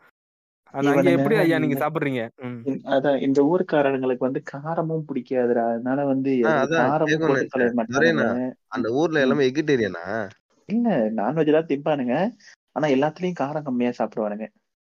[1.16, 2.22] எப்படி ஐயா நீங்க சாப்பிடுறீங்க?
[2.94, 5.64] அதான் இந்த ஊர்க்காரங்களுக்கு வந்து காரமும் பிடிக்காதுடா.
[5.72, 6.30] அதனால வந்து
[6.78, 8.30] காரமும்
[8.76, 10.04] அந்த ஊர்ல எல்லாமே எகிட்டேரியனா
[10.68, 12.16] இல்ல நான்வெஜ் தான் திம்பானுங்க
[12.76, 14.46] ஆனா எல்லாத்துலயும் காரம் கம்மியா சாப்பிடுவானுங்க.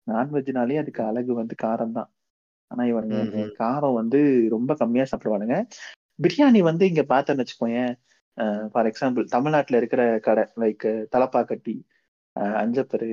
[0.06, 2.10] நான்வெஜ்னாலே அதுக்கு அழகு வந்து காரம் தான்
[2.70, 3.18] ஆனா இவனுங்க.
[3.60, 4.18] காரம் வந்து
[4.54, 5.56] ரொம்ப கம்மியா சாப்பிடுவானுங்க.
[6.18, 7.92] பிரியாணி வந்து இங்க பார்த்தேன்னு வச்சுக்கோயேன்
[8.72, 11.74] ஃபார் எக்ஸாம்பிள் தமிழ்நாட்டுல இருக்கிற கடை லைக் தலப்பாக்கட்டி
[12.60, 13.10] அஞ்சப்பரு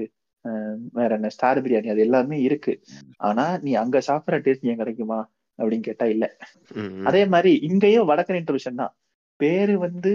[0.95, 2.73] வேற என்ன ஸ்டார் பிரியாணி அது எல்லாமே இருக்கு.
[3.19, 5.19] ஆனா நீ அங்க சாப்பிடுற டேஸ்ட் ஏன் கிடைக்குமா?
[5.59, 6.26] அப்படின்னு கேட்டா இல்ல.
[7.09, 8.93] அதே மாதிரி இங்கேயும் வடக்கன் இன்ட்ரூஷன் தான்.
[9.39, 10.13] பேரு வந்து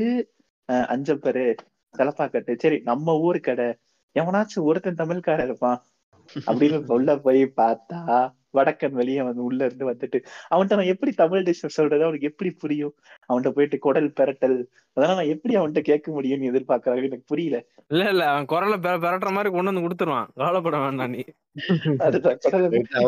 [0.69, 1.45] அஹ், அஞ்சப்பரு
[1.95, 3.69] தலப்பாக்கட்டு சரி நம்ம ஊர் கடை.
[4.17, 5.79] எவனாச்சும் ஒருத்தன் தமிழ்காரன் இருப்பான்.
[6.47, 8.01] அப்படின்னு உள்ள போய் பார்த்தா
[8.55, 10.19] வடக்கன் வெளியே வந்து உள்ள இருந்து வந்துட்டு
[10.51, 12.03] அவன்கிட்ட நான் எப்படி தமிழ் டிஷ் சொல்றது?
[12.03, 12.95] அவனுக்கு எப்படி புரியும்?
[13.29, 14.57] அவன்கிட்ட போயிட்டு குடல் பெரட்டல்
[14.97, 17.59] அதெல்லாம் நான் எப்படி அவன்கிட்ட கேட்க முடியும்னு எதிர்பார்க்கறாங்க எனக்கு புரியல.
[17.89, 20.31] இல்ல இல்ல அவன் குரலை பெரட்டுற மாதிரி கொண்டு வந்து கொடுத்துருவான்.
[20.35, 21.25] கவலைப்பட வேண்டாம் நீ.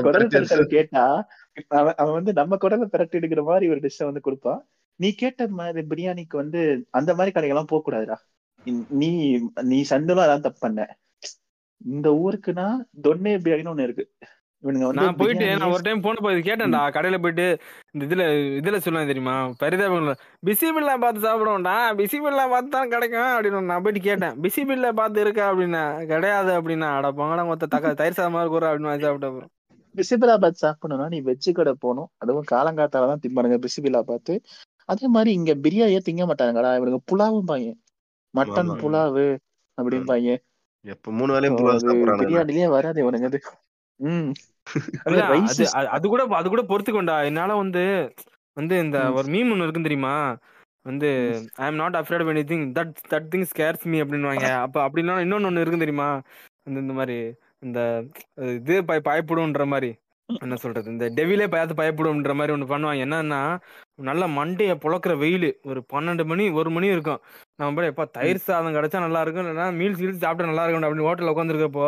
[0.02, 1.04] குடல் பெரட்டல் கேட்டா
[1.68, 4.60] அவன் அவன் வந்து நம்ம குடலை பெரட்டி எடுக்கிற மாதிரி ஒரு டிஷ்ஷை வந்து கொடுப்பான்.
[5.00, 8.16] நீ கேட்ட மாதிரி பிரியாணிக்கு வந்து அந்த மாதிரி கடைகள்லாம் போக கூடாதுடா
[9.00, 9.10] நீ
[9.62, 10.80] நீ சந்தலும் அதான் தப்பு பண்ண.
[11.80, 12.66] இந்த ஊருக்குன்னா
[13.06, 14.04] தொன்னே பிரியாணின்னு ஒண்ணு இருக்கு.
[14.64, 17.44] இவனுங்க நான் போயிட்டு நான் ஒரு டைம் போன போய் கேட்டேன்டா கடையில போயிட்டு
[17.94, 18.22] இந்த இதுல
[18.60, 19.34] இதுல சொல்லுவேன் தெரியுமா?
[19.60, 20.14] பரிதாபங்கள.
[20.46, 24.34] பிசிபில்லா பார்த்து சாப்பிடுவோம்டா பிசிபில்லா பார்த்து தான் கிடைக்கும் அப்படின்னு நான் போயிட்டு கேட்டேன்.
[24.44, 25.82] பிசிபில்லா பார்த்து இருக்கா அப்படின்னா
[26.12, 29.52] கிடையாது அப்படின்னா அட பொங்கடா மொத்த தக்க தயிர் சாதமா இருக்கிற அப்படின்னு சாப்பிட்ட அப்புறம்.
[29.94, 32.10] பிசிபிலாபாத் சாப்பிடணும்னா நீ வெஜ்ஜு கடை போகணும்.
[32.22, 34.34] அதுவும் காலங்காத்தால தான் திம்பானுங்க பிசிபிலாபாத்
[34.88, 37.70] அதே மாதிரி இங்க பிரியாணியே திங்க மாட்டாங்கடா இவனுங்க புலாவும் பாங்க
[38.34, 38.70] மட்டன்.
[38.82, 39.24] புலாவு
[39.78, 40.30] அப்படிம்பாங்க
[40.88, 43.38] எப்ப மூணு வேலையும் So, புலாவ் அது சாப்பிடுறானுங்க பிரியாணிலேயே வராது இவனுங்க அது.
[44.00, 44.30] ம்.
[45.88, 47.24] அது கூட அது கூட பொறுத்துக்கொண்டா.
[47.24, 47.84] என்னால வந்து
[48.56, 48.98] வந்து இந்த.
[49.12, 50.14] ஒரு மீம் ஒன்று இருக்கும் தெரியுமா?
[50.82, 51.08] வந்து
[51.54, 54.46] I am not afraid of anything that that thing scares me அப்படின்னுவாங்க.
[54.58, 56.08] அப்ப அப்படின்னா இன்னொன்னு ஒன்று இருக்கும் தெரியுமா?
[56.64, 57.18] இந்த இந்த மாதிரி
[57.58, 57.80] இந்த
[58.36, 59.90] இது பய பயப்படுன்ற மாதிரி.
[60.28, 60.88] என்ன சொல்றது?
[60.90, 63.04] இந்த டெவிலே பயத்து பயப்படும்ன்ற மாதிரி ஒன்று பண்ணுவாங்க.
[63.04, 63.40] என்னன்னா
[64.00, 65.48] நல்ல மண்டைய புழக்கிற வெயில்.
[65.64, 67.20] ஒரு பன்னெண்டு மணி ஒரு மணி இருக்கும்.
[67.58, 71.08] நம்ம போய் எப்பா தயிர் சாதம் கிடைச்சா நல்லா இருக்கும் இல்லைன்னா மீல்ஸ் கீல்ஸ் சாப்பிட்டா நல்லா இருக்கும் அப்படின்னு
[71.08, 71.86] ஹோட்டலில் உட்காந்துருக்கப்போ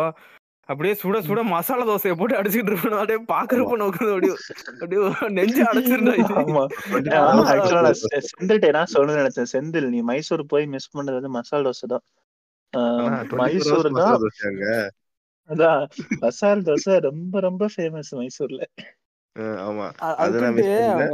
[0.68, 4.34] அப்படியே சுட சுட மசாலா தோசையை போட்டு அடிச்சுட்டு இருப்பேன் அப்படியே பாக்குறப்ப நோக்குது அப்படியே
[4.74, 5.00] அப்படியே
[5.38, 6.14] நெஞ்சு அடைச்சிருந்தா
[8.30, 9.50] செந்தில்ட்ட நான் சொல்லணும்னு நினைச்சேன்.
[9.54, 12.04] செந்தில் நீ மைசூர் போய் மிஸ் பண்ணது வந்து மசால் தோசை தான்.
[12.72, 14.16] ஆஹ், ஆனா, 24 மைசூர் தான்.
[15.50, 15.82] அதான்
[16.20, 18.62] மசால் தோசை ரொம்ப ரொம்ப ஃபேமஸ் மைசூர்ல.
[19.66, 19.86] ஆமா.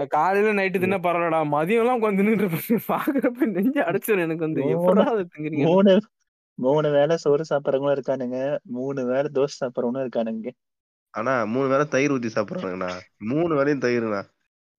[0.08, 2.48] காலையில நைட்டு தின்ன பரவாயில்லடா மதியம் எல்லாம் உட்காந்து
[2.92, 4.62] பாக்குறப்ப நெஞ்சு அடைச்சிடும் எனக்கு வந்து.
[4.62, 5.04] மூணு எப்படா
[5.64, 5.94] மூணு
[6.58, 8.38] மூணு வேளை சோறு சாப்பிட்றவங்களும் இருக்கானுங்க.
[8.76, 10.50] மூணு வேளை தோசை சாப்பிட்றவங்களும் இருக்கானுங்க.
[11.14, 12.90] ஆனா மூணு வேளை தயிர் ஊத்தி சாப்பிடுறாங்கண்ணா
[13.24, 14.22] மூணு வேளையும் தயிர்ண்ணா.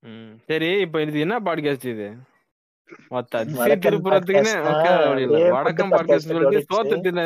[0.03, 0.33] ம்.
[0.47, 2.07] சரி இப்ப இது என்ன பாட்காஸ்ட் இது?
[6.99, 7.23] தின்ன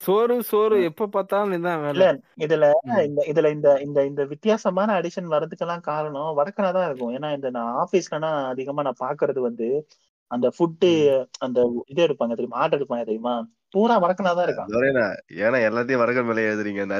[0.00, 2.08] சோறு சோறு எப்ப பார்த்தாலும் வேலை.
[2.38, 2.68] இதுல.
[3.06, 7.14] இந்த இதுல இந்த இந்த இந்த வித்தியாசமான அடிஷன் வர்றதுக்கெல்லாம் காரணம் வடக்கனா தான் இருக்கும்.
[7.14, 9.68] ஏன்னா இந்த நான் ஆபீஸ்லனா அதிகமா நான் பாக்குறது வந்து
[10.30, 10.92] அந்த ஃபுட்டு.
[11.38, 11.58] அந்த
[11.88, 12.60] இது எடுப்பாங்க தெரியுமா?
[12.62, 13.34] ஆர்டர் எடுப்பாங்க தெரியுமா?
[13.74, 14.70] பூரா வடக்கனா தான் இருக்கான்.
[15.42, 16.96] ஏன்னா எல்லாத்தையும் வடக்கன் மேலே எழுதுறீங்க இல்ல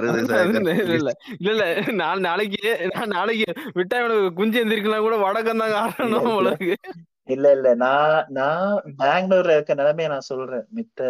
[0.50, 1.10] இல்ல இல்ல இல்ல
[1.48, 1.64] இல்ல.
[2.00, 2.62] நாளை நாளைக்கு
[2.92, 3.48] நான் நாளைக்கு
[3.78, 6.70] விட்டா இவனுக்கு குஞ்சு எந்திரிக்கலாம் கூட வடக்கம் தான் காரணம் உனக்கு
[7.28, 7.68] இல்ல இல்ல.
[7.82, 8.70] நான் நான்
[9.00, 10.64] பெங்களூர்ல இருக்க நிலைமைய நான் சொல்றேன்.
[10.76, 11.00] மித்த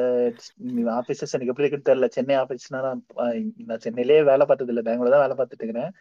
[0.98, 2.08] ஆபீசஸ் எனக்கு எப்படி இருக்குன்னு தெரியல.
[2.16, 4.82] சென்னை ஆபீஸ்னா நான் சென்னையிலேயே வேலை பார்த்தது இல்ல.
[4.88, 5.92] பெங்களூர் தான் வேலை பார்த்துட்டு இருக்கிறேன்.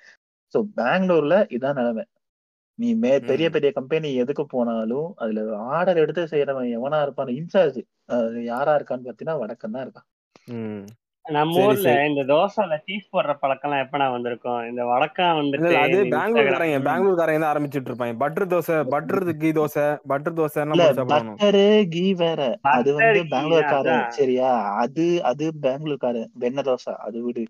[0.53, 2.05] சோ பெங்களூர்ல இதான் நிலைமை.
[2.79, 3.47] நீ மே பெரிய.
[3.55, 7.79] பெரிய கம்பெனி எதுக்கு போனாலும் அதுல ஆர்டர் எடுத்து செய்யறவன் எவனா இருப்பான் இன்சார்ஜ்
[8.51, 10.07] யாரா இருக்கான்னு பாத்தீங்கன்னா வடக்கன் தான் இருக்கான்.
[11.35, 14.59] நம்ம ஊர்ல இந்த தோசைல சீஸ் போடுற பழக்கம் எல்லாம் எப்படா வந்திருக்கும்?
[14.69, 15.25] இந்த வடக்கா
[15.59, 18.15] இல்ல அது பெங்களூர்காரங்க பெங்களூர்காரங்க தான் ஆரம்பிச்சிட்டு இருப்பாங்க.
[18.23, 22.39] Butter dosa butter ghee dosa butter dosa எல்லாம் பட்டரு கீ வேற.
[22.75, 24.51] அது வந்து கீ பெங்களூர்காரன் சரியா?
[24.83, 27.45] அது அது பெங்களூர்காரன் வெண்ணெய் தோசை அது விடு.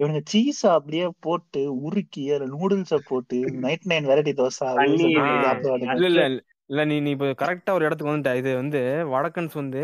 [0.00, 4.66] இவனுங்க சீஸ் அப்படியே போட்டு உருக்கி அதுல நூடுல்ஸ போட்டு நைட் நைன் வெரைட்டி தோசை
[6.70, 8.32] இல்ல நீ நீ இப்போ கரெக்டா ஒரு இடத்துக்கு வந்துட்ட.
[8.40, 8.80] இது வந்து
[9.12, 9.82] வடக்கன்ஸ் வந்து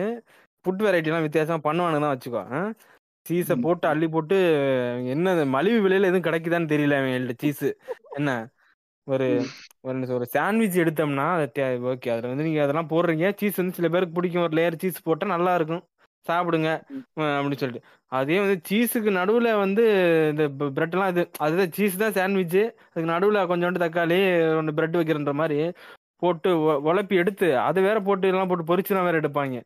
[0.65, 2.43] ஃபுட் வெரைட்டி எல்லாம் வித்தியாசமா பண்ணுவானுங்க தான் வச்சுக்கோ
[3.27, 3.55] சீஸை.
[3.65, 4.37] போட்டு அள்ளி போட்டு
[5.15, 7.65] என்ன மலிவு விலையில எதுவும் கிடைக்குதான்னு தெரியல அவன் சீஸ்
[8.19, 8.31] என்ன?
[9.07, 9.27] ஒரு
[9.85, 11.27] ஒரு ஒரு சாண்ட்விச் எடுத்தோம்னா
[11.93, 14.45] ஓகே அதுல வந்து நீங்க அதெல்லாம் போடுறீங்க சீஸ் வந்து சில பேருக்கு பிடிக்கும்.
[14.47, 15.83] ஒரு லேயர் சீஸ் போட்டா நல்லா இருக்கும்.
[16.27, 16.69] சாப்பிடுங்க
[17.19, 17.83] அப்படின்னு சொல்லிட்டு.
[18.13, 19.83] அதே வந்து சீஸுக்கு நடுவுல வந்து
[20.33, 20.45] இந்த
[20.77, 24.19] பிரெட் எல்லாம் இது அதுதான் சீஸ் தான் சாண்ட்விச் அதுக்கு நடுவுல கொஞ்சோண்டு தக்காளி
[24.61, 25.59] ஒன்று பிரெட் வைக்கிறன்ற மாதிரி
[26.23, 26.51] போட்டு
[26.91, 29.57] உலப்பி எடுத்து அது வேற போட்டு இதெல்லாம் போட்டு பொரிச்சுலாம் வேற எடுப்பாங்க.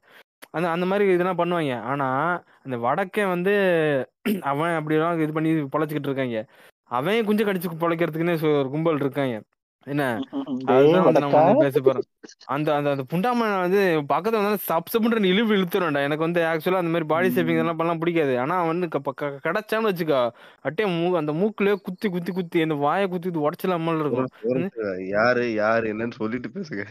[0.51, 2.09] அந்த அந்த மாதிரி இதெல்லாம் பண்ணுவாங்க ஆனா
[2.63, 3.55] அந்த வடக்கே வந்து
[4.41, 6.47] அவன் அப்படிலாம் இது பண்ணி பொழைச்சிக்கிட்டு இருக்காங்க
[6.83, 9.43] அவன் குஞ்சு கடிச்சு பொழைக்கிறதுக்குன்னே சொ- ஒரு கும்பல் இருக்காங்க
[9.87, 10.21] என்ன?
[10.59, 11.57] டேய் அதுதான் வந்து நம்ம வடக்கா?
[11.57, 12.27] வந்து பேச போறோம்.
[12.45, 16.03] அந்த அந்த அந்த புண்டாம வந்து பக்கத்துல வந்து சப் சப்புன்ற இழுப்பு இழுத்துரும்டா.
[16.03, 18.41] எனக்கு வந்து ஆக்சுவலா அந்த மாதிரி பாடி ஷேப்பிங் இதெல்லாம் பண்ணலாம் பிடிக்காது.
[18.41, 20.31] ஆனா அவன் வந்து க- க- கிடைச்சான்னு வச்சுக்கோ
[20.65, 24.29] அட்டே மூ அந்த மூக்குலயே குத்தி குத்தி குத்தி அந்த வாயை குத்தி உடச்சலாமல் ஒரு இருக்கும்.
[24.43, 25.07] ஒரு ம்.
[25.07, 26.85] யாரு யாரு என்னன்னு சொல்லிட்டு பேசுங்க.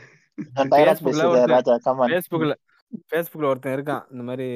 [0.56, 2.54] ஒருத்தன் ராஜா ஃபேஸ்புக்ல
[3.12, 4.12] ஃபேஸ்புக்ல ஒருத்தன் இருக்கான்.
[4.12, 4.48] இந்த மாதிரி.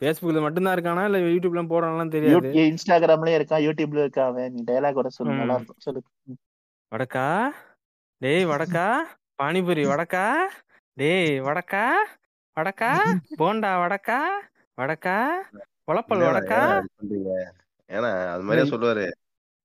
[0.00, 1.04] ஃபேஸ்புக்ல மட்டும்தான் இருக்கானா?
[1.04, 2.50] இல்ல யூடியூப்லாம் போடுறான்லாம் தெரியாது.
[2.52, 3.64] இன்ஸ்டாகிராம்லயும் இருக்கான்.
[3.66, 4.52] யூடியூப்ல இருக்கான் அவன்.
[4.52, 5.34] நீ டைலாக் கூட சொல்லு.
[5.34, 5.76] நல்லா இருக்கும்.
[5.78, 6.02] சொல்லு.
[6.92, 7.50] வடக்கா?
[8.18, 8.86] டேய் வடக்கா?
[9.42, 10.26] பானிபூரி வடக்கா?
[10.92, 11.84] டேய் வடக்கா?
[12.56, 12.90] வடக்கா?
[13.38, 14.20] போண்டா வடக்கா?
[14.78, 15.16] வடக்கா?
[15.92, 16.60] உழப்பல் வடக்கா?
[17.90, 19.12] ஏன்னா அது மாதிரியே சொல்லுவாரு.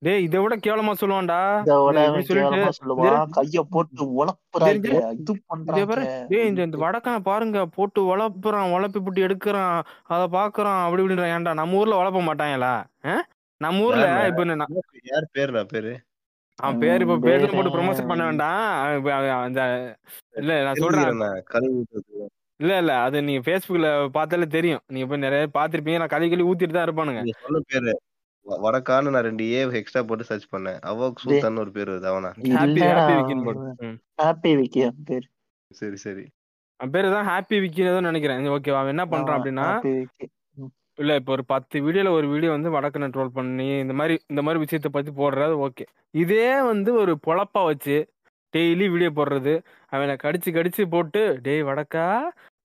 [0.02, 1.40] டேய் இதை விட கேவலமா சொல்லுவான்டா.
[1.61, 3.34] இதை விட இது அவன் இப்படி சொல்லிட்டு கேவலமா சொல்லுவான்.
[3.36, 5.02] கைய போட்டு உழப்புறாங்க தெரிஞ்சு இது.
[5.23, 5.84] இதே பண்றாங்க.
[5.91, 6.03] பாரு.
[6.32, 7.60] டேய் இந்த இந்த வடக்கா பாருங்க.
[7.76, 9.76] போட்டு உழப்புறான் உழப்பி புட்டி எடுக்கிறான்
[10.14, 11.53] அதை பாக்குறான் அப்படி இப்படின்றான் ஏன்டா?
[11.53, 12.73] நம்ம ஊர்ல உழப்ப மாட்டாங்களா?
[13.61, 14.68] நம்ம ஊர்ல இப்ப என்ன
[15.11, 15.94] யார் பேருண்ணா பேரு?
[16.60, 18.65] அவன் பேர் இப்ப பேர்லாம் பேரு போட்டு ப்ரொமோஷன் பண்ண வேண்டாம்.
[19.45, 19.61] அந்த
[20.36, 21.23] இல்ல நான் சொல்றேன்.
[21.53, 21.82] கழுவி.
[22.60, 22.94] இல்ல இல்ல.
[23.06, 23.88] அது நீங்க Facebookல
[24.18, 24.82] பார்த்தாலே தெரியும்.
[24.88, 27.22] நீங்க போய் நிறைய பாத்திருப்பீங்க நான் கதை கழுவி ஊத்திட்டு தான் இருப்பானுங்க.
[28.45, 30.80] வடக்கான்னு நான் ரெண்டு ஏ எக்ஸ்ட்ரா போட்டு சர்ச் பண்ணேன்.
[30.89, 32.30] அவோக் டேய் சூத்தான்னு ஒரு பேர் வருது அவனா?
[32.55, 33.97] ஹாப்பி ஹாப்பி விக்கின்னு போடு ம்.
[34.22, 35.26] ஹாப்பி விக்கி பேர்.
[35.72, 36.26] சரி சரி.
[36.80, 38.53] அவன் பேரு தான் ஹாப்பி விக்கின்னு தான் நினைக்கிறேன்.
[38.55, 39.68] ஓகே அவன் என்ன பண்றான் அப்படின்னா.
[40.99, 44.59] இல்ல இப்போ ஒரு பத்து வீடியோல ஒரு வீடியோ வந்து வடக்கனை ட்ரோல் பண்ணி இந்த மாதிரி இந்த மாதிரி
[44.63, 47.95] விஷயத்த பத்தி போடுறது ஓகே இதே வந்து ஒரு பொழப்பா வச்சு
[48.53, 49.53] டெய்லி வீடியோ போடுறது
[49.91, 52.05] அவனை கடிச்சு கடிச்சு போட்டு டேய் வடக்கா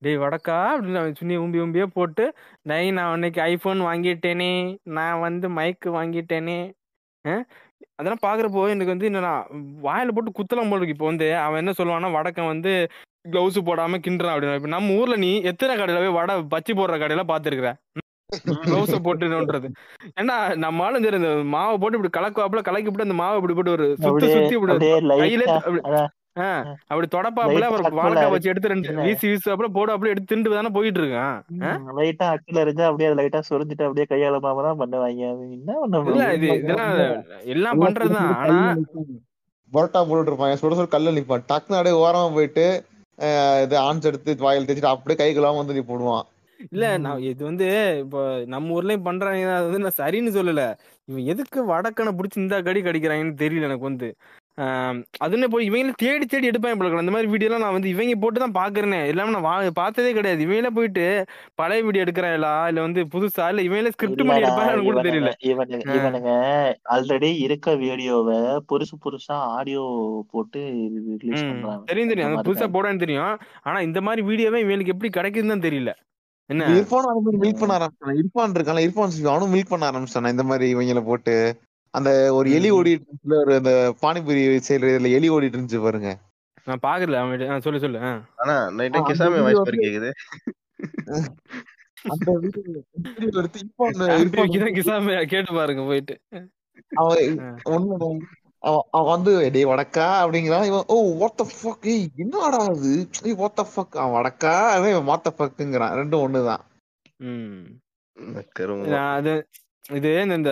[0.01, 0.57] டேய் வடக்கா?
[0.73, 2.23] அப்படின்னு அவன் சுண்ணி ஊம்பி ஊம்பியே போட்டு
[2.61, 4.51] டேய் நான் அன்னைக்கு ஐபோன் வாங்கிட்டேனே.
[4.97, 6.59] நான் வந்து மைக்கு வாங்கிட்டேனே.
[7.99, 9.33] அதெல்லாம் பாக்குறப்போ எனக்கு வந்து என்னன்னா
[9.85, 11.27] வாயில போட்டு குத்தலாம் போல இருக்கு இப்போ வந்து.
[11.45, 12.73] அவன் என்ன சொல்லுவான்னா வடக்கன் வந்து
[13.25, 14.59] கிளவுஸ் போடாம கிண்டுறான் அப்படின்னு.
[14.59, 17.71] இப்ப நம்ம ஊர்ல நீ எத்தனை கடையில போய் வடை பச்சி போடுற கடையில பாத்துருக்கிற?
[18.63, 19.67] கிளவுஸ போட்டுன்றது
[20.21, 23.75] ஏன்னா நம்ம ஆளும் சரி இந்த மாவை போட்டு இப்படி கலக்குவாப்புல கலக்கி விட்டு அந்த மாவை இப்படி போட்டு
[23.77, 24.57] ஒரு சுத்தி சுத்தி
[25.21, 25.43] கையில
[26.37, 30.13] அப்படி அதான் ஆஹ் அப்படி தொடப்பாப்புல அப்புறம் வாழைக்காய் வச்சு எடுத்து ரெண்டு வீசி வீசி அப்புறம் போடு அப்படியே
[30.13, 31.37] எடுத்து திண்டு தானே போயிட்டு இருக்கான்.
[31.99, 35.23] லைட்டா அக்குல இருந்து அப்படியே லைட்டா சொரிஞ்சிட்டு அப்படியே கையால மாம தான் பண்ணுவாங்க.
[35.57, 36.95] என்ன பண்ண இது இதெல்லாம்
[37.55, 38.59] எல்லாம் பண்றதுதான் ஆனா
[39.71, 41.47] பரோட்டா போட்டு இருப்பான் சுட சுட கல்ல நிப்பான்.
[41.51, 42.67] டக்குனு அப்படியே ஓரமா போயிட்டு
[43.65, 46.25] இது ஆன்ஸ் எடுத்து வாயில் தேய்ச்சிட்டு அப்படியே கை கழுவாம வந்து நீ போடுவான்.
[46.73, 47.65] இல்ல நான் இது வந்து
[48.03, 48.19] இப்போ
[48.53, 49.49] நம்ம ஊர்லயும் பண்றாங்க.
[49.57, 50.63] அது வந்து நான் சரின்னு சொல்லல.
[51.09, 54.07] இவன் எதுக்கு வடக்கனை பிடிச்சி இந்த கடி கடிக்கிறாங்கன்னு தெரியல எனக்கு வந்து.
[55.25, 56.97] அதுன்னு போய் இவங்கள தேடி தேடி எடுப்பாங்க போல.
[56.97, 59.05] அந்த மாதிரி வீடியோலாம் நான் வந்து இவங்க போட்டு தான் பாக்குறேனே.
[59.07, 60.45] எல்லாமே நான் வா- பார்த்ததே கிடையாது.
[60.45, 61.25] இவங்களே போயிட்டு
[61.55, 62.67] பழைய வீடியோ எடுக்கிறாங்களா?
[62.67, 63.55] இல்ல வந்து புதுசா?
[63.55, 65.31] இல்ல இவங்களே ஸ்கிரிப்ட் பண்ணி எடுப்பாங்க கூட தெரியல.
[65.43, 66.29] இவனுங்க இவனுங்க
[66.89, 68.35] ஆல்ரெடி இருக்க வீடியோவை
[68.71, 69.83] புதுசு புதுசா ஆடியோ
[70.31, 70.59] போட்டு
[71.85, 72.35] தெரியும் தெரியும்.
[72.35, 73.37] அது புதுசா போடான்னு தெரியும்.
[73.61, 75.93] ஆனா இந்த மாதிரி வீடியோவே இவங்களுக்கு எப்படி கிடைக்குதுன்னு தான் தெரியல.
[76.45, 76.65] என்ன?
[76.65, 80.75] இர்ஃபான் அது மாதிரி மில்க் பண்ண ஆரம்பிச்சான் இர்ஃபான் இருக்கான்ல இர்ஃபான் அவனும் மில்க் பண்ண ஆரம்பிச்சான் இந்த மாதிரி
[80.75, 81.59] இவங்கள போட்டு.
[81.93, 86.09] அந்த ஒரு எலி ஓடிட்டு இருந்துச்சுல, ஒரு அந்த பானிபூரி செய்யற இதுல எலி ஓடிட்டு இருந்துச்சு பாருங்க.
[86.67, 87.99] நான் பாக்கல அவன் சொல்லு சொல்லு.
[88.41, 90.09] ஆனா அந்த கிசாமி வாய்ஸ் பேர் கேக்குது
[92.05, 92.71] அந்த வீடியோ
[93.33, 93.61] எடுத்து
[94.59, 96.15] தான் கிசாம கேட்டு பாருங்க போயிட்டு.
[96.97, 97.37] அவன்.
[97.69, 97.95] ஒண்ணு
[98.63, 100.05] அவன் அவன் வந்து டேய் வடக்கா?
[100.21, 100.65] அப்படிங்கிறான்.
[100.69, 102.91] இவன் ஓ வாட் த ஃபக் ஏய் என்னடா அது
[103.27, 104.53] ஏய் வாட் த ஃபக் அவன் வடக்கா?
[104.75, 106.63] அவன் வாட் த ஃபக்குங்கிறான் ரெண்டும் ஒண்ணுதான்.
[107.27, 107.65] ம்.
[108.55, 109.33] கருமம் நான் அது
[109.93, 110.49] இது இந்த இந்த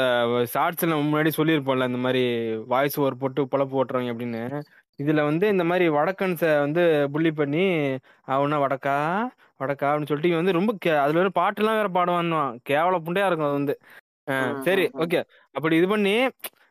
[0.53, 4.64] ஷார்ட்ஸ்ல நம்ம முன்னாடி சொல்லியிருப்போம்ல இந்த மாதிரி வாய்ஸ் ஓவர் போட்டு பொழப்பு ஓட்டுறவங்க அப்படின்னு.
[5.03, 9.22] இதுல வந்து இந்த மாதிரி வடக்கன்ஸை வந்து புள்ளி பண்ணி அவனா வடக்கா
[9.60, 13.45] வடக்கா அப்படின்னு சொல்லிட்டு இவன் வந்து ரொம்ப கே- அதுல ஒரு பாட்டுலாம் வேற பாடுவான் கேவல புண்டையா இருக்கும்
[13.45, 13.80] அது வந்து.
[14.24, 14.88] ம், சரி.
[14.88, 15.24] ஓகே.
[15.52, 16.30] அப்படி இது பண்ணி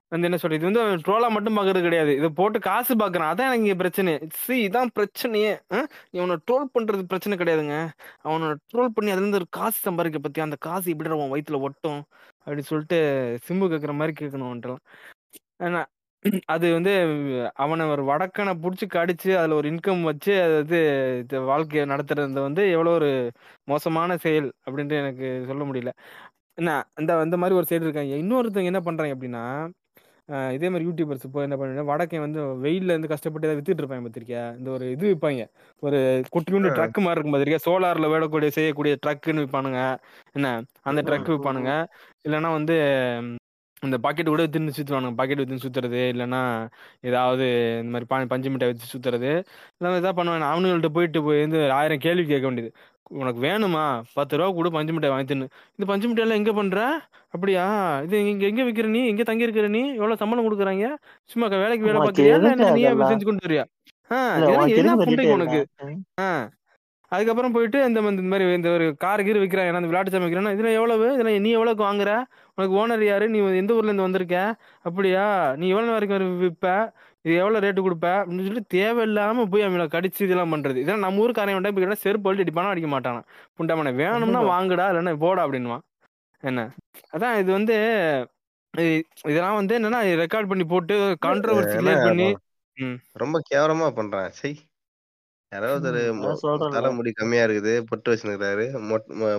[0.09, 2.17] வந்து என்ன சொல்றது இது வந்து அவன் ட்ரோலா மட்டும் பாக்குறது கிடையாது.
[2.17, 3.31] இதை போட்டு காசு பாக்குறான்.
[3.31, 4.19] அதான் எனக்கு இங்க பிரச்சனை.
[4.31, 5.59] சி இதான் பிரச்சனையே?
[6.11, 7.89] இவனை ட்ரோல் பண்றது பிரச்சனை கிடையாதுங்க.
[8.21, 12.05] அவனை ட்ரோல் பண்ணி அதுல இருந்து ஒரு காசு சம்பாதிக்க பத்தி அந்த காசு எப்படி அவன் வயித்துல ஒட்டும்.
[12.47, 12.99] அப்படின்னு சொல்லிட்டு
[13.49, 14.79] சிம்பு கேட்குற மாதிரி கேட்கணும்
[15.61, 15.83] ஏன்னா
[16.47, 16.93] அது வந்து
[17.55, 20.81] அவனை ஒரு வடக்கனை பிடிச்சி கடிச்சு அதில் ஒரு இன்கம் வச்சு அது வந்து
[21.45, 23.11] வாழ்க்கையை நடத்துறது வந்து எவ்வளோ ஒரு
[23.65, 25.93] மோசமான செயல் அப்படின்ட்டு எனக்கு சொல்ல முடியல.
[26.59, 28.15] என்ன இந்த இந்த மாதிரி ஒரு சைடு இருக்காங்க.
[28.17, 29.45] இன்னொருத்தவங்க என்ன பண்ணுறாங்க அப்படின்னா
[30.55, 34.45] இதே மாதிரி யூடியூபர்ஸ் இப்போ என்ன பண்ணுறாங்க வடக்கன் வந்து வெயில்ல இருந்து கஷ்டப்பட்டு ஏதாவது வித்துட்டு இருப்பாங்க பார்த்திருக்கியா
[34.59, 35.45] இந்த ஒரு இது விற்பாங்க
[35.83, 35.99] ஒரு
[36.35, 39.81] குட்டியுண்டு ட்ரக் மாதிரி இருக்கும் பார்த்திருக்கியா சோலார்ல விடக்கூடிய செய்யக்கூடிய ட்ரக்குன்னு விற்பானுங்க
[40.35, 40.49] என்ன?
[40.83, 41.73] அந்த ட்ரக் விற்பானுங்க
[42.27, 42.77] இல்லைன்னா வந்து
[43.83, 46.41] இந்த பாக்கெட் கூட வித்துன்னு சுற்றுவானுங்க பாக்கெட் வித்துன்னு சுற்றுறது இல்லைன்னா
[47.09, 47.47] ஏதாவது
[47.81, 49.31] இந்த மாதிரி பா பஞ்சு மிட்டாய் வச்சு சுற்றுறது
[49.75, 52.71] இல்லை இதாக பண்ணுவாங்க அவனுங்கள்ட்ட போயிட்டு போய் வந்து ஆயிரம் கேள்வி கேட்க வேண்டியது.
[53.11, 53.83] உனக்கு வேணுமா?
[54.13, 55.47] பத்து ரூபா கூட பஞ்சு மிட்டாய் வாங்கி தின்னு.
[55.71, 56.81] இந்த பஞ்சு மிட்டாயெல்லாம் எங்கே பண்ணுற
[57.31, 57.65] அப்படியா?
[58.03, 59.07] இது இங்கே எங்கே விற்கிற நீ?
[59.07, 59.95] எங்கே தங்கி இருக்கிற நீ?
[59.95, 60.87] எவ்வளோ சம்பளம் கொடுக்குறாங்க?
[61.31, 62.37] சும்மா க- வேலைக்கு வேலை உனக்கு பார்க்குறியா?
[62.37, 63.65] இல்லை எதுக்கு நீயே அதெல்லாம் செஞ்சு கொண்டு வரியா?
[64.11, 65.61] ஆ இல்ல இதெல்லாம் உனக்கு என்ன எதுக்கு டீட்டெயில் உனக்கு?
[66.21, 66.29] ஆ.
[67.15, 70.73] அதுக்கப்புறம் போயிட்டு இந்த இந்த மாதிரி இந்த ஒரு கார் கீர் விற்கிறாங்க அந்த விளையாட்டு சாமி விற்கிறாங்க இதில்
[70.73, 71.15] எவ்வளவு?
[71.15, 72.23] இதில் நீ எவ்வளோக்கு வாங்குற?
[72.55, 73.29] உனக்கு ஓனர் யாரு?
[73.29, 74.57] நீ எந்த ஊர்ல இருந்து வந்திருக்க?
[74.83, 75.55] அப்படியா?
[75.57, 76.93] நீ எவ்வளோ வரைக்கும் வரு- விற்ப
[77.23, 78.05] இது எவ்வளோ ரேட்டு கொடுப்ப?
[78.05, 80.77] அப்படின்னு சொல்லிட்டு தேவையில்லாம போய் அவங்கள கடிச்சு இதெல்லாம் பண்றது.
[80.77, 82.69] இதெல்லாம் நம்ம ஊருக்காரன் வந்தா இப்போ செருப்பு அழுத்தி அடிப்பானா?
[82.69, 83.23] அடிக்க மாட்டானா?
[83.59, 85.81] புண்டாமனை வேணும்னா வாங்குடா இல்லைன்னா போடா அப்படின்னுவான்.
[86.41, 86.75] என்ன?
[87.13, 87.75] அதான் இது வந்து
[88.77, 92.37] இது- இதெல்லாம் வந்து என்னன்னா ரெக்கார்ட் பண்ணி போட்டு கான்ட்ரவர்சி என்ன கிளியர் பண்ணி
[92.75, 92.93] ம்.
[93.13, 94.29] ரொம்ப கேவலமா பண்றான்.
[94.29, 94.59] சை.
[95.55, 96.75] யாராவது ஒரு ம், அதான் சொல்றேன்ல.
[96.77, 98.65] தலைமுடி கம்மியா இருக்குது பொட்டு வச்சுருக்காரு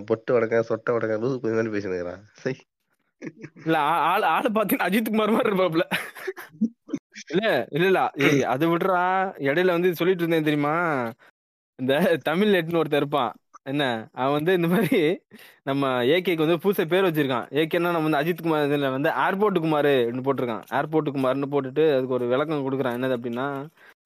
[0.07, 2.53] பொட்டு வடக்க சொட்டை வடக்க லூசு கொஞ்சம் மாதிரி பேசினுக்கிறான் சை.
[3.65, 3.77] இல்ல
[4.07, 5.85] ஆள் ஆளு பாத்தீங்கன்னா அஜித் குமார் மாதிரி இருப்பாப்ல.
[7.31, 8.01] இல்ல இல்ல இல்ல.
[8.45, 9.03] அது விடுறா
[9.45, 10.75] இடையில வந்து சொல்லிட்டு இருந்தேன் தெரியுமா?
[11.79, 11.93] இந்த
[12.23, 13.31] தமிழ் நெட்னு ஒருத்தன் இருப்பான்.
[13.65, 13.83] என்ன?
[14.13, 14.99] அவன் வந்து இந்த மாதிரி
[15.63, 15.83] நம்ம
[16.13, 17.47] ஏகேக்கு வந்து புதுசா பேர் வச்சிருக்கான்.
[17.53, 19.91] ஏகேன்னா நம்ம வந்து அஜித் குமார் இதுல வந்து ஏர்போர்ட் குமார்
[20.27, 20.65] போட்டிருக்கான்.
[20.77, 22.97] ஏர்போர்ட் குமார்னு போட்டுட்டு அதுக்கு ஒரு விளக்கம் கொடுக்குறான்.
[22.97, 23.47] என்னது அப்படின்னா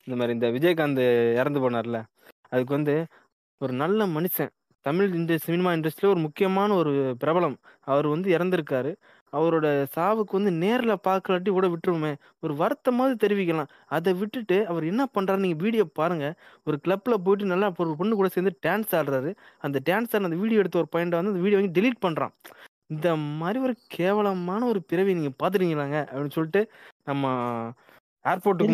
[0.07, 1.03] இந்த மாதிரி இந்த விஜயகாந்த்
[1.39, 1.99] இறந்து போனார்ல
[2.49, 2.95] அதுக்கு வந்து
[3.61, 4.51] ஒரு நல்ல மனுஷன்
[4.85, 7.55] தமிழ் இந்த சினிமா இண்டஸ்ட்ரியில் ஒரு முக்கியமான ஒரு பிரபலம்.
[7.83, 8.91] அவர் வந்து இறந்திருக்காரு.
[9.33, 9.65] அவரோட
[9.95, 12.11] சாவுக்கு வந்து நேரில் பார்க்கலாட்டி கூட விட்டுருவோமே.
[12.39, 13.69] ஒரு வருத்தமாவது தெரிவிக்கலாம்.
[13.87, 16.35] அதை விட்டுட்டு அவர் என்ன பண்ணுறாரு நீங்கள் வீடியோ பாருங்கள்
[16.67, 19.31] ஒரு கிளப்பில் போயிட்டு நல்லா ஒரு பொண்ணு கூட சேர்ந்து டான்ஸ் ஆடுறாரு.
[19.59, 22.33] அந்த டான்ஸ் ஆடின அந்த வீடியோ எடுத்த ஒரு பாயிண்ட் வந்து அந்த வீடியோ வாங்கி டெலீட் பண்ணுறான்
[22.87, 23.09] இந்த
[23.39, 26.61] மாதிரி ஒரு கேவலமான ஒரு பிறவி நீங்கள் பார்த்துருக்கீங்களாங்க அப்படின்னு சொல்லிட்டு
[27.03, 27.25] நம்ம
[28.23, 28.73] ஏர்போர்ட்டுக்கு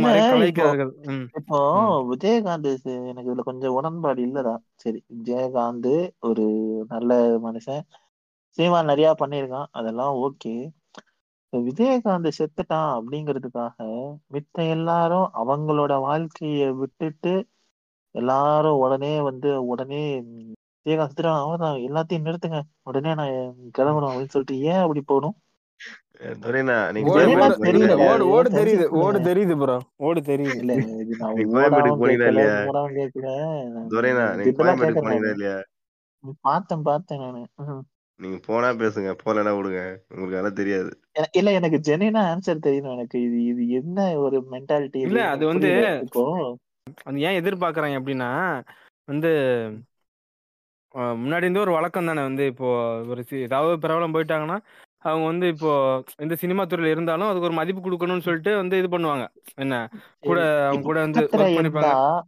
[1.39, 4.57] இப்போ- விஜயகாந்த் எனக்கு இதுல கொஞ்சம் உடன்பாடு இல்லடா.
[4.75, 6.43] சரி விஜயகாந்த் ஒரு
[6.87, 7.81] நல்ல மனுஷன்.
[8.49, 9.65] சினிமா நிறைய பண்ணியிருக்கான்.
[9.71, 10.69] அதெல்லாம் ஓகே.
[11.51, 17.47] விஜயகாந்த் செத்துட்டான் அப்படிங்கிறதுக்காக மித்த எல்லாரும் அவங்களோட வாழ்க்கைய விட்டுட்டு
[18.11, 20.53] எல்லாரும் உடனே வந்து உடனே விஜயகாந்த்
[20.85, 21.39] செத்துட்டான்.
[21.39, 22.61] அவன்தான் எல்லாத்தையும் நிறுத்துங்க.
[22.83, 23.29] உடனே நான்
[23.77, 25.35] கிளம்பணும் அப்படின்னு சொல்லிட்டு ஏன் அப்படி போகணும்?
[28.31, 29.17] ஓடு தெரியுது ஓடு.
[29.27, 31.39] தெரியுது ப்ரோ ஓடு தெரியுது இல்ல இது நான்
[35.33, 35.57] இல்லையா
[36.45, 37.41] பார்த்தேன் பார்த்தேன் நானு.
[38.19, 40.91] நீங்க போனா பேசுங்க போலன்னா விடுங்க உங்களுக்கு அதெல்லாம் தெரியாது
[41.33, 43.17] இல்ல எனக்கு ஜெனினா ஆன்சர் தெரியணும் எனக்கு.
[43.21, 45.69] இது இது என்ன ஒரு மென்டாலிட்டி இல்ல அது வந்து
[46.05, 46.23] இப்போ.
[47.05, 48.31] அது ஏன் எதிர்பார்க்கறாங்க அப்படின்னா
[49.07, 49.31] வந்து
[51.17, 52.67] முன்னாடி இருந்தே ஒரு வழக்கம் தானே வந்து இப்போ
[53.09, 54.57] ஒரு சி- ஏதாவது பிரபலம் போயிட்டாங்கன்னா
[55.05, 59.27] அவங்க வந்து இப்போ இந்த சினிமா துறையில இருந்தாலும் அதுக்கு ஒரு மதிப்பு கொடுக்கணும்னு சொல்லிட்டு வந்து இது பண்ணுவாங்க.
[59.55, 59.89] என்ன?
[60.19, 61.59] கூட அவங்க கூட வந்து பக்கத்துல ஒர்க் பண்ணிப்பாங்க.
[61.59, 62.23] இருந்தா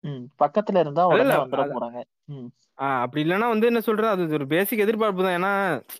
[0.00, 1.44] ம் பக்கத்துல இருந்தா இல்ல உடனே இல்ல.
[1.44, 2.02] வந்துட அது- போறாங்க.
[2.24, 2.46] ம்.
[2.74, 4.08] ஆஹ் அப்படி இல்லைன்னா வந்து என்ன சொல்றது?
[4.08, 5.42] அது ஒரு பேசிக் எதிர்பார்ப்பு தான்.
[5.42, 5.52] ஏன்னா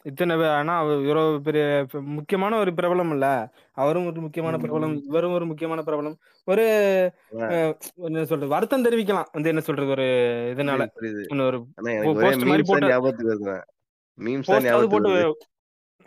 [0.03, 3.53] இத்தனை பே- ஆனா அவர் இவ்வளவு பெரிய ப- முக்கியமான ஒரு பிரபலம் இல்ல.
[3.73, 6.15] அவரும் ஒரு முக்கியமான பிரபலம் ம் இவரும் ஒரு முக்கியமான பிரபலம்.
[6.45, 6.65] ஒரு
[7.35, 8.51] ஆ, அஹ், என்ன சொல்றது?
[8.51, 9.27] வருத்தம் தெரிவிக்கலாம்.
[9.33, 9.91] வந்து என்ன சொல்றது?
[9.91, 10.03] ஒரு
[10.57, 10.87] இதனால.
[10.87, 11.25] புரியுது புரியுது.
[11.29, 13.65] இன்னொரு ஆனா எனக்கு ஒரே போஸ்ட் மாதிரி மீம்ஸ் தான் போட்டு ஞாபகத்துக்கு
[14.19, 15.58] மீம்ஸ் தான் போஸ்டாவது ஞாபகத்துக்கு போட்டு வருது.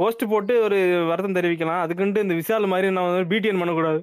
[0.02, 0.78] போஸ்ட் போட்டு ஒரு
[1.10, 1.82] வருத்தம் தெரிவிக்கலாம்.
[1.84, 4.02] அதுக்குன்ட்டு இந்த விஷால் மாதிரி நான் வந்து பிடிஎன் பண்ணக்கூடாது.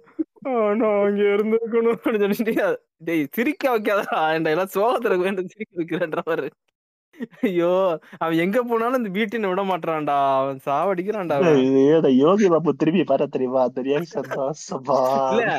[0.80, 2.66] நான் அங்க இருந்திருக்கணும் அப்படின்னு சொல்லிட்டு
[3.00, 6.50] டேய் சிரிக்க என்கிட்ட எல்லாம் சோகத்துல வேண்டும் சிரிக்க வைக்கிறேன்ற மாதிரி
[7.42, 7.70] ஐயோ
[8.18, 11.36] அவன் எங்க போனாலும் இந்த பிடிஎன் விட மாட்டான்டா அவன் சாவடிக்கிறான்டா
[11.86, 13.62] ஏடா யோகி பாபு திரும்பி பாரு தெரியுமா?
[13.68, 14.28] அந்த ரியாக்ஷன்
[15.38, 15.52] இல்ல.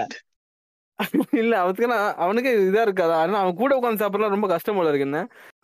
[1.41, 1.85] இல்ல அவனுக்கு
[2.23, 3.17] அவனுக்கு இதா இருக்காதா.
[3.21, 5.19] ஆனா அவன் கூட உட்காந்து சாப்பிடலாம் ரொம்ப கஷ்டம் போல இருக்கு என்ன?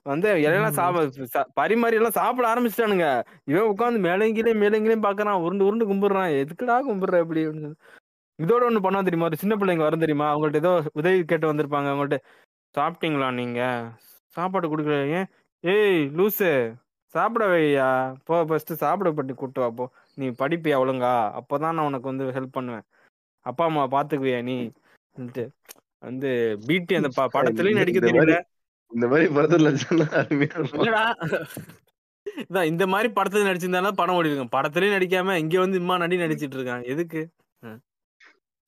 [0.06, 3.07] வந்து இலையெல்லாம் சாப்பிட பரிமாறி எல்லாம் சாப்பிட ஆரம்பிச்சிட்டானுங்க.
[3.45, 6.34] இவன் உட்காந்து மேலங்கிலையும் மேலங்கிலையும் பாக்குறான் உருண்டு உருண்டு கும்பிடுறான்.
[6.41, 7.72] எதுக்குடா கும்பிடுற சொல்லி.
[8.40, 9.26] இதோட ஒண்ணு பண்ணா தெரியுமா?
[9.26, 10.27] ஒரு சின்ன பிள்ளைங்க வரும் தெரியுமா?
[10.36, 11.90] அவங்கள்ட்ட ஏதோ உதவி கேட்டு வந்திருப்பாங்க.
[11.94, 12.18] அவங்கள்ட்ட
[12.76, 13.61] சாப்பிட்டீங்களா நீங்க?
[14.36, 15.27] சாப்பாடு கொடுக்கல.
[15.64, 16.49] ஏய் லூசு
[17.15, 19.86] சாப்பிட வையா போ ஃபர்ஸ்ட் சாப்பிட பட்டி கூட்டு வா போ.
[20.15, 21.14] நீ படிப்பியா ஒழுங்கா?
[21.40, 22.86] அப்பதான் நான் உனக்கு வந்து ஹெல்ப் பண்ணுவேன்.
[23.45, 24.72] அப்பா அம்மா பாத்துக்குவியா நீ.
[25.99, 26.32] வந்து
[26.68, 28.36] பிடி அந்த படத்துலயும் நடிக்க தெரியல
[28.96, 30.60] இந்த மாதிரி படத்துல சொன்னா அருமையா
[32.42, 36.58] இதான் இந்த மாதிரி படத்துல நடிச்சிருந்தாலும் படம் ஓடி இருக்கும் படத்துலயும் நடிக்காம இங்க வந்து இம்மா நடி நடிச்சிட்டு
[36.60, 37.22] இருக்கான் எதுக்கு?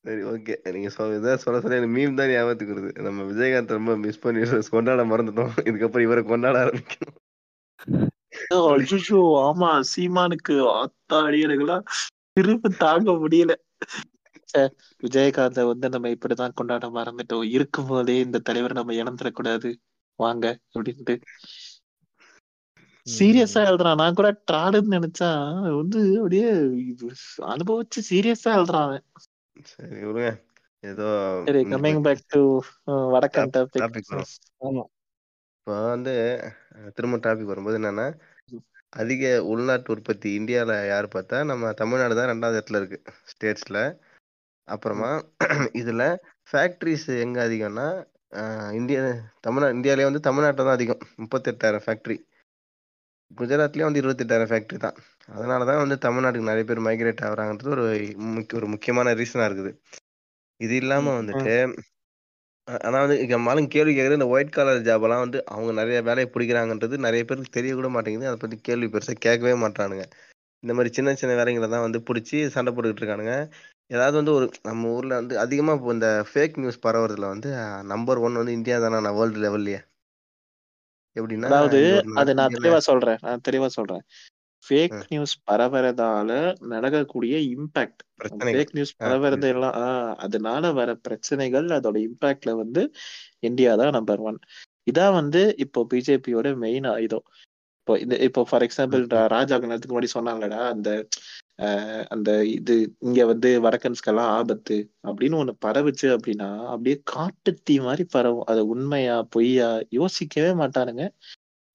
[0.06, 0.54] சரி ஓகே.
[0.76, 2.91] நீங்க சொ இதை சொல்ல சொல்ல எனக்கு மீம் தான் ஞாபகத்துக்கு வருது.
[3.08, 5.54] நம்ம விஜயகாந்த் ரொம்ப மிஸ் பண்ணி கொண்டாட மறந்துட்டோம்.
[5.70, 7.18] இதுக்கப்புறம் இவரை கொண்டாட ஆரம்பிக்கணும்.
[9.48, 11.86] ஆமா சீமானுக்கு ஆத்தாடி எனக்குலாம்
[12.38, 13.54] திரும்ப தாங்க முடியல.
[15.04, 17.45] விஜயகாந்த வந்து நம்ம இப்படிதான் கொண்டாட மறந்துட்டோம்.
[17.56, 19.70] இருக்கும் போதே இந்த தலைவர் நம்ம இழந்துடக்கூடாது
[20.19, 20.45] வாங்க
[20.76, 21.15] அப்படின்ட்டு.
[23.07, 23.99] சீரியஸா எழுதுறான்.
[24.02, 25.30] நான் கூட ட்ராடுன்னு நினைச்சா
[25.77, 26.48] வந்து அப்படியே
[27.53, 28.95] அனுபவிச்சு சீரியஸா எழுதுறான்.
[29.72, 30.31] சரி விடுங்க.
[30.84, 31.07] ஏதோ
[31.48, 32.41] சரி கம்மிங் பேக் டு
[33.14, 34.11] வடக்கன் டாபிக்
[34.68, 34.84] ஆமா.
[35.57, 36.14] இப்போ வந்து
[36.95, 38.06] திரும்ப டாபிக் வரும்போது என்னன்னா
[38.94, 42.99] அதிக உள்நாட்டு உற்பத்தி இந்தியாவில் யார் பார்த்தா நம்ம தமிழ்நாடு தான் ரெண்டாவது இடத்துல இருக்கு
[43.31, 43.81] ஸ்டேட்ஸில்
[44.68, 45.10] அப்புறமா
[45.81, 46.06] இதில்
[46.49, 47.88] ஃபேக்ட்ரிஸ் எங்கே அதிகம்னா
[48.80, 49.02] இந்தியா
[49.48, 51.02] தமிழ்நா இந்தியாவிலே வந்து தமிழ்நாட்டில் தான் அதிகம்.
[51.24, 52.18] முப்பத்தெட்டாயிரம் ஃபேக்ட்ரி
[53.32, 54.98] குஜராத்லேயும் வந்து இருபத்தெட்டாயிரம் ஃபேக்ட்ரி தான்.
[55.36, 57.86] அதனால தான் வந்து தமிழ்நாட்டுக்கு நிறைய பேர் மைக்ரேட் ஆகுறாங்கன்றது ஒரு
[58.36, 59.72] முக்கிய ஒரு முக்கியமான ரீசனாக இருக்குது.
[60.60, 61.54] இது இல்லாமல் வந்துட்டு
[62.68, 66.28] அ- ஆனா வந்து இங்க மாலும் கேள்வி கேட்குறது இந்த ஒயிட் காலர் ஜாபெல்லாம் வந்து அவங்க நிறைய வேலையை
[66.34, 68.30] பிடிக்கிறாங்கன்றது நிறைய பேருக்கு தெரிய கூட மாட்டேங்குது.
[68.32, 70.06] அதை பத்தி கேள்வி பெருசா கேட்கவே மாட்டானுங்க
[70.64, 73.36] இந்த மாதிரி சின்ன சின்ன வேலைங்களை தான் வந்து பிடிச்சி சண்டை போட்டுக்கிட்டு இருக்கானுங்க.
[73.91, 77.49] ஏதாவது வந்து ஒரு நம்ம ஊர்ல வந்து அதிகமா இப்போ இந்த ஃபேக் நியூஸ் பரவுறதுல வந்து
[77.91, 78.99] நம்பர் ஒன் வந்து இந்தியா தானே?
[78.99, 79.80] நான் வேர்ல்டு லெவல்லையே
[81.15, 81.80] எப்படின்னா அதாவது
[82.22, 83.19] அது நான் தெளிவா சொல்றேன்.
[83.23, 84.03] நான் தெளிவா சொல்றேன்.
[84.65, 84.95] ஃபேக்.
[85.11, 86.30] நியூஸ் பரவறதால
[86.73, 88.01] நடக்கக்கூடிய இம்பாக்ட்
[88.45, 89.77] ஃபேக் நியூஸ் பரவறது எல்லாம்
[90.26, 92.84] அதனால வர பிரச்சனைகள் அதோட இம்பாக்ட்ல வந்து
[93.49, 94.39] இந்தியா தான் நம்பர் ஒன்
[94.91, 97.26] இதான் வந்து இப்போ பிஜேபியோட மெயின் ஆயுதம்
[97.80, 99.03] இப்போ இந்த இப்போ ஃபார் எக்ஸாம்பிள்.
[99.35, 100.89] ராஜா நேரத்துக்கு முன்னாடி சொன்னாங்கடா அந்த
[102.07, 104.75] அந்த இது இங்க வந்து வடக்கன்ஸ்கெல்லாம் ஆபத்து
[105.07, 108.45] அப்படின்னு ஒண்ணு பரவுச்சு அப்படின்னா அப்படியே காட்டுத்தீ மாதிரி பரவும்.
[108.45, 111.05] அது உண்மையா பொய்யா யோசிக்கவே மாட்டானுங்க.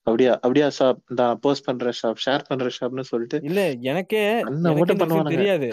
[0.07, 4.23] அப்படியா அப்படியா ஷாப் நான் போஸ்ட் பண்ற ஷாப் ஷேர் பண்ற ஷாப்னு சொல்லிட்டு இல்ல எனக்கே
[5.33, 5.69] தெரியாது.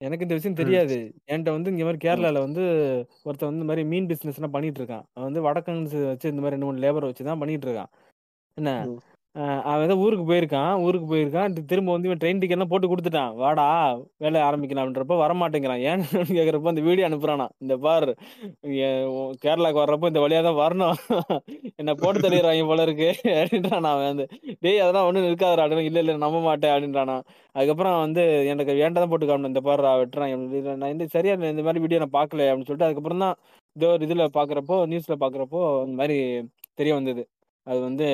[0.00, 0.96] எனக்கு இந்த விஷயம் தெரியாது.
[1.28, 2.62] என்கிட்ட வந்து இங்க மாதிரி கேரளால வந்து
[3.22, 5.04] ஒருத்தன் வந்து இந்த மாதிரி மீன் பிசினஸ் எல்லாம் பண்ணிட்டு இருக்கான்.
[5.12, 7.90] அவன் வந்து வடக்கன்ஸ் வச்சு இந்த மாதிரி ரெண்டு மூணு லேபர் வச்சு தான் பண்ணிட்டு இருக்கான்.
[8.56, 8.72] என்ன?
[9.66, 11.34] அவன் ஏதோ ஊருக்கு போயிருக்கான் ஊருக்கு போயிருக்கான்.
[11.70, 13.32] திரும்ப வந்து இவன் ட்ரெயின் டிக்கெட்லாம் போட்டு கொடுத்துட்டான்.
[13.42, 13.66] வாடா
[14.18, 15.82] வேலை ஆரம்பிக்கலாம் அப்படின்றப்ப வரமாட்டேங்கிறான்.
[15.90, 16.04] ஏன்னு
[16.38, 18.08] கேக்குறப்ப அந்த வீடியோ அனுப்புறானா இந்த பார்
[18.66, 18.82] இங்க
[19.14, 20.96] உ- கேரளாக்கு வர்றப்போ இந்த வழியா தான் வரணும்.
[21.80, 23.08] என்ன போட்டு தள்ளிடுறாங்க போல இருக்கு.
[23.40, 24.26] அப்படின்றான் அவன் வந்து.
[24.64, 27.16] டேய் அதெல்லாம் ஒண்ணும் இருக்காதுடா இல்லை இல்ல இல்ல நம்ப மாட்டேன் அப்படின்றானா
[27.54, 28.22] அதுக்கப்புறம் வந்து
[28.52, 30.32] எனக்கு வேண்டாம் போட்டு காமணும் இந்த பார் வெட்டுறான்
[30.80, 33.36] நான் இந்த சரியா இந்த மாதிரி வீடியோ நான் பார்க்கல அப்படின்னு சொல்லிட்டு அதுக்கப்புறம் தான்
[33.76, 36.18] இந்த ஒரு இதுல பார்க்குறப்போ நியூஸ்ல பார்க்குறப்போ இந்த மாதிரி
[36.80, 37.22] தெரிய வந்தது.
[37.66, 38.04] அது வந்து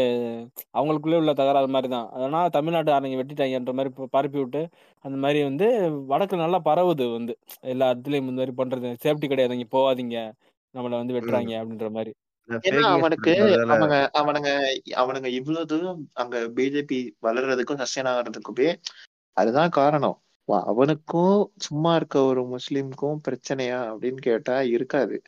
[0.74, 2.08] அவங்களுக்குள்ளே உள்ள தகராறு மாதிரி தான்.
[2.10, 4.68] அதனால தமிழ்நாட்டு ஆரங்க வெட்டிட்டாங்கன்ற மாதிரி ப- பரப்பி விட்டு
[5.00, 7.38] அந்த மாதிரி வந்து வடக்கு நல்லா பரவுது வந்து.
[7.60, 8.96] எல்லா இடத்துலயும் இந்த மாதிரி பண்றது.
[9.04, 10.32] சேஃப்டி கிடையாது இங்க போகாதீங்க.
[10.76, 11.16] நம்மள வந்து ம்.
[11.16, 12.14] வெட்டுறாங்க அப்படின்ற மாதிரி.
[12.48, 18.00] இந்த ஏன்னா ஃபேக் நியூஸ் அவனுக்கு பண்றதால அவனுங்க அவனுங்க அவனுங்க இவ்வளவு தூரம் அங்க பிஜேபி வளர்றதுக்கும் சஸ்டைன்
[18.00, 18.74] ஆகிறதுக்குமே
[19.32, 20.20] அதுதான் காரணம்.
[20.52, 25.22] வா- அவனுக்கும் சும்மா இருக்க ஒரு முஸ்லீமுக்கும் பிரச்சனையா அப்படின்னு கேட்டா இருக்காது.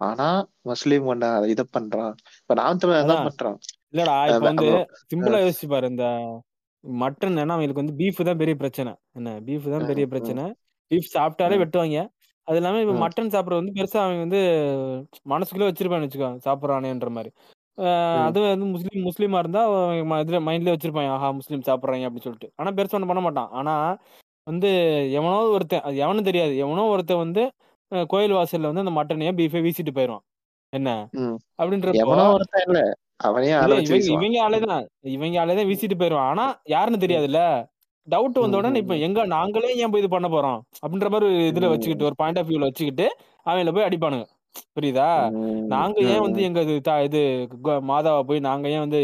[0.00, 0.26] ஆனா
[0.70, 2.12] முஸ்லீம் ஒண்ணா இத பண்றான்.
[2.42, 3.58] இப்ப நாம் தான் பண்றான்.
[3.92, 4.68] இல்லடா இப்ப வந்து
[5.10, 6.06] சிம்பிளா யோசிச்சு பாரு இந்த
[6.84, 8.92] மட்டன் ஏன்னா அவங்களுக்கு வந்து பீஃப் தான் பெரிய பிரச்சனை.
[9.18, 10.44] என்ன பீஃப் தான் பெரிய பிரச்சனை.
[10.90, 11.98] பீஃப் சாப்பிட்டாலே வெட்டுவாங்க.
[12.48, 14.40] அது இல்லாம இப்ப மட்டன் சாப்பிட்றது வந்து பெருசா அவங்க வந்து
[15.32, 17.30] மனசுக்குள்ளே வச்சிருப்பான்னு வச்சுக்கோ சாப்பிட்றானேன்ற மாதிரி.
[18.26, 19.60] அது வந்து முஸ்லீம் முஸ்லீமா இருந்தா
[20.24, 22.50] இதுல மைண்ட்ல வச்சிருப்பான் ஆஹா முஸ்லீம் சாப்பிட்றாங்க அப்படின்னு சொல்லிட்டு.
[22.60, 23.50] ஆனா பெருசா ஒன்றும் பண்ண மாட்டான்.
[23.58, 23.74] ஆனா
[24.46, 24.70] வந்து
[25.18, 26.54] எவனோ ஒருத்தன் அது எவனும் தெரியாது.
[26.64, 27.42] எவனோ ஒருத்தன் வந்து
[28.12, 30.24] கோயில் வாசல்ல வந்து அந்த மட்டனையும் பீஃபை வீசிட்டு போயிடுவான்
[30.72, 30.90] என்ன?
[31.60, 32.00] அப்படின்றப்போ
[34.14, 34.84] இவங்க ஆளேதான்.
[35.14, 37.40] இவங்க ஆளேதான் வீசிட்டு போயிடுவான் ஆனா யாருன்னு தெரியாதுல்ல?
[38.08, 40.60] டவுட் வந்த உடனே இப்ப எங்க நாங்களே ஏன் போய் இது பண்ண போறோம்?
[40.82, 43.06] அப்படின்ற மாதிரி இதுல வச்சுக்கிட்டு ஒரு பாயிண்ட் ஆஃப் வியூல வச்சுக்கிட்டு
[43.46, 44.26] அவங்கள போய் அடிப்பானுங்க.
[44.76, 45.08] புரியுதா?
[45.74, 46.76] நாங்க ஏன் வந்து எங்க இது
[47.08, 47.20] இது
[47.90, 49.00] மாதாவை போய் நாங்க ஏன் வந்து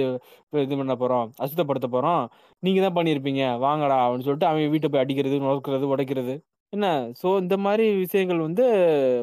[0.64, 1.26] இது பண்ண போறோம்?
[1.44, 2.22] அசுத்தப்படுத்த போறோம்?
[2.62, 6.34] நீங்க தான் பண்ணியிருப்பீங்க வாங்கடா அப்படின்னு சொல்லிட்டு அவன் வீட்டை போய் அடிக்கிறது நொறுக்கிறது உடைக்கிறது.
[6.72, 6.86] என்ன?
[7.20, 8.64] சோ இந்த மாதிரி விஷயங்கள் வந்து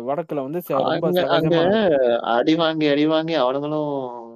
[0.08, 3.92] வடக்குல வந்து ச- ரொம்ப அங்க அங்க சகஜமா நடக்கும் அடி வாங்கி அடி வாங்கி அவனுங்களும்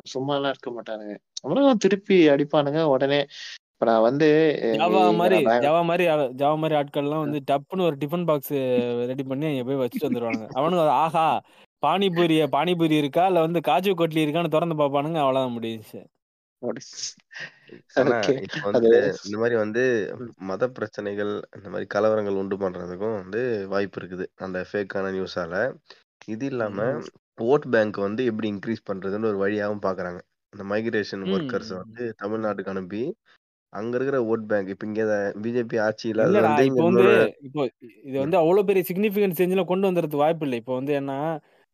[0.05, 1.13] சும்மா எல்லாம் இருக்க மாட்டானுங்க.
[1.43, 3.19] அவனுங்களும் திருப்பி அடிப்பானுங்க உடனே.
[3.71, 4.27] இப்ப நான் வந்து
[4.77, 8.53] ஜாவா மாதிரி நான் ஜாவா மாதிரி ஆளு- ஜாவா மாதிரி ஆட்கள்லாம் வந்து டப்புன்னு ஒரு டிஃபன் பாக்ஸ்
[9.09, 10.47] ரெடி பண்ணி அங்க போய் வச்சுட்டு வந்துருவானுங்க.
[10.59, 11.27] அவனுங்க ஆஹா
[11.83, 13.23] பானிபூரிய பானிபூரி இருக்கா?
[13.27, 15.99] இல்ல வந்து காஜு கொட்லி இருக்கான்னு திறந்து பார்ப்பானுங்க அவ்வளவுதான் முடிஞ்சுச்சு.
[17.97, 18.33] ஆனா ஓகே.
[18.47, 19.83] இப்ப அது வந்து இந்த மாதிரி வந்து
[20.49, 23.41] மத பிரச்சனைகள் இந்த மாதிரி கலவரங்கள் உண்டு பண்றதுக்கும் வந்து
[23.73, 24.27] வாய்ப்பு இருக்குது.
[24.45, 25.55] அந்த ஃபேக்கான நியூஸால
[26.27, 26.87] இது இல்லாம
[27.47, 30.19] ஓட் பேங்க் வந்து எப்படி இன்க்ரீஸ் பண்றதுன்னு ஒரு வழியாகவும் பாக்குறாங்க.
[30.53, 33.03] இந்த மைக்ரேஷன் ஒர்க்கர்ஸ் வந்து தமிழ்நாட்டுக்கு அனுப்பி
[33.73, 35.03] அங்க இருக்கிற ஓட் பேங்க் இப்ப இங்க
[35.43, 37.07] பிஜேபி ஆட்சி இல்லாதது இல்லடா வந்து இப்போ வந்து
[37.47, 37.63] இப்போ
[38.07, 40.59] இது வந்து அவ்வளவு பெரிய சிக்னிபிகன்ஸ் செஞ்சுல கொண்டு வந்துறதுக்கு வாய்ப்பு இல்லை.
[40.61, 41.13] இப்போ வந்து என்ன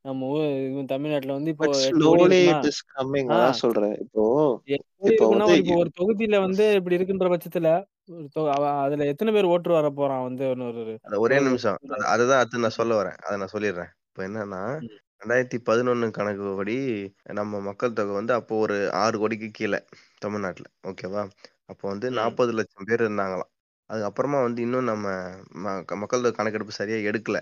[0.06, 3.36] நம்ம ஊ- தமிழ்நாட்டுல வந்து இப்போ பட் எட்டு கோடி ஸ்லோலி இருக்குன்னா இட் இஸ் கம்மிங் ஆ.
[3.36, 3.96] அதான் சொல்றேன்.
[4.00, 4.24] இப்போ
[4.66, 8.82] கோடி இப்போ இருக்குன்னா வந்து ஒரு இப்போ ஒரு தொகுதியில வந்து இப்படி இருக்குன்ற பட்சத்துல ஒரு தொ- அவ-
[8.82, 11.78] அதுல எத்தனை பேர் ஓட்டு வர போறான் வந்து அது ஒரே ஒரு நிமிஷம்.
[11.88, 13.16] அது- அதுதான் அது நான் சொல்ல வரேன்.
[13.16, 13.92] அதை நான் சொல்லிடுறேன்.
[14.08, 14.86] இப்போ என்னன்னா ம்,
[15.22, 16.76] ரெண்டாயிரத்தி பதினொன்னு கணக்குப்படி
[17.24, 19.80] நம்ம மக்கள் தொகை வந்து அப்போ ஒரு ஆறு கோடிக்கு கீழே
[20.18, 20.66] தமிழ்நாட்டுல.
[20.88, 21.30] ஓகேவா?
[21.66, 22.14] அப்போ வந்து ம்.
[22.14, 23.52] நாற்பது லட்சம் பேர் இருந்தாங்களாம்.
[23.90, 25.08] அதுக்கப்புறமா வந்து இன்னும் நம்ம
[25.56, 27.40] ம- மக்கள் தொகை கணக்கெடுப்பு சரியா எடுக்கல.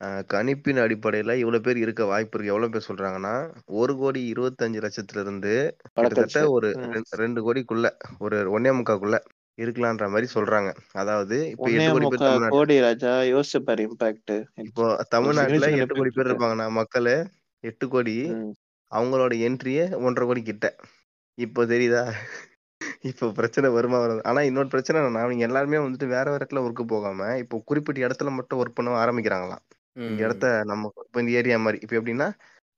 [0.00, 2.52] அஹ் கணிப்பின் அடிப்படையில இவ்வளவு பேர் இருக்க வாய்ப்பு இருக்கு.
[2.52, 3.32] எவ்வளவு பேர் சொல்றாங்கன்னா
[3.74, 5.52] ஒரு கோடி இருபத்தஞ்சு லட்சத்துல இருந்து
[5.88, 6.68] கிட்டத்தட்ட ஒரு.
[6.86, 9.18] ரெண்டு ரெண்டு கோடிக்குள்ள ஒரு ஒன்னே முக்காக்குள்ள
[9.58, 10.70] இருக்கலான்ற மாதிரி சொல்றாங்க.
[10.92, 12.06] அதாவது இப்ப எட்டு
[12.50, 17.14] கோடி பேர் ராஜா யோசிச்சு பாரு இம்பாக்ட் இப்போ தமிழ்நாட்டுல எட்டு கோடி பேர் இருப்பாங்கன்னா மக்களு
[17.64, 18.16] எட்டு கோடி.
[18.92, 20.66] அவங்களோட என்ட்ரியே ஒன்றரை கோடி கிட்ட.
[21.38, 22.04] இப்போ தெரியுதா?
[23.00, 24.22] இப்போ பிரச்சனை வருமா வராது.
[24.22, 28.30] ஆனா இன்னொரு பிரச்சனை என்னன்னா அவங்க எல்லாருமே வந்துட்டு வேற வேற இடத்துல ஒர்க்கு போகாம இப்போ குறிப்பிட்ட இடத்துல
[28.30, 29.62] மட்டும் ஒர்க் பண்ண ஆரம்பிக்கிறாங்களாம்.
[29.96, 32.28] இந்த இடத்த நம்ம இப்போ இந்த ஏரியா மாதிரி இப்போ எப்படின்னா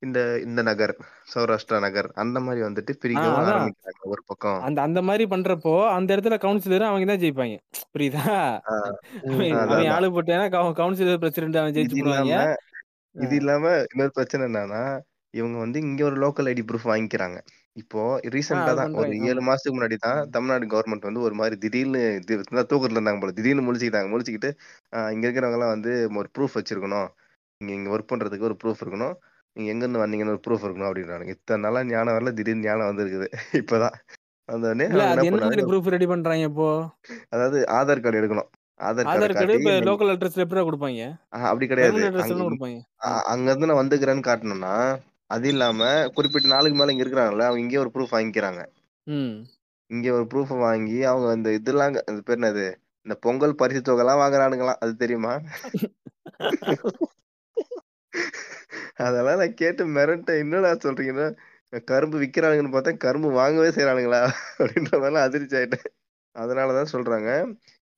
[0.02, 0.93] இந்த இந்த நகர்
[1.32, 3.48] சௌராஷ்டிரா நகர் அந்த மாதிரி வந்துட்டு பிரிக்கவும்.
[3.51, 4.59] ஆரம்பிக்கிறாங்க ஒரு பக்கம்.
[4.60, 7.56] அந்த அந்த மாதிரி பண்றப்போ அந்த இடத்துல கவுன்சிலர் அவங்க தான் ஜெயிப்பாங்க.
[7.94, 8.24] புரியுதா?
[9.26, 9.90] அவன்.
[9.97, 10.48] ஆளு போட்டேன்னா
[10.80, 12.39] கவுன்சிலர் பிரசிடென்ட் அவன் ஜெயிச்சு போடுவாங்க
[13.16, 14.82] இது இல்லாம இன்னொரு பிரச்சனை என்னன்னா
[15.34, 17.39] இவங்க வந்து இங்க ஒரு லோக்கல் ஐடி ப்ரூஃப் வாங்கிக்கிறாங்க.
[17.77, 18.01] இப்போ
[18.32, 19.40] ரீசெண்டா தான் ஒரு ஏழு.
[19.47, 22.01] மாசத்துக்கு முன்னாடி தான் தமிழ்நாடு கவர்மெண்ட் வந்து ஒரு மாதிரி திடீர்னு
[22.70, 24.11] தூக்கத்துல இருந்தாங்க போல திடீர்னு முழிச்சுக்கிட்டாங்க.
[24.12, 24.51] முழிச்சுக்கிட்டு
[25.15, 27.09] இங்க இருக்கிறவங்க எல்லாம் வந்து ஒரு ப்ரூஃப் வச்சிருக்கணும்.
[27.61, 29.15] நீங்க இங்க ஒர்க் பண்றதுக்கு ஒரு ப்ரூஃப் இருக்கணும்.
[29.57, 31.27] நீங்க எங்க இருந்து வந்தீங்கன்னு ஒரு ப்ரூஃப் இருக்கணும் அப்படின்றாங்க.
[31.35, 33.28] இத்தனை நாளா ஞானம் வரல திடீர்னு ஞானம் வந்திருக்குது.
[33.62, 33.97] இப்பதான்
[35.28, 35.66] பண்ணாங்க?
[35.69, 36.69] ப்ரூஃப் ரெடி பண்றாங்க இப்போ?
[37.35, 38.51] அதாவது ஆதார் கார்டு எடுக்கணும்.
[38.81, 39.57] ஆதார் கார்டு
[39.89, 41.03] லோக்கல் அட்ரஸ்ல எப்படி கொடுப்பாங்க?
[41.36, 42.01] ஆஹ் அப்படி கிடையாது.
[43.32, 44.74] அங்க இருந்து நான் வந்துக்கிறேன்னு காட்டணும்னா
[45.33, 45.81] அது இல்லாம
[46.17, 48.63] குறிப்பிட்ட நாளுக்கு மேல இங்க இருக்கிறாங்கல்ல அவங்க இங்கே ஒரு ப்ரூஃப் வாங்கிக்கிறாங்க.
[49.91, 52.67] இங்க ஒரு ப்ரூஃப் வாங்கி அவங்க அந்த இதெல்லாம் அது பேர் என்னது?
[53.07, 54.81] இந்த பொங்கல் பரிசு தொகை எல்லாம் வாங்குறானுங்களாம்.
[54.85, 55.33] அது தெரியுமா?
[59.07, 60.41] அதெல்லாம் நான் கேட்டு மிரட்டேன்.
[60.45, 61.27] என்னடா சொல்றீங்கன்னா
[61.91, 64.21] கரும்பு விக்கிறானுங்கன்னு பார்த்தா கரும்பு வாங்கவே செய்யறானுங்களா
[64.59, 65.87] அப்படின்ற மாதிரிலாம் அதிர்ச்சி ஆயிட்டேன்.
[66.37, 67.31] அதனாலதான் சொல்றாங்க.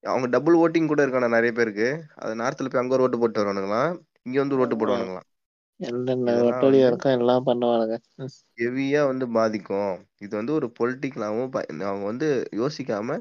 [0.04, 1.88] அவங்க டபுள் ஓட்டிங் கூட இருக்கான நிறைய பேருக்கு.
[2.22, 3.92] அது நார்த்ல போய் அங்க ஒரு ஓட்டு போட்டு வருவானுங்களாம்.
[4.26, 5.28] இங்க வந்து ஒரு ஓட்டு போடுவானுங்களாம்.
[5.88, 6.34] என்னென்ன
[6.80, 7.96] இருக்கோ எல்லாம் பண்ணுவானுங்க.
[8.60, 9.94] ஹெவியா வந்து பாதிக்கும்.
[10.24, 11.48] இது வந்து ஒரு பொலிட்டிக்கலாவும்
[11.88, 12.28] அவங்க வந்து
[12.62, 13.18] யோசிக்காம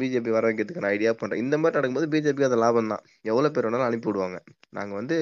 [0.00, 3.02] பிஜேபி வர வைக்கிறதுக்கான ஐடியா பண்றேன் இந்த மாதிரி நடக்கும்போது பிஜேபி அது லாபம் தான்.
[3.30, 4.38] எவ்வளவு பேர் வேணாலும் அனுப்பி விடுவாங்க.
[4.76, 5.16] நாங்க வந்து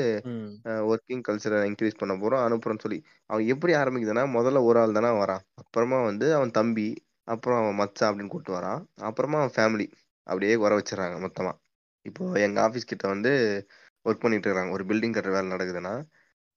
[0.93, 2.99] ஒர்க்கிங் கல்ச்சரை இன்க்ரீஸ் பண்ண போறோம் அனுப்புறோம்னு சொல்லி.
[3.31, 5.45] அவன் எப்படி ஆரம்பிக்குதுன்னா முதல்ல ஒரு ஆள் தானே வரான்.
[5.63, 6.89] அப்புறமா வந்து அவன் தம்பி
[7.35, 8.81] அப்புறம் அவன் மச்சான் அப்படின்னு கூப்பிட்டு வரான்.
[9.11, 9.87] அப்புறமா அவன் ஃபேமிலி
[10.27, 11.53] அப்படியே வர வச்சிடறாங்க மொத்தமா.
[12.07, 13.33] இப்போ எங்க ஆபீஸ் கிட்ட வந்து
[14.07, 15.95] ஒர்க் பண்ணிட்டு இருக்காங்க ஒரு பில்டிங் கட்டுற வேலை நடக்குதுன்னா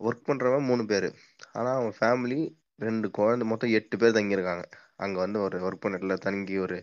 [0.03, 1.07] ஒர்க் பண்றவன் மூணு பேர்.
[1.51, 2.39] ஆனா அவன் ஃபேமிலி
[2.75, 4.63] ரெண்டு குழந்தை மொத்தம் எட்டு பேர் தங்கியிருக்காங்க.
[4.95, 6.77] அங்க வந்து ஒரு ஒர்க் பண்ண தங்கி ஒரு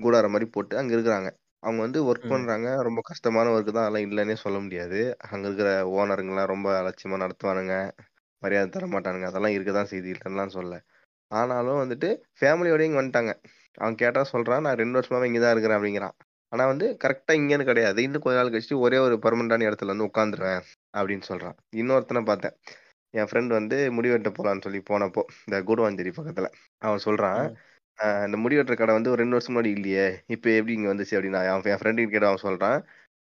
[0.00, 1.30] கூடாரம் மாதிரி போட்டு அங்க இருக்கிறாங்க.
[1.58, 2.28] அவங்க வந்து ஒர்க் ம்.
[2.28, 2.82] பண்றாங்க.
[2.82, 3.84] ரொம்ப கஷ்டமான ஒர்க் தான்.
[3.84, 5.16] அதெல்லாம் இல்லைன்னே சொல்ல முடியாது.
[5.30, 7.74] அங்க இருக்கிற ஓனருங்கெல்லாம் ரொம்ப அலட்சியமா நடத்துவானுங்க.
[8.42, 9.22] மரியாதை தர மாட்டானுங்க.
[9.22, 10.82] அதெல்லாம் இருக்கதான் செய்தி இல்லைன்னுலாம் சொல்ல.
[11.30, 12.08] ஆனாலும் வந்துட்டு
[12.40, 13.32] ஃபேமிலியோடய இங்க வந்துட்டாங்க.
[13.74, 16.16] அவன் கேட்டா சொல்றான் நான் ரெண்டு வருஷமாவே இங்கதான் இருக்கிறேன் அப்படிங்கிறான்.
[16.52, 18.02] ஆனா வந்து கரெக்டா இங்கன்னு கிடையாது.
[18.02, 20.62] இன்னும் கொஞ்ச நாள் கழிச்சு ஒரே ஒரு பர்மனண்டான இடத்துல வந்து உட்காந்துருவேன்.
[20.94, 21.56] அப்படின்னு சொல்றான்.
[21.76, 22.54] இன்னொருத்தனை பார்த்தேன்.
[23.14, 26.48] என் ஃப்ரெண்ட் வந்து முடிவெட்ட போலான்னு சொல்லி போனப்போ இந்த கூடுவாஞ்சேரி பக்கத்துல
[26.78, 27.56] அவன்
[27.98, 31.16] ஆஹ் இந்த முடிவெட்டுற கடை வந்து ஒரு ரெண்டு வருஷம் முன்னாடி இல்லையே இப்போ எப்படி இங்க வந்துச்சு?
[31.16, 32.78] அப்படின்னு அவன் என் ஃப்ரெண்டு கேட்டு அவன் சொல்றான்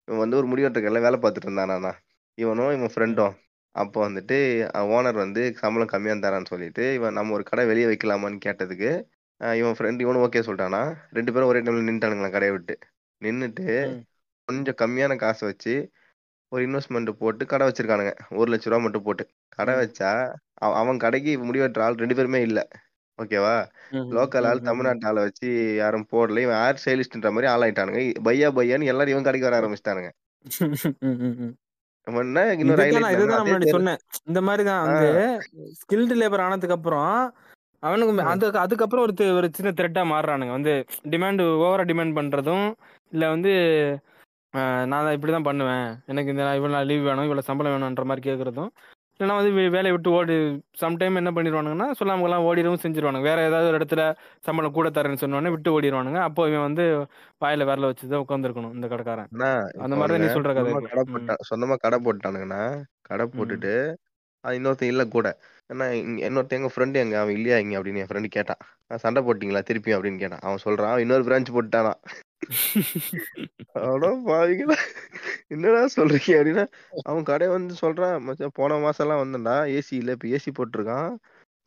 [0.08, 1.92] இவன் வந்து ஒரு முடிவெட்டுற கடையில வேலை பார்த்துட்டு இருந்தானா
[2.38, 3.34] இவனும் இவன் ஃப்ரெண்டும்
[3.76, 4.38] அப்போ வந்துட்டு
[4.90, 8.92] ஓனர் வந்து சம்பளம் கம்மியா தரான்னு சொல்லிட்டு இவன் நம்ம ஒரு கடை வெளியே வைக்கலாமான்னு கேட்டதுக்கு
[9.56, 10.82] இவன் ஃப்ரெண்ட் இவனும் ஓகே சொல்லிட்டானா
[11.12, 12.76] ரெண்டு பேரும் ஒரே டைம்ல நின்ட்டானுங்களா கடையை விட்டு.
[13.22, 14.02] நின்னுட்டு ம்.
[14.48, 15.74] கொஞ்சம் கம்மியான காசை வச்சு
[16.52, 18.14] ஒரு இன்வெஸ்ட்மெண்ட் போட்டு கடை வச்சிருக்கானுங்க.
[18.30, 19.28] ஒரு லட்ச ரூபா மட்டும் போட்டு.
[19.50, 22.68] கடை வச்சா அவ- அவன் கடைக்கு முடிவெட்டுற ஆள் ரெண்டு பேருமே இல்ல.
[23.22, 23.66] ஓகேவா?
[23.92, 26.40] லோக்கல் ஆள் தமிழ்நாட்டு ஆளை வச்சு யாரும் போடல.
[26.40, 30.10] இவன் ஆர் ஸ்டைலிஸ்ட்ன்ற மாதிரி ஆள் ஆயிட்டானுங்க பையா பையான்னு எல்லாரும் இவன் கடைக்கு வர ஆரம்பிச்சிட்டானுங்க.
[34.26, 37.36] இந்த மாதிரி தான் வந்து ஸ்கில்டு லேபர் ஆனதுக்கு அப்புறம்
[37.80, 40.52] அவனுக்கு அதுக்கப்புறம் ஒரு சின்ன த்ரெட்டா மாறுறானுங்க.
[40.52, 42.74] வந்து டிமாண்ட் ஓவரா டிமாண்ட் பண்றதும்
[43.12, 43.54] இல்ல வந்து
[44.54, 45.84] ஆஹ் நான் தான் இப்படி தான் பண்ணுவேன்.
[46.08, 48.72] எனக்கு இந்த இவ்வளோ நாள் லீவ் வேணும் இவ்வளோ சம்பளம் வேணுன்ற மாதிரி கேட்குறதும்
[49.20, 50.36] இல்லைனா வந்து வே- வேலையை விட்டு ஓடி
[50.82, 53.28] சம்டைம் என்ன பண்ணிடுவானுங்கன்னா சொல்லாமலாம் ஓடிடவும் செஞ்சிருவானுங்க.
[53.28, 54.04] வேற ஏதாவது ஒரு இடத்துல
[54.44, 56.20] சம்பளம் கூட தரேன்னு சொன்னோடனே விட்டு ஓடிடுவானுங்க.
[56.28, 56.84] அப்போ இவன் வந்து
[57.42, 59.30] வாயில விரல வச்சு தான் உட்காந்துருக்கணும் இந்த கடைக்காரன்.
[59.32, 61.50] அண்ணா அந்த இப்போ மாதிரி தான் அவனுங்க நீ சொல்ற கதை சொந்தமா கடை ம்.
[61.50, 62.62] சொந்தமா கடை போட்டானுங்கன்னா
[63.10, 63.34] கடை ம்.
[63.36, 63.74] போட்டுட்டு
[64.44, 65.28] அது இன்னொருத்தன் இல்ல கூட.
[65.70, 68.62] ஏன்னா இங்க- இன்னொருத்தன் எங்க ஃப்ரெண்டு எங்க அவன் இல்லையா இங்க அப்படின்னு என் ஃப்ரெண்டு கேட்டான்.
[68.90, 69.98] "நான் சண்டை போட்டீங்களா திருப்பியும்?
[69.98, 70.44] அப்படின்னு கேட்டான்.
[70.46, 72.29] அவன் சொல்றான் "அவன் இன்னொரு பிரான்ச் போட்டானா அட
[74.28, 74.78] பாவிங்களா.
[75.48, 76.32] என்னடா சொல்றீங்க?
[76.40, 76.66] அப்படின்னா
[77.04, 81.10] அவன் கடை வந்து சொல்றான் மச்சான் போன மாசம் எல்லாம் வந்தேன்டா ஏசி இல்ல இப்ப ஏசி போட்டிருக்கான்.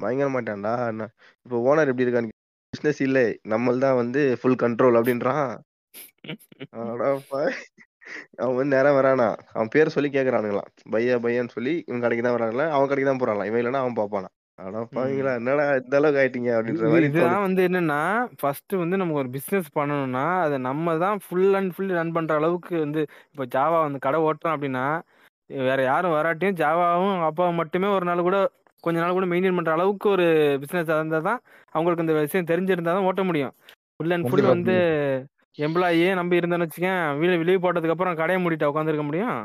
[0.01, 1.11] பயங்கர மாட்டான்டா என்ன-
[1.47, 2.37] இப்ப ஓனர் எப்படி இருக்கான்னு
[2.73, 3.19] பிசினஸ் இல்ல
[3.49, 5.49] நம்மள்தான் வந்து ஃபுல் கண்ட்ரோல் அப்படின்றான்.
[6.83, 7.09] அடா
[8.37, 9.27] அவன் வந்து நேரம் வரானா?
[9.53, 10.71] அவன் பேர் சொல்லி கேக்குறானுங்களாம்.
[10.91, 13.47] பையா பையான்னு சொல்லி இவன் கடைக்கு தான் வராங்களா அவன் கடைக்கு தான் போறான்லாம்.
[13.47, 14.31] இவன் இல்லைன்னா அவன் பாப்பானா
[14.65, 14.89] ம்.
[14.93, 18.01] பாவீங்களா என்னடா இந்த அளவுக்கு ஆயிட்டீங்க அப்படின்ற இது மாதிரி இதுதான் தோணுச்சு வந்து என்னன்னா
[18.41, 22.75] ஃபர்ஸ்ட் வந்து நமக்கு ஒரு பிசினஸ் பண்ணணும்னா அதை நம்ம தான் ஃபுல் அண்ட் ஃபுல் ரன் பண்ற அளவுக்கு
[22.85, 24.85] வந்து இப்போ ஜாவா வந்து கடை ஓட்டுறோம் அப்படின்னா
[25.67, 28.39] வேற யாரும் வராட்டியும் ஜாவாவும் அப்பாவும் மட்டுமே ஒரு நாள் கூட
[28.85, 30.27] கொஞ்ச நாள் கூட மெயின்டைன் பண்ற அளவுக்கு ஒரு
[30.63, 31.41] பிசினஸ் இருந்தால் தான்
[31.75, 33.53] அவங்களுக்கு இந்த விஷயம் தெரிஞ்சிருந்தா தான் ஓட்ட முடியும்.
[33.95, 34.77] ஃபுல் அண்ட் ஃபுல் வந்து
[35.59, 39.37] எம்ப்ளாயே நம்பி இருந்தேன்னு வச்சுக்கேன் வீடு லீவ் போட்டதுக்கு அப்புறம் கடையை மூடிட்டு உட்காந்துருக்க முடியும்?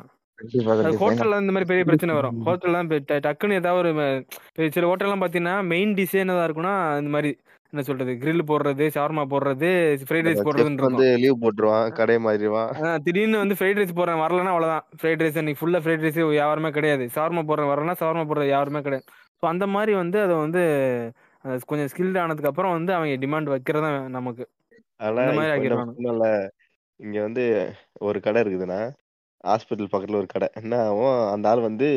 [1.02, 2.38] ஹோட்டல்ல இந்த மாதிரி பெரிய பிரச்சனை வரும்.
[2.46, 2.80] ஹோட்டல்ல
[3.20, 3.92] டக்குன்னு ஏதாவது
[4.58, 7.32] ஒரு சில ஹோட்டல்லாம் பாத்தீங்கன்னா மெயின் டிஷ்ஷே என்னதா இருக்கும்னா இந்த மாதிரி
[7.74, 9.70] என்ன சொல்றது grill போடுறது ஷவர்மா போடுறது
[10.04, 14.54] ஃப்ரைட் ரைஸ் போடுறதுன்னு வந்து லீவ் போட்டுருவான் கடையை மாறிடுவான் ஆஹ் திடீர்னு வந்து ஃப்ரைட் ரைஸ் போடுறேன் வரலன்னா
[14.54, 14.86] அவ்வளவுதான்.
[15.00, 17.06] ஃப்ரைட் ரைஸ் இன்னைக்கு ஃபுல்லா ஃப்ரைட் ரைஸ் யாருமே கிடையாது.
[17.16, 19.06] ஷவர்மா போடுறேன் வரலன்னா ஷவர்மா போடுறது யாருமே கிடையாது.
[19.40, 20.62] ஸோ அந்த மாதிரி வந்து அதை வந்து
[21.68, 24.46] கொஞ்சம் ஸ்கில்ட் ஆனதுக்கு அப்புறம் வந்து அவங்க டிமாண்ட் வைக்கிறதா நமக்கு.
[25.00, 26.32] ஆனா
[27.00, 27.44] இங்க வந்து
[28.00, 28.80] ஒரு கடை இருக்குதுன்னா
[29.44, 30.48] ஹாஸ்பிட்டல் பக்கத்துல ஒரு கடை.
[30.62, 31.32] என்ன ஆகும்?
[31.32, 31.88] அந்த ஆள் வந்து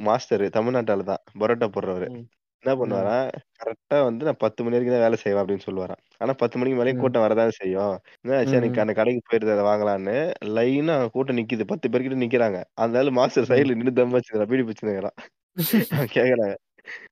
[0.00, 1.22] மாஸ்டர் தமிழ்நாட்டு ஆளு தான்.
[1.38, 2.08] பரோட்டா போடுறவரு.
[2.10, 2.24] ம்.
[2.64, 2.80] என்ன ம்.
[2.80, 3.16] பண்ணுவாரா
[3.58, 6.00] கரெக்டா வந்து நான் பத்து மணி வரைக்கும் தான் வேலை செய்வேன் அப்படின்னு சொல்லுவாராம்.
[6.18, 6.98] ஆனா பத்து மணிக்கு மேலேயும் ம்.
[6.98, 7.94] கூட்டம் வரதான் செய்யும்.
[8.20, 8.52] என்ன ஆச்சு?
[8.52, 10.16] ம் அன்னைக்கு அந்த கடைக்கு போயிருது அதை வாங்கலான்னு
[10.56, 11.66] லைனா கூட்டம் நிக்குது.
[11.66, 12.60] பத்து பேர்கிட்ட நிக்கிறாங்க.
[12.76, 13.50] அந்த ஆளு மாஸ்டர் ம்.
[13.50, 14.50] சைடுல நின்று தம் வச்சுக்கிறான்.
[14.52, 14.64] பீடி
[15.90, 16.54] அவன் கேக்குறாங்க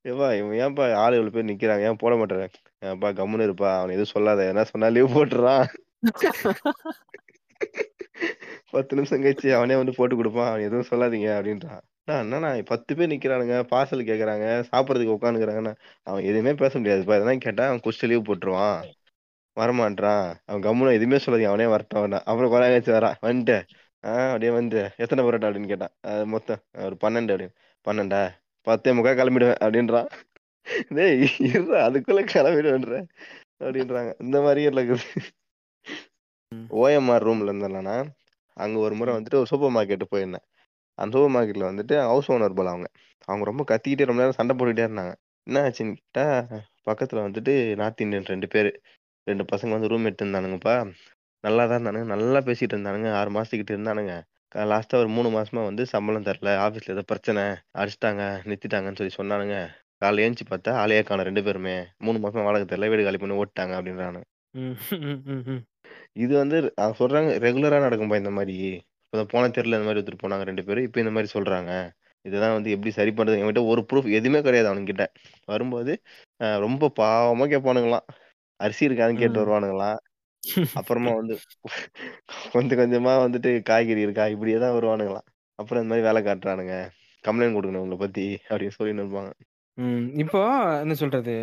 [0.04, 1.82] ஏப்பா இவன் ஏன்பா ஆளு இவ்வளவு பேர் நிக்கிறாங்க?
[1.82, 2.42] ஏன் போட மாட்டேற?
[2.84, 3.70] ஏன்பா கம்முன்னு இருப்பா.
[3.76, 4.48] அவன் எதுவும் சொல்லாத.
[4.48, 5.66] என்ன சொன்னா லீவ் போட்டுறான்.
[8.74, 10.48] பத்து நிமிஷம் கழிச்சு அவனே வந்து போட்டு கொடுப்பான்.
[10.50, 11.82] அவன் எதுவும் சொல்லாதீங்க அப்படின்றான்
[12.12, 15.72] என்னண்ணா பத்து பேர் நிக்கிறானுங்க பார்சல் கேக்குறாங்க சாப்பிடறதுக்கு உட்காந்துக்கிறாங்கண்ணா
[16.02, 18.80] அவன் எதுவுமே பேச முடியாதுப்பா எதனா கேட்டா அவன் குஷ்ட லீவ் போட்டுருவான்.
[19.56, 21.52] வரமாட்டான் அவன் கம்முன்னு எதுவுமே சொல்லாதீங்க.
[21.52, 23.56] அவனே வரட்டும் அவன அப்புறம் நேரம் கழிச்சு வரான் வந்துட்டு
[24.04, 27.56] ஆஹ் அப்படியே வந்து எத்தனை பரோட்டா அப்படின்னு கேட்டான் அது மொத்தம் ஒரு பன்னெண்டு அப்படின்னு
[27.86, 28.22] பன்னெண்டா?
[28.66, 30.10] பத்தே முக்கா கிளம்பிடுவேன் அப்படின்றான்
[30.96, 31.22] டேய்
[31.52, 32.98] இருடா அதுக்குள்ள கிளம்பிடுவேன்ற.
[33.64, 34.12] அப்படின்றாங்க.
[34.24, 35.06] இந்த மாதிரியே இருக்குது
[36.82, 37.96] ஓஎம்ஆர் ரூம்ல இருந்தேன்னா
[38.56, 40.44] அங்க ஒரு முறை வந்துட்டு ஒரு சூப்பர் மார்க்கெட் போயிருந்தேன்.
[40.98, 42.88] அந்த சூப்பர் மார்க்கெட்ல வந்துட்டு ஹவுஸ் ஓனர் போல அவங்க.
[43.28, 45.14] அவங்க ரொம்ப கத்திக்கிட்டே ரொம்ப நேரம் சண்டை போட்டுக்கிட்டே இருந்தாங்க.
[45.46, 46.24] என்ன ஆச்சுன்னு கேட்டா
[46.88, 48.70] பக்கத்துல வந்துட்டு நார்த் இந்தியன் ரெண்டு பேர்.
[49.26, 50.76] ரெண்டு பசங்க வந்து ரூம் எடுத்திருந்தானுங்கப்பா
[51.44, 53.08] நல்லா தான் இருந்தானுங்க நல்லா பேசிட்டு இருந்தானுங்க.
[53.20, 54.14] ஆறு மாசத்துக்கிட்ட இருந்தானுங்க.
[54.72, 56.50] லாஸ்ட்டாக ஒரு மூணு மாசமா வந்து சம்பளம் தரல.
[56.66, 57.42] ஆஃபீஸில் ஏதோ பிரச்சனை.
[57.80, 59.56] அடிச்சிட்டாங்க நிறுத்திட்டாங்கன்னு சொல்லி சொன்னானுங்க.
[60.02, 61.76] காலைல ஏஞ்சி பார்த்தா ஆலையே காணும் ரெண்டு பேருமே.
[62.06, 62.90] மூணு மாசமா வாடகை தெரில.
[62.94, 64.26] வீடு காலி பண்ணி ஓட்டாங்க அப்படின்றானுங்க.
[66.16, 66.58] இது வந்து
[66.98, 68.56] சொல்றாங்க ரெகுலரா நடக்கும்பா இந்த மாதிரி
[69.12, 71.72] இப்போ போன தெருல இந்த மாதிரி எடுத்துட்டு போனாங்க ரெண்டு பேரும் இப்போ இந்த மாதிரி சொல்றாங்க.
[72.24, 73.38] இதெல்லாம் வந்து எப்படி சரி பண்றது?
[73.40, 75.04] என்கிட்ட ஒரு ப்ரூஃப் எதுவுமே கிடையாது அவனுங்கிட்ட.
[75.46, 75.92] வரும்போது
[76.40, 78.06] அஹ், ரொம்ப பாவமா கேட்பானுங்களாம்.
[78.60, 80.00] அரிசி இருக்கான்னு கேட்டு ம் வருவானுங்களாம்.
[80.80, 81.34] அப்புறமா வந்து
[82.54, 84.26] கொஞ்சம் கொஞ்சமா வந்துட்டு காய்கறி இருக்கா?
[84.34, 85.26] இப்படியே தான் வருவானுங்களாம்.
[85.58, 86.76] அப்புறம் இந்த மாதிரி வேலை காட்டுறானுங்க.
[87.24, 89.32] கம்ப்ளைண்ட் கொடுக்கணும் உங்களை பத்தி அப்படின்னு சொல்லிட்டு இருப்பாங்க.
[89.78, 90.02] ம்.
[90.22, 90.40] இப்போ
[90.82, 91.34] என்ன சொல்றது?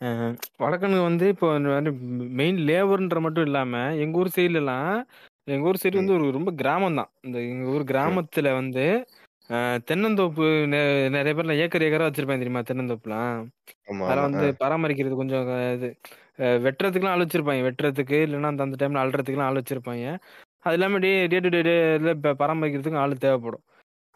[0.00, 0.06] அ
[0.62, 1.90] வடக்கன்னுங்க வந்து இப்போ வந்து
[2.38, 3.72] மெயின் லேபர்ன்ற மட்டும் இல்லாம,
[4.04, 4.94] எங்க ஊர் சைடுலலாம்
[5.48, 7.10] எங்க ஊர் சைடு ம், வந்து ஒரு ரொம்ப கிராமம் தான்.
[7.26, 8.18] இந்த எங்க ஊர் ம்.
[8.18, 8.84] கிராமத்துல வந்து
[9.50, 9.58] அ
[9.88, 10.78] தென்னந்தோப்பு நெ
[11.14, 12.62] நெறைய பேர்லாம் ஏக்கர் ஏக்கரா வச்சிருப்பாங்க தெரியுமா?
[12.70, 13.38] தென்னந்தோப்புலாம்.
[13.88, 15.44] ஆமா அதெல்லாம் வந்து பராமரிக்கிறது கொஞ்சம்
[15.76, 15.88] இது
[16.42, 17.66] அ வெட்டுறதுக்குலாம் ஆள் வச்சிருப்பாய்ங்க.
[17.68, 20.10] வெட்டுறதுக்கு இல்லன்னா அந்த அந்த டைம்ல அள்றதுக்குலாம் ஆள் வச்சிருப்பாய்ங்க.
[20.64, 23.64] அது இல்லாம டே டே டு டே டேல ப பராமரிக்கிறதுக்கும் ஆள் தேவைப்படும்.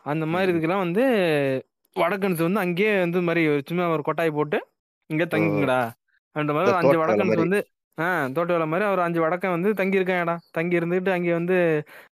[0.04, 0.54] அந்த ம், மாரி ம்.
[0.54, 1.04] இதுக்கெல்லாம் வந்து
[1.98, 4.58] வடக்கன்ஸ் வந்து அங்கேயே வந்து மாரி சும்மா ஒரு கொட்டாய் போட்டு,
[5.10, 5.80] "இங்க ஓ தங்கிக்கங்கடா"
[6.36, 7.58] அப்படின்ற மாரி இந்த ஒரு 5 தோட்ட வேலை வடக்கன்ஸ் மாதிரி வந்து
[7.98, 10.34] ஆ தோட்ட வேலை மாரி ஒரு 5 வடக்கன் வந்து தங்கியிருக்காங்கடா.
[10.52, 11.56] தங்கி இருந்துட்டு அங்கே வந்து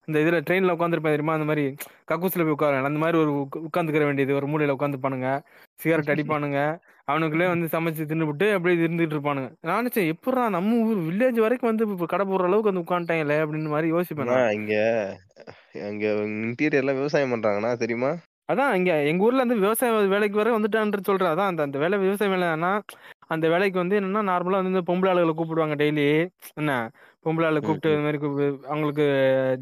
[0.09, 1.37] இந்த இதுல ட்ரெயின்ல உட்காந்துருப்பான் தெரியுமா?
[1.39, 1.65] அந்த மாரி
[2.09, 2.91] கக்கூஸ்ல போய் உட்காருவாங்க.
[2.91, 3.33] அந்த மாரி ஒரு
[3.63, 4.35] உட்காந்துக்கிற வேண்டியது.
[4.39, 5.31] ஒரு மூலையில உட்காந்துப்பானுங்க.
[5.81, 6.61] சிகரெட் அடிப்பானுங்க.
[7.09, 9.51] அவனுக்குள்ளே வந்து சமைச்சு தின்னுபுட்டு அப்படியே இருந்துட்டு இருப்பானுங்க.
[9.65, 13.75] நான் நினைச்சேன், "எப்புட்றா நம்ம ஊர் வில்லேஜ் வரைக்கும் வந்து இப்ப கடை போடுற அளவுக்கு வந்து உட்காந்துட்டாங்களே!" அப்படின்னு
[13.75, 14.33] மாரி யோசிப்பேன்.
[14.57, 14.73] இங்க
[15.85, 16.05] இங்க
[16.41, 18.11] இன்டீரியர்ல விவசாயம் பண்றாங்கண்ணா தெரியுமா
[18.49, 21.33] அதான் இங்க எங்க ஊர்ல வந்து விவசாய வேலைக்கு வர வந்துட்டான்றது சொல்றேன்.
[21.33, 22.71] அதான் அந்த அந்த வேலை விவசாய வேலைன்னா,
[23.29, 26.07] அந்த வேலைக்கு வந்து என்னன்னா நார்மலா வந்து இந்த பொம்பள ஆளுகள கூப்பிடுவாங்க டெய்லி.
[26.55, 26.73] என்ன
[27.27, 27.93] பொம்பள ஆள கூப்பிட்டு.
[27.93, 29.07] இந்த மாரி கூப் அவங்களுக்கு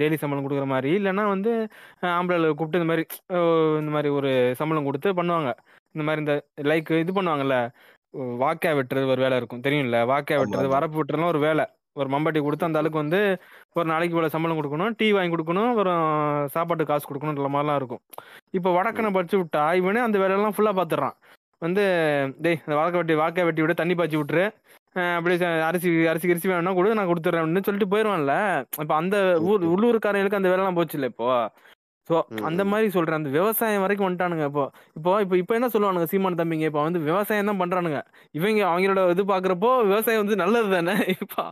[0.00, 0.90] டெய்லி சம்பளம் குடுக்குற மாரி.
[1.00, 1.52] இல்லன்னா வந்து
[2.12, 2.96] ஆம்பள ஆளுகள கூப்பிட்டு இந்த
[3.34, 3.40] ஓ
[3.80, 5.52] இந்த மாரி ஒரு சம்பளம் குடுத்து பண்ணுவாங்க.
[5.94, 6.36] இந்த மாரி இந்த
[6.70, 7.56] லைக் இது பண்ணுவாங்கல்ல,
[8.42, 9.64] வாய்க்கா வெட்டுறது ஒரு வேலை இருக்கும்.
[9.66, 10.00] தெரியும்ல?
[10.12, 11.66] வாய்க்கா ஆமா வெட்டுறது, ஆமா வரப்பு வெட்டுறதுலாம் ஒரு வேலை.
[11.96, 13.18] ஒரு மம்பட்டி குடுத்து அந்த ஆளுக்கு வந்து
[13.72, 14.94] ஒரு நாளைக்கு இவ்வளோ சம்பளம் குடுக்கணும்.
[14.96, 15.68] டீ வாங்கி குடுக்கணும்.
[15.68, 16.02] அப்புறம்
[16.48, 18.02] சாப்பாட்டுக்கு காசு குடுக்கணுன்ற மாரிலாம் இருக்கும்.
[18.50, 19.12] இப்போ வடக்கன.
[19.12, 21.16] படிச்சு விட்டா, இவனே அந்த வேலையெல்லாம் ஃபுல்லா பார்த்துடுறான்.
[21.62, 21.82] வந்து
[22.38, 24.44] "டேய் இந்த வாழக்க வெட்டி வாய்க்கா வெட்டி விடு, தண்ணி பாய்ச்சி விட்டுரு.
[25.16, 28.34] அப்படியே அரிசி அரிசி கிரிசி வேணும்னா குடு, நான் குடுத்துடுறேன்" அப்படின்னு சொல்லிட்டு போயிருவான்ல.
[28.80, 29.70] இப்ப அந்த ஊர் ம்.
[29.72, 31.28] உள்ளூர்க்காரங்களுக்கு அந்த வேலைலாம் போச்சுல்ல இப்போ.
[32.10, 32.14] ஸோ
[32.48, 32.70] அந்த ம்.
[32.70, 33.18] மாரி சொல்றேன்.
[33.18, 34.64] அந்த விவசாயம் வரைக்கும் வந்துட்டானுங்க இப்போ.
[34.98, 38.00] இப்போ இப்போ இப்போ என்ன சொல்லுவானுங்க சீமான் தம்பிங்க, இப்போ வந்து விவசாயம் தான் பண்றானுங்க.
[38.34, 40.96] இவைங்க அவங்களோட இது பார்க்குறப்போ விவசாயம் வந்து நல்லது தானே!
[41.24, 41.42] இப்போ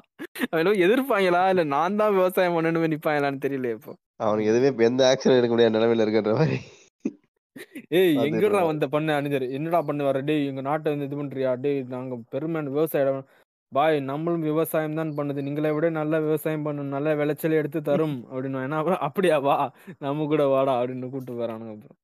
[0.53, 1.43] அவங்கள எதிர்ப்பாய்ங்களா?
[1.53, 3.93] இல்ல நான் தான் விவசாயம் பண்ணணும்னு நிப்பாய்ங்களான்னு தெரியலையே இப்போ.
[4.25, 6.59] அவனுக்கு எதுவுமே எந்த ஆக்ஷன் எடுக்க முடியாத நிலைமையில இருக்கின்ற மாதிரி
[7.99, 9.47] ஏய் இருக்கான் வந்த பண்ண அணிஞ்சரு?
[9.57, 10.19] என்னடா பண்ண வர?
[10.29, 11.51] டேய் எங்க நாட்ட வந்து இது பண்றியா?
[11.65, 13.19] டேய் நாங்க பெருமையான விவசாயம்.
[13.73, 15.41] பாய் நம்மளும் விவசாயம் தான் பண்ணுது.
[15.43, 16.91] நீங்கள விட நல்ல விவசாயம் பண்ணும்.
[16.95, 18.67] நல்ல விளைச்சல் எடுத்து தரும் அப்படின்னுவான்.
[18.67, 19.57] ஏன்னா அப்புறம் அப்படியா வா!
[20.01, 21.99] நம்ம கூட வாடா அப்படின்னு கூட்டு போறானுங்க அப்புறம்.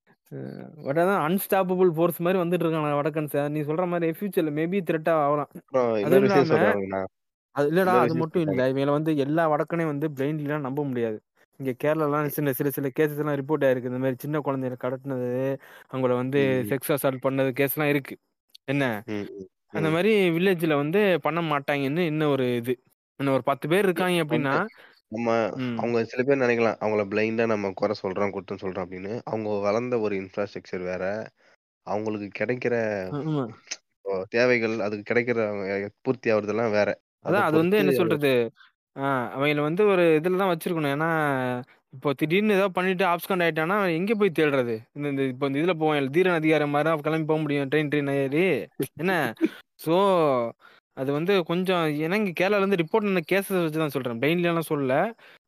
[0.83, 3.37] பட் அதான் அன்ஸ்டாப்பபிள் ஃபோர்ஸ் மாரி வந்துட்டு இருக்கானுங்க வடக்கன்ஸ்.
[3.55, 5.53] நீ சொல்ற மாரி ஃபியூச்சர்ல மேபி த்ரெட்டா ஆகலாம்.
[7.55, 8.61] அது இல்லடா அது மட்டும் இல்ல.
[8.71, 11.19] இவைங்கள வந்து எல்லா வடக்கனையும் வந்து பிளைண்ட்லிலாம் நம்ப முடியாது.
[11.61, 13.91] இங்க கேரளாலாம் சில சில சில கேஸஸ்லாம் ரிப்போர்ட் ஆயிருக்கு.
[13.93, 15.31] இந்த மாரி சின்ன குழந்தைகள கடத்தினது,
[15.91, 16.43] அவங்கள வந்து.
[16.71, 18.17] செக்ஸ் அசால்ட் பண்ணது கேஸ்லாம் இருக்கு.
[18.69, 18.87] என்ன?
[19.75, 19.95] அந்த ம்.
[19.95, 22.75] மாரி வில்லேஜ்ல வந்து பண்ண மாட்டாங்கன்னு இன்னும் ஒரு இது.
[23.21, 24.55] இன்னும் ஒரு 10 பேர் இருக்காங்க வந்து அப்படின்னா
[25.15, 25.81] நம்ம ம்.
[25.81, 30.17] அவங்க சில பேர் நினைக்கலாம் அவங்கள பிளைண்டா நம்ம குறை சொல்றோம் குற்றம் சொல்றோம் அப்படின்னு அவங்க வளர்ந்த ஒரு
[30.21, 31.05] இன்ஃப்ராஸ்ட்ரக்சர் வேற
[31.87, 32.75] அவங்களுக்கு கிடைக்கிற
[33.13, 33.45] ஆமா.
[33.97, 35.41] இப்போ தேவைகள் அதுக்கு கிடைக்கிற
[36.05, 36.91] பூர்த்தி ஆகுறதெல்லாம் வேற
[37.25, 38.31] அதை அதான் அது வந்து பொறுத்து என்ன சொல்றது?
[38.97, 40.95] ஆ அவைங்கள வந்து ஒரு இதுல தான் வச்சிருக்கணும்.
[40.97, 41.11] ஏன்னா,
[41.95, 44.75] இப்போ திடீர்னு ஏதாவது பண்ணிட்டு ஆப்ஸ்காண்ட் ஆயிட்டானா எங்க போய் தேடுறது?
[44.97, 48.11] இந்த இந்த இப்போ இந்த இதுல போவேன் தீரன் அதிகாரம் மாதிரி தான் கிளம்பி போக முடியும் ட்ரெயின் ட்ரெயின்
[48.17, 48.45] ஏறி.
[49.03, 49.15] என்ன?
[49.85, 49.95] ஸோ
[50.97, 54.21] அது வந்து கொஞ்சம் ஏன்னா இங்க கேரளால இருந்து ரிப்போர்ட் பண்ண கேசஸ் வச்சு தான் சொல்றேன்.
[54.23, 54.95] பிரெயின்லாம் சொல்லல.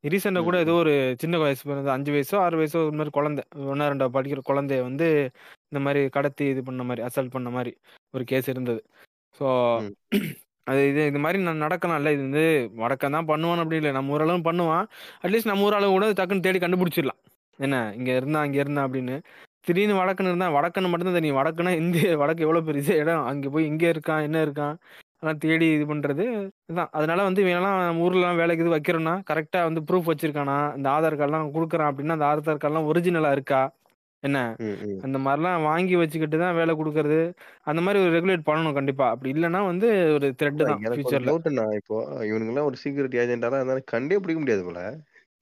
[0.05, 0.93] ரீசெண்டாக கூட ஏதோ ஒரு
[1.23, 1.65] சின்ன வயசு
[1.97, 3.43] அஞ்சு வயசோ ஆறு வயசோ ஒரு மாதிரி குழந்தை
[3.73, 5.09] ஒன்றா ரெண்டா படிக்கிற குழந்தைய வந்து
[5.71, 7.73] இந்த மாதிரி கடத்தி இது பண்ண மாதிரி அசல்ட் பண்ண மாதிரி
[8.15, 8.81] ஒரு கேஸ் இருந்தது.
[9.41, 9.47] ஸோ.
[10.67, 12.11] அது இது இது மாதிரி நான் நடக்கலாம்ல.
[12.17, 12.45] இது வந்து
[12.83, 13.93] வடக்கம் தான் பண்ணுவான் அப்படி இல்லை.
[13.99, 14.87] நம்ம ஊரளவும் பண்ணுவான்.
[15.25, 17.21] அட்லீஸ்ட் நம்ம ஊராளவு கூட டக்குன்னு தேடி கண்டுபிடிச்சிடலாம்.
[17.59, 19.17] என்ன இங்கே இருந்தா அங்கே இருந்தா அப்படின்னு.
[19.67, 21.39] திடீர்னு வடக்குன்னு இருந்தா வடக்குன்னு மட்டும்தான் தெரியும்.
[21.41, 23.25] வடக்குன்னா இந்திய வடக்கு எவ்வளோ பெரிய இடம்?
[23.31, 24.77] அங்கே போய் இங்கே இருக்கான் என்ன இருக்கான்?
[25.17, 26.25] அதெல்லாம் தேடி இது பண்ணுறது
[26.69, 26.91] இதுதான்.
[26.99, 30.59] அதனால வந்து இவனெல்லாம் நம்ம ஊர்லலாம் வேலைக்கு இது வைக்கிறோன்னா கரெக்டாக வந்து ப்ரூஃப் வச்சிருக்கானா?
[30.79, 33.61] இந்த ஆதார் கார்டுலாம் கொடுக்குறான் அப்படின்னா அந்த ஆதார் கார்டுலாம் ஒரிஜினலாக இருக்கா?
[34.23, 34.39] என்ன?
[34.59, 34.99] ம், ம்.
[35.03, 37.19] அந்த மாதிரிலாம் வாங்கி வச்சுக்கிட்டு தான் வேலை கொடுக்கறது.
[37.63, 39.11] அந்த மாதிரி ஒரு ரெகுலேட் பண்ணணும் கண்டிப்பா.
[39.11, 43.59] அப்படி இல்லைன்னா வந்து ஒரு த்ரெட் அதான் தான் எனக்கு ஒரு ஃபியூச்சர்ல இப்போ இவனுங்கெல்லாம் ஒரு சீக்ரெட் ஏஜென்டாலாம்
[43.59, 44.81] இருந்தாலும் கண்டே பிடிக்க முடியாது போல.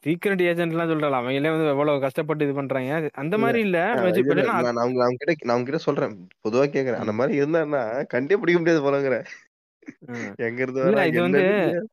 [0.04, 1.20] சீக்ரெட் ஏஜென்ட்லாம் சொல்றலாம்.
[1.20, 3.00] அவங்களே வந்து எவ்வளவு கஷ்டப்பட்டு இது பண்றாங்க.
[3.00, 3.38] அது- அந்த இல்ல.
[3.38, 3.78] மாதிரி இல்ல.
[4.02, 6.14] வச்சு எப்படின்னா நான் அவங்க அவங்க கிட்ட நான் கிட்ட சொல்றேன்.
[6.44, 6.96] பொதுவா கேக்குறேன்.
[6.96, 9.16] அந்த ம், மாதிரி இருந்தான்னா கண்டே பிடிக்க முடியாது போலங்கிற.
[10.08, 10.32] ம்.
[10.38, 11.86] எங்க இருந்து இல்ல வரான் இது வந்து என்னன்னு தெரியாது ஆஹ்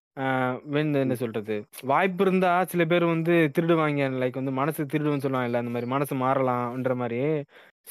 [0.75, 1.55] வந்து என்ன சொல்றது?
[1.83, 4.03] வாய்ப்பு இருந்தா சில பேர் வந்து திருடுவாங்க.
[4.21, 7.19] லைக் வந்து மனசு திருடுன்னு சொல்லுவாங்கல்ல அந்த மாதிரி மனசு மாறலாம்ன்ற மாதிரி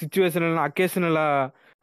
[0.01, 1.27] சுச்சுவேஷனல் அக்கேஷனலா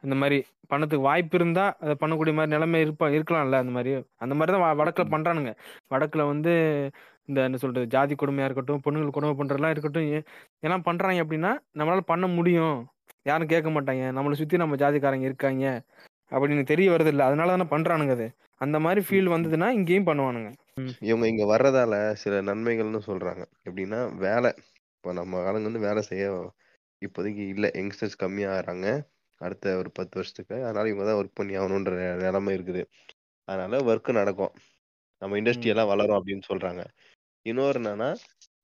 [0.02, 0.38] இந்த மாதிரி
[0.68, 3.92] பணத்துக்கு வாய்ப்பு இருந்தா அதை பண்ணக்கூடிய மாதிரி நிலைமை இருப்பா இருக்கலாம்ல அந்த மாதிரி.
[4.24, 5.52] அந்த மாதிரி தான் வடக்குல பண்றானுங்க.
[5.94, 6.52] வடக்குல வந்து
[7.28, 10.08] இந்த என்ன சொல்றது ஜாதி கொடுமையா இருக்கட்டும் பொண்ணுங்களுக்கு கொடுமை பண்றதெல்லாம் இருக்கட்டும்
[10.66, 12.78] எல்லாம் பண்றாங்க அப்படின்னா நம்மளால பண்ண முடியும்.
[13.30, 14.04] யாரும் கேட்க மாட்டாங்க.
[14.16, 15.66] நம்மளை சுத்தி நம்ம ஜாதிக்காரங்க இருக்காங்க.
[16.32, 18.26] அப்படின்னு தெரிய வருது இல்ல அதனால தானே பண்றானுங்க அது.
[18.60, 19.32] அந்த மாதிரி ஃபீல்.
[19.34, 20.50] வந்ததுன்னா இங்கேயும் பண்ணுவானுங்க.
[21.02, 23.42] இவங்க இங்க வர்றதால சில நன்மைகள்னு சொல்றாங்க.
[23.66, 24.50] எப்படின்னா வேலை.
[24.96, 26.24] இப்போ நம்ம ஆளுங்க வந்து வேலை செய்ய
[27.02, 27.70] இப்போதைக்கு இல்லை.
[27.74, 28.86] யங்ஸ்டர்ஸ் கம்மியாகிறாங்க.
[29.40, 30.56] அடுத்த ஒரு பத்து வருஷத்துக்கு.
[30.66, 31.92] அதனால இவங்க தான் ஒர்க் பண்ணி ஆகணுன்ற
[32.24, 32.82] நிலைமை இருக்குது.
[33.48, 34.52] அதனால ஒர்க் நடக்கும்.
[35.22, 35.70] நம்ம இண்டஸ்ட்ரி.
[35.74, 36.82] எல்லாம் வளரும் அப்படின்னு சொல்றாங்க.
[37.46, 38.10] இன்னொரு என்னன்னா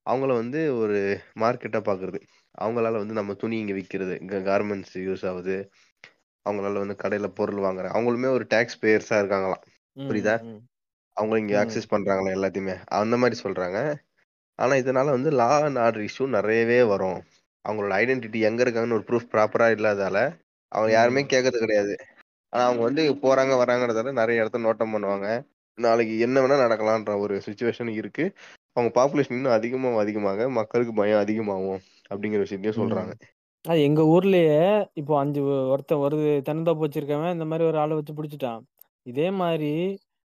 [0.05, 0.97] அவங்கள வந்து ஒரு
[1.39, 2.19] மார்க்கெட்டா பாக்குறது.
[2.57, 5.57] அவங்களால வந்து நம்ம துணி இங்க விற்கிறது இங்க கார்மெண்ட்ஸ் யூஸ் ஆகுது.
[6.45, 9.63] அவங்களால வந்து கடையில பொருள் வாங்குறாங்க அவங்களுமே ஒரு டேக்ஸ் பேயர்ஸா இருக்காங்களாம்.
[10.09, 10.35] புரியுதா.
[11.17, 11.53] அவங்க இங்க.
[11.61, 12.75] ஆக்சஸ் பண்றாங்களா எல்லாத்தையுமே.
[12.99, 13.79] அந்த மாதிரி சொல்றாங்க.
[14.59, 17.19] ஆனா இதனால வந்து லா அண்ட் ஆர்டர் இஷ்யூ நிறையவே வரும்.
[17.65, 20.17] அவங்களோட ஐடென்டிட்டி எங்க இருக்காங்கன்னு ஒரு ப்ரூஃப் ப்ராப்பரா இல்லாதால
[20.71, 21.21] அவங்க யாருமே.
[21.25, 21.93] கேட்கறது கிடையாது.
[22.53, 25.27] ஆனா அவங்க வந்து போறாங்க வராங்கறதால நிறைய இடத்த நோட்டம் பண்ணுவாங்க.
[25.77, 28.25] நாளைக்கு என்ன வேணா நடக்கலான்ற ஒரு சுச்சுவேஷன் இருக்கு.
[28.75, 32.79] அவங்க பாப்புலேஷன் இன்னும் அதிகமாக அதிகமாக மக்களுக்கு பயம் அதிகமாகும் அப்படிங்கிற விஷயத்தையும்.
[32.81, 33.11] சொல்றாங்க.
[33.65, 34.59] அது எங்க ஊர்லயே
[34.99, 35.39] இப்போ அஞ்சு
[35.71, 38.61] ஒருத்தன் ஒரு தென்னந்தோப்பு வச்சிருக்கவன் இந்த மாதிரி ஒரு ஆளை வச்சு பிடிச்சிட்டான்
[39.05, 39.71] இதே மாதிரி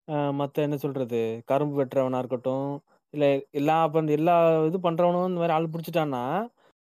[0.07, 1.19] ஆஹ் மத்த என்ன சொல்றது
[1.49, 2.67] கரும்பு வெட்டுறவனா இருக்கட்டும்
[3.13, 3.25] இல்ல
[3.59, 4.35] எல்லா இந்த எல்லா
[4.67, 6.23] இது பண்றவனும் இந்த மாதிரி ஆள் பிடிச்சிட்டான்னா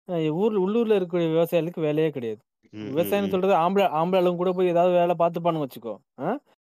[0.08, 2.40] அஹ் ஊர்ல உள்ளூர்ல இருக்கிற விவசாயிகளுக்கு வேலையே கிடையாது
[2.72, 3.32] ம், ம், விவசாயம் ம்.
[3.32, 6.28] சொல்றது ஆம்பளை ஆம்பளை ஆளுங்க கூட போய் ஏதாவது வேலை பார்த்துப்பானுங்க வச்சுக்கோ ஆ?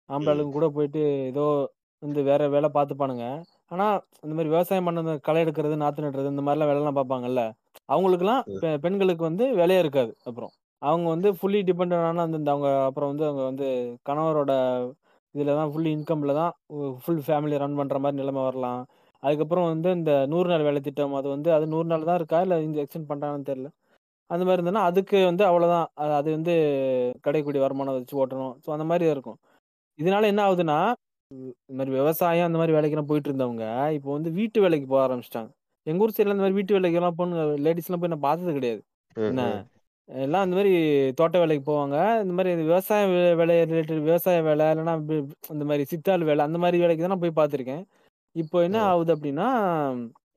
[0.09, 0.35] ஆம்பளை ம்.
[0.35, 1.47] ஆளுங்க கூட போயிட்டு ஏதோ
[2.03, 3.25] வந்து வேற வேலை பார்த்துப்பானுங்க
[3.71, 3.87] ஆனா
[4.25, 7.43] இந்த மாதிரி விவசாயம் பண்ண களை எடுக்கிறது நாத்து நடுறது இந்த மாதிரிலாம் வேலைலாம் பார்ப்பாங்கல்ல
[7.89, 8.43] அவங்களுக்குலாம்
[8.85, 10.53] பெண்களுக்கு வந்து வேலையே இருக்காது அப்புறம்.
[10.83, 13.67] அவங்க வந்து ஃபுல்லி டிபெண்ட் ஆன அந்த அவங்க அப்புறம் வந்து அவங்க வந்து
[14.09, 14.53] கணவரோட
[15.35, 16.53] இதுல தான் ஃபுல் இன்கம்ல தான்
[17.05, 18.83] ஃபுல் ஃபேமிலி ரன் பண்ற மாதிரி நிலைமை வரலாம்.
[19.23, 22.39] அதுக்கப்புறம் வந்து இந்த நூறு நாள் வேலை திட்டம் அது வந்து அது நூறு நாள் தான் இருக்கா?
[22.47, 23.71] இல்லை இந்த எக்ஸ்டெண்ட் பண்றாங்கன்னு தெரியல.
[24.31, 25.87] அந்த மாதிரி இருந்ததுன்னா அதுக்கு வந்து அவ்வளவுதான்.
[26.21, 26.55] அது வந்து
[27.27, 28.55] கிடைக்கக்கூடிய வருமானம் வச்சு ஓட்டணும்.
[28.65, 29.39] ஸோ அந்த மாதிரி இருக்கும்.
[29.99, 30.79] இதனால என்ன ஆகுதுன்னா
[31.31, 33.65] இந்த மாதிரி விவசாயம் அந்த மாதிரி வேலைக்கெல்லாம் போயிட்டு இருந்தவங்க
[33.99, 35.51] இப்போ வந்து வீட்டு வேலைக்கு போக ஆரம்பிச்சிட்டாங்க.
[35.89, 38.83] எங்க ஊர் சைடுல இந்த மாதிரி வீட்டு வேலைக்கு எல்லாம் பொண்ணு லேடிஸ் எல்லாம் போய் நான் பார்த்தது கிடையாது.
[39.15, 39.67] என்ன.
[40.05, 40.73] எல்லாம் இந்த மாதிரி
[41.13, 41.97] தோட்ட வேலைக்கு போவாங்க.
[42.23, 46.59] இந்த மாதிரி விவசாய வே- வேலை ரிலேட்டட் விவசாய வேலை இல்லைன்னா வி- இந்த மாதிரி சித்தாள் வேலை அந்த
[46.59, 47.85] மாதிரி வேலைக்கு தான் நான் போய் பார்த்துருக்கேன்.
[48.33, 48.83] இப்போ என்ன.
[48.83, 49.49] ஆகுது அப்படின்னா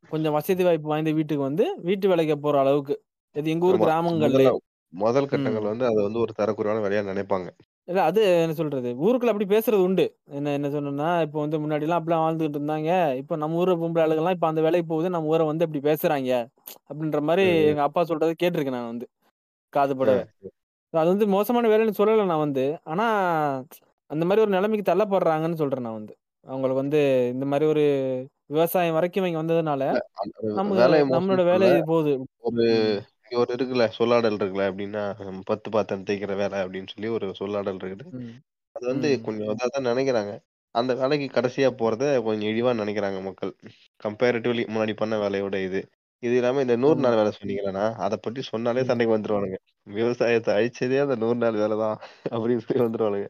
[0.10, 3.02] கொஞ்சம் வசதி வாய்ப்பு வாய்ந்த வீட்டுக்கு வந்து வீட்டு வேலைக்கு போற அளவுக்கு.
[3.34, 3.84] இது எங்க ஊர் ஆமா.
[3.84, 4.58] கிராமங்கள்ல முதல்ல
[4.94, 5.28] முதல் ம்.
[5.28, 7.50] கட்டங்கள் வந்து அதை வந்து ஒரு தரக்குறைவான வேலையா நினைப்பாங்க.
[7.88, 8.90] இல்ல அது என்ன சொல்றது?
[9.02, 10.04] ஊருக்குள்ள அப்படி பேசுறது உண்டு.
[10.32, 12.90] என்ன என்ன சொன்னோம்னா இப்போ வந்து முன்னாடி எல்லாம் அப்படிலாம் வாழ்ந்துகிட்டு இருந்தாங்க.
[13.22, 16.32] இப்போ நம்ம ஊர் பொம்பளை ஆளுங்கெல்லாம் இப்போ அந்த வேலைக்கு போகுது நம்ம ஊரை வந்து இப்படி பேசுறாங்க.
[16.90, 17.66] அப்படின்ற மாதிரி ம்.
[17.70, 19.08] எங்க அப்பா சொல்றதை கேட்டிருக்கேன் நான் வந்து.
[19.74, 20.24] காது ஆ, படவே.
[20.94, 22.64] அது வந்து மோசமான வேலைன்னு சொல்லலை நான் வந்து.
[22.86, 23.06] ஆனா
[24.12, 26.14] அந்த மாதிரி ஒரு நிலைமைக்கு தள்ளப்படுறாங்கன்னு சொல்றேன் நான் வந்து.
[26.46, 27.00] அவங்களுக்கு வந்து
[27.34, 27.84] இந்த மாதிரி ஒரு
[28.50, 32.14] விவசாயம் வரைக்கும் இங்க வந்ததுனால இல்ல அந்த நம்ம வேலையை நம்மளோட வேலை சொல்ல இது போகுது.
[32.44, 33.00] ஒரு ம்.
[33.32, 35.04] ஒரு இருக்குல்ல சொல்லாடல் இருக்குல்ல அப்படின்னா
[35.50, 38.06] பத்து பாத்திரம் தேய்க்கிற வேலை அப்படின்னு சொல்லி ஒரு சொல்லாடல் இருக்குது.
[38.76, 39.24] அது வந்து ம்.
[39.26, 40.34] கொஞ்சம் தான் நினைக்கிறாங்க.
[40.76, 43.54] அந்த வேலைக்கு கடைசியா போறத கொஞ்சம் இழிவா நினைக்கிறாங்க மக்கள்.
[44.00, 45.82] கம்பேரிட்டிவ்லி முன்னாடி பண்ண வேலையோட இது.
[46.24, 48.88] இது இல்லாம இந்த நூறு ம் நாள் வேலை சொன்னீங்களா அதை பற்றி சொன்னாலே ம்.
[48.90, 49.58] சண்டைக்கு வந்துருவானுங்க.
[49.98, 51.98] விவசாயத்தை அழிச்சதே அந்த நூறு நாள் வேலை தான்
[52.34, 53.30] அப்படின்னு சொல்லி வந்துருவானுங்க.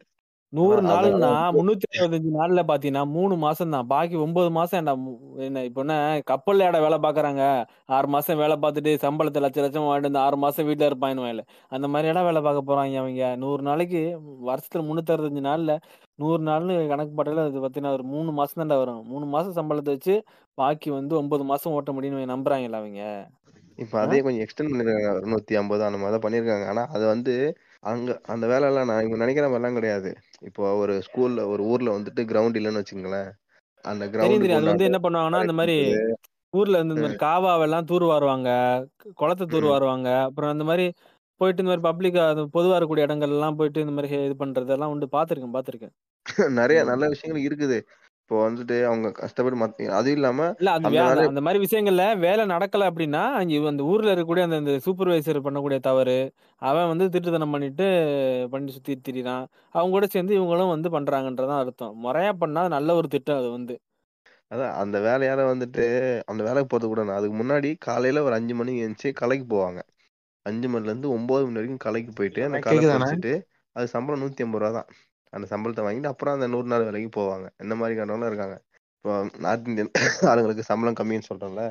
[0.53, 4.80] நூறு நாள்னா முன்னூத்தி அறுபத்தஞ்சு நாள்ல பாத்தீங்கன்னா மூணு மாசம் தான் பாக்கி ஒன்பது மாசம்
[5.45, 5.95] என்ன இப்ப என்ன
[6.26, 7.44] கப்பல் ஏட வேலை பாக்குறாங்க.
[7.95, 11.90] ஆறு மாசம் வேலை பார்த்துட்டு சம்பளத்தை லட்ச லட்சம் வாங்கிட்டு வந்து ஆறு மாசம் வீட்டுல இருப்பாங்க வேலை அந்த
[11.94, 14.02] மாதிரி இடம் வேலை பார்க்க போறாங்க அவங்க நூறு நாளைக்கு
[14.49, 15.76] வருஷத்துல முன்னூத்தி அறுபத்தஞ்சு நாள்ல
[16.19, 19.02] நூறு நாள்னு கணக்கு போட்டால அது பாத்தீங்கன்னா ஒரு மூணு மாசம் தான்டா வரும்.
[19.11, 20.15] மூணு மாசம் சம்பளத்தை வச்சு
[20.57, 23.02] பாக்கி வந்து ஒன்பது மாசம் ஓட்ட முடியும்னு நம்புறாங்கல்ல அவங்க.
[23.80, 25.11] இப்ப அதே கொஞ்சம் எக்ஸ்டெண்ட் பண்ணிருக்காங்க.
[25.32, 26.65] நூத்தி ஐம்பது அந்த மாதிரி பண்ணிருக்காங்க.
[26.73, 27.36] ஆனா அது வந்து
[27.84, 30.10] அங்க அந்த வேலை எல்லாம் நான் இவங்க நினைக்கிற மாதிரிலாம் கிடையாது.
[30.49, 33.30] இப்போ ஒரு ஸ்கூல்ல ஒரு ஊர்ல வந்துட்டு கிரவுண்ட் இல்லைன்னு வச்சுங்களேன்
[33.86, 34.60] அந்த தெரியும் கிரவுண்டுக்கு தெரியும்.
[34.60, 35.78] அது வந்து என்ன பண்ணுவாங்கன்னா இந்த மாதிரி
[36.53, 38.49] ஊர்ல இருந்து இந்த மாதிரி காவாவெல்லாம் தூர்வாருவாங்க.
[39.20, 40.10] குளத்தை தூர்வாருவாங்க.
[40.28, 40.86] அப்புறம் அந்த மாதிரி
[41.41, 42.18] போயிட்டு இந்த மாதிரி பப்ளிக்
[42.56, 45.08] பொதுவா இருக்கக்கூடிய இடங்கள் எல்லாம் போயிட்டு இந்த மாதிரி இது பண்றதெல்லாம் உண்டு.
[45.18, 45.94] பாத்திருக்கேன் பாத்திருக்கேன்
[46.60, 47.78] நிறைய நல்ல விஷயங்கள் இருக்குது.
[48.32, 52.88] இப்போ வந்துட்டு அவங்க கஷ்டப்பட்டு மத்த அது இல்லாம இல்ல அந்த வேலை அந்த மாதிரி விஷயங்கள்ல வேலை நடக்கல
[52.90, 56.16] அப்படின்னா அங்க அந்த ஊர்ல இருக்கக்கூடிய அந்த அந்த சூப்பர்வைசர் பண்ணக்கூடிய தவறு
[56.62, 57.88] அவன் வந்து திருட்டுத்தனம் பண்ணிட்டு
[58.53, 59.44] பண்ணி சுத்தி திரிறான்
[59.76, 61.94] அவங்க கூட சேர்ந்து இவங்களும் வந்து பண்றாங்கன்றதான் அர்த்தம்.
[62.03, 63.76] முறையா பண்ணா நல்ல ஒரு திட்டம் அது வந்து.
[64.52, 65.86] அதான் அந்த வேலையால வந்துட்டு
[66.28, 69.80] அந்த வேலைக்கு போறது கூட அதுக்கு முன்னாடி காலையில ஒரு அஞ்சு மணிக்கு எழுந்துச்சு கலைக்கு போவாங்க.
[70.45, 72.86] அஞ்சு மணில இருந்து ஒன்பது மணி வரைக்கும் கலைக்கு போயிட்டு அந்த கலை
[73.76, 74.90] அது சம்பளம் நூத்தி ஐம்பது ரூபா தான்
[75.34, 77.48] அந்த சம்பளத்தை வாங்கிட்டு அப்புறம் அந்த நூறு நாள் வேலைக்கு போவாங்க.
[77.64, 78.58] இந்த மாதிரி காரணம்லாம் இருக்காங்க.
[79.06, 79.14] இப்போ
[79.45, 79.91] நார்த் இந்தியன்
[80.32, 81.64] ஆளுங்களுக்கு சம்பளம் கம்மின்னு சொல்றோம்ல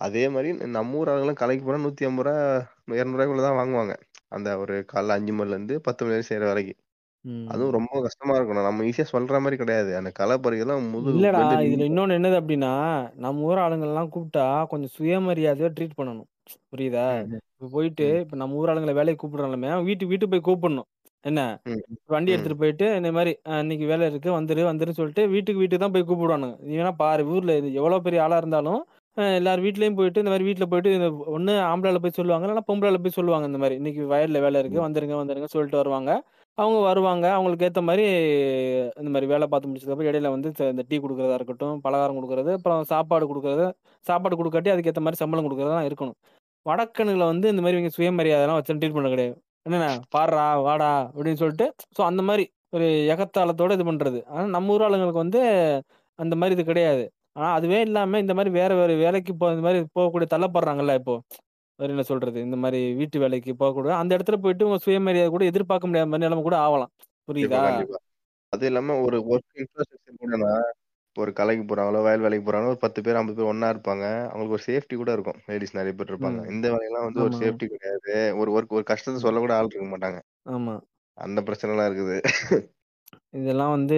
[0.00, 2.36] அதே மாதிரி நம்ம ஊர் ஆளுங்களும் கலைக்கு போனா நூத்தி ஐம்பது ரூபா
[2.94, 3.94] இரநூறுவாய்க்குள்ள தான் வாங்குவாங்க.
[4.36, 6.74] அந்த ஒரு காலைல அஞ்சு மணில இருந்து பத்து மணி வரைக்கும் செய்யற வேலைக்கு.
[7.52, 8.68] அதுவும் ரொம்ப கஷ்டமா இருக்கணும்.
[8.68, 9.92] நம்ம ஈஸியா சொல்ற மாதிரி கிடையாது.
[10.00, 12.72] அந்த களை பறிக்கலாம் முதுகு இல்லடா இதுல இன்னொன்னு என்னது அப்படின்னா
[13.24, 16.28] நம்ம ஊர் ஆளுங்க எல்லாம் கூப்பிட்டா கொஞ்சம் சுயமரியாதையா ட்ரீட் பண்ணணும்.
[16.72, 17.04] புரியுதா?
[17.52, 20.88] இப்ப போயிட்டு இப்ப நம்ம ஊர் ஆளுங்களை வேலைக்கு கூப்பிடுறாலுமே வீட்டு வீட்டு போய் கூப்பிடணும்.
[21.24, 21.40] என்ன?
[21.66, 21.80] ம்,
[22.10, 22.34] வண்டி ம்.
[22.34, 26.06] எடுத்துட்டு போயிட்டு இந்த மாதிரி "அஹ், இன்னைக்கு வேலை இருக்கு வந்துரு வந்துருன்னு சொல்லிட்டு வீட்டுக்கு வீட்டுக்கு தான் போய்
[26.06, 26.56] கூப்பிடுவானுங்க.
[26.62, 28.80] நீ வேணா பாரு ஊர்ல இது எவ்வளவு பெரிய ஆளா இருந்தாலும்
[29.36, 30.90] எல்லார் வீட்லயும் போயிட்டு இந்த மாதிரி வீட்டுல போயிட்டு
[31.34, 35.16] ஒண்ணு ஆம்பளால போய் சொல்லுவாங்க இல்லைன்னா பொம்பளால போய் சொல்லுவாங்க இந்த மாதிரி இன்னைக்கு வயல்ல வேலை இருக்கு வந்துருங்க
[35.20, 36.10] வந்துருங்க சொல்லிட்டு வருவாங்க.
[36.58, 38.04] அவங்க வருவாங்க அவங்களுக்கு ஏத்த மாதிரி
[39.00, 43.26] இந்த மாதிரி வேலை பார்த்து முடிச்சதுக்கப்புறம் இடையில வந்து இந்த டீ கொடுக்கறதா இருக்கட்டும் பலகாரம் கொடுக்கறது அப்புறம் சாப்பாடு
[43.30, 43.66] கொடுக்கறது
[44.04, 46.16] சாப்பாடு கொடுக்காட்டி அதுக்கேற்ற மாதிரி சம்பளம் கொடுக்கறதா இருக்கணும்.
[46.66, 49.36] வடக்கனுல வந்து இந்த மாதிரி இவங்க சுயமரியாதைலாம் வச்சு ட்ரீட் பண்ண கிடையாது.
[49.66, 51.66] என்னண்ணா பாடுறா வாடா அப்படின்னு சொல்லிட்டு
[51.96, 54.18] ஸோ அந்த மாதிரி ஒரு எகத்தாளத்தோட இது பண்றது.
[54.26, 55.40] ஆனா நம்ம ஊர் ஆளுங்களுக்கு வந்து
[56.18, 57.04] அந்த மாதிரி இது கிடையாது.
[57.32, 61.14] ஆனா அதுவே இல்லாம இந்த மாதிரி வேற வேற வேலைக்கு போ இந்த மாதிரி போகக்கூடிய தள்ளப்படுறாங்கல்ல இப்போ.
[61.78, 62.38] என்ன சொல்றது?
[62.40, 66.42] இந்த மாதிரி வீட்டு வேலைக்கு போகக்கூடிய அந்த இடத்துல போயிட்டு உங்க சுயமரியாதை கூட எதிர்பார்க்க முடியாத மாதிரி நிலைமை
[66.42, 66.92] கூட ஆகலாம்.
[67.28, 67.60] கண்டிப்பா புரியுதா?
[67.68, 67.98] கண்டிப்பா.
[68.52, 70.50] அது இல்லாம ஒரு ஒர்க் இன்ஃப்ராஸ்ட்ரக்சர் கூடனா
[71.20, 74.04] ஒரு கலைக்கு போறாங்களோ வயல் வேலைக்கு போறாங்களோ ஒரு பத்து பேர் ஐம்பது பேர் ஒண்ணா இருப்பாங்க.
[74.28, 75.38] அவங்களுக்கு ஒரு சேஃப்டி கூட இருக்கும்.
[75.46, 76.40] லேடிஸ் நிறைய பேர் இருப்பாங்க.
[76.50, 78.14] இந்த வேலையெல்லாம் வந்து ஒரு சேஃப்டி கிடையாது.
[78.38, 80.20] ஒரு ஒர்க் ஒரு கஷ்டத்தை சொல்ல கூட ஆள் இருக்க மாட்டாங்க.
[80.50, 80.74] ஆமா.
[81.18, 82.18] அந்த பிரச்சனை எல்லாம் இருக்குது.
[83.30, 83.96] இதெல்லாம் வந்து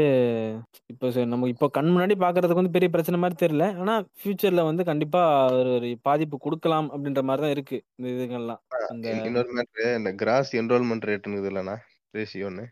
[0.86, 3.66] இப்போ நம்ம இப்போ கண் முன்னாடி பாக்குறதுக்கு வந்து பெரிய பிரச்சனை மாதிரி தெரியல.
[3.78, 5.22] ஆனா ஃபியூச்சர்ல வந்து கண்டிப்பா
[5.52, 10.52] ஒரு பாதிப்பு கொடுக்கலாம் அப்படின்ற மாதிரி தான் இருக்கு இந்த இதுங்கெல்லாம் அந்த இன்- இன்னொரு மேட்ரு இந்த கிராஸ்
[10.56, 11.76] என்ரோல்மெண்ட் ரேட்டுன்னு இல்லைண்ணா
[12.14, 12.64] ரேஷியோன்னு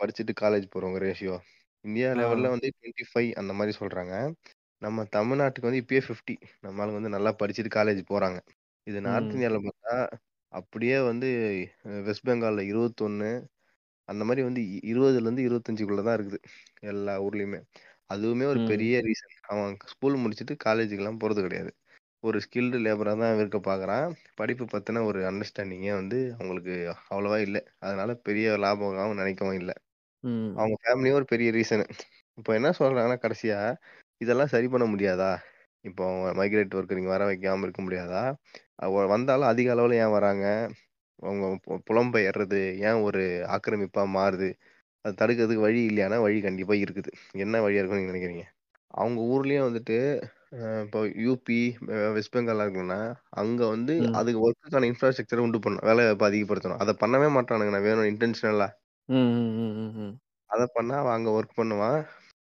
[0.00, 1.36] படிச்சுட்டு காலேஜ் போறவங்க ரேஷியோ
[1.84, 4.14] இந்தியா லெவல்ல வந்து டுவெண்ட்டி ஃபைவ் அந்த மாதிரி சொல்றாங்க.
[4.82, 6.34] நம்ம தமிழ்நாட்டுக்கு வந்து இப்பயே ஃபிஃப்டி.
[6.60, 8.38] நம்ம ஆளுங்க வந்து நல்லா படிச்சுட்டு காலேஜ் போறாங்க.
[8.86, 9.96] இது நார்த் இந்தியாவில் பார்த்தா
[10.52, 11.28] அப்படியே வந்து
[12.04, 13.30] வெஸ்ட் பெங்கால்ல இருபத்தொன்னு
[14.08, 16.40] அந்த மாதிரி வந்து இ- இருபதுல இருந்து இருபத்தஞ்சுக்குள்ள தான் இருக்குது
[16.82, 17.60] எல்லா ஊர்லயுமே.
[18.14, 19.36] அதுவுமே ஒரு பெரிய ரீசன்.
[19.48, 21.72] அவன் ஸ்கூல் முடிச்சுட்டு காலேஜுக்கெல்லாம் போறது கிடையாது.
[22.22, 24.08] ஒரு ஸ்கில்டு லேபரா தான் இருக்க பார்க்கறான்.
[24.34, 26.74] படிப்பு பத்தின ஒரு அண்டர்ஸ்டாண்டிங்கே வந்து அவங்களுக்கு
[27.10, 27.62] அவ்வளவா இல்லை.
[27.80, 29.74] அதனால பெரிய லாபம் நினைக்கவும் இல்லை.
[30.24, 30.52] ம்.
[30.56, 31.84] அவங்க ஃபேமிலியும் ஒரு பெரிய ரீசனு.
[32.38, 33.58] இப்போ என்ன சொல்றாங்கன்னா கடைசியா
[34.20, 35.32] இதெல்லாம் சரி பண்ண முடியாதா?
[35.84, 38.22] இப்போ அவங்க மைக்ரேட் ஒர்க்கர் இங்க வர வைக்காம இருக்க முடியாதா?
[38.76, 40.46] அவ வந்தாலும் அதிக அளவுல ஏன் வராங்க?
[41.22, 44.48] அவங்க பு- புலம்பெயர்றது ஏன் ஒரு ஆக்கிரமிப்பா மாறுது?
[45.04, 47.10] அது தடுக்கிறதுக்கு வழி இல்லையானா வழி கண்டிப்பா இருக்குது.
[47.36, 48.44] என்ன வழியா இருக்கும்னு நீங்க நினைக்கிறீங்க?
[48.94, 49.96] அவங்க ஊர்லயும் வந்துட்டு
[50.82, 51.58] இப்போ யூபி
[52.12, 54.14] வெஸ்ட் பெங்கால் இருக்குன்னா அங்க வந்து ம்.
[54.14, 55.84] அதுக்கு ஒர்க்குக்கான இன்ஃப்ராஸ்ட்ரக்சர் உண்டு பண்ணணும்.
[55.84, 56.78] வேலை வாய்ப்பை அதிகப்படுத்தணும்.
[56.78, 58.68] அதை பண்ணவே மாட்டானுங்க நான் வேணும் இன்டென்ஷனலா
[59.10, 60.12] ம் ம் ம் ம் ம்.
[60.50, 62.00] அதை பண்ணா அவன் அங்க ஒர்க் பண்ணுவான்.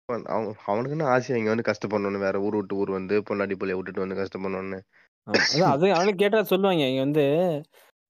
[0.08, 4.00] பண்- அவன் அவனுக்குன்னு ஆசை இங்க வந்து கஷ்டப்படணும்னு வேற ஊர் விட்டு ஊர் வந்து பொண்டாட்டி பிள்ளைய விட்டுட்டு
[4.00, 4.78] வந்து கஷ்டப்படணும்னு
[5.26, 7.24] ஆமா அதான் அது அவனு கேட்டா சொல்லுவாங்க இங்க வந்து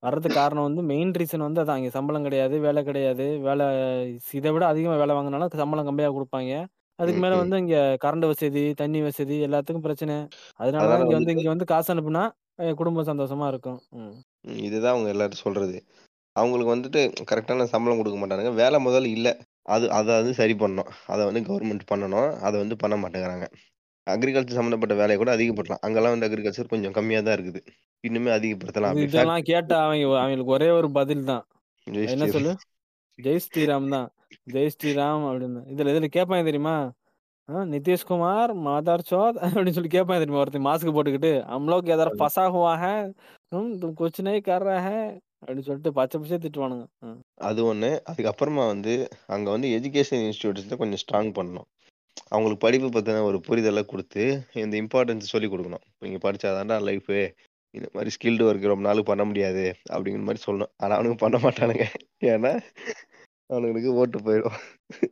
[0.02, 3.64] வர்றதுக்கு காரணம் வந்து மெயின் ரீசன் வந்து அதான் இங்க சம்பளம் கிடையாது வேலை கிடையாது வேலை
[4.32, 6.52] இதை விட அதிகமா வேலை வாங்கினாலும் சம்பளம் கம்மியா கொடுப்பாங்க.
[6.98, 7.38] அதுக்கு ம், மேல ம்.
[7.38, 10.16] வந்து இங்க கரண்ட் வசதி தண்ணி வசதி எல்லாத்துக்கும் பிரச்சனை.
[10.60, 12.24] அதனாலதான் அதனால இங்க வந்து வந்துட்டு இங்க வந்து காசு அனுப்புனா
[12.74, 13.78] குடும்பம் சந்தோஷமா இருக்கும்.
[13.92, 14.14] ம்.
[14.44, 15.76] ம், இதுதான் அவங்க எல்லாரும் சொல்றது.
[16.35, 19.29] அவங்களுக்கு வந்துட்டு கரெக்டான சம்பளம் கொடுக்க மாட்டானுங்க வேலை முதல்ல இல்ல
[19.67, 23.47] அது அதை வந்து சரி பண்ணணும் அதை வந்து கவர்மெண்ட் பண்ணணும் அதை வந்து பண்ண மாட்டேங்கிறாங்க
[24.07, 27.61] அக்ரிகல்ச்சர் சம்மந்தப்பட்ட வேலையை கூட அதிகப்படுத்தலாம் அங்கெல்லாம் வந்து அக்ரிகல்ச்சர் கொஞ்சம் கம்மியா தான் இருக்குது
[28.03, 31.43] இன்னுமே அதிகப்படுத்தலாம் இது அப்படி இதெல்லாம் ஃபேக்டரி கேட்டா அவங்க அவங்களுக்கு ஒரே ஒரு பதில் தான்
[32.07, 32.53] என்ன சொல்லு
[33.19, 34.07] ஜெய் ஸ்ரீராம் தான்
[34.53, 36.75] ஜெய் ஸ்ரீராம் அப்படின்னு இதுல இதுல கேட்பாங்க தெரியுமா
[37.49, 42.45] ஆ, நிதிஷ்குமார் மாதார் சோத் அப்படின்னு சொல்லி கேட்பாங்க தெரியுமா ஒருத்தன் மாஸ்க் போட்டுக்கிட்டு हम लोग इधर फंसा
[42.55, 42.95] हुआ है
[43.51, 45.03] हम तुम कुछ नहीं कर रहे हैं
[45.42, 47.20] அப்படின்னு சொல்லிட்டு பச்சை பச்சையா திட்டுவானுங்க ம்.
[47.34, 47.90] அது ஒண்ணு.
[48.10, 51.68] அதுக்கப்புறமா வந்து அங்க வந்து எஜுகேஷன் இன்ஸ்டிடியூட்ஸ்ல கொஞ்சம் ஸ்ட்ராங் பண்ணணும்.
[52.28, 55.84] அவங்களுக்கு படிப்பு பத்தின ஒரு புரிதலை குடுத்து, இந்த இம்பார்ட்டன்ஸ் சொல்லிக் குடுக்கணும்.
[55.98, 57.18] நீங்க படிச்சா தான்டா லைஃபு.
[57.74, 59.74] இந்த மாரி ஸ்கில்டு ஒர்க் ரொம்ப நாளுக்கு பண்ண முடியாது.
[59.90, 60.72] அப்படிங்கிற மாரி சொல்லணும்.
[60.76, 61.84] ஆனா அவனுங்க பண்ண மாட்டானுங்க.
[62.24, 62.52] ஏன்னா
[63.52, 64.58] அவனுங்களுக்கு ஓட்டு போயிடும்.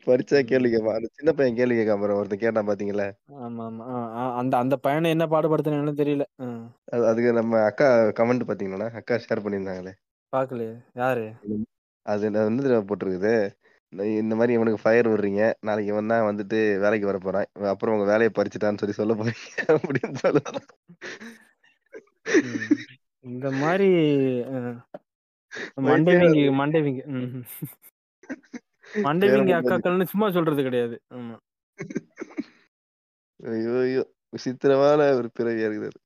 [0.06, 0.70] படிச்சா கேள்வி.
[0.70, 0.94] கேட்பான்.
[0.94, 3.06] அந்த சின்ன பையன் கேள்வி கேட்காம பாரு ஒருத்தன் கேட்டான் பாத்தீங்களா?
[3.38, 6.62] ஆமா ஆமா ஆ, ஆ, அந்த அந்த பையனை என்ன பாடுபடுத்தினாலும் தெரியல ம்.
[6.84, 7.88] அது அதுக்கு நம்ம அக்கா
[8.20, 8.90] கமெண்ட் பாத்தீங்களா?
[8.90, 9.92] அக்கா ஷேர் பண்ணியிருந்தாங்களே.
[10.32, 11.26] பாக்கலையே யாரு.
[12.06, 13.34] அது வந்து போட்டிருக்குது.
[14.20, 15.42] இந்த மாரி இவனுக்கு ஃபயர் விடுறீங்க.
[15.66, 17.48] நாளைக்கு இவன் தான் வந்துட்டு வேலைக்கு வரப்போறான்.
[17.72, 19.44] அப்புறம் உங்க வேலைய பறிச்சுட்டான்னு சொல்லி சொல்ல போறீங்க
[19.94, 20.66] அப்படின்னு சொல்லலாம்.
[22.40, 22.74] ம்.
[23.24, 23.88] இந்த மாதிரி
[25.86, 27.02] மண்டைவிங்க மண்டைவிங்க
[29.06, 31.36] மண்டைவிங்க அக்காக்கள்னு சும்மா சொல்றது கிடையாது ஆமா
[33.50, 34.02] ஐயோ ஐயோ
[34.32, 35.98] விசித்திரமான ஒரு பிறவியா இருக்குது.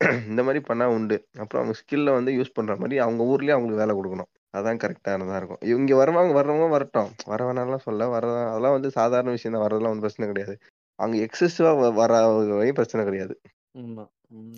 [0.30, 1.16] இந்த மாதிரி பண்ணா உண்டு.
[1.38, 4.28] அப்புறம் அவங்க ஸ்கில்ல வந்து யூஸ் பண்ற மாதிரி அவங்க ஊர்லயே அவங்களுக்கு வேலை கொடுக்கணும்.
[4.54, 5.60] அதான் கரெக்டானதா இருக்கும்.
[5.72, 7.10] இங்க வருவாங்க வர்றவங்க வரட்டும்.
[7.26, 8.08] வர வேணாம்லாம் சொல்ல.
[8.08, 9.64] வர அதெல்லாம் வந்து சாதாரண விஷயம் தான்.
[9.66, 10.54] வரதெல்லாம் ஒன்றும் பிரச்சனை கிடையாது.
[10.98, 12.12] அங்க எக்ஸசிவா வர
[12.52, 13.34] வரையும் பிரச்சனை கிடையாது.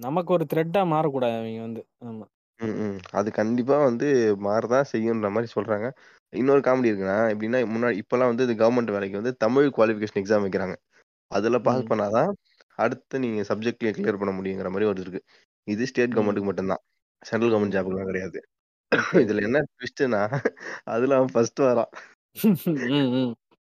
[0.02, 2.26] நமக்கு ஒரு த்ரெட்டா மாறக்கூடாது அவங்க வந்து ஆமா
[2.60, 2.98] ம்.
[3.12, 4.06] அது கண்டிப்பா வந்து
[4.46, 5.88] மாறதான் செய்யுன்ற மாரி சொல்றாங்க.
[6.32, 10.76] இன்னொரு காமெடி இருக்குன்னா, எப்படின்னா முன்னாடி இப்பலாம் வந்து இது கவர்மெண்ட் வேலைக்கு வந்து தமிழ் குவாலிஃபிகேஷன் எக்ஸாம் வைக்கிறாங்க.
[11.30, 11.90] அதுல பாஸ்.
[11.90, 12.30] பண்ணாதான்
[12.78, 15.20] அடுத்து நீங்க சப்ஜெக்ட்ல கிளியர் பண்ண முடியுங்கிற மாரி ஒரு இருக்கு.
[15.68, 16.14] இது ஸ்டேட்.
[16.14, 16.82] கவர்மெண்ட்டுக்கு மட்டும்தான்.
[17.22, 17.76] Central government.
[17.76, 18.38] ஜாப்க்குலாம் கிடையாது.
[19.30, 20.20] இதுல என்ன ட்விஸ்ட்னா
[20.84, 21.90] அதுல அவன் ஃபர்ஸ்ட் வரான்.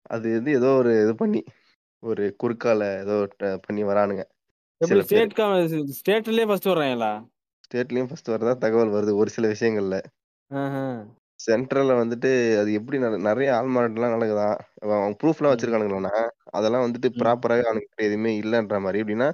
[0.06, 1.40] அது வந்து ஏதோ ஒரு இது பண்ணி
[2.02, 3.14] ஒரு குறுக்கால ஏதோ
[3.62, 4.24] பண்ணி வரானுங்க.
[4.80, 5.36] ஸ்டேட்
[5.98, 7.12] ஸ்டேட்லயே ஃபர்ஸ்ட் வர்றாங்களா
[7.66, 9.96] ஸ்டேட்லயும் ஃபர்ஸ்ட் வரதா தகவல் வருது ஒரு சில விஷயங்கள்ல.
[11.40, 12.30] சென்ட்ரல்ல வந்துட்டு
[12.60, 14.56] அது எப்படி நட நிறைய ஆள்மாறாட்டம்லாம் நடக்குதாம்.
[14.86, 15.54] அவன் ப்ரூஃப்லாம் ம்.
[15.54, 16.14] வச்சிருக்கானுங்களாண்ணா,
[16.52, 17.20] அதெல்லாம் வந்துட்டு ம்.
[17.20, 19.02] ப்ராப்பராவே அவனுக்கு எதுவுமே இல்லன்ற மாரி.
[19.02, 19.30] எப்படின்னா,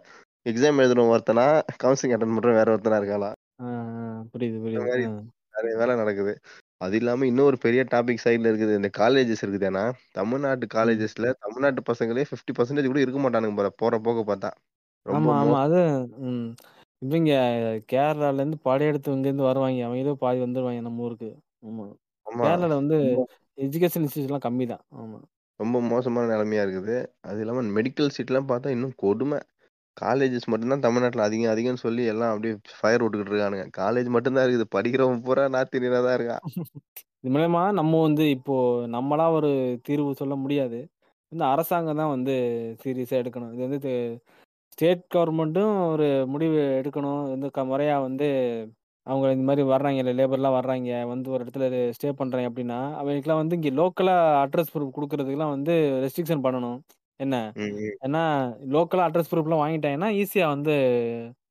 [0.47, 1.47] எக்ஸாம் எழுதுன ஒருத்தனா,
[1.83, 3.37] கவுன்சிலிங் அட்டெண்ட் பண்றவன் வேற ஒருத்தனா இருக்காளாம்.
[3.59, 4.05] ஆ, ஆ.
[4.33, 5.09] புரியுது இந்த புரியுது மாரி ஆ.
[5.55, 6.33] நிறைய வேலை நடக்குது.
[6.81, 8.75] அது இல்லாம இன்னொரு பெரிய டாபிக் சைடுல இருக்குது.
[8.77, 11.03] இந்த காலேஜஸ் இருக்குதேண்ணா, தமிழ்நாட்டு ம்.
[11.07, 14.53] காலேஜஸ்ல தமிழ்நாட்டு பசங்களே 50% கூட இருக்க மாட்டானுங்க போல, போற போக்க பார்த்தா.
[15.07, 15.65] ரொம்ப ஆமா ஆமா மோசம்.
[15.65, 15.79] அது
[16.25, 16.47] ம்.
[17.03, 17.31] இவங்க
[17.93, 21.31] கேரளால இருந்து படையெடுத்து இங்க இருந்து வருவாங்க அவங்களே பாதி வந்துருவாங்க நம்ம ஊருக்கு
[21.63, 21.85] ஆமா
[22.27, 22.43] ஆமா.
[22.45, 23.25] கேரளால வந்து ரொம்ப
[23.59, 25.19] எஜுகேஷன் இன்ஸ்டியூட்லாம் கம்மி தான் ஆமா
[25.61, 26.95] ரொம்ப மோசமான நிலைமையா இருக்குது.
[27.29, 29.39] அது இல்லாம மெடிக்கல் சீட்லாம் பார்த்தா இன்னும் கொடுமை.
[29.97, 33.67] காலேஜஸ் மட்டும்தான் தமிழ்நாட்டுல அதிகம் அதிகம்னு சொல்லி எல்லாம் அப்படியே ஃபயர் விட்டுக்கிட்டு இருக்கானுங்க.
[33.79, 34.67] காலேஜ் மட்டும்தான் இருக்குது.
[34.77, 36.43] படிக்கிறவன் பூரா நார்த் இந்தியனா தான் இருக்கான்.
[37.19, 38.55] இது மூலயமா நம்ம வந்து இப்போ
[38.95, 39.51] நம்மளா ஒரு
[39.89, 40.79] தீர்வு சொல்ல முடியாது
[41.33, 42.35] இந்த அரசாங்கம் தான் வந்து
[42.83, 43.81] சீரியஸா எடுக்கணும் இது வந்து
[44.73, 48.29] ஸ்டேட் கவர்மெண்ட்டும் ஒரு முடிவு எடுக்கணும் வந்து க முறையா வந்து
[49.07, 51.67] அவங்க இந்த மாதிரி வர்றாங்க இல்லை லேபர்லாம் வர்றாங்க வந்து ஒரு இடத்துல
[51.97, 55.75] ஸ்டே பண்றாங்க அப்படின்னா அவங்களுக்குலாம் வந்து இங்கே லோக்கலா அட்ரஸ் ப்ரூஃப் கொடுக்கறதுக்குலாம் வந்து
[56.05, 56.79] ரெஸ்ட்ரிக்ஷன் பண்ணணும்
[57.21, 57.95] என்ன ம், ம்.
[58.05, 58.23] ஏன்னா
[58.75, 60.75] லோக்கலா அட்ரஸ் ப்ரூஃப்லாம் வாங்கிட்டாங்கன்னா ஈஸியா வந்து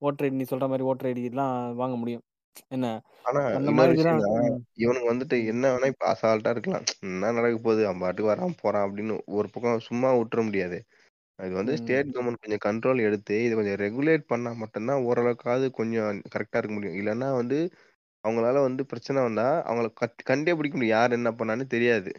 [0.01, 2.23] ஓட்டர் ஐடி நீ சொல்ற மாதிரி ஓட்டர் ஐடிலாம் வாங்க முடியும்
[2.71, 2.87] என்ன
[3.25, 6.85] ஆனா அந்த இன்னொரு மாதிரி தான் விஷயம்னா, ம், இவனுங்க வந்துட்டு என்ன வேணா இப்ப அசால்ட்டா இருக்கலாம்.
[7.05, 7.81] என்ன நடக்க போகுது?
[7.87, 10.77] அவன் பாட்டுக்கு வரான் போறான் அப்படின்னு ஒரு பக்கம் சும்மா விட்டுற முடியாது.
[11.41, 16.59] அது வந்து ஸ்டேட் கவர்மெண்ட் கொஞ்சம் கண்ட்ரோல் எடுத்து இதை கொஞ்சம் ரெகுலேட் பண்ணா மட்டும்தான் ஓரளவுக்காவது கொஞ்சம் கரெக்டா
[16.59, 16.97] இருக்க முடியும்.
[16.99, 17.59] இல்லைன்னா வந்து
[18.23, 20.95] அவங்களால வந்து பிரச்சனை வந்தா அவங்கள கட் கண்டே பிடிக்க முடியும்.
[20.97, 22.11] யார் என்ன பண்ணான்னு தெரியாது.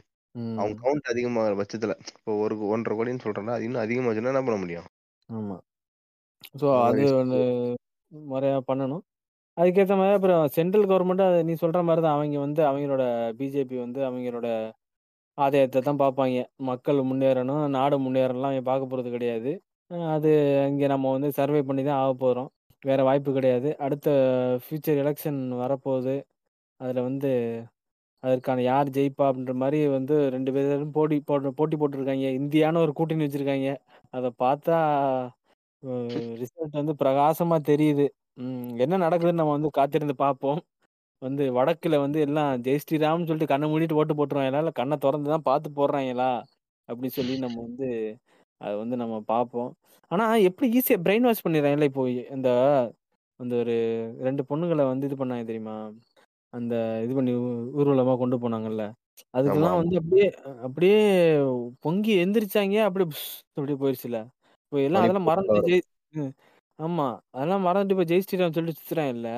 [0.57, 0.77] அவங்க.
[0.83, 4.89] கவுண்ட் அதிகமாகிற பட்சத்துல இப்போ ஒரு ஒன்றரை கோடின்னு சொல்றேன்னா அது இன்னும் அதிகமாச்சுன்னா என்ன பண்ண முடியும்?
[5.29, 5.57] ஆமா
[6.61, 7.41] ஸோ அது மாதிரி ஒன்று
[8.13, 9.05] முறையா பண்ணணும்
[9.57, 13.05] அதுக்கேற்ற மாதிரி அப்புறம் சென்ட்ரல் கவர்மெண்ட் அது நீ சொல்ற மாதிரி தான் அவங்க வந்து அவங்களோட
[13.39, 14.49] பிஜேபி வந்து அவங்களோட
[15.39, 16.39] ஆதாயத்தை தான் பார்ப்பாங்க.
[16.69, 19.53] மக்கள் முன்னேறணும் நாடு முன்னேறலாம் அவங்க பார்க்க போகிறது கிடையாது.
[20.11, 20.31] அது
[20.71, 22.51] இங்கே நம்ம வந்து சர்வே பண்ணி தான் ஆக போகிறோம்
[22.83, 23.71] வேற வாய்ப்பு கிடையாது.
[23.85, 24.09] அடுத்த
[24.65, 26.17] ஃபியூச்சர் எலெக்ஷன் வரப்போகுது.
[26.81, 27.31] அதில் வந்து
[28.23, 32.27] அதற்கான யார் ஜெயிப்பா அப்படின்ற மாதிரி வந்து ரெண்டு பேரும் போட்டி போட்டு போட்டி போட்டிருக்காங்க.
[32.41, 33.71] இந்தியான்னு ஒரு கூட்டணி வச்சிருக்காங்க.
[34.15, 34.79] அதை பார்த்தா
[36.41, 38.05] ரிசல்ட் வந்து பிரகாசமா தெரியுது.
[38.43, 40.61] ம், என்ன நடக்குதுன்னு நம்ம வந்து காத்திருந்து பார்ப்போம்.
[41.23, 45.47] வந்து வடக்குல வந்து எல்லாம் ஜெய் ஸ்ரீராம்னு சொல்லிட்டு கண்ணை மூடிட்டு ஓட்டு போட்டுருவாங்களா இல்லை கண்ணை திறந்து தான்
[45.49, 46.31] பார்த்து போடுறாங்களா
[46.89, 47.89] அப்படி சொல்லி நம்ம வந்து
[48.61, 49.71] அதை வந்து நம்ம பார்ப்போம்.
[50.11, 52.49] ஆனா எப்படி ஈஸியா பிரெயின் வாஷ் பண்ணிடுறாங்கல்ல இப்போ இந்த
[53.41, 53.75] அந்த ஒரு
[54.23, 55.77] ரெண்டு பொண்ணுங்களை வந்து இது பண்ணாங்க தெரியுமா?
[56.53, 56.75] அந்த
[57.05, 58.85] இது பண்ணி ஊ- ஊர்வலமா கொண்டு போனாங்கல்ல.
[58.85, 60.27] ஆமா அதுக்கெல்லாம் ஆமா வந்து அப்படியே
[60.63, 60.99] அப்படியே
[61.83, 62.77] பொங்கி எந்திரிச்சாங்க.
[62.87, 63.27] அப்படியே புஷ்
[63.57, 64.19] அப்படியே போயிடுச்சுல
[64.65, 65.85] இப்போ எல்லாம் அதெல்லாம் மணிப்பூர் மறந்துட்டு ஜெய்
[66.15, 66.33] ம்,
[66.79, 67.07] ஆமா.
[67.33, 69.29] அதெல்லாம் மறந்துட்டு இப்போ ஜெய் ஸ்ரீராம் சொல்லிட்டு சுத்துறாங்க இல்ல.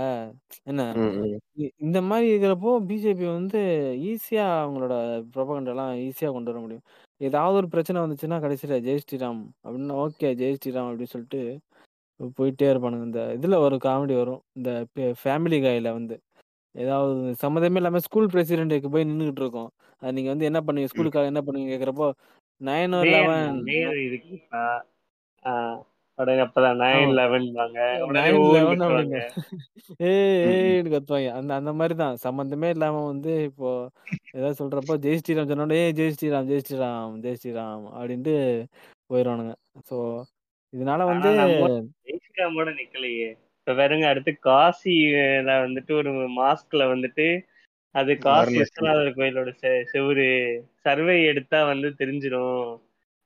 [0.64, 0.82] என்ன?
[0.98, 3.60] ம் ம் இ- இந்த மாதிரி இருக்கிறப்போ பிஜேபி வந்து
[4.08, 4.94] ஈஸியா அவங்களோட
[5.34, 6.84] ப்ரொபகண்டெல்லாம் ஈஸியா கொண்டு வர முடியும்.
[7.20, 11.42] ஏதாவது ஒரு பிரச்சனை வந்துச்சுன்னா கடைசியில ஜெய் ஸ்ரீராம் அப்படின்னா ஓகே ஜெய் ஸ்ரீராம் அப்படின்னு சொல்லிட்டு
[12.36, 13.06] போயிட்டே இருப்பானுங்க.
[13.06, 14.42] இந்த இதுல ஒரு காமெடி வரும்.
[14.56, 14.70] இந்த
[15.20, 16.16] ஃபேமிலி கையில வந்து.
[16.74, 17.12] ஏதாவது
[17.42, 19.70] சம்மந்தமே இல்லாம ஸ்கூல் பிரசிடென்ட்டுக்கு போய் நின்றுகிட்டு இருக்கோம்.
[20.02, 20.88] அது நீங்க வந்து என்ன பண்ணுவீங்க?
[20.88, 20.92] ம்.
[20.92, 22.08] ஸ்கூலுக்காக என்ன பண்ணுவீங்க கேக்குறப்போ
[22.60, 24.56] நைன் ஒரு நேர் லெவன் நேர் இதுக்கு இப்ப
[25.42, 25.78] ஆஹ்,
[26.18, 27.78] உடனே அப்பதான் நைன் ஆமா லெவன் வாங்க.
[28.02, 31.30] உடனே நைன் ஓன் லெவன் கட்டுவாங்க அப்படின்னு ஏய் ஏய்னு கத்துவாங்க.
[31.38, 33.70] அந்த அந்த மாதிரி தான் சம்மந்தமே இல்லாம வந்து இப்போ
[34.34, 38.34] ஏதாவது சொல்றப்போ ஜெய் ஸ்ரீராம் சொன்னோட ஏய் ஜெய் ஸ்ரீராம் ஜெய் ஸ்ரீராம் ஜெய் ஸ்ரீராம் அப்படின்ட்டு
[39.10, 39.54] போயிடுவானுங்க.
[39.88, 39.96] ஸோ
[40.72, 41.30] இதனால வந்து
[42.06, 43.28] ஜெய்ஸ்ரீராமோட நிக்கலையே.
[43.58, 45.18] இப்ப பாருங்க அடுத்து காசில
[45.62, 47.26] வந்துட்டு ஒரு மாஸ்க்ல வந்துட்டு
[47.94, 50.26] அது காசி விஸ்வநாதர் கோயிலோட செ- செவுரு
[50.84, 52.64] சர்வே எடுத்தா வந்து தெரிஞ்சிடும்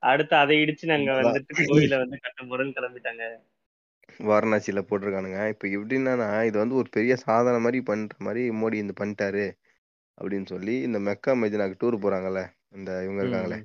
[0.03, 3.23] அடுத்து அதை இடிச்சு நாங்க வந்துட்டு கோயிலை வந்து கட்ட போறோம்னு கிளம்பிட்டாங்க
[4.19, 9.45] வாரணாசியில போட்டிருக்கானுங்க இப்ப எப்படின்னா இது வந்து ஒரு பெரிய சாதனை மாதிரி பண்ற மாதிரி மோடி இந்த பண்ணிட்டாரு
[10.17, 12.41] அப்படின்னு சொல்லி இந்த மெக்கா மெதினாக்கு டூர் போறாங்கல்ல
[12.75, 13.59] இந்த இவங்க இருக்காங்களே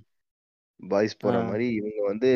[0.81, 2.31] பாய்ஸ் போற மாதிரி இவங்க வந்து.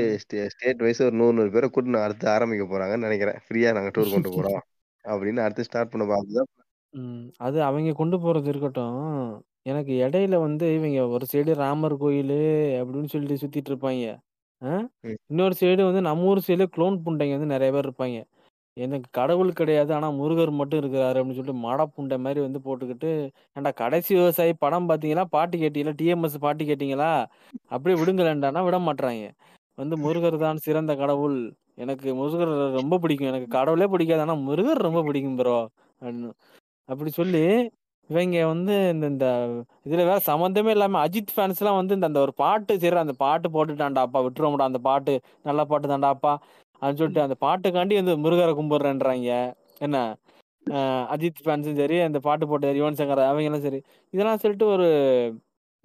[0.49, 4.31] ஸ்டேட் வைஸ் ஒரு நூறு நூறு பேரை கூட்டு அடுத்து ஆரம்பிக்க போறாங்கன்னு நினைக்கிறேன் ஃப்ரீயா நாங்க டூர் கொண்டு
[4.31, 4.63] போறோம்
[5.05, 6.51] அப்படின்னு அடுத்து ஸ்டார்ட் பண்ண பார்த்துதான்.
[7.37, 9.47] அது அவங்க கொண்டு போறது இருக்கட்டும்.
[9.67, 12.39] எனக்கு இடையில வந்து இவைங்க ஒரு சைடு ராமர் கோயிலு
[12.79, 14.09] அப்படின்னு சொல்லிட்டு சுத்திட்டு இருப்பாய்ங்க.
[14.63, 14.73] ஆ.
[15.05, 15.19] ம்.
[15.29, 18.21] இன்னொரு சைடு வந்து நம்ம ஊர் சைடுல குளோன் புண்டைங்க வந்து நெறைய பேர் இருப்பாய்ங்க.
[18.77, 19.95] எனக்கு கடவுள் கிடையாது.
[19.95, 23.11] ஆனா முருகர் மட்டும் இருக்கிறாரு அப்படின்னு சொல்லிட்டு மாடா புண்டை மாரி வந்து போட்டுக்கிட்டு,
[23.57, 25.25] ஏன்டா கடைசி விவசாயி படம் பார்த்தீங்களா?
[25.31, 25.97] பாட்டு கேட்டீங்களா?
[26.03, 27.13] டிஎம்எஸ் பாட்டு கேட்டீங்களா?
[27.69, 29.29] அப்படியே விடுங்களேன்டான்னா விட மாட்றாய்ங்க.
[29.79, 31.39] வந்து முருகர் தான் சிறந்த கடவுள்.
[31.77, 33.29] எனக்கு முருகர் ரொம்ப பிடிக்கும்.
[33.29, 34.23] எனக்கு கடவுளே பிடிக்காது.
[34.23, 35.59] ஆனா முருகர் ரொம்ப பிடிக்கும் ப்ரோ.
[36.03, 36.31] அப்படின்னு.
[36.89, 37.45] அப்படி சொல்லி,
[38.11, 39.27] இவங்க வந்து இந்த இந்த
[39.87, 44.05] இதுல வேற சம்மந்தமே இல்லாம அஜித் ஃபேன்ஸ்லாம் வந்து இந்த அந்த ஒரு பாட்டு சரி அந்த பாட்டு போட்டுட்டான்டா
[44.07, 46.33] அப்பா விட்டுருவோம்டா அந்த பாட்டு நல்ல பாட்டு தான்டா அப்பா
[46.83, 49.31] அப்படின்னு சொல்லிட்டு அந்த பாட்டுக்காண்டி வந்து முருகரை கும்பிடுறேன்றாங்க.
[49.81, 49.97] என்ன?
[51.15, 53.81] அஜித் ஃபேன்ஸும் சரி, அந்த பாட்டு போட்டு யுவன் சங்கர் அவங்களும் சரி.
[54.15, 54.87] இதெல்லாம் சொல்லிட்டு ஒரு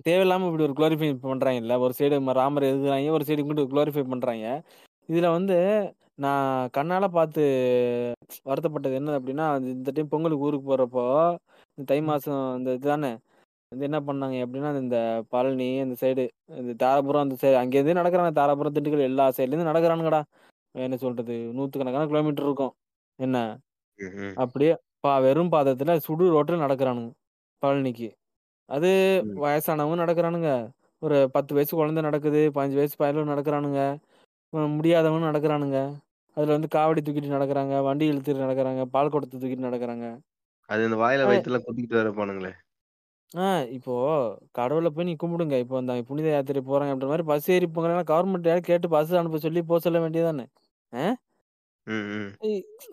[0.07, 1.75] தேவையில்லாம இப்படி ஒரு குளோரிஃபை பண்றாங்கல்ல.
[1.85, 4.47] ஒரு சைடு ராமர் எதுக்குறாங்க ஒரு சைடு இங்கிட்டு குளோரிஃபை பண்றாங்க
[5.09, 5.55] இதுல வந்து
[6.23, 6.47] நான்
[6.77, 7.43] கண்ணால பார்த்து
[8.49, 11.05] வருத்தப்பட்டது என்ன அப்படின்னா, இந்த டைம் பொங்கலுக்கு ஊருக்கு போறப்போ,
[11.77, 13.09] தை மாசம் இந்த இதுதானே,
[13.71, 14.97] வந்து என்ன பண்ணாங்க அப்படின்னா, இந்த
[15.33, 16.25] பழனி அந்த சைடு,
[16.61, 18.33] இந்த தாராபுரம் அந்த சைடு அங்கேருந்தே நடக்குறாங்க.
[18.39, 20.21] தாராபுரம், திண்டுக்கல் எல்லா சைட்லேருந்து நடக்குறானுங்கடா.
[20.75, 21.35] என்ன சொல்றது?
[21.57, 22.73] நூத்துக்கணக்கான கிலோமீட்டர் இருக்கும்.
[23.19, 23.37] என்ன?
[24.37, 24.73] அப்படியே
[25.03, 27.11] பா வெறும் பாதத்துல சுடு ரோட்ல நடக்குறானுங்க.
[27.63, 28.09] பழனிக்கு.
[28.69, 28.91] அது.
[29.43, 30.49] வயசானவங்க நடக்குறானுங்க.
[31.01, 32.41] ஒரு 10 வயசு குழந்தை நடக்குது.
[32.53, 33.81] 15 வயசு பயலுக நடக்குறானுங்க.
[34.53, 35.79] அ முடியாதவனும் நடக்குறானுங்க.
[36.37, 37.75] அதுல வந்து காவடி தூக்கிட்டு நடக்குறாங்க.
[37.87, 38.83] வண்டி இழுத்துட்டு நடக்குறாங்க.
[38.93, 40.07] பால் குடத்த தூக்கிட்டு நடக்குறாங்க.
[40.73, 42.53] அது இந்த வாயில அ வயித்துல குத்திக்கிட்டு வேற இருப்பானுங்களே.
[43.37, 43.45] ஆ
[43.75, 43.93] இப்போ
[44.57, 45.55] கடவுள போய் நீ கும்பிடுங்க.
[45.63, 49.41] இப்போ இந்த புனித யாத்திரை போறாங்க அப்படின்ற மாரி பஸ் ஏறி போங்கலாம் கவர்மெண்ட் யாராவது கேட்டு பஸ் அனுப்ப
[49.45, 50.45] சொல்லி போ சொல்ல வேண்டியது தானே.
[50.93, 51.05] ஆ?
[51.87, 52.37] ம், ம்.
[52.43, 52.51] இ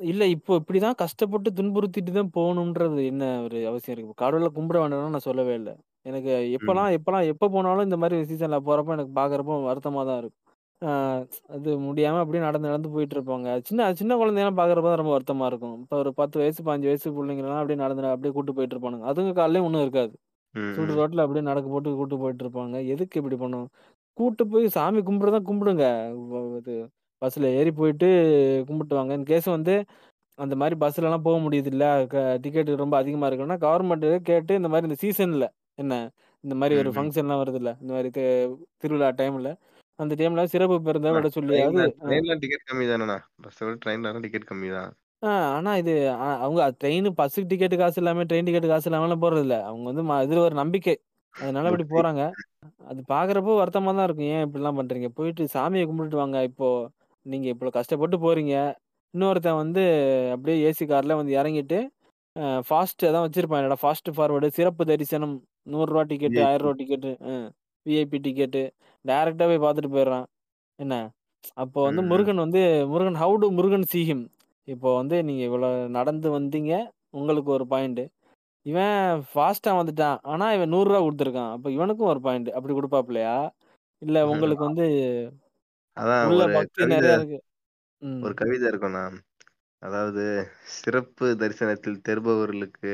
[0.09, 4.15] இல்ல இப்போ இப்படிதான் கஷ்டப்பட்டு துன்புறுத்திட்டு தான் போகணும்ன்றது என்ன ஒரு அவசியம் இருக்கு?
[4.23, 5.71] கடவுள கும்பிட வேண்டாம்னு நான் சொல்லவே இல்ல.
[6.07, 6.81] எனக்கு ம்.
[6.81, 10.47] எப்பலாம் எப்பலாம் எப்ப போனாலும் இந்த மாரி சீசன்ல போறப்போ எனக்கு பார்க்குறப்போ வருத்தமா தான் இருக்கும்.
[10.83, 10.91] ஆ
[11.55, 13.49] அது முடியாம அப்படியே நடந்து நடந்து போயிட்டு இருப்பாங்க.
[13.69, 15.75] சின்ன சின்ன குழந்தையெல்லாம் பார்க்குறப்ப தான் ரொம்ப வருத்தமா இருக்கும்.
[15.83, 19.05] இப்போ ஒரு 10 வயசு, 15 வயசு புள்ளைங்கலாம் அப்படியே நடந்து அப்படியே கூட்டு போயிட்டு இருப்பானுங்க.
[19.11, 20.13] அதுங்க கால்லயும் ஒண்ணும் இருக்காது.
[20.75, 20.99] சுடு ம்.
[20.99, 22.77] ரோட்ல அப்படியே நடக்க போட்டு கூட்டு போயிட்டு இருப்பாங்க.
[22.95, 23.71] எதுக்கு இப்படி பண்ணணும்?
[24.19, 25.87] கூட்டு போய் சாமி கும்பிடுறதா கும்பிடுங்க.
[26.33, 26.75] வ இது
[27.23, 28.09] பஸ்ல ஏறி போயிட்டு
[28.69, 29.13] கும்பிட்டு வாங்க.
[29.15, 29.75] இன் கேஸ் வந்து
[30.39, 34.99] அந்த மாரி பஸ்லலாம் போக முடியுதுல்ல, க டிக்கெட் ரொம்ப அதிகமா இருக்குன்னா, கவர்மெண்ட் கேட்டு இந்த மாரி இந்த
[35.05, 35.47] சீசன்ல
[35.79, 35.95] என்ன,
[36.45, 37.11] இந்த மாரி ம், ஒரு ம்.
[37.11, 38.25] ஃபங்ஷன்லாம் வருதுல்ல, இந்த மாரி தி
[38.83, 39.51] திருவிழா டைம்ல,
[40.01, 42.11] அந்த டைம்ல சிறப்பு பேருந்தா விட சொல்லியாவது ட்ரெயின்ல அ.
[42.21, 43.17] ட்ரெயின்ல டிக்கெட் கம்மி தானேண்ணா.
[43.45, 44.93] பஸ்ஸ விட ட்ரெயின்லலாம் டிக்கெட் கம்மி தான்.
[45.23, 49.57] ஆ ஆனா இது அ அவங்க ட்ரெயின் பஸ்ஸுக்கு டிக்கெட் காசு இல்லாம, ட்ரெயின் டிக்கெட் காசு இல்லாமலாம் போறதில்ல.
[49.67, 50.95] அவங்க வந்து ம இதுல ஒரு நம்பிக்கை.
[51.35, 51.85] அதனால அப்படி.
[51.91, 52.23] போறாங்க.
[52.87, 54.31] அது பார்க்குறப்போ வருத்தமா தான் இருக்கும்.
[54.35, 55.09] ஏன் இப்படிலாம் பண்றீங்க?
[55.19, 56.39] போயிட்டு சாமிய கும்பிட்டுட்டு வாங்க.
[56.51, 56.69] இப்போ
[57.27, 58.55] நீங்க இவ்வளோ கஷ்டப்பட்டு போறீங்க.
[59.15, 59.83] இன்னொருத்தன் வந்து
[60.35, 61.79] அப்படியே ஏசி கார்ல வந்து இறங்கிட்டு,
[62.69, 65.37] ஃபாஸ்ட் அதான் வச்சிருப்பான்லடா ஃபாஸ்ட் ஃபார்வர்டு சிறப்பு தரிசனம்.
[65.73, 66.43] 100 டிக்கெட்டு, ரூ.
[66.43, 66.71] விஐபி.
[66.71, 67.13] 1000 டிக்கெட்டு,
[67.87, 68.63] விஐபி டிக்கெட்டு
[69.05, 70.27] டைரக்ட்டா போய் பார்த்துட்டு போயிடுறான்.
[70.79, 70.95] என்ன?
[71.57, 72.11] அப்போ வந்து ம்.
[72.11, 72.61] முருகன் வந்து
[72.93, 74.25] Murugan how to Murugan see him.
[74.69, 76.73] இப்போ வந்து நீங்க இவ்வளோ நடந்து வந்தீங்க.
[77.13, 78.03] உங்களுக்கு ஒரு பாயிண்ட்.
[78.67, 78.97] இவன்
[79.31, 80.19] ஃபாஸ்ட்டா வந்துட்டான்.
[80.33, 80.79] ஆனா இவன் ரூ.
[80.79, 81.53] 100 குடுத்துருக்கான்.
[81.57, 82.51] அப்ப இவனுக்கும் ஒரு பாயிண்ட்.
[82.57, 83.37] அப்படி குடுப்பாப்லயா?
[84.03, 84.87] இல்ல உங்களுக்கு வந்து
[85.97, 87.39] அதான் உள்ள ஒரு பக்தி கவிதை நெறைய இருக்கு.
[88.23, 88.35] ஒரு ம்.
[88.41, 89.05] கவிதை இருக்கும்ண்ணா.
[89.83, 90.25] அதாவது
[90.77, 92.93] சிறப்பு தரிசனத்தில் தருபவர்களுக்கு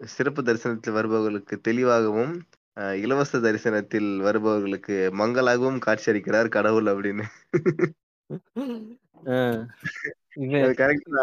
[0.00, 2.34] சிறப்பு தரிசனத்தில் வருபவர்களுக்கு தெளிவாகவும்,
[2.76, 7.24] இலவச தரிசனத்தில் வருபவர்களுக்கு மங்கலாகவும் காட்சியளிக்கிறார் கடவுள் அப்படின்னு.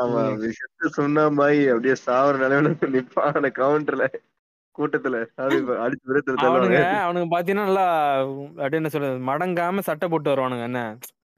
[0.02, 4.06] அப்படி செத்து சுண்ணாம்பாயி அப்படியே சாவர நிலைமையில நிப்பான் கவுண்டர்ல
[4.78, 5.20] கூட்டத்துல.
[5.38, 6.82] அடிச்சு அவனுங்க.
[7.06, 7.86] அவனுங்க பார்த்தீங்கன்னா, நல்லா
[8.48, 9.26] அப்படியே என்ன சொல்றது?
[9.30, 10.82] மடங்காம சட்டை போட்டு வருவானுங்க என்ன?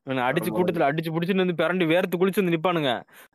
[0.09, 0.49] இவன அடிச்சு.
[0.49, 2.91] கூட்டத்துல அடிச்சு புடிச்சுட்டு வந்து பெரண்டு வேர்த்து குளிச்சு வந்து நிப்பானுங்க.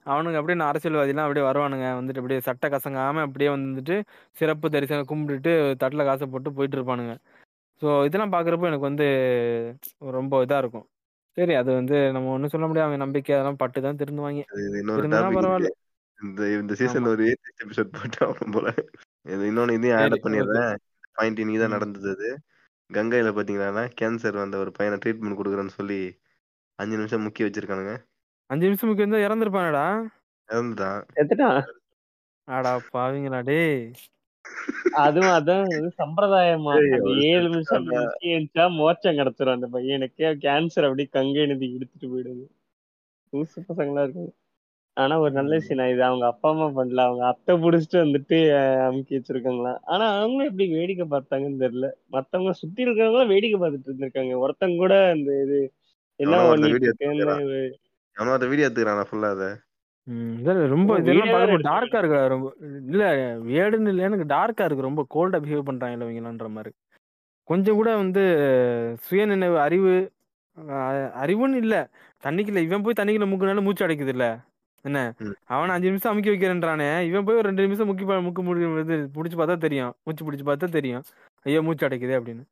[0.07, 1.87] அவனுங்க அப்படியே நான் அரசியல்வாதிலாம் அப்படியே வருவானுங்க.
[1.99, 3.97] வந்துட்டு அப்படியே சட்டை கசங்காம அப்படியே வந்துட்டு
[4.37, 5.53] சிறப்பு தரிசனம் கும்பிட்டுட்டு
[5.83, 7.15] தட்டுல காச போட்டு போயிட்டு இருப்பானுங்க.
[7.83, 9.07] ஸோ இதெல்லாம் பார்க்குறப்போ எனக்கு வந்து
[10.19, 10.87] ரொம்ப இதா இருக்கும்.
[11.37, 12.89] சரி அது வந்து நம்ம ஒண்ணும் சொல்ல முடியாது.
[12.89, 14.45] அவன் நம்பிக்கை அதெல்லாம் பட்டு தான் இருக்கு.
[15.39, 15.71] பரவால்ல.
[16.19, 16.75] இந்த இந்த.
[16.81, 17.25] சீசன்ல ஒரு
[17.63, 18.69] எபிசோட் போட்டு ஆகணும் போல.
[19.27, 20.17] இது இன்னொன்னு இதையும் ஆட்.
[20.25, 20.75] பண்ணிடுறேன்.
[21.17, 21.75] பாயிண்ட் இன்னைக்கு தான்.
[21.77, 22.29] நடந்தது.
[22.91, 25.99] கங்கையில பாத்தீங்கன்னா கேன்சர் வந்த ஒரு பையனை ட்ரீட்மெண்ட் குடுக்குறேன்னு சொல்லி
[26.79, 27.93] 5 நிமிஷம் முக்கி வச்சிருக்கானுங்க.
[28.51, 29.85] அஞ்சு நிமிஷம் முக்கியம் இருந்தா இறந்துருப்பானடா.
[30.51, 31.61] இறந்துட்டான் எத்துட்டான்
[32.49, 33.79] ஆடா பாவிங்களா டேய்.
[35.05, 35.69] அதுவும் அதான்
[36.01, 36.73] சம்பிரதாயமா?
[37.29, 39.57] ஏழு நிமிஷம் முக்கியச்சா மோச்சம் கிடைச்சிரும்.
[39.59, 42.45] அந்த பையனுக்கு கேன்சர் அப்படி கங்கை நதி எடுத்துட்டு போயிடுது.
[43.33, 44.25] லூசு பசங்களா இருக்கு.
[44.97, 47.05] ஆனா ஒரு நல்ல விஷயம் நான் இது அவங்க அப்பா அம்மா பண்ணல.
[47.09, 48.37] அவங்க அத்தை புடிச்சிட்டு வந்துட்டு
[48.89, 49.81] அமுக்கி வச்சிருக்காங்களாம்.
[49.93, 51.89] ஆனா அவங்க எப்படி வேடிக்கை பார்த்தாங்கன்னு தெரியல.
[52.17, 54.35] மத்தவங்க சுத்தி இருக்கவங்க வேடிக்கை பார்த்துட்டு இருந்திருக்காங்க.
[54.45, 55.59] ஒருத்தங்க கூட அந்த இது
[56.21, 57.43] என்ன அந்த வீடியோ எடுத்துக்கிறான்
[59.09, 59.49] ஃபுல்லா அதை.
[60.73, 62.49] ரொம்ப இதெல்லாம் பார்க்கும்போது டார்க்கா இருக்கு ரொம்ப
[62.91, 63.05] இல்ல
[63.49, 66.73] வேடுன்னு இல்லை எனக்கு டார்க்கா இருக்கு ரொம்ப கோல்டா பிஹேவ் பண்றாங்க இவங்களான்ற மாதிரி.
[67.49, 68.23] கொஞ்சம் கூட வந்து
[69.05, 69.95] சுயநினைவு அறிவு
[70.75, 70.93] அஹ்,
[71.23, 71.77] அறிவுன்னு இல்ல
[72.23, 74.27] தண்ணிக்குள்ள இவன் போய் தண்ணிக்குள்ள முக்குனால மூச்சு அடைக்குது இல்ல
[74.85, 74.99] என்ன.
[75.49, 78.61] அவன் அஞ்சு நிமிஷம் அமுக்கி வைக்கிறேன்றானே இவன் போய் ஒரு ரெண்டு நிமிஷம் முக்கி முக்கு முடி
[79.17, 81.05] பிடிச்சி பார்த்தா தெரியும் மூச்சு பிடிச்சி பார்த்தா தெரியும்.
[81.47, 82.45] ஐயோ மூச்சு அடைக்குது அப்படின்னு.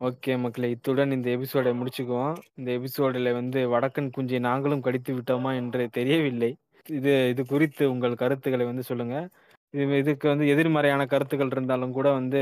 [0.00, 2.36] ஓகே மக்களே இத்துடன் இந்த எபிசோடை முடிச்சுக்குவோம்.
[2.54, 6.56] இந்த எபிசோடில் வந்து வடக்கன் குஞ்சை நாங்களும் கடித்து விட்டோமா என்று தெரியவில்லை.
[6.88, 9.28] இது இது குறித்து உங்கள் கருத்துக்களை வந்து சொல்லுங்க.
[9.70, 12.40] இது இதுக்கு வந்து எதிர்மறையான கருத்துக்கள் இருந்தாலும் கூட வந்து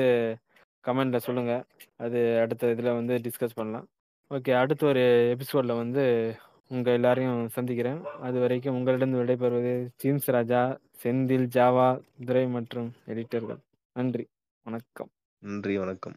[0.84, 1.64] கமெண்ட்ல சொல்லுங்க.
[1.96, 3.86] அது அடுத்த இதில் வந்து டிஸ்கஸ் பண்ணலாம்.
[4.30, 6.36] ஓகே அடுத்த ஒரு எபிசோடில் வந்து
[6.68, 8.02] உங்கள் எல்லாரையும் சந்திக்கிறேன்.
[8.20, 13.58] அது வரைக்கும் உங்களிடம் விடைபெறுவது ஜீம்ஸ் ராஜா செந்தில் ஜாவா துரை மற்றும் எடிட்டர்கள்.
[13.92, 14.26] நன்றி
[14.62, 15.10] வணக்கம்.
[15.38, 16.16] நன்றி வணக்கம்.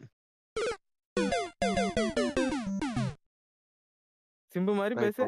[4.56, 5.24] சிம்பு மாதிரி பேசு.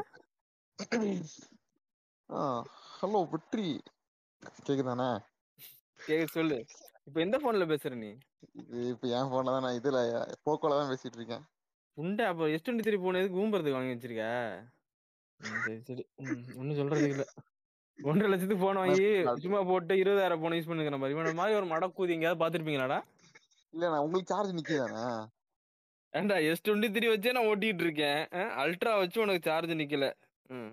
[3.00, 3.68] ஹலோ வெற்றி.
[4.68, 5.10] கேக்குதானே?
[6.00, 6.58] கேக்க சொல்லு.
[7.08, 8.10] இப்ப எந்த போன்ல பேசுற நீ?
[8.92, 10.00] இப்ப என் போன்ல தான் நான் இதுல
[10.46, 11.44] போக்கோல தான் பேசிட்டு இருக்கேன்.
[11.98, 14.26] உண்டா அப்போ எஸ் டுவெண்ட்டி த்ரீ போன் எதுக்கு ஊம்புறதுக்கு வாங்கி வச்சிருக்க?
[15.64, 16.04] சரி சரி.
[16.24, 17.26] ம், ஒண்ணும் சொல்றதுக்கு இல்ல.
[18.00, 19.08] ஒன்றரை லட்சத்துக்கு போன் வாங்கி
[19.44, 21.16] சும்மா போட்டு இருபதாயிரம் போன் யூஸ் மாதிரி.
[21.16, 23.00] இவன மாதிரி ஒரு மடக்கூதி எங்கேயாவது பாத்துருப்பீங்களாடா
[23.74, 25.04] இல்ல நான் உங்களுக்கு சார்ஜ் நிக்குதானே?
[26.14, 28.22] ஏன்டா எஸ் டுவெண்ட்டி த்ரீ வச்சே நான் ஓட்டிட்டு இருக்கேன்.
[28.62, 30.06] அல்ட்ரா வச்சு உனக்கு சார்ஜ் நிக்கல.
[30.48, 30.72] ம்.